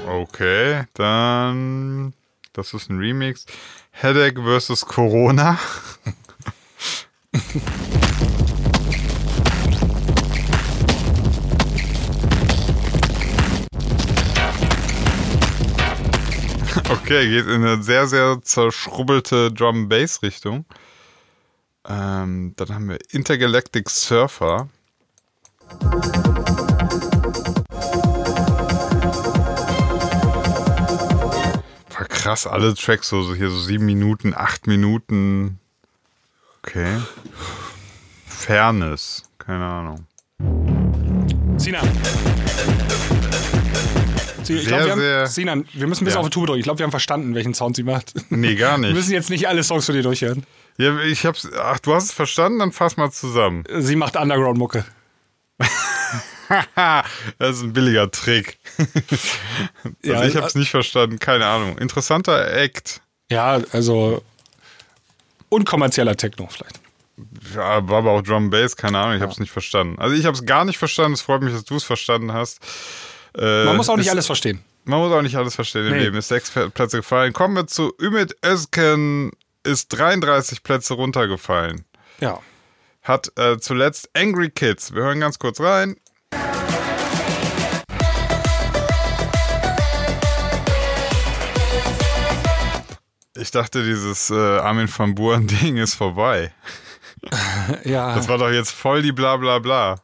Okay, 0.07 0.85
dann. 0.95 2.13
Das 2.53 2.75
ist 2.75 2.91
ein 2.91 2.99
Remix. 2.99 3.47
Headache 3.91 4.41
vs. 4.41 4.87
Corona. 4.87 5.59
Okay, 16.89 17.29
geht 17.29 17.47
in 17.47 17.65
eine 17.65 17.83
sehr, 17.83 18.07
sehr 18.07 18.41
zerschrubbelte 18.43 19.53
Drum-Bass-Richtung. 19.53 20.65
Ähm, 21.89 22.53
dann 22.57 22.69
haben 22.75 22.89
wir 22.89 22.99
Intergalactic 23.11 23.91
Surfer. 23.91 24.69
War 31.91 32.05
krass, 32.09 32.47
alle 32.47 32.75
Tracks 32.75 33.09
so, 33.09 33.23
so 33.23 33.35
hier 33.35 33.51
so 33.51 33.61
sieben 33.61 33.87
Minuten, 33.87 34.35
acht 34.35 34.67
Minuten. 34.67 35.59
Okay. 36.71 36.99
Fairness, 38.27 39.25
keine 39.39 39.65
Ahnung. 39.65 40.07
Sinan. 41.57 41.89
Ich 44.43 44.47
Sehr, 44.47 44.63
glaub, 44.65 44.81
wir 44.81 44.97
sehr- 44.97 45.19
haben, 45.21 45.27
Sinan, 45.29 45.69
wir 45.75 45.87
müssen 45.87 46.03
ein 46.03 46.05
bisschen 46.07 46.17
Ja. 46.19 46.21
auf 46.21 46.27
die 46.27 46.31
Tube 46.35 46.47
drücken. 46.47 46.59
Ich 46.59 46.65
glaube, 46.65 46.79
wir 46.81 46.85
haben 46.85 46.91
verstanden, 46.91 47.35
welchen 47.35 47.55
Sound 47.55 47.77
sie 47.77 47.83
macht. 47.85 48.15
Nee, 48.31 48.55
gar 48.57 48.73
Wir 48.81 48.87
nicht. 48.89 48.95
müssen 48.95 49.13
jetzt 49.13 49.31
nicht 49.31 49.47
alle 49.49 49.63
Songs 49.63 49.87
für 49.87 49.93
dir 49.93 50.03
durchhören. 50.03 50.45
Ja, 50.79 50.99
ich 51.03 51.25
hab's. 51.27 51.49
Ach, 51.57 51.79
du 51.79 51.95
hast 51.95 52.05
es 52.05 52.13
verstanden? 52.13 52.59
Dann 52.61 52.73
fass 52.73 52.97
mal 52.97 53.11
zusammen. 53.11 53.65
Sie 53.79 53.97
macht 53.97 54.17
Underground-Mucke. 54.17 54.85
Das 57.39 57.57
ist 57.57 57.63
ein 57.63 57.73
billiger 57.73 58.11
Trick. 58.11 58.59
Ja, 60.03 60.15
also 60.15 60.29
ich 60.29 60.43
hab's 60.43 60.55
nicht 60.57 60.71
verstanden, 60.71 61.19
keine 61.21 61.47
Ahnung. 61.47 61.79
Interessanter 61.79 62.53
Act. 62.57 63.01
Ja, 63.31 63.61
also 63.71 64.23
unkommerzieller 65.51 66.17
Techno 66.17 66.49
vielleicht. 66.51 66.81
Ja, 67.55 67.87
war 67.87 67.99
aber 67.99 68.13
auch 68.13 68.23
Drum 68.23 68.49
Bass, 68.49 68.77
keine 68.77 68.99
Ahnung, 68.99 69.17
ich 69.17 69.23
hab's 69.23 69.39
nicht 69.39 69.53
verstanden. 69.53 69.99
Also 69.99 70.17
ich 70.17 70.25
hab's 70.25 70.47
gar 70.47 70.65
nicht 70.65 70.79
verstanden, 70.79 71.13
es 71.13 71.21
freut 71.21 71.43
mich, 71.43 71.53
dass 71.53 71.65
du 71.65 71.77
es 71.77 71.85
verstanden 71.85 72.33
hast. 72.33 72.61
Äh, 73.37 73.65
Man 73.67 73.77
muss 73.77 73.91
auch 73.91 73.97
nicht 73.99 74.07
ist- 74.07 74.13
alles 74.13 74.27
verstehen. 74.27 74.61
Man 74.85 74.99
muss 75.01 75.13
auch 75.13 75.21
nicht 75.21 75.37
alles 75.37 75.55
verstehen 75.55 75.87
im 75.87 75.93
Nee. 75.93 76.05
Leben. 76.05 76.17
Ist 76.17 76.29
sechs 76.29 76.51
Plätze 76.51 76.97
gefallen. 76.97 77.35
Kommen 77.35 77.55
wir 77.55 77.67
zu 77.67 77.93
Ümit 78.01 78.35
Özken, 78.45 79.31
ist 79.63 79.89
33 79.91 80.63
Plätze 80.63 80.95
runtergefallen. 80.95 81.85
Ja. 82.21 82.41
Hat 83.03 83.31
äh, 83.37 83.59
zuletzt 83.59 84.09
Angry 84.17 84.49
Kids. 84.51 84.95
Wir 84.95 85.03
hören 85.03 85.21
ganz 85.21 85.39
kurz 85.39 85.61
rein. 85.61 85.97
Ich 93.41 93.51
dachte, 93.51 93.83
dieses 93.85 94.31
äh, 94.31 94.35
Armin 94.59 94.89
van 94.95 95.15
Buuren-Ding 95.15 95.77
ist 95.77 95.95
vorbei. 95.95 96.53
Ja. 97.85 98.15
Das 98.15 98.29
war 98.29 98.39
doch 98.39 98.49
jetzt 98.49 98.71
voll 98.71 99.03
die 99.03 99.13
bla 99.13 99.37
bla 99.37 99.59
bla. 99.59 99.97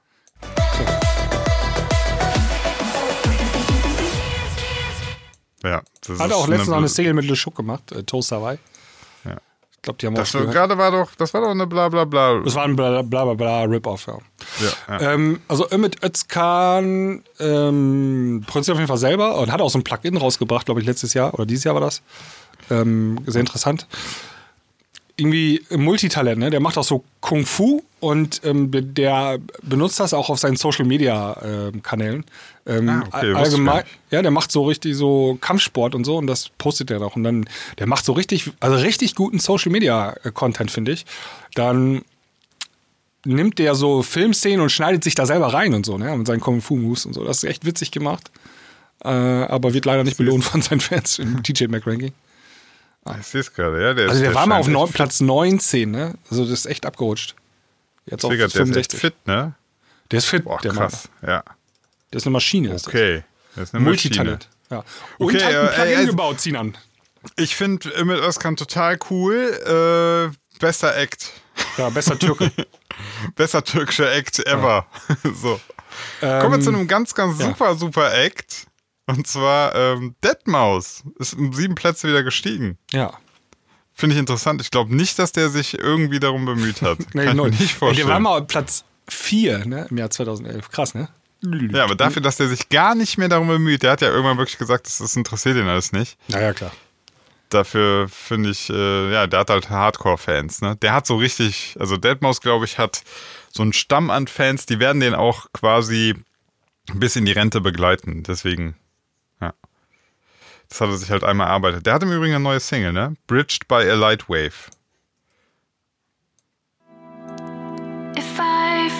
Ja, 5.62 5.82
das 6.06 6.18
Hat 6.20 6.26
ist 6.30 6.36
auch 6.36 6.46
letztens 6.48 6.68
noch 6.68 6.76
eine 6.76 6.88
Single 6.88 7.14
mit 7.14 7.24
Le 7.26 7.34
Chouk 7.34 7.56
gemacht, 7.56 7.90
äh, 7.92 8.02
Toast 8.02 8.30
Hawaii. 8.32 8.58
Ja. 9.24 9.36
Ich 9.72 9.82
glaube, 9.82 9.98
die 9.98 10.06
haben 10.06 10.14
Das 10.14 10.28
auch 10.34 10.40
gehört. 10.40 10.54
gerade 10.54 10.78
war 10.78 10.90
doch, 10.90 11.14
das 11.16 11.32
war 11.32 11.40
doch 11.40 11.50
eine 11.50 11.66
bla 11.66 11.88
bla 11.88 12.04
bla. 12.04 12.40
Das 12.44 12.54
war 12.54 12.64
ein 12.64 12.76
bla 12.76 13.02
bla 13.02 13.24
bla, 13.24 13.34
bla 13.34 13.62
Rip-Off, 13.62 14.06
ja. 14.06 14.18
Ja, 14.60 15.00
ja. 15.00 15.12
Ähm, 15.12 15.40
also 15.48 15.68
Ümit 15.70 16.02
Özkan 16.04 17.24
ähm, 17.40 18.44
produziert 18.46 18.74
auf 18.74 18.78
jeden 18.80 18.88
Fall 18.88 18.98
selber 18.98 19.38
und 19.38 19.50
hat 19.50 19.60
auch 19.60 19.70
so 19.70 19.78
ein 19.78 19.84
Plugin 19.84 20.16
rausgebracht, 20.16 20.66
glaube 20.66 20.80
ich, 20.80 20.86
letztes 20.86 21.14
Jahr 21.14 21.32
oder 21.34 21.46
dieses 21.46 21.64
Jahr 21.64 21.74
war 21.74 21.80
das. 21.82 22.02
Ähm, 22.70 23.18
sehr 23.26 23.40
interessant. 23.40 23.86
Irgendwie 25.18 25.62
Multitalent, 25.70 26.38
ne? 26.38 26.50
Der 26.50 26.60
macht 26.60 26.76
auch 26.76 26.84
so 26.84 27.02
Kung 27.20 27.46
Fu 27.46 27.82
und 28.00 28.42
ähm, 28.44 28.70
der 28.94 29.38
benutzt 29.62 29.98
das 29.98 30.12
auch 30.12 30.28
auf 30.28 30.38
seinen 30.38 30.56
Social 30.56 30.84
Media 30.84 31.40
ähm, 31.42 31.82
Kanälen. 31.82 32.24
Ähm, 32.66 32.88
Ah, 32.90 33.04
okay, 33.06 33.32
allgemein, 33.32 33.84
ja, 34.10 34.20
der 34.20 34.30
macht 34.30 34.52
so 34.52 34.64
richtig 34.64 34.94
so 34.94 35.38
Kampfsport 35.40 35.94
und 35.94 36.04
so 36.04 36.18
und 36.18 36.26
das 36.26 36.50
postet 36.58 36.90
er 36.90 37.00
auch. 37.00 37.16
Und 37.16 37.24
dann, 37.24 37.48
der 37.78 37.86
macht 37.86 38.04
so 38.04 38.12
richtig, 38.12 38.50
also 38.60 38.76
richtig 38.76 39.14
guten 39.14 39.38
Social 39.38 39.72
Media 39.72 40.14
äh, 40.22 40.30
Content, 40.32 40.70
finde 40.70 40.92
ich. 40.92 41.06
Dann 41.54 42.02
nimmt 43.24 43.58
der 43.58 43.74
so 43.74 44.02
Filmszenen 44.02 44.60
und 44.60 44.70
schneidet 44.70 45.02
sich 45.02 45.14
da 45.14 45.24
selber 45.24 45.54
rein 45.54 45.72
und 45.72 45.86
so, 45.86 45.96
ne? 45.96 46.14
Mit 46.14 46.26
seinen 46.26 46.40
Kung 46.40 46.60
Fu 46.60 46.76
Moves 46.76 47.06
und 47.06 47.14
so. 47.14 47.24
Das 47.24 47.38
ist 47.38 47.44
echt 47.44 47.64
witzig 47.64 47.90
gemacht. 47.90 48.30
Äh, 49.02 49.08
aber 49.08 49.72
wird 49.72 49.86
leider 49.86 50.04
nicht 50.04 50.18
belohnt 50.18 50.44
von 50.44 50.60
seinen 50.60 50.80
Fans 50.80 51.18
im 51.18 51.42
DJ 51.42 51.66
Mac 51.68 51.86
Ranking. 51.86 52.12
Ich 53.20 53.26
sehe 53.26 53.40
es 53.40 53.52
gerade, 53.52 53.82
ja. 53.82 53.94
Der 53.94 54.04
Also 54.08 54.16
ist, 54.16 54.22
der 54.26 54.34
war 54.34 54.46
mal 54.46 54.58
auf 54.58 54.68
neun, 54.68 54.90
Platz 54.92 55.20
19, 55.20 55.90
ne? 55.90 56.14
Also 56.30 56.44
das 56.44 56.52
ist 56.60 56.66
echt 56.66 56.86
abgerutscht. 56.86 57.34
Jetzt 58.06 58.24
auf 58.24 58.30
Digga, 58.30 58.42
der 58.42 58.46
ist 58.46 58.52
65. 58.56 59.00
fit, 59.00 59.14
ne? 59.26 59.54
Der 60.10 60.18
ist 60.18 60.26
fit, 60.26 60.44
Boah, 60.44 60.58
der 60.60 60.72
Mann. 60.72 60.88
krass. 60.88 61.08
Ja. 61.22 61.42
Der 62.12 62.16
ist 62.18 62.26
eine 62.26 62.32
Maschine. 62.32 62.74
Ist 62.74 62.86
Okay. 62.88 63.24
Das 63.54 63.68
ist 63.70 63.74
eine 63.74 63.84
Multitalent. 63.84 64.48
Ja. 64.70 64.84
Und 65.18 65.34
Okay, 65.34 65.44
hat 65.44 65.54
ein 65.54 65.66
äh, 65.66 65.68
Plugin 65.72 65.96
also- 65.96 66.10
gebaut, 66.10 66.40
Sinan. 66.40 66.66
Maschine. 66.68 66.82
Ich 67.36 67.56
finde 67.56 67.88
Ümit 67.98 68.20
Özkan 68.20 68.54
total 68.56 68.98
cool. 69.10 70.30
Äh, 70.32 70.58
bester 70.60 70.96
Act. 70.96 71.32
Ja, 71.76 71.88
besser 71.90 72.18
Türke. 72.18 72.52
Bester 73.34 73.62
türkischer 73.64 74.10
Act 74.14 74.38
ever. 74.46 74.86
so. 75.42 75.60
Kommen 76.20 76.52
wir 76.52 76.60
zu 76.60 76.70
einem 76.70 76.86
ganz, 76.86 77.14
ganz 77.14 77.38
ja. 77.40 77.46
super, 77.46 77.74
super 77.74 78.14
Act. 78.14 78.66
Und 79.06 79.26
zwar 79.26 79.74
ähm, 79.74 80.14
Deadmaus. 80.22 81.04
Ist 81.18 81.34
um 81.34 81.52
sieben 81.52 81.74
Plätze 81.74 82.08
wieder 82.08 82.22
gestiegen. 82.22 82.78
ja. 82.92 83.12
Finde 83.98 84.14
ich 84.14 84.20
interessant. 84.20 84.60
Ich 84.60 84.70
glaube 84.70 84.94
nicht, 84.94 85.18
dass 85.18 85.32
der 85.32 85.48
sich 85.48 85.78
irgendwie 85.78 86.20
darum 86.20 86.44
bemüht 86.44 86.82
hat. 86.82 86.98
Nee, 87.14 87.24
Kann 87.24 87.28
ich 87.28 87.34
null. 87.34 87.50
mir 87.50 87.56
nicht 87.56 87.74
vorstellen. 87.74 88.06
Der 88.06 88.14
war 88.14 88.20
mal 88.20 88.40
auf 88.42 88.46
Platz 88.46 88.84
4 89.08 89.64
ne, 89.64 89.86
im 89.88 89.96
Jahr 89.96 90.10
2011. 90.10 90.68
Krass, 90.70 90.94
ne? 90.94 91.08
ja, 91.42 91.84
aber 91.84 91.94
dafür, 91.94 92.20
dass 92.20 92.36
der 92.36 92.48
sich 92.48 92.68
gar 92.68 92.94
nicht 92.94 93.16
mehr 93.16 93.28
darum 93.28 93.48
bemüht, 93.48 93.82
der 93.82 93.92
hat 93.92 94.02
ja 94.02 94.08
irgendwann 94.08 94.36
wirklich 94.36 94.58
gesagt, 94.58 94.86
das, 94.86 94.98
das 94.98 95.16
interessiert 95.16 95.56
ihn 95.56 95.66
alles 95.68 95.92
nicht. 95.92 96.18
Naja, 96.28 96.52
klar. 96.52 96.72
Dafür 97.48 98.08
finde 98.08 98.50
ich, 98.50 98.68
äh, 98.68 99.12
ja, 99.12 99.26
der 99.26 99.40
hat 99.40 99.48
halt 99.50 99.70
Hardcore-Fans, 99.70 100.60
ne? 100.60 100.76
Der 100.76 100.92
hat 100.92 101.06
so 101.06 101.16
richtig, 101.16 101.76
also 101.78 101.96
Deadmaus, 101.96 102.42
glaube 102.42 102.66
ich, 102.66 102.76
hat 102.78 103.02
so 103.50 103.62
einen 103.62 103.72
Stamm 103.72 104.10
an 104.10 104.26
Fans, 104.26 104.66
die 104.66 104.78
werden 104.78 105.00
den 105.00 105.14
auch 105.14 105.46
quasi 105.52 106.14
bis 106.92 107.16
in 107.16 107.24
die 107.24 107.32
Rente 107.32 107.60
begleiten. 107.62 108.24
Deswegen. 108.24 108.74
Das 110.68 110.80
hat 110.80 110.88
er 110.88 110.96
sich 110.96 111.10
halt 111.10 111.24
einmal 111.24 111.46
erarbeitet. 111.46 111.86
Der 111.86 111.94
hat 111.94 112.02
im 112.02 112.12
Übrigen 112.12 112.34
eine 112.34 112.42
neue 112.42 112.60
Single, 112.60 112.92
ne? 112.92 113.14
Bridged 113.26 113.68
by 113.68 113.88
a 113.88 113.94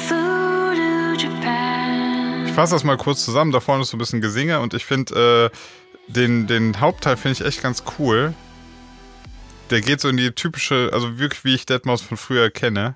to 0.09 1.13
Japan. 1.19 2.47
Ich 2.47 2.53
fasse 2.53 2.75
das 2.75 2.85
mal 2.85 2.97
kurz 2.97 3.25
zusammen. 3.25 3.53
Da 3.53 3.61
vorne 3.61 3.83
ist 3.83 3.91
so 3.91 3.97
ein 3.97 3.99
bisschen 3.99 4.21
Gesinge 4.21 4.61
und 4.61 4.75
ich 4.75 4.85
finde, 4.85 5.51
äh, 5.53 6.13
den, 6.13 6.47
den 6.47 6.81
Hauptteil 6.81 7.17
finde 7.17 7.41
ich 7.41 7.47
echt 7.47 7.63
ganz 7.63 7.83
cool. 7.99 8.35
Der 9.71 9.81
geht 9.81 10.01
so 10.01 10.09
in 10.09 10.17
die 10.17 10.31
typische, 10.31 10.91
also 10.93 11.19
wirklich 11.19 11.45
wie 11.45 11.55
ich 11.55 11.67
Deadmaus 11.67 12.01
von 12.01 12.17
früher 12.17 12.51
kenne. 12.51 12.95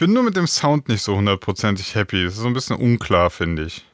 Bin 0.00 0.12
nur 0.14 0.22
mit 0.22 0.34
dem 0.36 0.46
Sound 0.46 0.88
nicht 0.88 1.02
so 1.02 1.14
hundertprozentig 1.16 1.94
happy. 1.94 2.24
Das 2.24 2.32
ist 2.34 2.40
so 2.40 2.46
ein 2.46 2.54
bisschen 2.54 2.76
unklar, 2.76 3.30
finde 3.30 3.64
ich. 3.64 3.84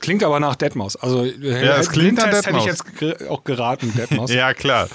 Klingt 0.00 0.24
aber 0.24 0.40
nach 0.40 0.56
Deadmaus. 0.56 0.96
Also, 0.96 1.24
Ja, 1.24 1.76
es 1.76 1.88
klingt 1.88 2.18
nach 2.18 2.24
Blindtest 2.28 2.46
hätte 2.46 2.58
ich 2.58 2.64
Deadmaus. 2.64 3.00
jetzt 3.00 3.30
auch 3.30 3.44
geraten, 3.44 3.94
Deadmaus. 3.94 4.30
Ja, 4.34 4.52
klar. 4.52 4.88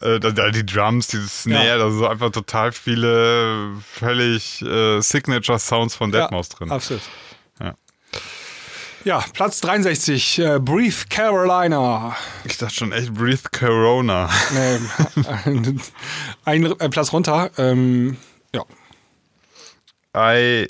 Äh, 0.00 0.20
die 0.52 0.64
Drums, 0.64 1.08
dieses 1.08 1.42
Snare, 1.42 1.66
Ja. 1.66 1.76
da 1.78 1.90
sind 1.90 1.98
so 1.98 2.06
einfach 2.06 2.30
total 2.30 2.70
viele 2.72 3.72
völlig 3.98 4.62
äh, 4.62 5.00
Signature-Sounds 5.00 5.96
von 5.96 6.12
Deadmaus 6.12 6.48
drin. 6.48 6.70
Absolut. 6.70 7.02
Ja, 9.04 9.24
Platz 9.32 9.60
63, 9.62 10.38
äh, 10.38 10.58
Breathe 10.60 10.94
Carolina. 11.10 12.16
Ich 12.44 12.56
dachte 12.58 12.72
schon 12.74 12.92
echt 12.92 13.12
Breathe 13.12 13.42
Corona. 13.50 14.30
Nee, 14.52 14.78
ein, 15.44 15.80
ein 16.44 16.64
äh, 16.78 16.88
Platz 16.88 17.12
runter. 17.12 17.50
Ähm, 17.58 18.10
ja. 18.10 18.31
I, 20.14 20.68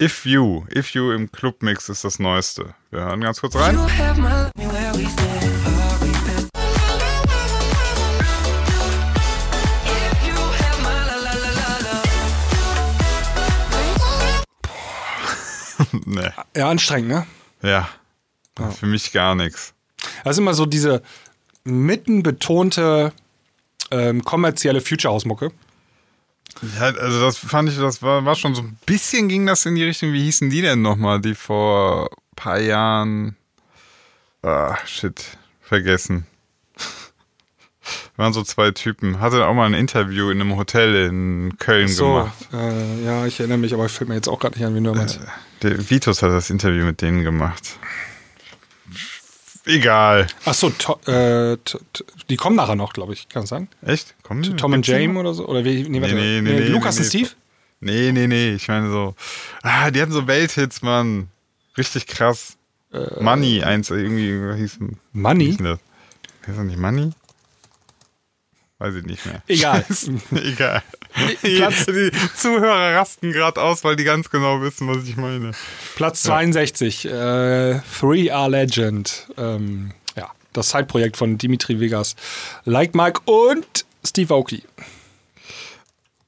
If 0.00 0.24
You, 0.24 0.64
If 0.72 0.94
You 0.94 1.10
im 1.10 1.32
Clubmix 1.32 1.88
ist 1.88 2.04
das 2.04 2.20
Neueste. 2.20 2.72
Wir 2.90 3.00
hören 3.00 3.20
ganz 3.20 3.40
kurz 3.40 3.56
rein. 3.56 3.76
Nee. 16.04 16.28
ja, 16.54 16.68
anstrengend, 16.68 17.08
ne? 17.08 17.26
Ja. 17.62 17.88
Für 18.78 18.86
mich 18.86 19.12
gar 19.12 19.34
nichts. 19.34 19.74
Das 20.22 20.36
ist 20.36 20.38
immer 20.38 20.54
so 20.54 20.66
diese 20.66 21.02
mitten 21.64 22.22
betonte 22.22 23.12
ähm, 23.90 24.22
kommerzielle 24.22 24.80
Future 24.82 25.12
House 25.12 25.24
Mucke. 25.24 25.50
Ja, 26.78 26.86
also 26.86 27.20
das 27.20 27.38
fand 27.38 27.68
ich, 27.70 27.78
das 27.78 28.02
war, 28.02 28.24
war 28.24 28.34
schon 28.34 28.54
so 28.54 28.62
ein 28.62 28.76
bisschen 28.86 29.28
ging 29.28 29.46
das 29.46 29.64
in 29.66 29.74
die 29.74 29.84
Richtung, 29.84 30.12
wie 30.12 30.22
hießen 30.24 30.50
die 30.50 30.60
denn 30.62 30.82
nochmal, 30.82 31.20
die 31.20 31.34
vor 31.34 32.10
ein 32.10 32.36
paar 32.36 32.60
Jahren, 32.60 33.36
ah, 34.42 34.76
shit, 34.86 35.22
vergessen. 35.62 36.26
Waren 38.16 38.32
so 38.34 38.42
zwei 38.42 38.70
Typen. 38.72 39.20
Hatte 39.20 39.46
auch 39.46 39.54
mal 39.54 39.64
ein 39.66 39.74
Interview 39.74 40.28
in 40.30 40.40
einem 40.40 40.56
Hotel 40.56 40.94
in 41.06 41.54
Köln 41.58 41.88
So, 41.88 42.14
gemacht. 42.14 42.32
äh, 42.52 43.04
ja, 43.04 43.26
ich 43.26 43.40
erinnere 43.40 43.58
mich, 43.58 43.72
aber 43.72 43.88
fällt 43.88 44.08
mir 44.08 44.16
jetzt 44.16 44.28
auch 44.28 44.38
gerade 44.38 44.56
nicht 44.58 44.66
an, 44.66 44.74
wie 44.74 44.82
du 44.82 44.94
meinst. 44.94 45.18
Der 45.62 45.88
Vitus 45.90 46.22
hat 46.22 46.30
das 46.30 46.50
Interview 46.50 46.84
mit 46.84 47.00
denen 47.00 47.22
gemacht. 47.24 47.78
Egal. 49.66 50.26
Ach 50.46 50.54
so, 50.54 50.70
to, 50.70 50.94
äh, 51.10 51.56
to, 51.64 51.78
to, 51.92 52.04
die 52.28 52.36
kommen 52.36 52.56
nachher 52.56 52.76
noch, 52.76 52.92
glaube 52.92 53.12
ich, 53.12 53.28
kann 53.28 53.42
es 53.44 53.50
sein? 53.50 53.68
Echt? 53.82 54.14
Kommen 54.22 54.42
die? 54.42 54.56
Tom 54.56 54.72
und 54.72 54.86
James 54.86 55.16
oder 55.18 55.34
so? 55.34 55.46
Oder 55.46 55.64
wie? 55.64 55.88
Nee, 55.88 56.00
warte, 56.00 56.14
nee, 56.14 56.40
nee, 56.40 56.52
nee, 56.60 56.66
Lukas 56.68 56.96
nee, 56.96 57.02
und 57.02 57.08
Steve? 57.08 57.30
Nee, 57.80 58.12
nee, 58.12 58.26
nee. 58.26 58.54
Ich 58.54 58.68
meine 58.68 58.90
so. 58.90 59.14
Ah, 59.62 59.90
die 59.90 60.00
hatten 60.00 60.12
so 60.12 60.26
Welthits, 60.26 60.82
Mann. 60.82 61.28
Richtig 61.76 62.06
krass. 62.06 62.56
Money, 63.20 63.62
eins, 63.62 63.90
irgendwie 63.90 64.32
wie 64.32 64.56
hieß, 64.56 64.78
Äh, 64.80 64.96
Money? 65.12 65.44
hieß 65.46 65.58
das? 65.58 65.78
Heißt 66.46 66.58
das 66.58 66.64
nicht 66.66 66.78
Money? 66.78 67.12
Weiß 68.78 68.94
ich 68.94 69.04
nicht 69.04 69.24
mehr. 69.26 69.42
Egal. 69.46 69.84
Egal. 70.32 70.82
Platz- 71.42 71.86
Die 71.86 72.10
Zuhörer 72.36 72.94
rasten 72.96 73.32
gerade 73.32 73.60
aus, 73.60 73.84
weil 73.84 73.96
die 73.96 74.04
ganz 74.04 74.30
genau 74.30 74.60
wissen, 74.62 74.88
was 74.88 75.04
ich 75.04 75.16
meine. 75.16 75.52
Platz 75.96 76.22
62, 76.22 77.06
äh, 77.06 77.80
Three 77.98 78.30
Are 78.30 78.50
Legend. 78.50 79.28
Ähm, 79.36 79.92
ja, 80.16 80.30
das 80.52 80.70
Side-Projekt 80.70 81.16
von 81.16 81.38
Dimitri 81.38 81.80
Vegas, 81.80 82.16
Like 82.64 82.94
Mike 82.94 83.20
und 83.24 83.84
Steve 84.04 84.32
Aoki. 84.34 84.62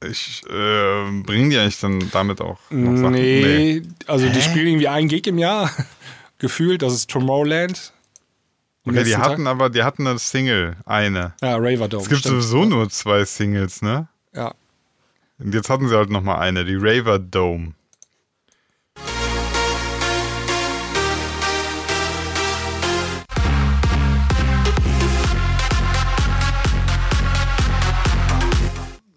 Ich 0.05 0.43
äh, 0.51 1.23
bringen 1.23 1.51
die 1.51 1.59
eigentlich 1.59 1.79
dann 1.79 2.11
damit 2.11 2.41
auch 2.41 2.59
noch 2.71 2.97
Sachen? 2.97 3.13
Nee, 3.13 3.83
also 4.09 4.29
die 4.29 4.43
spielen 4.43 4.67
irgendwie 4.67 4.89
einen 4.89 5.09
Gig 5.09 5.27
im 5.29 5.39
Jahr. 5.39 5.71
Gefühlt, 6.39 6.83
das 6.83 6.93
ist 6.95 7.09
Tomorrowland. 7.09 7.93
Okay, 8.85 9.05
die 9.05 9.17
hatten 9.17 9.45
Tag. 9.45 9.53
aber, 9.53 9.71
die 9.71 9.85
hatten 9.85 10.05
eine 10.09 10.19
Single, 10.19 10.75
eine. 10.87 11.35
Ja, 11.41 11.55
Raver 11.57 11.87
Dome. 11.87 12.03
Es 12.03 12.09
gibt 12.09 12.23
stimmt. 12.23 12.43
sowieso 12.43 12.65
nur 12.65 12.91
zwei 12.91 13.25
Singles, 13.25 13.81
ne? 13.81 14.09
Ja. 14.35 14.53
Und 15.43 15.55
jetzt 15.55 15.69
hatten 15.69 15.89
sie 15.89 15.97
halt 15.97 16.11
nochmal 16.11 16.39
eine, 16.39 16.65
die 16.65 16.77
Raver 16.77 17.19
Dome. 17.19 17.75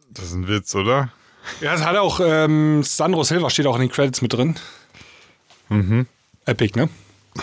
Das 0.10 0.26
ist 0.26 0.34
ein 0.34 0.48
Witz, 0.48 0.74
oder? 0.74 1.10
Ja, 1.62 1.76
es 1.76 1.86
hat 1.86 1.96
auch 1.96 2.20
ähm, 2.24 2.82
Sandro 2.82 3.24
Silva 3.24 3.52
steht 3.52 3.68
auch 3.68 3.76
in 3.76 3.82
den 3.82 3.92
Credits 3.92 4.24
mit 4.24 4.34
drin. 4.34 4.56
Mhm. 5.70 6.08
Epic, 6.46 6.76
ne? 6.76 6.90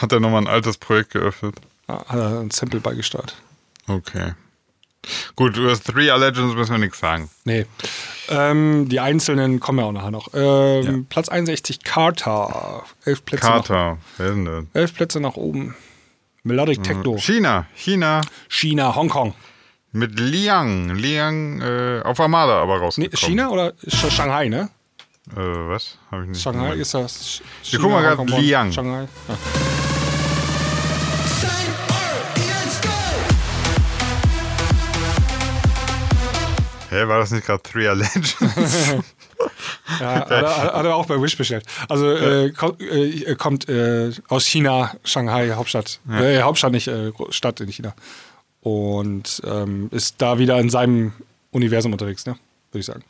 Hat 0.00 0.10
er 0.10 0.18
nochmal 0.18 0.42
ein 0.42 0.48
altes 0.48 0.78
Projekt 0.78 1.10
geöffnet? 1.10 1.54
Ja, 1.88 2.04
hat 2.06 2.18
er 2.18 2.40
ein 2.40 2.50
Sample 2.50 2.80
beigesteuert. 2.80 3.36
Okay. 3.86 4.32
Gut, 5.36 5.56
über 5.56 5.74
Three 5.78 6.10
Are 6.10 6.20
Legends 6.20 6.54
müssen 6.54 6.72
wir 6.72 6.78
nichts 6.78 7.00
sagen. 7.00 7.28
Nee. 7.44 7.66
Ähm, 8.28 8.88
die 8.88 9.00
einzelnen 9.00 9.58
kommen 9.60 9.78
ja 9.80 9.86
auch 9.86 9.92
nachher 9.92 10.10
noch. 10.12 10.28
Ähm, 10.34 11.06
Platz 11.08 11.28
61 11.28 11.82
Carter. 11.84 12.84
Elf 13.04 13.24
Plätze, 13.24 13.44
Nach, 13.46 13.52
Carter, 13.54 13.98
wer 14.18 14.26
ist 14.26 14.34
denn 14.34 14.44
das? 14.44 14.64
elf 14.74 14.94
Plätze 14.94 15.20
nach 15.20 15.34
oben. 15.34 15.74
Melodic 16.44 16.82
Techno. 16.82 17.16
China, 17.18 17.66
China 17.74 18.20
China, 18.48 18.94
Hongkong. 18.94 19.34
mit 19.92 20.18
Liang. 20.18 20.90
Liang 20.94 21.60
äh, 21.60 22.00
auf 22.04 22.18
Armada 22.20 22.60
aber 22.62 22.76
Nee, 22.78 22.84
rausgekommen. 22.84 23.16
China 23.18 23.48
oder 23.50 23.72
Sch 23.86 24.10
Shanghai, 24.10 24.48
ne? 24.48 24.68
Äh, 25.36 25.36
was? 25.40 25.98
Hab 26.10 26.22
ich 26.22 26.28
nicht. 26.30 26.42
Shanghai 26.42 26.74
ist 26.74 26.94
das. 26.94 27.40
Ch- 27.64 27.72
Wir 27.72 27.78
gucken 27.80 27.94
mal 27.94 28.16
Bonn, 28.16 28.26
Liang. 28.28 28.72
Shanghai. 28.72 29.06
Ja. 29.28 29.36
Hä, 36.92 37.08
war 37.08 37.20
das 37.20 37.30
nicht 37.30 37.46
gerade 37.46 37.62
Three 37.62 37.88
Legends? 37.88 38.36
Ja, 40.00 40.14
hat, 40.14 40.30
er, 40.30 40.72
hat 40.74 40.84
er 40.84 40.94
auch 40.94 41.06
bei 41.06 41.20
Wish 41.20 41.36
bestellt. 41.36 41.64
Also 41.88 42.10
äh, 42.10 42.50
kommt, 42.52 42.80
äh, 42.80 43.34
kommt 43.36 43.68
äh, 43.68 44.12
aus 44.28 44.46
China, 44.46 44.94
Shanghai, 45.04 45.50
Hauptstadt. 45.50 46.00
Äh, 46.08 46.42
Hauptstadt 46.42 46.72
nicht, 46.72 46.86
äh, 46.86 47.10
Stadt 47.30 47.60
in 47.60 47.68
China. 47.68 47.94
Und 48.60 49.42
ähm, 49.44 49.88
ist 49.90 50.16
da 50.18 50.38
wieder 50.38 50.60
in 50.60 50.70
seinem 50.70 51.12
Universum 51.50 51.92
unterwegs, 51.92 52.24
ne? 52.26 52.36
Würde 52.70 52.80
ich 52.80 52.86
sagen. 52.86 53.02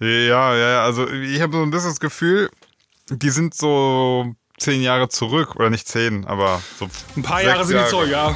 ja, 0.00 0.08
ja, 0.08 0.56
ja, 0.56 0.84
also 0.84 1.08
ich 1.08 1.40
habe 1.40 1.56
so 1.56 1.62
ein 1.62 1.70
bisschen 1.70 1.90
das 1.90 2.00
Gefühl, 2.00 2.50
die 3.08 3.30
sind 3.30 3.54
so 3.54 4.34
zehn 4.58 4.82
Jahre 4.82 5.08
zurück, 5.08 5.54
oder 5.54 5.70
nicht 5.70 5.86
zehn, 5.86 6.24
aber 6.24 6.60
so 6.78 6.88
Ein 7.16 7.22
paar 7.22 7.42
Jahre 7.42 7.64
sind 7.64 7.78
die 7.78 7.88
zurück, 7.88 8.10
ja. 8.10 8.34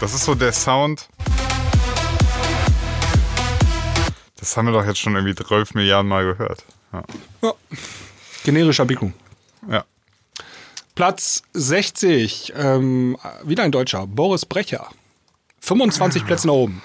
Das 0.00 0.12
ist 0.12 0.24
so 0.24 0.34
der 0.34 0.52
Sound. 0.52 1.08
Das 4.42 4.56
haben 4.56 4.66
wir 4.66 4.72
doch 4.72 4.84
jetzt 4.84 4.98
schon 4.98 5.14
irgendwie 5.14 5.36
12 5.36 5.74
Milliarden 5.74 6.08
Mal 6.08 6.24
gehört. 6.24 6.64
Ja. 6.92 7.04
ja. 7.42 7.54
Generischer 8.42 8.84
Bikung. 8.84 9.14
ja. 9.70 9.84
Platz 10.96 11.44
60, 11.52 12.52
ähm, 12.56 13.16
wieder 13.44 13.62
ein 13.62 13.70
Deutscher, 13.70 14.04
Boris 14.08 14.44
Brecher. 14.44 14.90
25 15.60 16.26
Plätze 16.26 16.48
nach 16.48 16.54
oben. 16.54 16.82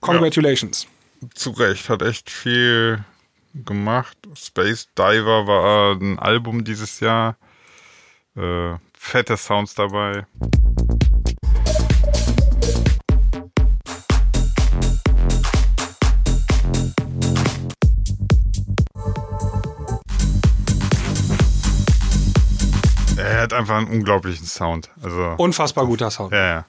Congratulations. 0.00 0.86
Zu 1.34 1.50
Recht, 1.50 1.90
hat 1.90 2.00
echt 2.00 2.30
viel 2.30 3.04
gemacht. 3.52 4.16
Space 4.34 4.88
Diver 4.96 5.46
war 5.46 5.96
ein 5.96 6.18
Album 6.18 6.64
dieses 6.64 6.98
Jahr. 7.00 7.36
Äh, 8.36 8.76
fette 8.94 9.36
Sounds 9.36 9.74
dabei. 9.74 10.26
Er 23.24 23.42
hat 23.42 23.52
einfach 23.52 23.76
einen 23.76 23.88
unglaublichen 23.88 24.46
Sound. 24.46 24.90
Also, 25.02 25.34
Unfassbar 25.38 25.86
guter 25.86 26.10
Sound. 26.10 26.32
ja, 26.32 26.46
ja. 26.46 26.64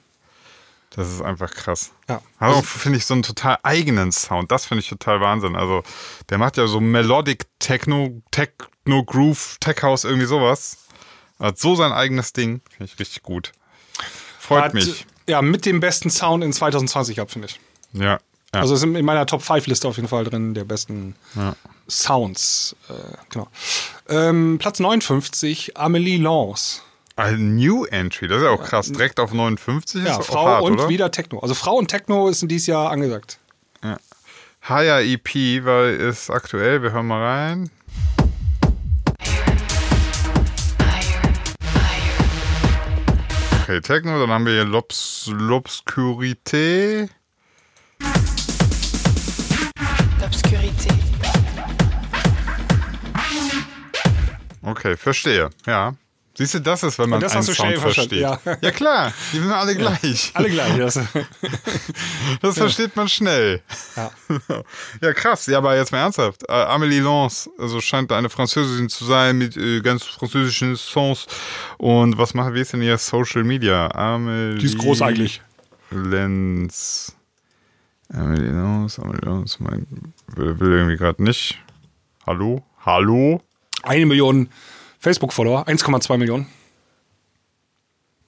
Das 0.92 1.12
ist 1.12 1.22
einfach 1.22 1.52
krass. 1.52 1.92
Ja. 2.08 2.22
Auch, 2.40 2.64
finde 2.64 2.98
ich, 2.98 3.06
so 3.06 3.16
einen 3.16 3.24
total 3.24 3.58
eigenen 3.64 4.14
Sound. 4.14 4.50
Das 4.52 4.66
finde 4.66 4.82
ich 4.82 4.88
total 4.88 5.20
Wahnsinn. 5.20 5.58
Also, 5.58 5.84
der 6.30 6.38
macht 6.38 6.56
ja 6.56 6.68
so 6.68 6.80
Melodic 6.80 7.48
Techno, 7.60 8.22
Techno 8.32 9.04
Groove, 9.04 9.58
Tech 9.60 9.82
House, 9.84 10.06
irgendwie 10.06 10.28
sowas. 10.28 10.78
Hat 11.38 11.60
so 11.60 11.76
sein 11.76 11.92
eigenes 11.92 12.32
Ding. 12.32 12.62
Finde 12.70 12.86
ich 12.86 12.98
richtig 12.98 13.24
gut. 13.24 13.52
Freut 14.40 14.64
Hat, 14.64 14.74
mich. 14.74 15.06
Ja, 15.28 15.42
mit 15.42 15.66
dem 15.66 15.82
besten 15.82 16.10
Sound 16.10 16.46
in 16.46 16.54
2020 16.54 17.16
gehabt, 17.16 17.32
finde 17.32 17.50
ich. 17.50 17.60
Ja. 17.92 18.20
Ja. 18.54 18.62
Also 18.62 18.76
ist 18.76 18.84
in 18.84 19.04
meiner 19.06 19.26
Top 19.26 19.42
5 19.42 19.68
Liste 19.68 19.88
auf 19.88 19.96
jeden 19.98 20.08
Fall 20.08 20.24
drin, 20.24 20.54
der 20.54 20.64
besten 20.66 21.16
Sounds. 21.90 22.76
Äh, 22.90 22.94
genau. 23.30 23.48
Ähm, 24.10 24.58
Platz 24.60 24.80
59, 24.80 25.78
Amelie 25.78 26.18
Lance. 26.18 26.82
Ein 27.18 27.56
New 27.56 27.86
Entry, 27.86 28.28
das 28.28 28.40
ist 28.40 28.44
ja 28.44 28.50
auch 28.50 28.64
krass. 28.64 28.92
Direkt 28.92 29.20
auf 29.20 29.32
59 29.34 30.04
Ja, 30.04 30.20
ist 30.20 30.28
Frau 30.28 30.46
hart, 30.48 30.64
und 30.64 30.74
oder? 30.74 30.90
wieder 30.90 31.12
Techno. 31.12 31.40
Also 31.40 31.54
Frau 31.54 31.76
und 31.76 31.88
Techno 31.88 32.28
ist 32.28 32.42
in 32.42 32.50
dieses 32.50 32.68
Jahr 32.68 32.92
angesagt. 32.92 33.40
Higher 34.68 35.02
EP 35.02 35.64
weil 35.64 35.96
ist 35.96 36.30
aktuell. 36.32 36.82
Wir 36.82 36.92
hören 36.92 37.06
mal 37.08 37.22
rein. 37.24 37.70
Okay, 43.64 43.82
Techno, 43.82 44.20
dann 44.20 44.30
haben 44.30 44.46
wir 44.46 44.54
hier 44.54 44.64
L'Obs- 44.66 45.28
L'Obscurité. 45.32 47.10
L'obscurité. 50.46 50.90
Okay, 54.62 54.98
verstehe. 54.98 55.50
Ja. 55.66 55.94
Siehst 56.38 56.54
du, 56.56 56.60
das 56.60 56.84
ist, 56.84 57.00
wenn 57.00 57.10
man 57.10 57.22
das 57.22 57.32
einen 57.32 57.40
hast 57.40 57.50
du 57.50 57.54
Sound 57.54 57.70
schnell 57.70 57.80
verstanden, 57.80 58.20
versteht. 58.20 58.62
ja. 58.62 58.72
klar, 58.72 59.14
die 59.32 59.40
sind 59.40 59.52
alle 59.52 59.74
gleich. 59.76 60.32
Alle 60.34 60.50
gleich. 60.50 60.76
Das, 60.78 61.00
Das 62.42 62.58
versteht 62.58 62.96
man 62.96 63.08
schnell. 63.08 63.62
Ja. 63.96 64.12
ja, 65.02 65.14
krass. 65.14 65.46
Ja, 65.48 65.60
aber 65.60 65.78
jetzt 65.78 65.92
mal 65.94 66.00
ernsthaft. 66.00 66.44
Äh, 66.50 66.52
Amélie 66.52 67.02
Lance, 67.02 67.50
also 67.58 67.80
scheint 67.80 68.12
eine 68.12 68.30
Französin 68.30 68.90
zu 68.90 69.06
sein 69.06 69.38
mit 69.38 69.56
äh, 69.56 69.80
ganz 69.80 70.04
französischen 70.04 70.76
Songs. 70.76 71.26
Und 71.78 72.18
was 72.18 72.34
machen 72.34 72.54
wir 72.54 72.60
jetzt 72.60 72.74
denn 72.74 72.82
hier? 72.82 72.98
Social 72.98 73.44
Media. 73.46 73.88
Amélie 73.96 74.58
die 74.58 74.66
ist 74.66 74.78
groß 74.78 75.04
eigentlich. 75.04 75.42
Lenz. 75.90 77.16
Mein, 79.60 79.88
will, 80.28 80.60
will 80.60 80.72
irgendwie 80.72 80.98
gerade 80.98 81.24
nicht. 81.24 81.60
Hallo? 82.26 82.64
Hallo? 82.86 83.42
Eine 83.84 84.06
Million 84.06 84.50
Facebook-Follower, 85.00 85.68
1,2 85.68 86.18
Millionen. 86.18 86.48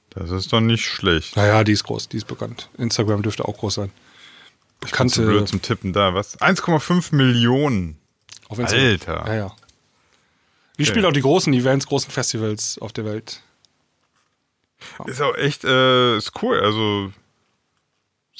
Das 0.10 0.32
ist 0.32 0.52
doch 0.52 0.62
nicht 0.62 0.84
schlecht. 0.84 1.36
Naja, 1.36 1.64
die 1.64 1.74
ist 1.74 1.84
groß, 1.84 2.10
die 2.10 2.18
ist 2.18 2.28
bekannt. 2.28 2.70
Instagram 2.78 3.22
dürfte 3.22 3.46
auch 3.46 3.58
groß 3.58 3.76
sein. 3.76 3.92
Bekannte 4.80 5.26
blöd 5.26 5.48
zum 5.48 5.62
Tippen 5.62 5.94
da. 5.94 6.14
Was? 6.14 6.40
1,5 6.40 7.16
Millionen. 7.16 7.98
auf 8.50 8.60
Instagram. 8.60 8.88
Alter. 8.88 9.28
Ja, 9.28 9.36
ja. 9.36 9.56
Die 10.78 10.86
spielt 10.86 11.06
auch 11.06 11.12
die 11.12 11.22
großen 11.22 11.54
Events, 11.54 11.88
großen 11.88 12.12
Festivals 12.12 12.78
auf 12.80 12.94
der 12.94 13.06
Welt. 13.06 13.42
Ist 15.06 15.22
auch 15.22 15.36
echt, 15.36 15.64
äh, 15.64 16.18
ist 16.18 16.32
cool. 16.42 16.60
Also 16.60 17.12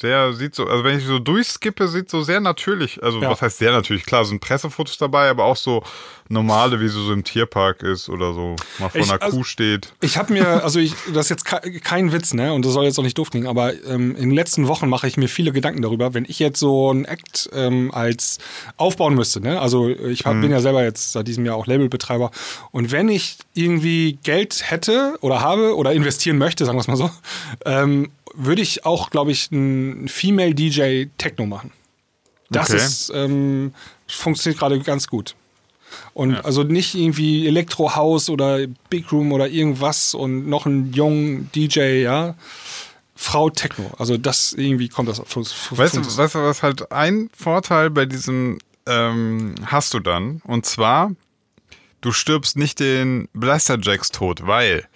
sehr, 0.00 0.32
sieht 0.32 0.54
so, 0.54 0.66
also 0.66 0.84
wenn 0.84 0.96
ich 0.98 1.04
so 1.04 1.18
durchskippe, 1.18 1.88
sieht 1.88 2.08
so 2.08 2.22
sehr 2.22 2.40
natürlich, 2.40 3.02
also 3.02 3.20
Ja. 3.20 3.30
was 3.30 3.42
heißt 3.42 3.58
sehr 3.58 3.72
natürlich, 3.72 4.04
klar, 4.06 4.24
sind 4.24 4.40
Pressefotos 4.40 4.96
dabei, 4.96 5.28
aber 5.28 5.44
auch 5.44 5.56
so 5.56 5.82
normale, 6.28 6.78
wie 6.80 6.88
sie 6.88 7.04
so 7.04 7.12
im 7.12 7.24
Tierpark 7.24 7.82
ist 7.82 8.08
oder 8.08 8.32
so, 8.34 8.54
mal 8.78 8.90
vor 8.90 9.00
Ich- 9.00 9.10
einer 9.10 9.20
also- 9.20 9.38
Kuh 9.38 9.44
steht. 9.44 9.92
Ich 10.00 10.16
habe 10.18 10.32
mir, 10.34 10.62
also 10.62 10.78
ich, 10.78 10.92
das 11.12 11.26
ist 11.26 11.30
jetzt 11.30 11.44
ke- 11.46 11.80
kein 11.80 12.12
Witz, 12.12 12.32
ne? 12.34 12.52
Und 12.52 12.64
das 12.64 12.74
soll 12.74 12.84
jetzt 12.84 12.98
auch 12.98 13.02
nicht 13.02 13.16
doof 13.18 13.30
klingen, 13.30 13.46
aber 13.48 13.72
ähm, 13.86 14.10
in 14.14 14.28
den 14.28 14.30
letzten 14.32 14.68
Wochen 14.68 14.88
mache 14.88 15.08
ich 15.08 15.16
mir 15.16 15.26
viele 15.28 15.52
Gedanken 15.52 15.82
darüber, 15.82 16.12
wenn 16.14 16.26
ich 16.28 16.38
jetzt 16.38 16.60
so 16.60 16.92
ein 16.92 17.04
Act 17.06 17.48
ähm, 17.54 17.90
als 17.92 18.38
aufbauen 18.76 19.14
müsste, 19.14 19.40
ne? 19.40 19.60
Also 19.60 19.88
ich 19.88 20.26
hab, 20.26 20.40
bin 20.40 20.50
ja 20.52 20.60
selber 20.60 20.84
jetzt 20.84 21.12
seit 21.12 21.26
diesem 21.26 21.44
Jahr 21.46 21.56
auch 21.56 21.66
Labelbetreiber 21.66 22.30
und 22.70 22.92
wenn 22.92 23.08
ich 23.08 23.38
irgendwie 23.54 24.18
Geld 24.22 24.70
hätte 24.70 25.16
oder 25.22 25.40
habe 25.40 25.74
oder 25.76 25.92
investieren 25.92 26.38
möchte, 26.38 26.64
sagen 26.66 26.76
wir 26.76 26.82
es 26.82 26.88
mal 26.88 26.96
so, 26.96 27.10
ähm, 27.64 28.10
würde 28.38 28.62
ich 28.62 28.86
auch, 28.86 29.10
glaube 29.10 29.32
ich, 29.32 29.50
ein 29.52 30.08
Female 30.08 30.54
DJ 30.54 31.06
Techno 31.18 31.44
machen. 31.46 31.72
Das 32.50 32.70
Okay. 32.70 32.78
ist 32.78 33.12
ähm, 33.14 33.74
funktioniert 34.08 34.58
gerade 34.58 34.80
ganz 34.80 35.06
gut. 35.08 35.34
Und 36.14 36.36
also 36.44 36.62
nicht 36.62 36.94
irgendwie 36.94 37.46
Elektrohaus 37.46 38.28
oder 38.30 38.66
Big 38.90 39.10
Room 39.12 39.32
oder 39.32 39.48
irgendwas 39.48 40.14
und 40.14 40.48
noch 40.48 40.66
einen 40.66 40.92
jungen 40.92 41.50
DJ, 41.54 42.02
ja. 42.02 42.34
Frau 43.16 43.50
Techno. 43.50 43.90
Also 43.98 44.16
das 44.16 44.52
irgendwie 44.52 44.88
kommt 44.88 45.08
das 45.08 45.18
Weißt 45.18 45.96
du, 45.96 46.00
weißt 46.16 46.34
du, 46.36 46.38
was 46.40 46.62
halt 46.62 46.92
ein 46.92 47.30
Vorteil 47.36 47.90
bei 47.90 48.06
diesem 48.06 48.58
ähm, 48.86 49.54
hast 49.66 49.92
du 49.94 49.98
dann? 49.98 50.40
Und 50.44 50.66
zwar, 50.66 51.10
du 52.00 52.12
stirbst 52.12 52.56
nicht 52.56 52.78
den 52.80 53.28
Blaster 53.32 53.78
Jacks 53.80 54.10
tot, 54.10 54.46
weil 54.46 54.86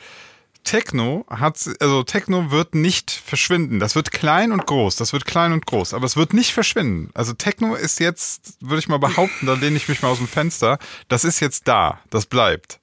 Techno 0.65 1.25
hat, 1.29 1.59
also 1.81 2.03
Techno 2.03 2.51
wird 2.51 2.75
nicht 2.75 3.11
verschwinden. 3.11 3.79
Das 3.81 3.95
wird 3.95 4.11
klein 4.13 4.53
und 4.53 4.67
groß, 4.67 4.97
das 4.97 5.13
wird 5.13 5.25
klein 5.25 5.53
und 5.53 5.67
groß, 5.67 5.93
aber 5.95 6.07
es 6.07 6.17
wird 6.17 6.33
nicht 6.33 6.53
verschwinden. 6.53 7.11
Also 7.15 7.33
Techno 7.33 7.75
ist 7.75 7.99
jetzt, 8.01 8.57
würde 8.61 8.79
ich 8.79 8.89
mal 8.89 8.99
behaupten, 8.99 9.47
da 9.47 9.55
lehne 9.55 9.77
ich 9.77 9.89
mich 9.89 10.03
mal 10.03 10.09
aus 10.09 10.19
dem 10.19 10.29
Fenster, 10.29 10.79
das 11.09 11.25
ist 11.25 11.41
jetzt 11.41 11.67
da, 11.69 12.01
das 12.11 12.27
bleibt. 12.27 12.79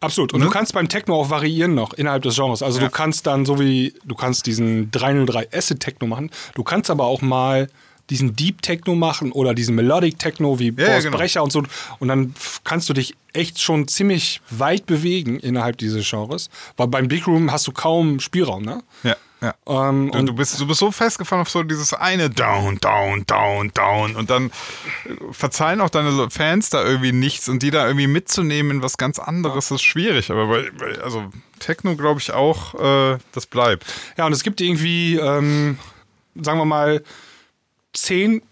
Absolut. 0.00 0.32
Und 0.32 0.40
Ne? 0.40 0.46
du 0.46 0.52
kannst 0.52 0.74
beim 0.74 0.88
Techno 0.88 1.16
auch 1.20 1.28
variieren 1.30 1.74
noch 1.74 1.92
innerhalb 1.92 2.22
des 2.22 2.36
Genres. 2.36 2.62
Also 2.62 2.78
Ja. 2.78 2.84
du 2.86 2.90
kannst 2.92 3.26
dann 3.26 3.44
so 3.44 3.58
wie, 3.58 3.94
du 4.04 4.14
kannst 4.14 4.46
diesen 4.46 4.90
303 4.92 5.48
Acid 5.52 5.80
Techno 5.80 6.06
machen. 6.06 6.30
Du 6.54 6.62
kannst 6.62 6.88
aber 6.90 7.04
auch 7.06 7.20
mal 7.20 7.68
diesen 8.10 8.34
Deep 8.36 8.62
Techno 8.62 8.94
machen 8.94 9.32
oder 9.32 9.54
diesen 9.54 9.74
Melodic 9.74 10.18
Techno 10.18 10.58
wie 10.58 10.68
Ja, 10.76 10.86
Boris 10.86 11.04
genau. 11.04 11.16
Brecher 11.16 11.42
und 11.42 11.52
so. 11.52 11.62
Und 11.98 12.08
dann 12.08 12.34
kannst 12.64 12.88
du 12.88 12.94
dich 12.94 13.14
echt 13.32 13.60
schon 13.60 13.86
ziemlich 13.88 14.40
weit 14.50 14.86
bewegen 14.86 15.38
innerhalb 15.38 15.76
dieses 15.78 16.08
Genres. 16.08 16.48
Weil 16.76 16.88
beim 16.88 17.08
Big 17.08 17.26
Room 17.26 17.52
hast 17.52 17.66
du 17.66 17.72
kaum 17.72 18.20
Spielraum, 18.20 18.64
ne? 18.64 18.82
Ja, 19.02 19.16
ja. 19.40 19.54
Ähm, 19.66 20.10
Du, 20.10 20.18
und 20.18 20.26
du, 20.26 20.32
bist, 20.32 20.58
du 20.58 20.66
bist 20.66 20.80
so 20.80 20.90
festgefahren 20.90 21.42
auf 21.42 21.50
so 21.50 21.62
dieses 21.62 21.92
eine 21.92 22.30
Down, 22.30 22.78
Down, 22.80 23.24
Down, 23.26 23.70
Down 23.74 24.16
und 24.16 24.30
dann 24.30 24.46
äh, 24.46 24.50
verzeihen 25.30 25.80
auch 25.80 25.90
deine 25.90 26.30
Fans 26.30 26.70
da 26.70 26.84
irgendwie 26.84 27.12
nichts 27.12 27.48
und 27.48 27.62
die 27.62 27.70
da 27.70 27.86
irgendwie 27.86 28.06
mitzunehmen 28.06 28.78
in 28.78 28.82
was 28.82 28.96
ganz 28.96 29.18
anderes 29.18 29.70
ist 29.70 29.82
schwierig. 29.82 30.30
Aber 30.30 30.46
bei, 30.46 30.70
bei, 30.76 31.00
also 31.02 31.30
Techno 31.60 31.94
glaube 31.96 32.20
ich 32.20 32.32
auch, 32.32 32.74
äh, 32.74 33.18
das 33.32 33.46
bleibt. 33.46 33.84
Ja, 34.16 34.26
und 34.26 34.32
es 34.32 34.42
gibt 34.42 34.60
irgendwie, 34.60 35.16
ähm, 35.16 35.78
sagen 36.34 36.58
wir 36.58 36.64
mal, 36.64 37.02
zehn 37.92 38.42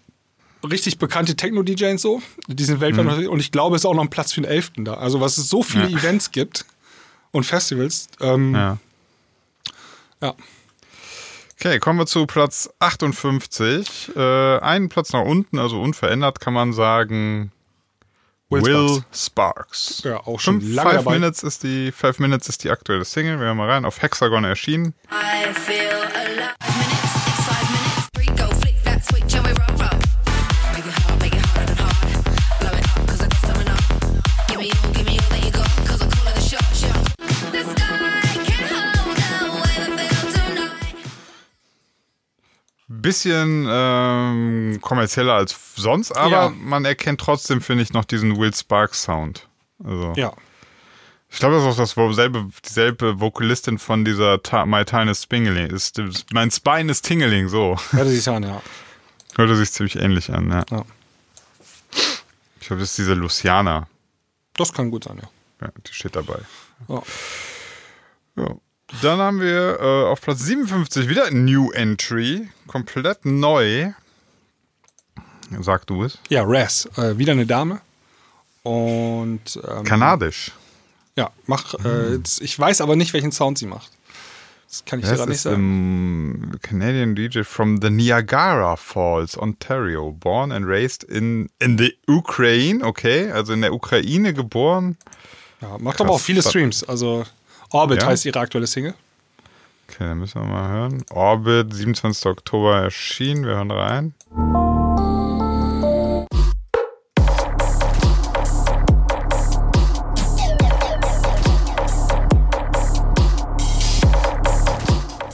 richtig 0.67 0.97
bekannte 0.97 1.35
Techno-DJs 1.35 2.01
so. 2.01 2.21
Die 2.47 2.63
sind 2.63 2.81
weltweit 2.81 3.05
Mhm. 3.05 3.27
und 3.29 3.39
ich 3.39 3.51
glaube, 3.51 3.75
es 3.75 3.81
ist 3.81 3.85
auch 3.85 3.93
noch 3.93 4.03
ein 4.03 4.09
Platz 4.09 4.33
für 4.33 4.41
den 4.41 4.49
Elften 4.49 4.85
da. 4.85 4.95
Also 4.95 5.21
was 5.21 5.37
es 5.37 5.49
so 5.49 5.63
viele 5.63 5.87
Ja. 5.87 5.97
Events 5.97 6.31
gibt 6.31 6.65
und 7.31 7.45
Festivals. 7.45 8.07
Ähm, 8.19 8.53
ja. 8.55 8.77
Ja. 10.21 10.33
Okay, 11.59 11.79
kommen 11.79 11.99
wir 11.99 12.05
zu 12.05 12.25
Platz 12.27 12.69
58. 12.79 14.11
Äh, 14.15 14.59
einen 14.59 14.89
Platz 14.89 15.11
nach 15.13 15.21
unten, 15.23 15.57
also 15.59 15.81
unverändert 15.81 16.39
kann 16.39 16.53
man 16.53 16.73
sagen. 16.73 17.51
Will 18.49 18.61
Will, 18.63 19.03
Sparks. 19.13 20.01
Ja, 20.05 20.25
auch 20.25 20.39
schon 20.39 20.61
Fünf, 20.61 20.73
lange 20.75 20.89
Five 20.91 21.03
dabei. 21.03 21.19
Minutes 21.19 21.43
ist 21.43 21.63
die 21.63 21.91
Five 21.91 22.19
Minutes 22.19 22.47
ist 22.47 22.63
die 22.63 22.69
aktuelle 22.69 23.03
Single. 23.03 23.39
Wir 23.39 23.47
hören 23.47 23.57
mal 23.57 23.69
rein. 23.69 23.83
Auf 23.85 24.01
Hexagon 24.01 24.43
erschienen. 24.45 24.93
I 25.11 25.53
feel 25.53 25.89
Bisschen 43.07 43.65
ähm, 43.69 44.79
kommerzieller 44.81 45.33
als 45.35 45.55
sonst, 45.77 46.11
aber 46.11 46.29
Ja. 46.29 46.49
man 46.49 46.83
erkennt 46.83 47.21
trotzdem, 47.21 47.61
finde 47.61 47.83
ich, 47.83 47.93
noch 47.93 48.03
diesen 48.03 48.37
Will 48.37 48.53
Sparks 48.53 49.03
Sound. 49.03 49.47
Also, 49.81 50.11
ja. 50.17 50.33
Ich 51.29 51.39
glaube, 51.39 51.55
das 51.55 51.63
ist 51.77 51.97
auch 51.97 52.05
das 52.15 52.51
dieselbe 52.65 53.19
Vokalistin 53.21 53.79
von 53.79 54.03
dieser 54.03 54.43
Ta 54.43 54.65
My 54.65 54.83
Tiny 54.83 55.15
Spingeling. 55.15 55.69
Ist, 55.69 56.01
mein 56.33 56.51
Spine 56.51 56.91
ist 56.91 57.03
Tingling, 57.03 57.47
so. 57.47 57.77
Hört 57.91 58.07
sich 58.07 58.27
an, 58.27 58.43
ja. 58.43 58.61
Hörte 59.37 59.55
sich 59.55 59.71
ziemlich 59.71 59.95
ähnlich 59.95 60.29
an, 60.33 60.49
ja. 60.51 60.65
Ja. 60.69 60.83
Ich 62.59 62.67
glaube, 62.67 62.81
das 62.81 62.89
ist 62.89 62.97
diese 62.97 63.13
Luciana. 63.13 63.87
Das 64.57 64.73
kann 64.73 64.91
gut 64.91 65.05
sein, 65.05 65.17
ja. 65.21 65.29
Ja, 65.67 65.71
die 65.87 65.93
steht 65.93 66.15
dabei. 66.15 66.39
Ja. 66.89 67.01
Ja. 68.35 68.55
Dann 69.01 69.19
haben 69.19 69.41
wir 69.41 69.79
äh, 69.79 70.05
auf 70.11 70.21
Platz 70.21 70.39
57 70.43 71.09
wieder 71.09 71.25
ein 71.25 71.45
New 71.45 71.71
Entry. 71.71 72.47
Komplett 72.67 73.25
neu. 73.25 73.91
Sag 75.61 75.87
du 75.87 76.03
es. 76.03 76.17
Ja, 76.29 76.43
Raz, 76.45 76.87
äh, 76.97 77.17
wieder 77.17 77.33
eine 77.33 77.45
Dame. 77.45 77.81
Und 78.63 79.59
ähm, 79.67 79.83
Kanadisch. 79.83 80.51
ja, 81.15 81.31
mach, 81.45 81.73
äh, 81.85 82.15
jetzt, 82.15 82.41
ich 82.41 82.57
weiß 82.57 82.81
aber 82.81 82.95
nicht, 82.95 83.13
welchen 83.13 83.31
Sound 83.31 83.57
sie 83.57 83.65
macht. 83.65 83.91
Das 84.69 84.83
kann 84.83 84.99
ich 84.99 85.05
dir 85.05 85.15
gerade 85.15 85.29
nicht 85.29 85.37
ist 85.37 85.43
sagen. 85.43 86.41
um, 86.51 86.59
Canadian 86.61 87.15
DJ 87.15 87.43
from 87.43 87.79
the 87.81 87.89
Niagara 87.89 88.75
Falls, 88.75 89.37
Ontario. 89.37 90.11
Born 90.11 90.51
and 90.51 90.65
raised 90.67 91.05
in, 91.05 91.49
in 91.59 91.77
the 91.77 91.93
Ukraine, 92.07 92.83
okay, 92.83 93.31
also 93.31 93.53
in 93.53 93.61
der 93.61 93.73
Ukraine 93.73 94.33
geboren. 94.33 94.97
ja, 95.61 95.77
macht 95.79 96.01
aber 96.01 96.11
auch 96.11 96.19
viele 96.19 96.41
Krass. 96.41 96.51
Streams. 96.51 96.83
Also 96.83 97.23
Orbit 97.69 98.01
Ja? 98.01 98.07
heißt 98.09 98.25
ihre 98.25 98.39
aktuelle 98.39 98.67
Single. 98.67 98.93
Okay, 99.89 100.03
dann 100.03 100.19
müssen 100.19 100.41
wir 100.41 100.47
mal 100.47 100.69
hören. 100.69 101.03
Orbit, 101.11 101.73
27. 101.73 102.25
Oktober 102.25 102.77
erschienen. 102.81 103.45
Wir 103.45 103.55
hören 103.55 103.71
rein. 103.71 104.13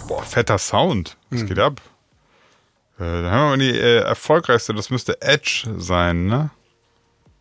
Boah, 0.07 0.23
fetter 0.23 0.57
Sound. 0.57 1.17
Was 1.29 1.45
geht 1.45 1.59
ab? 1.59 1.81
Äh, 2.99 3.03
dann 3.03 3.31
haben 3.31 3.41
wir 3.41 3.49
mal 3.49 3.57
die 3.57 3.77
äh, 3.79 3.99
erfolgreichste, 4.03 4.73
das 4.73 4.89
müsste 4.89 5.19
Edge 5.21 5.65
sein, 5.77 6.27
ne? 6.27 6.51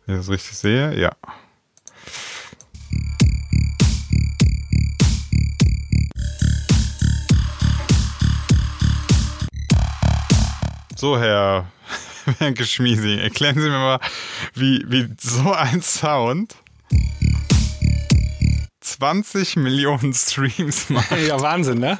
Wenn 0.05 0.15
ich 0.15 0.21
das 0.21 0.29
richtig 0.29 0.57
sehe, 0.57 0.99
ja. 0.99 1.11
So, 11.03 11.19
Herr 11.19 11.69
Wenke 12.39 12.65
Schmiesing, 12.65 13.19
erklären 13.19 13.55
Sie 13.55 13.63
mir 13.67 13.71
mal, 13.71 13.99
wie, 14.55 14.85
wie 14.87 15.09
so 15.19 15.51
ein 15.51 15.81
Sound 15.81 16.55
20 18.79 19.57
Millionen 19.57 20.13
Streams 20.13 20.89
macht. 20.89 21.11
Ja, 21.11 21.41
Wahnsinn, 21.41 21.79
ne? 21.79 21.99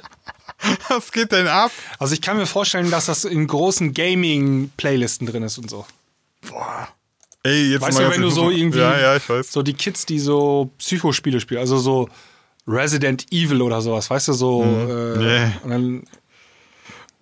Was 0.88 1.12
geht 1.12 1.34
denn 1.34 1.48
ab? 1.48 1.74
Also 2.00 2.14
ich 2.14 2.22
kann 2.22 2.38
mir 2.38 2.46
vorstellen, 2.46 2.92
dass 2.92 3.08
das 3.08 3.26
in 3.26 3.46
großen 3.46 3.94
Gaming-Playlisten 3.94 5.28
drin 5.28 5.44
ist 5.44 5.58
und 5.58 5.70
so. 5.70 5.86
Ey, 7.44 7.72
jetzt 7.74 7.82
Weißt 7.82 8.00
du, 8.00 8.10
wenn 8.10 8.22
du 8.22 8.30
so 8.30 8.52
irgendwie 8.52 8.80
Ja, 8.80 8.98
ja, 8.98 9.18
ich 9.18 9.28
weiß. 9.28 9.52
so 9.52 9.64
die 9.64 9.74
Kids, 9.74 10.06
die 10.06 10.20
so 10.20 10.72
Psychospiele 10.78 11.42
spielen, 11.42 11.60
also 11.60 11.78
so 11.78 12.08
Resident 12.66 13.26
Evil 13.34 13.64
oder 13.64 13.82
sowas, 13.82 14.10
weißt 14.10 14.30
du, 14.30 14.32
so 14.34 14.64
äh, 14.64 15.18
Nee. 15.18 15.52
und 15.64 15.70
dann 15.72 16.04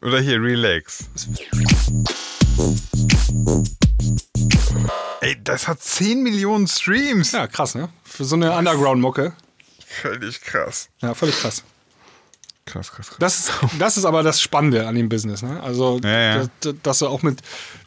Oder 0.01 0.19
hier, 0.19 0.41
relax. 0.41 1.05
Ey, 5.21 5.37
das 5.43 5.67
hat 5.67 5.81
10 5.81 6.23
Millionen 6.23 6.67
Streams. 6.67 7.31
ja, 7.33 7.45
krass, 7.47 7.75
ne? 7.75 7.89
Für 8.03 8.25
so 8.25 8.35
eine 8.35 8.51
Underground-Mucke. 8.57 9.33
Völlig 9.85 10.41
krass. 10.41 10.89
Ja, 11.01 11.13
völlig 11.13 11.39
krass. 11.39 11.63
Krass, 12.65 12.91
krass, 12.91 13.09
krass. 13.09 13.17
Das 13.19 13.39
ist, 13.39 13.51
das 13.77 13.97
ist 13.97 14.05
aber 14.05 14.23
das 14.23 14.41
Spannende 14.41 14.87
an 14.87 14.95
dem 14.95 15.09
Business, 15.09 15.41
ne? 15.43 15.61
Also, 15.61 15.99
Ja, 16.03 16.09
ja. 16.37 16.49
Dass, 16.61 16.75
dass 16.81 16.99
du 16.99 17.07
auch 17.07 17.21
mit 17.21 17.41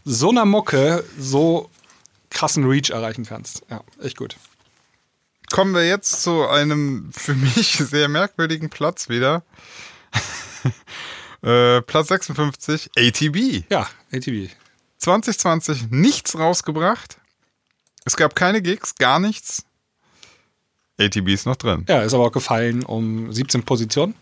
so 0.05 0.31
einer 0.31 0.45
Mucke 0.45 1.05
so 1.19 1.71
krassen 2.31 2.65
Reach 2.65 2.91
erreichen 2.91 3.25
kannst. 3.25 3.63
Ja, 3.71 3.83
echt 4.01 4.17
gut. 4.17 4.37
Kommen 5.51 5.75
wir 5.75 5.87
jetzt 5.87 6.23
zu 6.23 6.47
einem 6.47 7.11
für 7.13 7.35
mich 7.35 7.73
sehr 7.79 8.09
merkwürdigen 8.09 8.71
Platz 8.71 9.09
wieder. 9.09 9.43
äh, 11.45 11.83
Platz 11.83 12.09
56, 12.09 12.91
ATB. 12.97 13.65
Ja, 13.71 13.89
ATV. 14.13 14.49
2020 14.99 15.91
nichts 15.91 16.39
rausgebracht. 16.39 17.19
Es 18.05 18.17
gab 18.17 18.35
keine 18.35 18.63
Gigs, 18.63 18.95
gar 18.97 19.19
nichts. 19.19 19.65
ATB 20.99 21.29
ist 21.29 21.47
noch 21.47 21.57
drin. 21.57 21.85
Ja, 21.89 22.03
ist 22.03 22.15
aber 22.15 22.27
auch 22.27 22.33
gefallen 22.33 22.85
um 22.85 23.33
17 23.33 23.65
Positionen. 23.65 24.15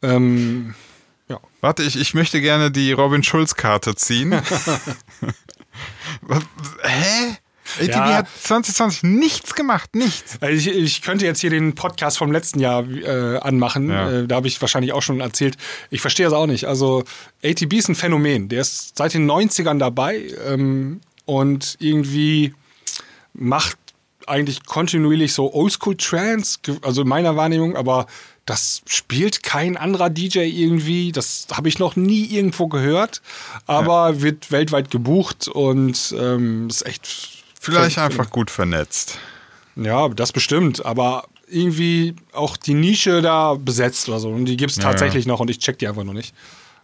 Ähm, 0.00 0.74
ja. 1.28 1.40
Warte, 1.60 1.82
ich, 1.82 1.98
ich 1.98 2.14
möchte 2.14 2.40
gerne 2.40 2.70
die 2.70 2.92
Robin 2.92 3.22
Schulz-Karte 3.22 3.94
ziehen. 3.94 4.32
Hä? 6.82 7.36
ATB 7.80 7.88
Ja. 7.90 8.14
hat 8.18 8.28
2020 8.42 9.02
nichts 9.04 9.54
gemacht, 9.54 9.94
nichts. 9.94 10.36
Also 10.40 10.54
ich, 10.70 10.76
ich 10.76 11.02
könnte 11.02 11.24
jetzt 11.24 11.40
hier 11.40 11.50
den 11.50 11.74
Podcast 11.74 12.18
vom 12.18 12.32
letzten 12.32 12.60
Jahr 12.60 12.84
äh, 12.88 13.38
anmachen. 13.38 13.88
Ja. 13.90 14.10
Äh, 14.10 14.26
da 14.26 14.36
habe 14.36 14.48
ich 14.48 14.60
wahrscheinlich 14.60 14.92
auch 14.92 15.02
schon 15.02 15.20
erzählt. 15.20 15.56
Ich 15.90 16.00
verstehe 16.00 16.26
das 16.26 16.32
auch 16.34 16.46
nicht. 16.46 16.66
Also 16.66 17.04
ATB 17.44 17.74
ist 17.74 17.88
ein 17.88 17.94
Phänomen. 17.94 18.48
Der 18.48 18.60
ist 18.60 18.96
seit 18.96 19.14
den 19.14 19.30
90ern 19.30 19.78
dabei 19.78 20.22
ähm, 20.46 21.00
und 21.24 21.76
irgendwie 21.80 22.54
macht 23.34 23.76
eigentlich 24.26 24.64
kontinuierlich 24.66 25.32
so 25.32 25.52
Oldschool-Trance, 25.52 26.58
ge- 26.62 26.76
also 26.82 27.02
in 27.02 27.08
meiner 27.08 27.34
Wahrnehmung, 27.36 27.76
aber 27.76 28.06
das 28.46 28.82
spielt 28.86 29.42
kein 29.42 29.76
anderer 29.76 30.10
DJ 30.10 30.40
irgendwie. 30.40 31.12
Das 31.12 31.46
habe 31.52 31.68
ich 31.68 31.78
noch 31.78 31.96
nie 31.96 32.24
irgendwo 32.26 32.66
gehört, 32.68 33.20
aber 33.66 34.20
wird 34.20 34.50
weltweit 34.52 34.90
gebucht 34.90 35.48
und 35.48 36.14
ähm, 36.18 36.68
ist 36.68 36.84
echt. 36.86 37.41
Vielleicht 37.62 37.98
einfach 37.98 38.28
gut 38.30 38.50
vernetzt. 38.50 39.18
ja, 39.76 40.08
das 40.08 40.32
bestimmt, 40.32 40.84
aber 40.84 41.26
irgendwie 41.46 42.16
auch 42.32 42.56
die 42.56 42.74
Nische 42.74 43.22
da 43.22 43.54
besetzt 43.54 44.08
oder 44.08 44.18
so. 44.18 44.30
Und 44.30 44.46
die 44.46 44.56
gibt 44.56 44.72
es 44.72 44.78
Ja, 44.78 44.84
tatsächlich 44.84 45.26
noch 45.26 45.38
und 45.40 45.48
ich 45.50 45.58
check 45.58 45.78
die 45.78 45.86
einfach 45.86 46.04
noch 46.04 46.12
nicht. 46.12 46.34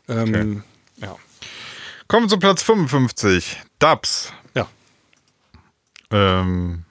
Ähm, 0.09 0.63
Ja. 0.97 1.17
Kommen 2.07 2.25
wir 2.25 2.29
zu 2.29 2.39
Platz 2.39 2.63
55. 2.63 3.57
Dubs. 3.79 4.33
Ja. 4.55 4.67
Ähm, 6.11 6.85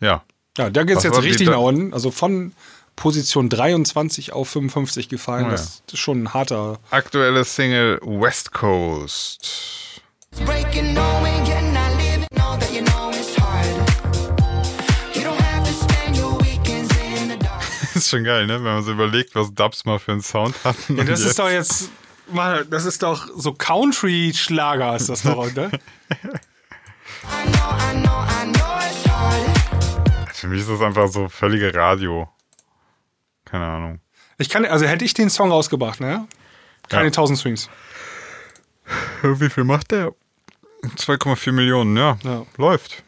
ja. 0.00 0.22
Ja, 0.56 0.70
da 0.70 0.84
geht 0.84 0.96
es 0.98 1.02
jetzt 1.04 1.22
richtig 1.22 1.48
nach 1.48 1.58
unten. 1.58 1.92
Also 1.92 2.10
von 2.10 2.52
Position 2.96 3.48
23 3.48 4.32
auf 4.32 4.48
55 4.50 5.08
gefallen. 5.08 5.44
Oh 5.46 5.48
ja. 5.48 5.52
Das 5.52 5.82
ist 5.90 5.98
schon 5.98 6.22
ein 6.24 6.34
harter. 6.34 6.78
Aktuelle 6.90 7.44
Single 7.44 7.98
West 8.02 8.52
Coast. 8.52 10.00
Breaking, 10.44 10.94
knowing 10.94 11.40
ist 18.12 18.16
schon 18.18 18.24
geil, 18.24 18.46
ne? 18.46 18.54
Wenn 18.54 18.62
man 18.74 18.82
so 18.82 18.92
überlegt, 18.92 19.34
was 19.34 19.54
Dubs 19.54 19.84
mal 19.84 19.98
für 19.98 20.12
einen 20.12 20.20
Sound 20.22 20.54
hatten. 20.64 20.96
Ja, 20.96 21.04
das 21.04 21.20
ist 21.20 21.38
doch 21.38 21.48
jetzt. 21.50 21.90
Mann, 22.32 22.64
das 22.70 22.84
ist 22.84 23.02
doch 23.02 23.26
so 23.36 23.52
Country-Schlager, 23.52 24.94
ist 24.96 25.08
das 25.08 25.22
doch, 25.22 25.52
ne? 25.54 25.70
Für 30.32 30.46
mich 30.48 30.60
ist 30.60 30.70
das 30.70 30.80
einfach 30.80 31.08
so 31.08 31.28
völlige 31.28 31.74
Radio. 31.74 32.28
Keine 33.44 33.66
Ahnung. 33.66 34.00
Ich 34.38 34.48
kann, 34.48 34.64
also 34.64 34.86
hätte 34.86 35.04
ich 35.04 35.12
den 35.14 35.28
Song 35.28 35.50
rausgebracht, 35.50 36.00
ne? 36.00 36.26
Keine 36.88 37.02
Ja. 37.04 37.08
1000 37.08 37.38
Streams. 37.38 37.68
Wie 39.22 39.50
viel 39.50 39.64
macht 39.64 39.90
der? 39.90 40.12
2,4 40.96 41.52
Millionen, 41.52 41.96
ja. 41.96 42.16
Ja. 42.24 42.46
Läuft. 42.56 43.02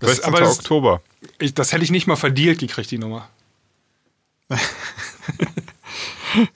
Das- 0.00 0.10
16. 0.16 0.28
aber 0.28 0.40
das- 0.40 0.58
Oktober. 0.58 1.00
Ich, 1.38 1.54
das 1.54 1.72
hätte 1.72 1.84
ich 1.84 1.90
nicht 1.90 2.06
mal 2.06 2.16
verdealt 2.16 2.58
gekriegt, 2.58 2.90
die 2.90 2.98
Nummer. 2.98 3.28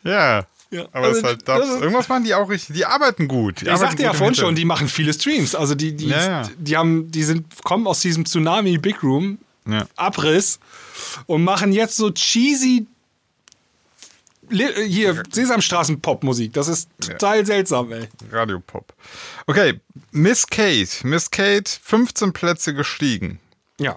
Ja. 0.02 0.46
Ja, 0.70 0.86
Aber 0.92 1.06
also 1.06 1.10
es 1.10 1.16
ist 1.18 1.24
halt 1.24 1.48
das 1.48 1.58
Dubs. 1.60 1.70
ist- 1.74 1.82
Irgendwas 1.82 2.08
machen 2.08 2.24
die 2.24 2.34
auch 2.34 2.48
richtig. 2.48 2.74
Die 2.74 2.84
arbeiten 2.84 3.28
gut. 3.28 3.60
Die 3.60 3.64
Ich 3.66 3.70
arbeiten 3.70 3.90
sagte 3.90 4.02
ja 4.02 4.08
gut 4.08 4.14
im 4.14 4.18
vorhin 4.18 4.34
schon, 4.34 4.54
die 4.56 4.64
machen 4.64 4.88
viele 4.88 5.12
Streams. 5.12 5.54
Also 5.54 5.74
die, 5.76 5.94
die, 5.94 6.08
Ja, 6.08 6.26
ja. 6.42 6.50
die 6.58 6.76
haben, 6.76 7.10
die 7.12 7.22
sind, 7.22 7.46
kommen 7.62 7.86
aus 7.86 8.00
diesem 8.00 8.24
Tsunami 8.26 8.78
Big 8.78 9.02
Room 9.04 9.38
Ja. 9.68 9.86
Abriss 9.94 10.58
und 11.26 11.44
machen 11.44 11.72
jetzt 11.72 11.96
so 11.96 12.10
cheesy 12.10 12.86
hier 14.50 15.22
Sesamstraßen-Pop-Musik. 15.32 16.52
Das 16.52 16.68
ist 16.68 16.88
total 17.00 17.46
seltsam, 17.46 17.90
ey. 17.92 18.08
Radiopop. 18.30 18.92
Okay, 19.46 19.80
Miss 20.10 20.46
Kate. 20.46 20.88
Miss 21.04 21.30
Kate, 21.30 21.70
15 21.82 22.32
Plätze 22.32 22.74
gestiegen. 22.74 23.38
Ja, 23.78 23.96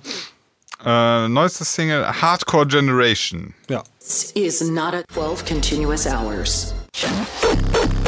Uh, 0.83 1.25
äh, 1.25 1.27
neueste 1.27 1.65
Single 1.65 2.21
Hardcore 2.21 2.67
Generation. 2.67 3.53
ja. 3.69 3.83
is 4.35 4.61
not 4.61 4.93
a 4.93 5.03
12 5.13 5.43
continuous 5.45 6.05
hours. 6.05 6.73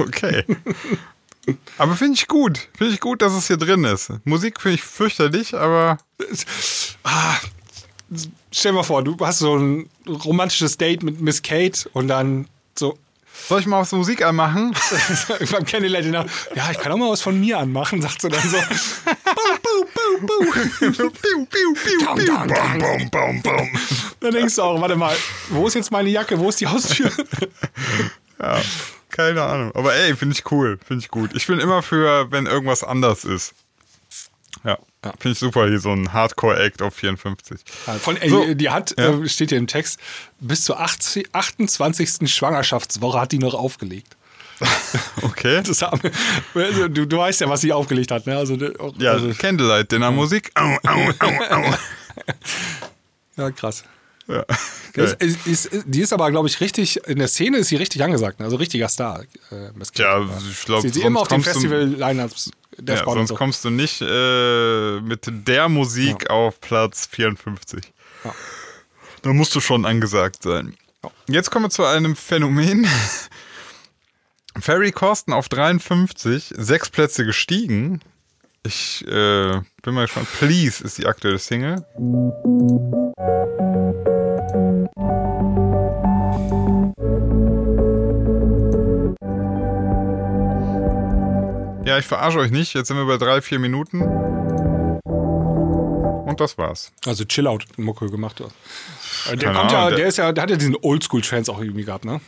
Okay. 0.00 0.44
Aber 1.78 1.94
finde 1.96 2.14
ich 2.14 2.26
gut. 2.26 2.68
Finde 2.76 2.92
ich 2.94 3.00
gut, 3.00 3.22
dass 3.22 3.32
es 3.32 3.46
hier 3.46 3.56
drin 3.56 3.84
ist. 3.84 4.12
Musik 4.24 4.60
finde 4.60 4.76
ich 4.76 4.82
fürchterlich, 4.82 5.54
aber 5.54 5.98
Ah, 7.04 7.36
stell 8.52 8.72
dir 8.72 8.76
mal 8.76 8.82
vor, 8.82 9.02
du 9.02 9.16
hast 9.20 9.38
so 9.38 9.56
ein 9.56 9.88
romantisches 10.08 10.78
Date 10.78 11.02
mit 11.02 11.20
Miss 11.20 11.42
Kate 11.42 11.88
und 11.92 12.08
dann 12.08 12.48
so 12.78 12.98
soll 13.48 13.60
ich 13.60 13.66
mal 13.66 13.80
was 13.80 13.92
Musik 13.92 14.24
anmachen? 14.24 14.74
beim 15.52 15.64
Kennenlernen, 15.64 16.12
ja, 16.54 16.70
ich 16.70 16.78
kann 16.78 16.90
auch 16.92 16.96
mal 16.96 17.10
was 17.10 17.20
von 17.20 17.38
mir 17.38 17.58
anmachen, 17.58 18.00
sagt 18.02 18.22
sie 18.22 18.28
dann 18.28 18.48
so. 18.48 18.56
Dann 24.20 24.32
denkst 24.32 24.56
du 24.56 24.62
auch, 24.62 24.80
warte 24.80 24.96
mal, 24.96 25.14
wo 25.50 25.66
ist 25.66 25.74
jetzt 25.74 25.92
meine 25.92 26.08
Jacke, 26.08 26.38
wo 26.38 26.48
ist 26.48 26.60
die 26.60 26.66
Haustür? 26.66 27.12
Ja, 28.40 28.60
keine 29.16 29.42
Ahnung. 29.42 29.72
Aber 29.74 29.94
ey, 29.94 30.14
finde 30.14 30.34
ich 30.34 30.50
cool. 30.52 30.78
Finde 30.86 31.02
ich 31.04 31.08
gut. 31.10 31.30
Ich 31.34 31.46
bin 31.46 31.58
immer 31.58 31.82
für, 31.82 32.30
wenn 32.30 32.46
irgendwas 32.46 32.84
anders 32.84 33.24
ist. 33.24 33.54
Ja, 34.64 34.78
finde 35.18 35.30
ich 35.32 35.38
super. 35.38 35.66
Hier 35.68 35.78
so 35.80 35.92
ein 35.92 36.12
Hardcore-Act 36.12 36.82
auf 36.82 36.94
54. 36.94 37.60
Von, 38.00 38.16
ey, 38.16 38.28
So. 38.30 38.54
Die 38.54 38.70
hat, 38.70 38.94
Ja. 38.98 39.10
äh, 39.20 39.28
steht 39.28 39.50
hier 39.50 39.58
im 39.58 39.66
Text, 39.66 39.98
bis 40.40 40.64
zur 40.64 40.80
80, 40.80 41.28
28. 41.32 42.28
Schwangerschaftswoche 42.32 43.20
hat 43.20 43.32
die 43.32 43.38
noch 43.38 43.54
aufgelegt. 43.54 44.16
Okay. 45.22 45.62
Das 45.62 45.82
haben, 45.82 46.00
also, 46.54 46.88
du, 46.88 47.06
du 47.06 47.18
weißt 47.18 47.42
ja, 47.42 47.48
was 47.48 47.60
sie 47.60 47.72
aufgelegt 47.72 48.10
hat, 48.10 48.26
ne? 48.26 48.36
Also, 48.38 48.54
auch- 48.78 48.94
Ja, 48.98 49.12
also, 49.12 49.30
Candlelight 49.34 49.92
Dinner 49.92 50.10
Musik. 50.10 50.50
Au, 50.54 50.64
au, 50.64 51.10
au, 51.20 51.54
au. 51.56 51.74
ja 53.36 53.50
krass. 53.50 53.84
Ja. 54.28 54.44
Geil. 54.92 55.16
ist, 55.18 55.46
ist, 55.46 55.70
die 55.86 56.00
ist 56.00 56.12
aber, 56.12 56.30
glaube 56.30 56.48
ich, 56.48 56.60
richtig, 56.60 57.06
in 57.06 57.18
der 57.18 57.28
Szene 57.28 57.58
ist 57.58 57.68
sie 57.68 57.76
richtig 57.76 58.02
angesagt, 58.02 58.38
ne? 58.38 58.46
also 58.46 58.56
richtiger 58.56 58.88
Star. 58.88 59.22
Äh. 59.50 59.70
Ja, 59.96 60.26
ich 60.50 60.64
glaube, 60.64 60.88
sie 60.88 61.02
immer 61.02 61.20
auf 61.20 61.28
du- 61.28 61.40
Festival-Lineups 61.40 62.50
der 62.78 62.96
Ja, 62.96 63.04
sonst 63.04 63.30
so. 63.30 63.34
kommst 63.36 63.64
du 63.64 63.70
nicht 63.70 64.02
äh, 64.02 65.00
mit 65.00 65.20
der 65.26 65.68
Musik 65.68 66.28
auf 66.30 66.60
Platz 66.60 67.06
54. 67.10 67.92
Ja. 68.24 68.34
Da 69.22 69.32
musst 69.32 69.54
du 69.54 69.60
schon 69.60 69.86
angesagt 69.86 70.42
sein. 70.42 70.76
Jetzt 71.28 71.50
kommen 71.50 71.66
wir 71.66 71.70
zu 71.70 71.84
einem 71.84 72.16
Phänomen. 72.16 72.86
Ferry 74.60 74.92
Corsten 74.92 75.32
auf 75.32 75.48
53, 75.48 76.54
sechs 76.56 76.90
Plätze 76.90 77.24
gestiegen. 77.24 78.00
Ich 78.62 79.06
äh, 79.06 79.60
bin 79.82 79.94
mal 79.94 80.06
gespannt. 80.06 80.28
Please 80.38 80.82
ist 80.82 80.98
die 80.98 81.06
aktuelle 81.06 81.38
Single. 81.38 81.84
Ja, 91.86 91.98
ich 91.98 92.06
verarsche 92.06 92.40
euch 92.40 92.50
nicht. 92.50 92.74
Jetzt 92.74 92.88
sind 92.88 92.96
wir 92.96 93.06
bei 93.06 93.16
drei, 93.16 93.40
vier 93.40 93.60
Minuten. 93.60 94.02
Und 96.36 96.40
das 96.40 96.58
war's. 96.58 96.92
Also 97.06 97.24
Chill 97.24 97.46
Out 97.46 97.64
Mucke 97.78 98.10
gemacht. 98.10 98.40
Der, 98.40 98.48
Keine 99.36 99.44
kommt 99.44 99.56
Ahnung, 99.56 99.72
ja, 99.72 99.90
der, 99.96 100.06
ist 100.06 100.18
ja, 100.18 100.32
der 100.32 100.42
hat 100.42 100.50
ja 100.50 100.56
diesen 100.56 100.76
Oldschool 100.82 101.22
Trance 101.22 101.50
auch 101.50 101.60
irgendwie 101.60 101.84
gehabt, 101.84 102.04
ne? 102.04 102.20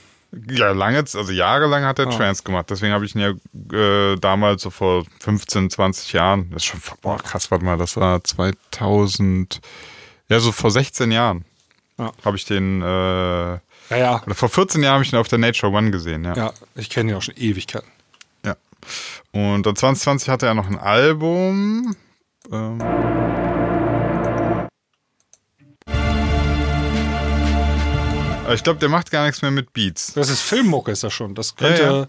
Ja, 0.50 0.72
lange, 0.72 0.98
also 0.98 1.32
jahrelang 1.32 1.84
hat 1.84 1.98
er 1.98 2.06
ah. 2.06 2.10
Trance 2.10 2.44
gemacht. 2.44 2.70
Deswegen 2.70 2.92
habe 2.92 3.04
ich 3.04 3.14
ihn 3.14 3.20
ja 3.20 3.32
äh, 3.76 4.16
damals, 4.16 4.62
so 4.62 4.70
vor 4.70 5.04
15, 5.20 5.70
20 5.70 6.12
Jahren, 6.12 6.50
das 6.50 6.62
ist 6.62 6.66
schon, 6.66 6.80
boah, 7.02 7.18
krass, 7.18 7.50
warte 7.50 7.64
mal, 7.64 7.78
das 7.78 7.96
war 7.96 8.22
2000, 8.22 9.60
ja, 10.28 10.38
so 10.38 10.52
vor 10.52 10.70
16 10.70 11.10
Jahren. 11.10 11.44
Ja. 11.98 12.12
habe 12.24 12.36
ich 12.36 12.44
den, 12.44 12.80
äh, 12.80 12.84
Ja, 12.86 13.60
ja. 13.90 14.22
oder 14.24 14.34
vor 14.34 14.48
14 14.48 14.82
Jahren 14.82 14.94
habe 14.94 15.04
ich 15.04 15.12
ihn 15.12 15.18
auf 15.18 15.28
der 15.28 15.38
Nature 15.38 15.72
One 15.72 15.90
gesehen, 15.90 16.24
ja. 16.24 16.34
Ja, 16.36 16.52
ich 16.76 16.88
kenne 16.90 17.10
ihn 17.10 17.16
auch 17.16 17.22
schon 17.22 17.34
Ewigkeiten. 17.36 17.88
ja. 18.44 18.56
Und 19.32 19.64
dann 19.66 19.74
2020 19.76 20.28
hatte 20.28 20.46
er 20.46 20.54
noch 20.54 20.68
ein 20.68 20.78
Album. 20.78 21.96
Ähm, 22.52 22.80
ich 28.54 28.62
glaube, 28.64 28.78
der 28.78 28.88
macht 28.88 29.10
gar 29.10 29.26
nichts 29.26 29.42
mehr 29.42 29.50
mit 29.50 29.72
Beats. 29.74 30.14
Das 30.14 30.30
ist 30.30 30.40
Filmmucke, 30.40 30.90
ist 30.90 31.04
das 31.04 31.12
schon. 31.12 31.34
Das 31.34 31.54
könnte. 31.56 31.82
Ja, 31.82 31.92
ja. 32.00 32.06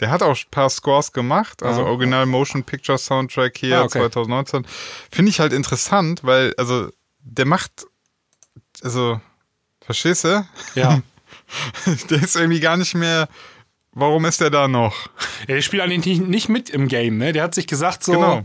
Der 0.00 0.10
hat 0.10 0.22
auch 0.22 0.36
ein 0.36 0.50
paar 0.52 0.70
Scores 0.70 1.12
gemacht, 1.12 1.64
also 1.64 1.82
Ah. 1.84 1.86
Original 1.88 2.24
Motion 2.26 2.62
Picture 2.62 2.96
Soundtrack 2.98 3.58
hier 3.58 3.78
Ah, 3.80 3.82
okay. 3.82 3.98
2019. 3.98 4.64
Finde 5.10 5.30
ich 5.30 5.40
halt 5.40 5.52
interessant, 5.52 6.20
weil, 6.22 6.54
also, 6.56 6.88
der 7.20 7.46
macht, 7.46 7.86
also, 8.82 9.20
verstehst 9.80 10.24
du? 10.24 10.46
Ja. 10.74 11.00
Der 12.10 12.22
ist 12.22 12.36
irgendwie 12.36 12.60
gar 12.60 12.76
nicht 12.76 12.94
mehr, 12.94 13.28
warum 13.92 14.24
ist 14.24 14.40
der 14.40 14.50
da 14.50 14.68
noch? 14.68 15.06
ja. 15.46 15.54
Der 15.54 15.62
spielt 15.62 15.82
eigentlich 15.82 16.18
nicht, 16.18 16.28
nicht 16.28 16.48
mit 16.48 16.70
im 16.70 16.88
Game, 16.88 17.18
ne? 17.18 17.32
Der 17.32 17.42
hat 17.42 17.54
sich 17.54 17.66
gesagt, 17.66 18.04
so. 18.04 18.12
Genau. 18.12 18.42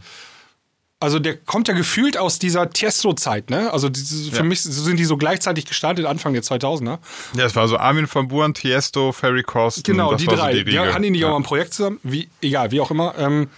Also 0.99 1.19
der 1.19 1.35
kommt 1.35 1.67
ja 1.67 1.73
gefühlt 1.73 2.17
aus 2.17 2.39
dieser 2.39 2.69
Tiesto-Zeit, 2.69 3.49
ne? 3.49 3.73
Also 3.73 3.89
diese, 3.89 4.31
für 4.31 4.37
Ja. 4.37 4.43
mich 4.43 4.61
sind 4.61 4.95
die 4.97 5.03
so 5.03 5.17
gleichzeitig 5.17 5.65
gestartet, 5.65 6.05
Anfang 6.05 6.31
der 6.31 6.43
2000er. 6.43 6.99
Ja, 7.35 7.45
es 7.45 7.57
war 7.57 7.67
so 7.67 7.77
Armin 7.77 8.07
van 8.09 8.29
Buuren, 8.29 8.53
Tiesto, 8.53 9.11
Ferry 9.11 9.43
Corsten. 9.43 9.83
Genau, 9.83 10.15
die 10.15 10.25
drei. 10.25 10.53
So 10.55 10.63
die 10.63 10.77
Riege. 10.77 10.93
hatten 10.93 11.03
die 11.03 11.09
nicht 11.09 11.25
auch 11.25 11.27
ja. 11.27 11.31
mal 11.33 11.39
ein 11.39 11.43
Projekt 11.43 11.73
zusammen? 11.73 11.99
Wie, 12.03 12.29
egal, 12.41 12.71
wie 12.71 12.79
auch 12.79 12.89
immer. 12.89 13.15
Ähm, 13.17 13.49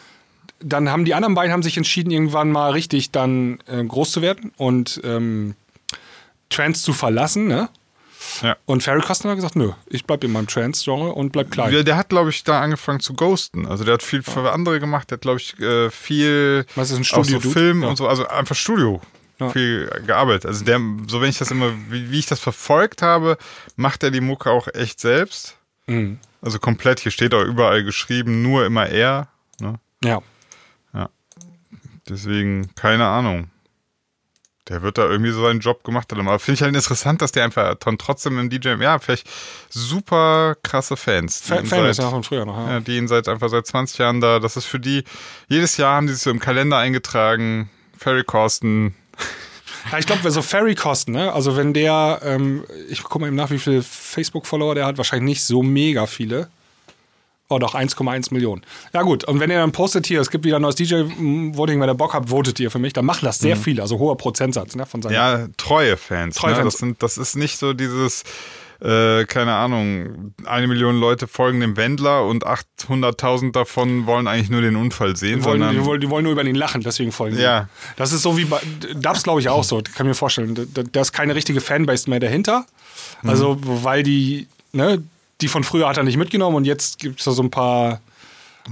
dann 0.60 0.90
haben 0.90 1.06
die 1.06 1.14
anderen 1.14 1.36
beiden 1.36 1.54
haben 1.54 1.62
sich 1.62 1.78
entschieden, 1.78 2.10
irgendwann 2.10 2.52
mal 2.52 2.72
richtig 2.72 3.12
dann 3.12 3.60
äh, 3.68 3.84
groß 3.84 4.12
zu 4.12 4.22
werden 4.24 4.52
und 4.58 5.00
ähm, 5.04 5.54
Trance 6.50 6.84
zu 6.84 6.94
verlassen, 6.94 7.48
ne? 7.48 7.70
Ja. 8.42 8.56
Und 8.66 8.82
Ferry 8.82 9.02
Costner 9.02 9.32
hat 9.32 9.38
gesagt, 9.38 9.56
nö, 9.56 9.72
ich 9.88 10.06
bleib 10.06 10.24
in 10.24 10.32
meinem 10.32 10.48
Trance-Genre 10.48 11.12
und 11.12 11.32
bleib 11.32 11.52
klein. 11.52 11.72
Ja, 11.72 11.84
der 11.84 11.96
hat, 11.96 12.10
glaube 12.10 12.32
ich, 12.32 12.44
da 12.44 12.62
angefangen 12.62 13.00
zu 13.00 13.14
ghosten. 13.14 13.68
Also 13.68 13.84
der 13.84 13.94
hat 13.96 14.04
viel 14.04 14.24
für 14.24 14.52
andere 14.52 14.80
gemacht, 14.80 15.12
der 15.12 15.18
hat, 15.18 15.22
glaube 15.22 15.40
ich, 15.40 15.60
äh, 15.60 15.92
viel 15.92 16.66
Was 16.76 16.92
ist 16.92 16.98
ein 16.98 17.20
auch 17.20 17.24
so? 17.24 17.40
Film 17.40 17.84
Ja. 17.84 17.90
und 17.90 17.98
so, 17.98 18.08
also 18.08 18.28
einfach 18.28 18.56
Studio. 18.56 19.00
Ja. 19.40 19.50
Viel 19.50 19.88
gearbeitet. 20.08 20.46
Also 20.46 20.64
der, 20.64 20.80
so 21.08 21.22
wenn 21.22 21.30
ich 21.30 21.38
das 21.38 21.52
immer, 21.52 21.72
wie, 21.90 22.10
wie 22.10 22.20
ich 22.20 22.26
das 22.26 22.40
verfolgt 22.40 23.02
habe, 23.02 23.38
macht 23.76 24.02
er 24.04 24.10
die 24.12 24.22
Mucke 24.22 24.50
auch 24.50 24.68
echt 24.74 25.00
selbst. 25.00 25.58
Mhm. 25.88 26.20
Also 26.42 26.58
komplett, 26.60 27.02
hier 27.02 27.12
steht 27.12 27.34
auch 27.34 27.44
überall 27.44 27.84
geschrieben, 27.84 28.42
nur 28.42 28.66
immer 28.66 28.88
er. 28.88 29.28
Ne? 29.60 29.76
Ja. 30.04 30.22
Deswegen, 32.08 32.70
keine 32.76 33.06
Ahnung. 33.08 33.50
Der 34.68 34.82
wird 34.82 34.98
da 34.98 35.08
irgendwie 35.08 35.32
so 35.32 35.44
seinen 35.44 35.60
Job 35.60 35.84
gemacht 35.84 36.12
haben. 36.12 36.28
Aber 36.28 36.40
finde 36.40 36.56
ich 36.56 36.62
halt 36.64 36.76
interessant, 36.76 37.22
dass 37.22 37.32
der 37.32 37.44
einfach 37.44 37.76
dann 37.76 37.98
trotzdem 37.98 38.40
im 38.40 38.50
DJ, 38.50 38.70
ja, 38.80 38.98
vielleicht 38.98 39.28
super 39.70 40.56
krasse 40.64 40.98
Fans. 40.98 41.42
die 41.42 41.50
Fa 41.50 41.60
ihn 41.60 41.66
Fan 41.68 41.86
ist 41.86 42.00
ja 42.00 42.10
von 42.10 42.24
früher 42.24 42.46
noch. 42.46 42.58
Ja. 42.58 42.74
Ja, 42.74 42.80
die 42.80 42.98
ihn 42.98 43.08
seit 43.08 43.28
einfach 43.28 43.50
seit 43.50 43.68
20 43.68 44.00
Jahren 44.00 44.22
da, 44.22 44.40
das 44.40 44.58
ist 44.58 44.66
für 44.66 44.80
die, 44.80 45.04
jedes 45.48 45.78
Jahr 45.78 45.96
haben 45.96 46.08
die 46.08 46.14
sich 46.14 46.24
so 46.24 46.32
im 46.32 46.40
Kalender 46.40 46.78
eingetragen, 46.78 47.70
Ferry 47.98 48.24
Corsten, 48.24 48.96
Ja, 49.92 50.00
ich 50.00 50.08
glaube, 50.08 50.30
so 50.32 50.42
Ferry 50.42 50.76
Kosten, 50.76 51.12
ne? 51.12 51.32
Also 51.32 51.58
wenn 51.58 51.74
der, 51.74 52.20
ähm, 52.24 52.64
ich 52.90 53.04
gucke 53.04 53.20
mal 53.20 53.28
eben 53.28 53.36
nach, 53.36 53.52
wie 53.52 53.60
viele 53.60 53.84
Facebook-Follower 53.84 54.74
der 54.74 54.86
hat, 54.86 54.98
wahrscheinlich 54.98 55.26
nicht 55.26 55.44
so 55.44 55.62
mega 55.62 56.08
viele. 56.08 56.50
Oh, 57.48 57.60
doch 57.60 57.76
1,1 57.76 58.34
Millionen. 58.34 58.64
Ja 58.92 59.04
gut, 59.04 59.24
und 59.26 59.40
wenn 59.40 59.52
ihr 59.52 59.60
dann 59.60 59.72
postet 59.72 60.08
hier, 60.08 60.20
es 60.20 60.32
gibt 60.32 60.46
wieder 60.46 60.56
ein 60.56 60.64
neues 60.64 60.76
DJ-Voting, 60.76 61.80
wenn 61.80 61.90
ihr 61.90 61.94
Bock 61.94 62.16
habt, 62.16 62.30
votet 62.30 62.60
ihr 62.60 62.72
für 62.72 62.80
mich, 62.80 62.94
dann 62.94 63.06
machen 63.06 63.26
das 63.26 63.38
sehr 63.38 63.56
viele, 63.56 63.84
also 63.84 64.00
hoher 64.00 64.18
Prozentsatz 64.18 64.76
ne, 64.76 64.88
von 64.88 65.04
seinen. 65.04 65.14
ja, 65.14 65.48
treue 65.56 65.96
Fans. 65.96 66.38
Treue 66.38 66.52
ne? 66.52 66.58
Fans. 66.58 66.74
Das, 66.74 66.80
sind, 66.80 67.04
das 67.04 67.18
ist 67.20 67.36
nicht 67.36 67.60
so 67.60 67.74
dieses, 67.74 68.24
äh, 68.82 69.26
keine 69.26 69.54
Ahnung, 69.54 70.34
eine 70.46 70.68
Million 70.68 71.00
Leute 71.00 71.28
folgen 71.28 71.60
dem 71.60 71.78
Wendler 71.78 72.26
und 72.26 72.46
800.000 72.46 73.52
davon 73.52 74.08
wollen 74.08 74.28
eigentlich 74.28 74.50
nur 74.50 74.62
den 74.62 74.76
Unfall 74.76 75.16
sehen, 75.16 75.40
Die 75.40 75.46
wollen, 75.46 75.72
die, 75.72 75.86
wollen, 75.86 76.02
die 76.02 76.10
wollen 76.10 76.24
nur 76.24 76.34
über 76.34 76.44
ihn 76.44 76.56
lachen, 76.56 76.82
deswegen 76.82 77.12
folgen 77.12 77.38
die. 77.38 77.44
Ja. 77.44 77.70
Das 77.96 78.12
ist 78.12 78.24
so 78.24 78.38
wie 78.38 78.46
bei 78.46 78.60
Dubs, 78.96 79.24
glaube 79.24 79.40
ich, 79.40 79.50
auch 79.50 79.64
so. 79.64 79.78
Kann 79.78 80.06
ich 80.06 80.10
mir 80.10 80.14
vorstellen. 80.16 80.68
Da, 80.74 80.82
da 80.84 81.02
ist 81.02 81.14
keine 81.14 81.36
richtige 81.36 81.62
Fanbase 81.62 82.10
mehr 82.10 82.20
dahinter. 82.20 82.66
Mhm. 83.22 83.30
Also, 83.30 83.58
weil 83.62 84.04
die, 84.04 84.48
ne, 84.74 85.04
die 85.46 85.50
von 85.50 85.64
früher 85.64 85.88
hat 85.88 85.98
er 85.98 86.04
nicht 86.04 86.18
mitgenommen 86.18 86.56
und 86.56 86.66
jetzt 86.66 86.98
gibt 86.98 87.20
es 87.20 87.26
da 87.26 87.32
so 87.32 87.44
ein 87.44 87.52
paar 87.52 88.02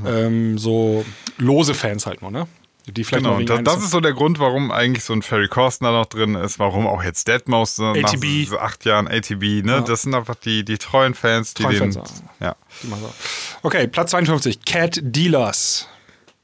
ähm, 0.04 0.58
so 0.58 1.06
lose 1.38 1.76
Fans 1.76 2.08
halt 2.08 2.24
nur, 2.24 2.32
ne? 2.32 2.48
Die 2.88 3.04
vielleicht 3.04 3.24
Genau, 3.24 3.40
das, 3.44 3.64
das 3.64 3.84
ist 3.84 3.92
so 3.92 4.00
der 4.00 4.14
Grund, 4.14 4.40
warum 4.40 4.72
eigentlich 4.72 5.04
so 5.04 5.14
ein 5.14 5.22
Ferry 5.22 5.48
Corsten 5.48 5.86
da 5.86 5.92
noch 5.92 6.08
drin 6.08 6.34
ist, 6.34 6.58
warum 6.58 6.88
auch 6.88 7.04
jetzt 7.04 7.30
Deadmau5 7.30 7.66
so 7.68 7.94
nach 7.94 8.14
ATB. 8.14 8.50
so 8.50 8.58
acht 8.58 8.86
Jahren 8.86 9.08
ATB, 9.08 9.64
ne? 9.64 9.72
Ja. 9.74 9.82
Das 9.82 10.02
sind 10.02 10.16
einfach 10.16 10.34
die, 10.34 10.66
die 10.66 10.80
treuen 10.80 11.14
Fans, 11.14 11.54
die 11.54 11.62
Treuen 11.62 11.92
den, 11.92 11.94
Fans, 11.94 12.24
ja. 12.40 12.56
so. 12.82 13.14
Okay, 13.62 13.88
Platz 13.88 14.12
52, 14.12 14.66
Cat 14.66 15.00
Dealers. 15.00 15.88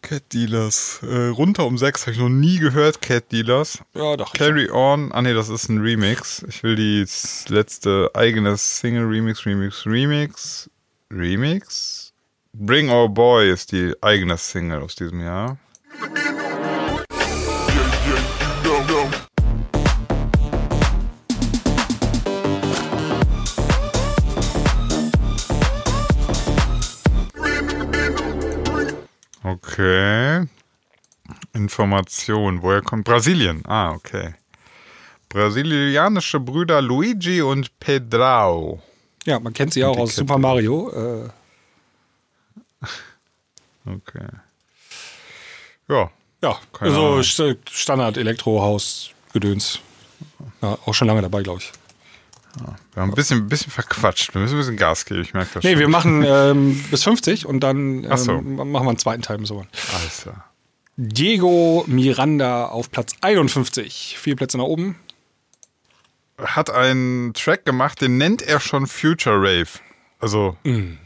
Cat 0.02 0.34
Dealers, 0.34 1.02
äh, 1.04 1.28
runter 1.28 1.66
um 1.66 1.78
sechs, 1.78 2.04
habe 2.04 2.14
ich 2.14 2.20
noch 2.20 2.30
nie 2.30 2.58
gehört, 2.58 3.02
Cat 3.02 3.32
Dealers. 3.32 3.80
Ja, 3.94 4.16
doch. 4.18 4.34
Carry 4.34 4.70
On, 4.72 5.12
ah 5.12 5.22
nee, 5.22 5.34
das 5.34 5.50
ist 5.50 5.70
ein 5.70 5.80
Remix. 5.80 6.44
Ich 6.48 6.64
will 6.64 6.76
die 6.76 7.06
letzte 7.48 8.10
eigene 8.14 8.58
Single 8.58 9.06
Remix, 9.06 9.46
Remix, 9.46 9.86
Remix, 9.86 10.70
Remix. 11.12 12.14
Bring 12.54 12.90
Our 12.90 13.10
Boy 13.10 13.52
ist 13.52 13.72
die 13.72 13.94
eigene 14.02 14.38
Single 14.38 14.82
aus 14.82 14.96
diesem 14.96 15.22
Jahr. 15.22 15.58
Okay. 29.52 30.48
Information. 31.54 32.62
Woher 32.62 32.82
kommt 32.82 33.06
Brasilien? 33.06 33.64
Ah, 33.66 33.92
okay. 33.92 34.36
Brasilianische 35.30 36.40
Brüder 36.40 36.82
Luigi 36.82 37.42
und 37.42 37.80
Pedrao. 37.80 38.82
Ja, 39.26 39.40
man 39.40 39.54
kennt 39.54 39.74
sie 39.74 39.84
auch 39.86 39.98
aus 39.98 40.10
Cat 40.10 40.18
Super 40.18 40.38
Mario. 40.38 40.90
Äh, 40.92 41.30
Okay. 43.86 44.28
Ja. 45.88 46.12
ja, 46.44 46.60
Keine 46.74 46.96
also 46.96 47.24
Standard 47.72 48.18
Elektrohaus 48.18 49.12
Gedöns. 49.34 49.80
Ja, 50.62 50.78
auch 50.86 50.94
schon 50.94 51.08
lange 51.08 51.22
dabei, 51.22 51.42
glaube 51.42 51.62
ich. 51.62 51.72
Wir 52.94 53.02
haben 53.02 53.10
ein 53.12 53.16
bisschen, 53.16 53.40
ein 53.42 53.48
bisschen 53.48 53.72
verquatscht. 53.72 54.34
Wir 54.34 54.42
müssen 54.42 54.56
ein 54.56 54.60
bisschen 54.60 54.78
Gas 54.78 55.06
geben, 55.06 55.22
ich 55.22 55.34
merke 55.34 55.52
das 55.54 55.64
Nee, 55.64 55.72
schon. 55.72 55.80
wir 55.80 55.88
machen 55.88 56.24
ähm, 56.26 56.84
bis 56.92 57.04
50 57.04 57.46
und 57.46 57.60
dann 57.62 58.04
ähm, 58.04 58.18
so. 58.18 58.42
machen 58.42 58.72
wir 58.86 58.90
einen 58.90 58.98
zweiten 58.98 59.22
Teil. 59.22 59.46
So. 59.46 59.66
Alles 60.00 60.22
klar. 60.24 60.46
Diego 60.98 61.86
Miranda 61.88 62.66
auf 62.66 62.92
Platz 62.92 63.14
51. 63.22 64.18
Vier 64.20 64.36
Plätze 64.36 64.58
nach 64.58 64.66
oben. 64.66 64.96
Hat 66.38 66.70
einen 66.70 67.34
Track 67.34 67.66
gemacht, 67.66 68.02
den 68.02 68.18
nennt 68.18 68.42
er 68.42 68.60
schon 68.60 68.88
Future 68.88 69.38
Rave. 69.38 69.70
Also, 70.20 70.58
Mhm. 70.64 70.98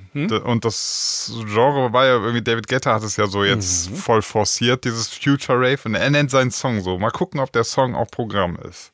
und 0.45 0.63
das 0.65 1.31
Genre 1.45 1.91
war 1.91 2.05
ja 2.05 2.13
irgendwie, 2.13 2.41
David 2.43 2.67
Guetta 2.67 2.93
hat 2.93 3.03
es 3.03 3.17
ja 3.17 3.27
so 3.27 3.43
jetzt 3.43 3.89
Mhm. 3.91 3.95
voll 3.95 4.21
forciert, 4.21 4.85
dieses 4.85 5.07
Future 5.09 5.57
Rave. 5.59 5.79
Und 5.85 5.95
er 5.95 6.09
nennt 6.09 6.31
seinen 6.31 6.51
Song 6.51 6.81
so. 6.81 6.97
Mal 6.99 7.11
gucken, 7.11 7.39
ob 7.39 7.51
der 7.51 7.63
Song 7.63 7.95
auch 7.95 8.09
Programm 8.09 8.57
ist. 8.69 8.91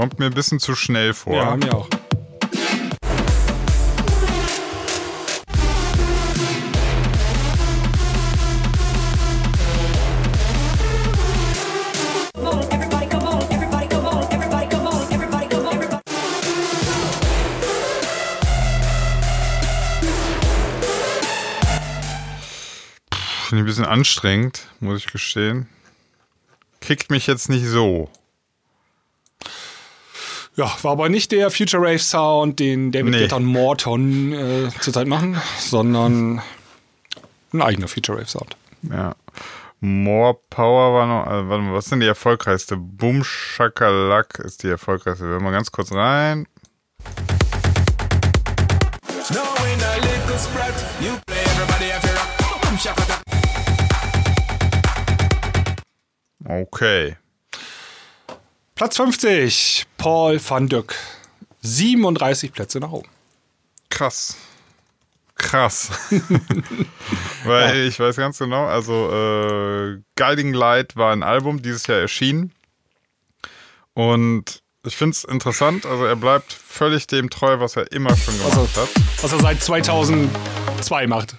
Kommt 0.00 0.18
mir 0.18 0.24
ein 0.24 0.32
bisschen 0.32 0.58
zu 0.58 0.74
schnell 0.74 1.12
vor. 1.12 1.34
Ja, 1.34 1.56
mir 1.58 1.74
auch. 1.74 1.86
Finde 23.42 23.50
ich 23.50 23.52
ein 23.52 23.64
bisschen 23.66 23.84
anstrengend, 23.84 24.66
muss 24.80 25.00
ich 25.00 25.12
gestehen. 25.12 25.68
Kickt 26.80 27.10
mich 27.10 27.26
jetzt 27.26 27.50
nicht 27.50 27.66
so. 27.66 28.08
Ja, 30.60 30.70
war 30.82 30.92
aber 30.92 31.08
nicht 31.08 31.32
der 31.32 31.50
Future 31.50 31.82
Rave 31.82 31.98
Sound, 31.98 32.58
den 32.58 32.92
David 32.92 33.12
Nee. 33.12 33.20
Guetta 33.20 33.36
und 33.36 33.46
Morton 33.46 34.34
äh, 34.34 34.68
zurzeit 34.78 35.06
machen, 35.06 35.40
sondern 35.58 36.42
ein 37.54 37.62
eigener 37.62 37.88
Future 37.88 38.18
Rave 38.18 38.28
Sound. 38.28 38.58
Ja. 38.82 39.14
More 39.80 40.38
Power 40.50 40.92
war 40.92 41.06
noch, 41.06 41.26
also, 41.26 41.48
warte 41.48 41.62
mal, 41.62 41.72
was 41.72 41.86
ist 41.86 41.92
denn 41.92 42.00
die 42.00 42.06
erfolgreichste? 42.06 42.76
Boom 42.76 43.24
Shakalak 43.24 44.38
ist 44.40 44.62
die 44.62 44.68
erfolgreichste. 44.68 45.24
Wir 45.24 45.30
hören 45.30 45.44
mal 45.44 45.50
ganz 45.50 45.72
kurz 45.72 45.92
rein. 45.92 46.46
Knowing 49.28 49.80
Platz 58.80 58.96
50, 58.96 59.84
Paul 59.98 60.40
van 60.42 60.66
Dyck. 60.66 60.94
37 61.60 62.50
Plätze 62.50 62.80
nach 62.80 62.90
oben. 62.90 63.10
Krass. 63.90 64.38
Krass. 65.34 65.90
Weil 67.44 67.80
ich 67.88 68.00
weiß 68.00 68.16
ganz 68.16 68.38
genau, 68.38 68.64
also 68.64 69.10
äh, 69.12 70.00
Guiding 70.16 70.54
Light 70.54 70.96
war 70.96 71.12
ein 71.12 71.22
Album, 71.22 71.60
dieses 71.60 71.86
Jahr 71.88 71.98
erschienen. 71.98 72.54
Und 73.92 74.62
ich 74.86 74.96
finde 74.96 75.14
es 75.14 75.24
interessant, 75.24 75.84
also 75.84 76.06
er 76.06 76.16
bleibt 76.16 76.50
völlig 76.50 77.06
dem 77.06 77.28
treu, 77.28 77.60
was 77.60 77.76
er 77.76 77.92
immer 77.92 78.16
schon 78.16 78.38
gemacht 78.38 78.56
Also- 78.56 78.80
hat. 78.80 78.88
Was 79.20 79.32
er 79.32 79.40
seit 79.40 79.62
2002 79.62 81.06
macht. 81.06 81.36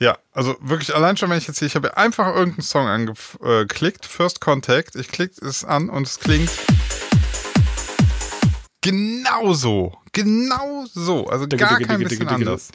Ja, 0.00 0.18
also 0.32 0.56
wirklich 0.60 0.94
allein 0.94 1.16
schon, 1.16 1.30
wenn 1.30 1.38
ich 1.38 1.46
jetzt 1.46 1.58
hier, 1.58 1.66
ich 1.66 1.76
habe 1.76 1.96
einfach 1.96 2.34
irgendeinen 2.34 2.62
Song 2.62 2.88
angeklickt, 2.88 4.06
First 4.06 4.40
Contact, 4.40 4.96
ich 4.96 5.08
klicke 5.08 5.44
es 5.44 5.64
an 5.64 5.88
und 5.88 6.06
es 6.06 6.18
klingt 6.18 6.50
genauso, 8.80 9.96
genau 10.12 10.84
so, 10.92 11.26
also 11.28 11.46
gar 11.46 11.78
kein 11.80 12.00
bisschen 12.00 12.28
anders. 12.28 12.70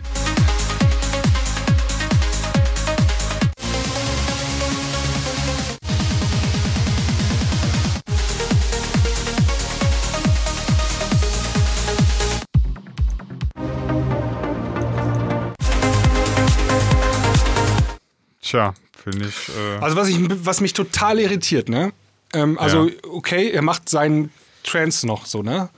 Tja, 18.49 18.73
finde 19.03 19.27
ich. 19.27 19.49
Äh, 19.49 19.81
Also 19.83 19.95
was, 19.95 20.07
ich, 20.09 20.17
was 20.45 20.61
mich 20.61 20.73
total 20.73 21.19
irritiert, 21.19 21.69
ne? 21.69 21.91
Ähm, 22.33 22.57
also, 22.59 22.87
Ja. 22.87 22.93
okay, 23.11 23.49
er 23.51 23.61
macht 23.61 23.89
seinen 23.89 24.31
Trance 24.63 25.05
noch 25.07 25.25
so, 25.25 25.41
ne? 25.43 25.69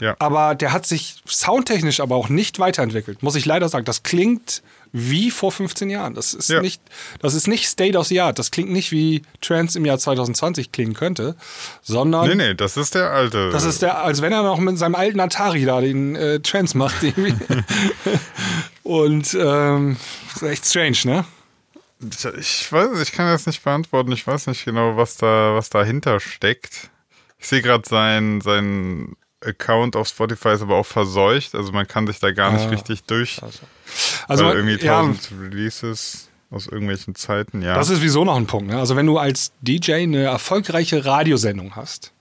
ja. 0.00 0.16
Aber 0.18 0.54
der 0.54 0.72
hat 0.72 0.86
sich 0.86 1.22
soundtechnisch 1.28 2.00
aber 2.00 2.16
auch 2.16 2.28
nicht 2.28 2.58
weiterentwickelt, 2.58 3.22
muss 3.22 3.36
ich 3.36 3.44
leider 3.46 3.68
sagen. 3.68 3.84
Das 3.84 4.02
klingt 4.02 4.62
wie 4.94 5.30
vor 5.30 5.52
15 5.52 5.88
Jahren. 5.90 6.14
Das 6.14 6.34
ist, 6.34 6.48
Ja. 6.50 6.60
nicht, 6.60 6.80
das 7.20 7.34
ist 7.34 7.46
nicht 7.46 7.66
State 7.68 7.96
of 7.96 8.06
the 8.08 8.20
Art. 8.20 8.38
Das 8.38 8.50
klingt 8.50 8.70
nicht 8.70 8.90
wie 8.92 9.22
Trance 9.40 9.78
im 9.78 9.84
Jahr 9.86 9.98
2020 9.98 10.72
klingen 10.72 10.94
könnte, 10.94 11.34
sondern 11.82 12.28
Nee, 12.28 12.34
nee, 12.34 12.54
das 12.54 12.76
ist 12.76 12.94
der 12.94 13.10
alte. 13.10 13.50
das 13.50 13.64
ist 13.64 13.80
der, 13.82 14.02
als 14.02 14.20
wenn 14.22 14.32
er 14.32 14.42
noch 14.42 14.58
mit 14.58 14.76
seinem 14.78 14.94
alten 14.96 15.20
Atari 15.20 15.64
da 15.64 15.80
den 15.80 16.14
äh, 16.16 16.40
Trance 16.40 16.76
macht. 16.76 17.02
Irgendwie. 17.02 17.34
Und 18.82 19.34
ähm, 19.40 19.96
ist 20.34 20.42
echt 20.42 20.66
strange, 20.66 20.96
ne? 21.04 21.24
Ich 22.38 22.70
weiß, 22.72 23.00
ich 23.00 23.12
kann 23.12 23.26
das 23.26 23.46
nicht 23.46 23.62
beantworten. 23.62 24.12
Ich 24.12 24.26
weiß 24.26 24.46
nicht 24.48 24.64
genau, 24.64 24.96
was 24.96 25.16
da, 25.16 25.54
was 25.54 25.70
dahinter 25.70 26.18
steckt. 26.20 26.90
Ich 27.38 27.48
sehe 27.48 27.62
gerade 27.62 27.88
sein, 27.88 28.40
sein 28.40 29.16
Account 29.44 29.96
auf 29.96 30.08
Spotify 30.08 30.50
ist 30.50 30.62
aber 30.62 30.76
auch 30.76 30.86
verseucht. 30.86 31.54
Also 31.54 31.72
man 31.72 31.86
kann 31.86 32.06
sich 32.06 32.18
da 32.20 32.30
gar 32.32 32.52
nicht 32.52 32.66
Ah. 32.66 32.70
richtig 32.70 33.04
durch. 33.04 33.40
Also 34.28 34.44
weil 34.46 34.56
irgendwie 34.56 34.84
ja, 34.84 35.00
1000 35.00 35.40
Releases 35.40 36.28
aus 36.50 36.66
irgendwelchen 36.66 37.14
Zeiten, 37.14 37.62
ja. 37.62 37.74
Das 37.74 37.88
ist 37.90 38.02
wieso 38.02 38.24
noch 38.24 38.36
ein 38.36 38.46
Punkt. 38.46 38.70
Ne? 38.70 38.78
Also 38.78 38.94
wenn 38.96 39.06
du 39.06 39.18
als 39.18 39.52
DJ 39.62 39.94
eine 39.94 40.22
erfolgreiche 40.24 41.04
Radiosendung 41.04 41.74
hast, 41.76 42.12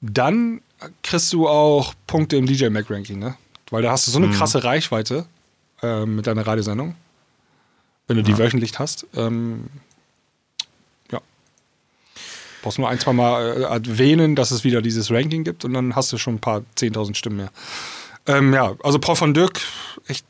dann 0.00 0.60
kriegst 1.02 1.32
du 1.32 1.46
auch 1.48 1.94
Punkte 2.06 2.36
im 2.36 2.46
DJ 2.46 2.68
Mac 2.70 2.90
Ranking, 2.90 3.18
ne? 3.18 3.36
Weil 3.70 3.82
da 3.82 3.90
hast 3.92 4.06
du 4.06 4.10
so 4.10 4.18
eine 4.18 4.28
Mhm. 4.28 4.32
krasse 4.32 4.64
Reichweite 4.64 5.26
äh, 5.82 6.06
mit 6.06 6.26
deiner 6.26 6.46
Radiosendung, 6.46 6.94
wenn 8.10 8.16
du 8.16 8.24
die 8.24 8.36
wöchentlich 8.36 8.76
hast. 8.80 9.06
Ähm, 9.14 9.66
ja. 11.12 11.20
Brauchst 12.60 12.76
nur 12.80 12.88
ein, 12.88 12.98
zwei 12.98 13.12
Mal 13.12 13.56
äh, 13.56 13.62
erwähnen, 13.62 14.34
dass 14.34 14.50
es 14.50 14.64
wieder 14.64 14.82
dieses 14.82 15.12
Ranking 15.12 15.44
gibt 15.44 15.64
und 15.64 15.74
dann 15.74 15.94
hast 15.94 16.12
du 16.12 16.18
schon 16.18 16.34
ein 16.34 16.40
paar 16.40 16.62
10.000 16.76 17.14
Stimmen 17.14 17.36
mehr. 17.36 17.52
Ähm, 18.26 18.52
ja, 18.52 18.74
also 18.82 18.98
Paul 18.98 19.14
von 19.14 19.32
Dirk, 19.32 19.60
echt 20.08 20.26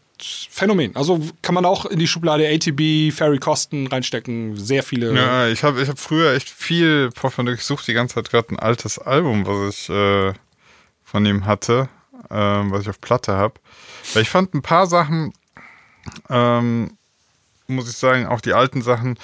Phänomen. 0.50 0.94
Also 0.94 1.20
kann 1.40 1.54
man 1.54 1.64
auch 1.64 1.86
in 1.86 1.98
die 1.98 2.06
Schublade 2.06 2.46
ATB, 2.46 3.14
Ferry 3.16 3.38
Kosten 3.38 3.86
reinstecken. 3.86 4.58
Sehr 4.58 4.82
viele. 4.82 5.14
Ja, 5.14 5.48
ich 5.48 5.64
habe 5.64 5.80
ich 5.80 5.88
hab 5.88 5.98
früher 5.98 6.34
echt 6.34 6.50
viel 6.50 7.08
Pop 7.12 7.32
von 7.32 7.46
Dirk. 7.46 7.60
Ich 7.60 7.64
suche 7.64 7.86
die 7.86 7.94
ganze 7.94 8.16
Zeit 8.16 8.28
gerade 8.28 8.50
ein 8.50 8.58
altes 8.58 8.98
Album, 8.98 9.46
was 9.46 9.74
ich 9.74 9.88
äh, 9.88 10.34
von 11.02 11.24
ihm 11.24 11.46
hatte, 11.46 11.88
ähm, 12.30 12.72
was 12.72 12.82
ich 12.82 12.90
auf 12.90 13.00
Platte 13.00 13.32
habe. 13.32 13.54
Weil 14.12 14.20
ich 14.20 14.28
fand 14.28 14.52
ein 14.52 14.60
paar 14.60 14.86
Sachen, 14.86 15.32
ähm, 16.28 16.98
muss 17.70 17.88
ich 17.90 17.96
sagen, 17.96 18.26
auch 18.26 18.40
die 18.40 18.52
alten 18.54 18.82
Sachen, 18.82 19.18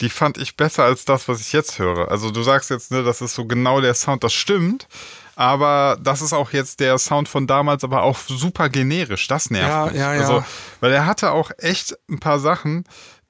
die 0.00 0.08
fand 0.10 0.38
ich 0.38 0.56
besser 0.56 0.84
als 0.84 1.04
das, 1.04 1.28
was 1.28 1.40
ich 1.40 1.52
jetzt 1.52 1.78
höre. 1.78 2.10
Also 2.10 2.30
du 2.30 2.42
sagst 2.42 2.70
jetzt, 2.70 2.90
ne, 2.90 3.02
das 3.02 3.20
ist 3.20 3.34
so 3.34 3.44
genau 3.44 3.80
der 3.80 3.94
Sound, 3.94 4.24
das 4.24 4.32
stimmt. 4.32 4.88
Aber 5.36 5.96
das 6.02 6.20
ist 6.20 6.32
auch 6.34 6.52
jetzt 6.52 6.80
der 6.80 6.98
Sound 6.98 7.28
von 7.28 7.46
damals, 7.46 7.82
aber 7.84 8.02
auch 8.02 8.18
super 8.18 8.68
generisch. 8.68 9.26
Das 9.26 9.50
nervt 9.50 9.68
Ja, 9.68 9.86
mich. 9.86 9.94
ja, 9.94 10.14
ja. 10.14 10.20
Also, 10.20 10.44
weil 10.80 10.92
er 10.92 11.06
hatte 11.06 11.30
auch 11.32 11.50
echt 11.58 11.96
ein 12.10 12.18
paar 12.18 12.38
Sachen, 12.40 12.84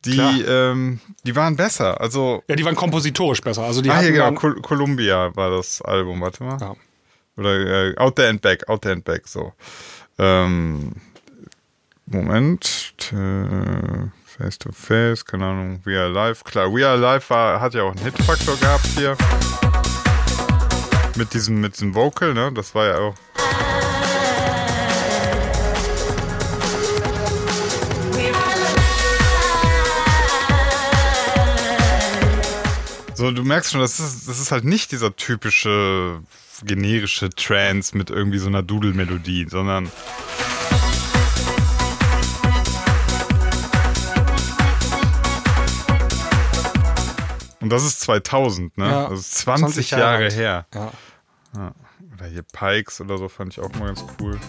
die, 0.05 0.19
ähm, 0.19 0.99
die 1.25 1.37
waren 1.37 1.57
besser. 1.57 2.01
Also, 2.01 2.43
Ja, 2.49 2.57
die 2.57 2.65
waren 2.65 2.75
kompositorisch 2.75 3.43
besser. 3.43 3.63
Also 3.63 3.81
die 3.83 3.91
ah, 3.91 4.01
hier 4.01 4.13
genau, 4.13 4.33
Col 4.33 4.61
Columbia 4.61 5.31
war 5.37 5.51
das 5.51 5.83
Album, 5.83 6.21
warte 6.21 6.43
mal. 6.43 6.59
Ja. 6.61 6.75
Oder 7.37 7.91
äh, 7.91 7.97
Out 7.97 8.17
There 8.17 8.29
and 8.29 8.41
Back, 8.43 8.69
Out 8.69 8.83
There 8.83 8.95
and 8.95 9.05
Back, 9.05 9.29
so. 9.29 9.53
Ähm, 10.19 10.93
Moment. 12.07 12.95
Äh, 13.13 14.09
face 14.41 14.59
to 14.59 14.73
Face, 14.73 15.23
keine 15.23 15.45
Ahnung, 15.45 15.81
We 15.85 15.99
Are 15.99 16.09
Live. 16.09 16.45
Klar, 16.45 16.73
We 16.73 16.87
Are 16.87 16.97
Live 16.97 17.29
war, 17.29 17.61
hat 17.61 17.75
ja 17.75 17.83
auch 17.83 17.95
einen 17.95 18.05
Hitfaktor 18.05 18.57
gehabt 18.57 18.87
hier. 18.97 19.15
Mit 21.17 21.35
diesem, 21.35 21.61
mit 21.61 21.75
diesem 21.75 21.95
Vocal, 21.95 22.33
ne? 22.33 22.51
Das 22.55 22.75
war 22.75 22.87
ja 22.87 22.99
auch. 22.99 23.15
So, 33.15 33.31
du 33.33 33.43
merkst 33.43 33.73
schon, 33.73 33.83
das 33.83 34.01
ist, 34.01 34.27
das 34.27 34.41
ist 34.41 34.51
halt 34.53 34.65
nicht 34.65 34.93
dieser 34.93 35.15
typische 35.15 36.23
generische 36.65 37.29
Trance 37.29 37.95
mit 37.95 38.09
irgendwie 38.09 38.39
so 38.39 38.49
einer 38.49 38.62
Dudelmelodie, 38.62 39.47
sondern 39.51 39.91
Und 47.61 47.69
das 47.69 47.85
ist 47.85 48.01
2000, 48.01 48.78
ne? 48.78 48.87
Ja, 48.87 49.09
also 49.09 49.20
20, 49.23 49.65
20 49.89 49.91
Jahre 49.91 50.23
Jahre 50.23 50.32
her. 50.32 50.66
Ja. 50.74 50.93
Oder 52.15 52.27
hier 52.27 52.43
Pikes 52.43 53.03
oder 53.03 53.19
so 53.19 53.28
fand 53.28 53.53
ich 53.53 53.61
auch 53.61 53.69
mal 53.74 53.89
ganz 53.89 54.03
cool. 54.19 54.41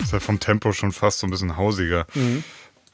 Ist 0.00 0.12
ja 0.12 0.20
vom 0.20 0.40
Tempo 0.40 0.72
schon 0.72 0.92
fast 0.92 1.18
so 1.18 1.26
ein 1.26 1.30
bisschen 1.30 1.58
hausiger. 1.58 2.06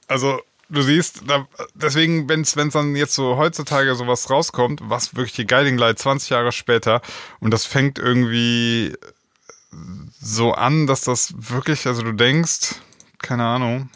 Also, 0.08 0.42
du 0.72 0.82
siehst, 0.82 1.22
da, 1.26 1.46
deswegen, 1.74 2.28
wenn 2.28 2.40
es 2.40 2.72
dann 2.72 2.96
jetzt 2.96 3.14
so 3.14 3.36
heutzutage 3.36 3.94
sowas 3.94 4.30
rauskommt, 4.30 4.80
was 4.84 5.14
wirklich 5.14 5.34
die 5.34 5.46
Guiding 5.46 5.78
Light 5.78 5.98
20 5.98 6.30
Jahre 6.30 6.52
später 6.52 7.02
und 7.40 7.52
das 7.52 7.64
fängt 7.64 7.98
irgendwie 7.98 8.94
so 10.20 10.52
an, 10.52 10.86
dass 10.86 11.02
das 11.02 11.34
wirklich, 11.36 11.86
also 11.86 12.02
du 12.02 12.12
denkst, 12.12 12.76
keine 13.20 13.44
Ahnung. 13.44 13.90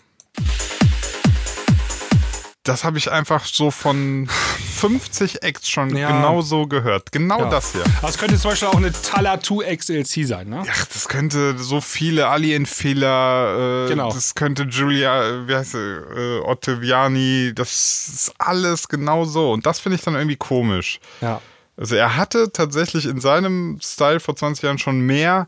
Das 2.66 2.82
habe 2.84 2.98
ich 2.98 3.10
einfach 3.12 3.44
so 3.44 3.70
von 3.70 4.28
50 4.76 5.42
Acts 5.42 5.68
schon 5.70 5.96
Ja. 5.96 6.08
genau 6.10 6.42
so 6.42 6.66
gehört. 6.66 7.12
Genau 7.12 7.38
Ja. 7.40 7.48
das 7.50 7.72
hier. 7.72 7.84
Das 8.02 8.18
könnte 8.18 8.36
zum 8.38 8.50
Beispiel 8.50 8.68
auch 8.68 8.74
eine 8.76 8.92
Tala 8.92 9.40
2 9.40 9.64
XLC 9.76 10.24
sein, 10.26 10.48
ne? 10.48 10.62
Ach, 10.68 10.84
das 10.86 11.08
könnte 11.08 11.56
so 11.58 11.80
viele 11.80 12.28
Alien-Fehler, 12.28 13.84
äh, 13.86 13.88
Genau. 13.88 14.12
das 14.12 14.34
könnte 14.34 14.64
Julia, 14.64 15.46
wie 15.46 15.54
heißt 15.54 15.72
sie, 15.72 15.78
äh, 15.78 16.40
Ottaviani, 16.40 17.52
das 17.54 17.70
ist 18.08 18.34
alles 18.38 18.88
genau 18.88 19.24
so. 19.24 19.52
Und 19.52 19.64
das 19.66 19.78
finde 19.80 19.96
ich 19.96 20.02
dann 20.02 20.14
irgendwie 20.14 20.36
komisch. 20.36 20.98
Ja. 21.20 21.40
Also 21.76 21.94
er 21.94 22.16
hatte 22.16 22.50
tatsächlich 22.52 23.06
in 23.06 23.20
seinem 23.20 23.78
Style 23.82 24.18
vor 24.20 24.34
20 24.34 24.64
Jahren 24.64 24.78
schon 24.78 25.00
mehr 25.00 25.46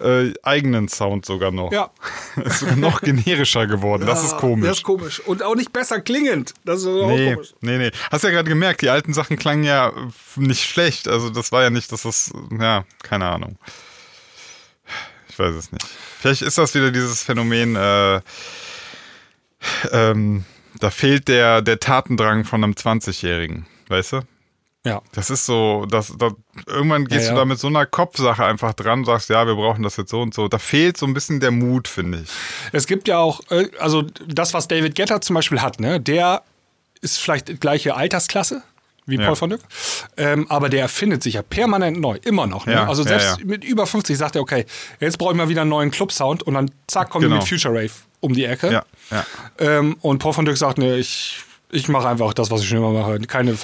äh, 0.00 0.32
eigenen 0.42 0.88
Sound 0.88 1.24
sogar 1.26 1.50
noch. 1.50 1.72
Ja. 1.72 1.90
Ist 2.44 2.60
sogar 2.60 2.76
noch 2.76 3.00
generischer 3.00 3.66
geworden. 3.66 4.06
Das 4.06 4.22
ist 4.24 4.36
komisch. 4.36 4.66
Das 4.68 4.76
ist 4.78 4.82
komisch. 4.84 5.20
Und 5.20 5.42
auch 5.42 5.54
nicht 5.54 5.72
besser 5.72 6.00
klingend. 6.00 6.54
Das 6.64 6.80
ist 6.80 6.86
auch 6.86 7.06
Nee, 7.08 7.34
komisch. 7.34 7.54
nee, 7.60 7.78
nee. 7.78 7.90
Hast 8.10 8.24
ja 8.24 8.30
gerade 8.30 8.48
gemerkt, 8.48 8.82
die 8.82 8.90
alten 8.90 9.12
Sachen 9.14 9.36
klangen 9.36 9.64
ja 9.64 9.92
nicht 10.36 10.64
schlecht. 10.64 11.08
Also 11.08 11.30
das 11.30 11.52
war 11.52 11.62
ja 11.62 11.70
nicht, 11.70 11.90
dass 11.92 12.02
das, 12.02 12.32
ja, 12.58 12.84
keine 13.02 13.26
Ahnung. 13.26 13.58
Ich 15.28 15.38
weiß 15.38 15.54
es 15.54 15.72
nicht. 15.72 15.86
Vielleicht 16.18 16.42
ist 16.42 16.58
das 16.58 16.74
wieder 16.74 16.90
dieses 16.90 17.22
Phänomen, 17.22 17.76
äh, 17.76 18.20
ähm, 19.92 20.44
da 20.80 20.90
fehlt 20.90 21.28
der, 21.28 21.62
der 21.62 21.80
Tatendrang 21.80 22.44
von 22.44 22.62
einem 22.62 22.72
20-Jährigen, 22.74 23.66
weißt 23.88 24.12
du? 24.12 24.20
Ja. 24.86 25.02
Das 25.12 25.30
ist 25.30 25.44
so, 25.46 25.84
das, 25.90 26.12
da, 26.16 26.30
irgendwann 26.66 27.06
gehst 27.06 27.24
Ja, 27.26 27.30
du 27.32 27.34
ja. 27.34 27.40
da 27.40 27.44
mit 27.44 27.58
so 27.58 27.66
einer 27.66 27.86
Kopfsache 27.86 28.44
einfach 28.44 28.72
dran, 28.72 29.04
sagst, 29.04 29.28
ja, 29.30 29.44
wir 29.46 29.54
brauchen 29.56 29.82
das 29.82 29.96
jetzt 29.96 30.10
so 30.10 30.20
und 30.22 30.32
so. 30.32 30.46
Da 30.48 30.58
fehlt 30.58 30.96
so 30.96 31.06
ein 31.06 31.12
bisschen 31.14 31.40
der 31.40 31.50
Mut, 31.50 31.88
finde 31.88 32.20
ich. 32.22 32.30
Es 32.72 32.86
gibt 32.86 33.08
ja 33.08 33.18
auch, 33.18 33.40
äh, 33.50 33.68
also 33.80 34.02
das, 34.26 34.54
was 34.54 34.68
David 34.68 34.94
Guetta 34.94 35.20
zum 35.20 35.34
Beispiel 35.34 35.60
hat, 35.60 35.80
ne, 35.80 36.00
der 36.00 36.42
ist 37.00 37.18
vielleicht 37.18 37.60
gleiche 37.60 37.96
Altersklasse 37.96 38.62
wie 39.08 39.16
Ja. 39.18 39.26
Paul 39.26 39.40
van 39.40 39.50
Dyk, 39.50 39.60
ähm, 40.16 40.46
aber 40.50 40.68
der 40.68 40.80
erfindet 40.80 41.22
sich 41.22 41.34
ja 41.34 41.42
permanent 41.42 42.00
neu, 42.00 42.18
immer 42.24 42.46
noch. 42.48 42.66
Ne? 42.66 42.72
Ja, 42.72 42.88
also 42.88 43.02
ja, 43.04 43.08
selbst 43.10 43.38
ja. 43.40 43.44
mit 43.44 43.62
über 43.64 43.86
50 43.86 44.16
sagt 44.18 44.34
er, 44.36 44.40
okay, 44.42 44.66
jetzt 44.98 45.18
brauche 45.18 45.30
ich 45.32 45.36
mal 45.36 45.48
wieder 45.48 45.60
einen 45.60 45.70
neuen 45.70 45.90
Club-Sound 45.92 46.42
und 46.42 46.54
dann 46.54 46.70
zack, 46.88 47.10
kommt 47.10 47.24
er 47.24 47.28
Genau. 47.28 47.40
mit 47.40 47.48
Future 47.48 47.72
Rave 47.74 47.90
um 48.20 48.32
die 48.34 48.44
Ecke. 48.44 48.72
Ja, 48.72 48.84
ja. 49.12 49.24
Ähm, 49.58 49.96
und 50.00 50.18
Paul 50.18 50.36
van 50.36 50.44
Dyk 50.44 50.56
sagt, 50.56 50.78
ne, 50.78 50.96
ich, 50.96 51.38
ich 51.70 51.88
mache 51.88 52.08
einfach 52.08 52.32
das, 52.32 52.50
was 52.50 52.62
ich 52.62 52.68
schon 52.68 52.78
immer 52.78 52.92
mache. 52.92 53.18
Keine. 53.20 53.56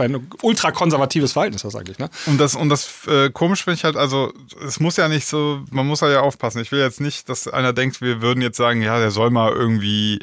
Ultra 0.43 0.73
konservatives 0.73 1.33
Verhalten 1.33 1.55
ist 1.55 1.65
das 1.65 1.77
eigentlich, 1.77 1.99
ne? 1.99 2.11
Und 2.27 2.39
das, 2.39 2.55
und 2.57 2.69
das 2.69 3.07
äh, 3.07 3.31
komisch 3.31 3.63
finde 3.65 3.77
ich 3.77 3.85
halt, 3.85 3.97
also 3.97 4.33
es 4.67 4.81
muss 4.81 4.97
ja 4.97 5.09
nicht 5.09 5.27
so, 5.27 5.61
man 5.71 5.87
muss 5.87 6.01
ja 6.01 6.21
aufpassen. 6.21 6.61
Ich 6.61 6.73
will 6.73 6.81
jetzt 6.81 7.01
nicht, 7.01 7.29
dass 7.29 7.47
einer 7.47 7.73
denkt, 7.73 8.01
wir 8.01 8.21
würden 8.21 8.43
jetzt 8.43 8.57
sagen, 8.57 8.83
ja, 8.83 8.99
der 8.99 9.13
soll 9.13 9.31
mal 9.31 9.53
irgendwie 9.53 10.19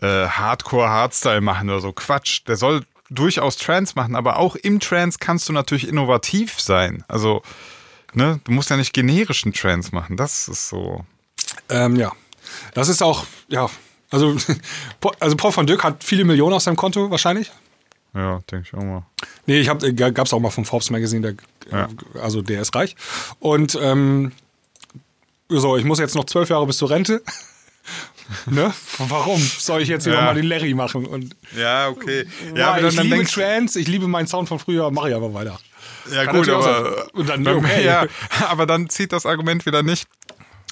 äh, 0.00 0.26
Hardcore 0.26 0.88
Hardstyle 0.88 1.40
machen 1.40 1.68
oder 1.70 1.80
so. 1.80 1.92
Quatsch. 1.92 2.42
Der 2.46 2.56
soll 2.56 2.82
durchaus 3.10 3.56
Trance 3.56 3.94
machen, 3.96 4.14
aber 4.14 4.38
auch 4.38 4.56
im 4.56 4.80
Trance 4.80 5.18
kannst 5.20 5.48
du 5.48 5.52
natürlich 5.52 5.88
innovativ 5.88 6.60
sein. 6.60 7.04
Also, 7.08 7.42
ne, 8.12 8.40
du 8.44 8.52
musst 8.52 8.70
ja 8.70 8.76
nicht 8.76 8.92
generischen 8.92 9.52
Trance 9.52 9.94
machen. 9.94 10.16
Das 10.16 10.48
ist 10.48 10.68
so. 10.68 11.04
Ähm, 11.68 11.96
ja. 11.96 12.12
Das 12.74 12.88
ist 12.88 13.02
auch, 13.02 13.24
ja. 13.48 13.68
Also, 14.14 14.36
Paul- 15.00 15.14
also 15.20 15.36
Paul 15.36 15.56
van 15.56 15.66
Dyk 15.66 15.82
hat 15.82 16.04
viele 16.04 16.24
Millionen 16.24 16.54
auf 16.54 16.62
seinem 16.62 16.76
Konto 16.76 17.10
wahrscheinlich. 17.10 17.50
Ja, 18.14 18.38
denke 18.50 18.68
ich 18.68 18.74
auch 18.78 18.82
mal. 18.84 19.02
Nee, 19.46 19.58
ich 19.58 19.68
habe, 19.68 19.92
gab 19.92 20.26
es 20.26 20.32
auch 20.32 20.38
mal 20.38 20.50
vom 20.50 20.64
Forbes 20.64 20.88
Magazine, 20.90 21.34
der, 21.34 21.34
Ja. 21.78 21.88
äh, 22.14 22.18
also 22.20 22.42
der 22.42 22.60
ist 22.62 22.74
reich. 22.76 22.94
Und 23.40 23.76
ähm, 23.82 24.30
so, 25.48 25.76
ich 25.76 25.84
muss 25.84 25.98
jetzt 25.98 26.14
noch 26.14 26.24
zwölf 26.26 26.48
Jahre 26.48 26.64
bis 26.66 26.76
zur 26.78 26.90
Rente. 26.90 27.22
ne? 28.46 28.72
Warum 28.98 29.40
soll 29.40 29.82
ich 29.82 29.88
jetzt 29.88 30.04
hier 30.04 30.12
Ja. 30.12 30.20
nochmal 30.20 30.36
den 30.36 30.46
Larry 30.46 30.74
machen? 30.74 31.06
Und 31.06 31.34
Ja, 31.56 31.88
okay. 31.88 32.24
ja, 32.54 32.68
aber 32.72 32.80
dann, 32.82 32.90
ich 32.90 32.96
dann 32.96 33.06
liebe 33.08 33.24
Trance, 33.24 33.80
ich 33.80 33.88
liebe 33.88 34.06
meinen 34.06 34.26
Sound 34.28 34.48
von 34.48 34.60
früher, 34.60 34.90
mache 34.92 35.10
ich 35.10 35.14
aber 35.16 35.34
weiter. 35.34 35.58
Ja, 36.12 36.24
Kann 36.24 36.36
gut, 36.36 36.48
aber, 36.48 37.08
dann, 37.26 37.46
okay. 37.48 37.84
ja, 37.84 38.06
aber 38.48 38.66
dann 38.66 38.88
zieht 38.88 39.12
das 39.12 39.26
Argument 39.26 39.66
wieder 39.66 39.82
nicht. 39.82 40.06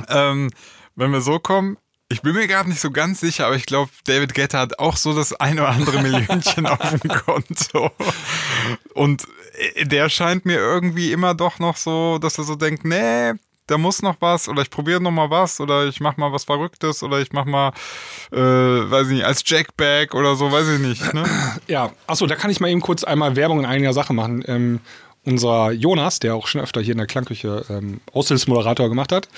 Ähm, 0.08 0.50
wenn 0.94 1.10
wir 1.10 1.20
so 1.20 1.38
kommen, 1.40 1.76
ich 2.12 2.22
bin 2.22 2.34
mir 2.34 2.46
gerade 2.46 2.68
nicht 2.68 2.80
so 2.80 2.90
ganz 2.90 3.20
sicher, 3.20 3.46
aber 3.46 3.56
ich 3.56 3.66
glaube, 3.66 3.90
David 4.04 4.34
Guetta 4.34 4.58
hat 4.58 4.78
auch 4.78 4.96
so 4.96 5.14
das 5.14 5.32
ein 5.32 5.58
oder 5.58 5.70
andere 5.70 6.02
Millionchen 6.02 6.66
auf 6.66 6.78
dem 6.90 7.10
Konto. 7.10 7.90
Und 8.94 9.26
äh, 9.74 9.86
der 9.86 10.08
scheint 10.08 10.44
mir 10.44 10.56
irgendwie 10.56 11.12
immer 11.12 11.34
doch 11.34 11.58
noch 11.58 11.76
so, 11.76 12.18
dass 12.18 12.38
er 12.38 12.44
so 12.44 12.54
denkt, 12.54 12.84
nee, 12.84 13.32
da 13.66 13.78
muss 13.78 14.02
noch 14.02 14.16
was 14.20 14.48
oder 14.48 14.62
ich 14.62 14.70
probiere 14.70 15.00
noch 15.00 15.10
mal 15.10 15.30
was 15.30 15.60
oder 15.60 15.86
ich 15.86 16.00
mach 16.00 16.16
mal 16.16 16.32
was 16.32 16.44
Verrücktes 16.44 17.02
oder 17.02 17.20
ich 17.20 17.32
mach 17.32 17.46
mal, 17.46 17.72
äh, 18.30 18.36
weiß 18.36 19.06
ich 19.08 19.14
nicht, 19.14 19.24
als 19.24 19.42
Jackback 19.46 20.14
oder 20.14 20.34
so, 20.34 20.52
weiß 20.52 20.68
ich 20.68 20.80
nicht. 20.80 21.14
Ne? 21.14 21.24
Ja, 21.68 21.92
achso, 22.06 22.26
da 22.26 22.34
kann 22.34 22.50
ich 22.50 22.60
mal 22.60 22.68
eben 22.68 22.80
kurz 22.80 23.04
einmal 23.04 23.36
Werbung 23.36 23.60
in 23.60 23.66
einer 23.66 23.92
Sache 23.92 24.12
machen. 24.12 24.44
Ähm, 24.46 24.80
unser 25.24 25.70
Jonas, 25.70 26.18
der 26.18 26.34
auch 26.34 26.48
schon 26.48 26.60
öfter 26.60 26.80
hier 26.80 26.92
in 26.92 26.98
der 26.98 27.06
Klangküche 27.06 27.64
ähm, 27.70 28.00
Aushilfsmoderator 28.12 28.88
gemacht 28.88 29.12
hat, 29.12 29.28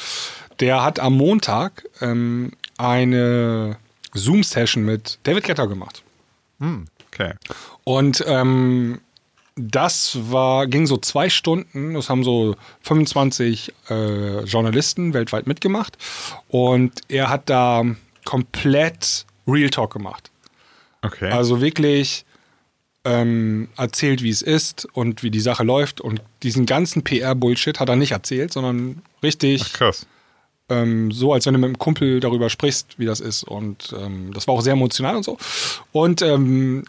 der 0.61 0.83
hat 0.83 0.99
am 1.01 1.15
Montag 1.15 1.85
ähm, 2.01 2.53
eine 2.79 3.77
Zoom-Session 4.13 4.85
mit 4.85 5.19
David 5.25 5.45
Guetta 5.45 5.67
gemacht. 5.67 6.03
Okay. 7.13 7.35
Und 7.85 8.25
ähm, 8.27 9.01
das 9.57 10.19
war, 10.31 10.67
ging 10.67 10.87
so 10.87 10.97
zwei 10.97 11.29
Stunden. 11.29 11.95
Das 11.95 12.11
haben 12.11 12.25
so 12.25 12.57
25 12.83 13.73
äh, 13.89 14.41
Journalisten 14.45 15.15
weltweit 15.15 15.47
mitgemacht. 15.47 15.97
Und 16.49 17.01
er 17.09 17.29
hat 17.29 17.49
da 17.49 17.85
komplett 18.25 19.27
Real 19.47 19.71
Talk 19.71 19.93
gemacht. 19.93 20.31
Okay. 21.03 21.31
Also 21.31 21.61
wirklich 21.61 22.25
ähm, 23.05 23.69
erzählt, 23.77 24.23
wie 24.23 24.31
es 24.31 24.43
ist 24.43 24.87
und 24.93 25.23
wie 25.23 25.31
die 25.31 25.41
Sache 25.41 25.63
läuft. 25.63 26.01
Und 26.01 26.21
diesen 26.43 26.67
ganzen 26.67 27.05
PR-Bullshit 27.05 27.79
hat 27.79 27.89
er 27.89 27.97
nicht 27.97 28.13
erzählt, 28.13 28.53
sondern 28.53 29.03
richtig 29.23 29.73
Krass. 29.75 30.07
Ähm, 30.69 31.11
so, 31.11 31.33
als 31.33 31.47
wenn 31.47 31.55
du 31.55 31.61
mit 31.61 31.69
einem 31.69 31.79
Kumpel 31.79 32.21
darüber 32.21 32.51
sprichst, 32.51 32.99
wie 32.99 33.07
das 33.07 33.21
ist. 33.21 33.45
Und 33.45 33.95
ähm, 33.99 34.33
das 34.33 34.47
war 34.47 34.55
auch 34.55 34.63
sehr 34.63 34.73
emotional 34.73 35.17
und 35.17 35.25
so. 35.25 35.37
Und 35.93 36.23
ähm, 36.23 36.85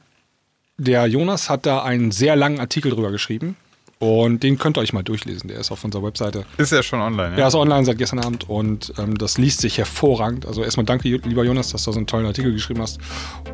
der 0.78 1.08
Jonas 1.08 1.50
hat 1.50 1.66
da 1.66 1.84
einen 1.84 2.12
sehr 2.12 2.36
langen 2.36 2.60
Artikel 2.60 2.92
drüber 2.92 3.12
geschrieben. 3.12 3.56
Und 3.98 4.44
den 4.44 4.58
könnt 4.58 4.78
ihr 4.78 4.82
euch 4.82 4.92
mal 4.92 5.04
durchlesen. 5.04 5.48
Der 5.48 5.58
ist 5.58 5.72
auf 5.72 5.84
unserer 5.84 6.04
Webseite. 6.04 6.46
Ist 6.58 6.74
ja 6.74 6.84
schon 6.84 7.00
online, 7.00 7.30
ja? 7.32 7.36
Der 7.38 7.48
ist 7.48 7.56
online 7.56 7.86
seit 7.86 7.98
gestern 7.98 8.20
Abend 8.20 8.50
und 8.50 8.94
ähm, 8.98 9.18
das 9.18 9.38
liest 9.38 9.62
sich 9.62 9.78
hervorragend. 9.78 10.46
Also 10.46 10.64
erstmal 10.64 10.86
danke, 10.86 11.08
lieber 11.08 11.46
Jonas, 11.46 11.72
dass 11.72 11.86
du 11.86 11.92
so 11.94 11.98
einen 11.98 12.06
tollen 12.06 12.26
Artikel 12.26 12.52
geschrieben 12.52 12.82
hast. 12.82 13.00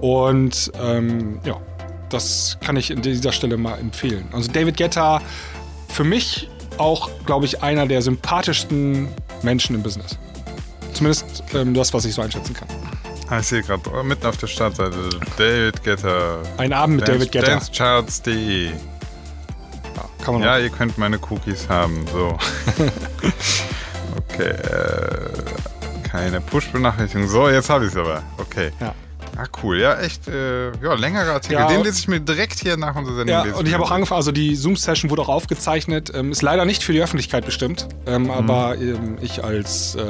Und 0.02 0.72
ähm, 0.82 1.40
ja, 1.46 1.62
das 2.10 2.58
kann 2.60 2.76
ich 2.76 2.92
an 2.92 3.04
dieser 3.04 3.32
Stelle 3.32 3.56
mal 3.58 3.78
empfehlen. 3.78 4.28
Also 4.32 4.52
David 4.52 4.78
Guetta, 4.78 5.22
für 5.88 6.04
mich 6.04 6.50
auch, 6.78 7.10
glaube 7.26 7.46
ich, 7.46 7.62
einer 7.62 7.86
der 7.88 8.02
sympathischsten 8.02 9.08
Menschen 9.42 9.76
im 9.76 9.84
Business. 9.84 10.18
Zumindest 10.94 11.44
ähm, 11.54 11.74
das, 11.74 11.94
was 11.94 12.06
ich 12.06 12.14
so 12.14 12.22
einschätzen 12.22 12.54
kann. 12.54 12.68
Ah, 13.30 13.40
ich 13.40 13.48
sehe 13.48 13.62
gerade 13.64 13.82
oh, 13.98 14.04
mitten 14.04 14.26
auf 14.26 14.38
der 14.38 14.48
Startseite 14.48 15.10
David 15.38 15.84
Guetta. 15.84 16.40
Ein 16.58 16.74
Abend 16.74 16.98
mit 16.98 17.08
Dance, 17.08 17.20
David 17.20 17.32
Guetta. 17.32 17.48
Dancecharts.de. 17.48 18.66
Ja, 18.66 18.72
kann 20.24 20.34
man 20.34 20.44
Ja, 20.44 20.56
auch. 20.56 20.60
ihr 20.60 20.70
könnt 20.70 20.98
meine 20.98 21.18
Cookies 21.30 21.70
haben. 21.70 22.06
So. 22.12 22.38
okay. 24.30 24.50
Äh, 24.50 26.10
keine 26.10 26.42
Push-Benachrichtigung. 26.42 27.28
So, 27.30 27.48
jetzt 27.48 27.70
habe 27.70 27.86
ich 27.86 27.92
es 27.92 27.98
aber. 27.98 28.22
Okay. 28.38 28.72
Ja. 28.82 28.94
Ah, 29.38 29.46
cool. 29.64 29.80
Ja, 29.80 30.00
echt. 30.00 30.28
Äh, 30.28 30.72
ja, 30.84 30.94
längerer 30.94 31.32
Artikel. 31.34 31.54
Ja, 31.58 31.68
Den 31.68 31.84
lese 31.84 32.00
ich 32.00 32.08
mir 32.08 32.20
direkt 32.20 32.60
hier 32.60 32.76
nach 32.78 32.96
unserer 32.96 33.16
Sendung. 33.16 33.34
Ja, 33.36 33.44
lesen. 33.44 33.56
und 33.58 33.68
ich 33.68 33.74
habe 33.74 33.84
auch 33.84 33.92
angefangen, 33.92 34.18
also 34.18 34.32
die 34.32 34.56
Zoom-Session 34.56 35.10
wurde 35.10 35.22
auch 35.24 35.30
aufgezeichnet, 35.30 36.12
ähm, 36.14 36.32
ist 36.32 36.42
leider 36.42 36.66
nicht 36.66 36.84
für 36.84 36.92
die 36.94 37.02
Öffentlichkeit 37.02 37.46
bestimmt, 37.46 37.88
ähm, 38.06 38.30
aber 38.30 38.76
ähm, 38.78 39.18
ich 39.22 39.44
als 39.44 39.96
äh, 39.96 40.04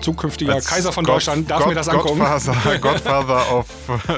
zukünftiger 0.00 0.54
Als 0.54 0.66
Kaiser 0.66 0.90
von 0.92 1.04
God- 1.04 1.16
Deutschland 1.16 1.50
darf 1.50 1.60
God- 1.60 1.68
mir 1.68 1.74
das 1.74 1.88
angucken. 1.88 2.18
Godfather, 2.20 2.78
Godfather 2.80 3.52
of 3.54 3.66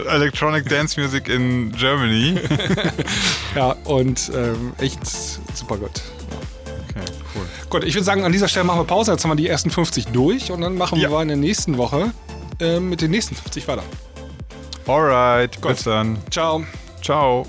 Electronic 0.08 0.68
Dance 0.68 1.00
Music 1.00 1.28
in 1.28 1.72
Germany. 1.72 2.38
Ja, 3.56 3.74
und 3.84 4.30
ähm, 4.32 4.72
echt 4.78 5.00
super 5.56 5.76
gut. 5.76 5.90
Okay, 6.88 7.04
cool. 7.34 7.42
Gut, 7.68 7.84
ich 7.84 7.94
würde 7.94 8.04
sagen, 8.04 8.24
an 8.24 8.30
dieser 8.30 8.46
Stelle 8.46 8.64
machen 8.64 8.78
wir 8.80 8.84
Pause. 8.84 9.10
Jetzt 9.10 9.24
haben 9.24 9.32
wir 9.32 9.36
die 9.36 9.48
ersten 9.48 9.70
50 9.70 10.06
durch 10.06 10.52
und 10.52 10.60
dann 10.60 10.76
machen 10.76 11.00
Ja. 11.00 11.10
wir 11.10 11.20
in 11.22 11.28
der 11.28 11.36
nächsten 11.36 11.76
Woche 11.76 12.12
ähm, 12.60 12.88
mit 12.88 13.00
den 13.00 13.10
nächsten 13.10 13.34
50 13.34 13.68
weiter. 13.68 13.82
Alright, 14.86 15.60
bis 15.60 15.84
dann. 15.84 16.18
Ciao. 16.30 16.64
Ciao. 17.02 17.46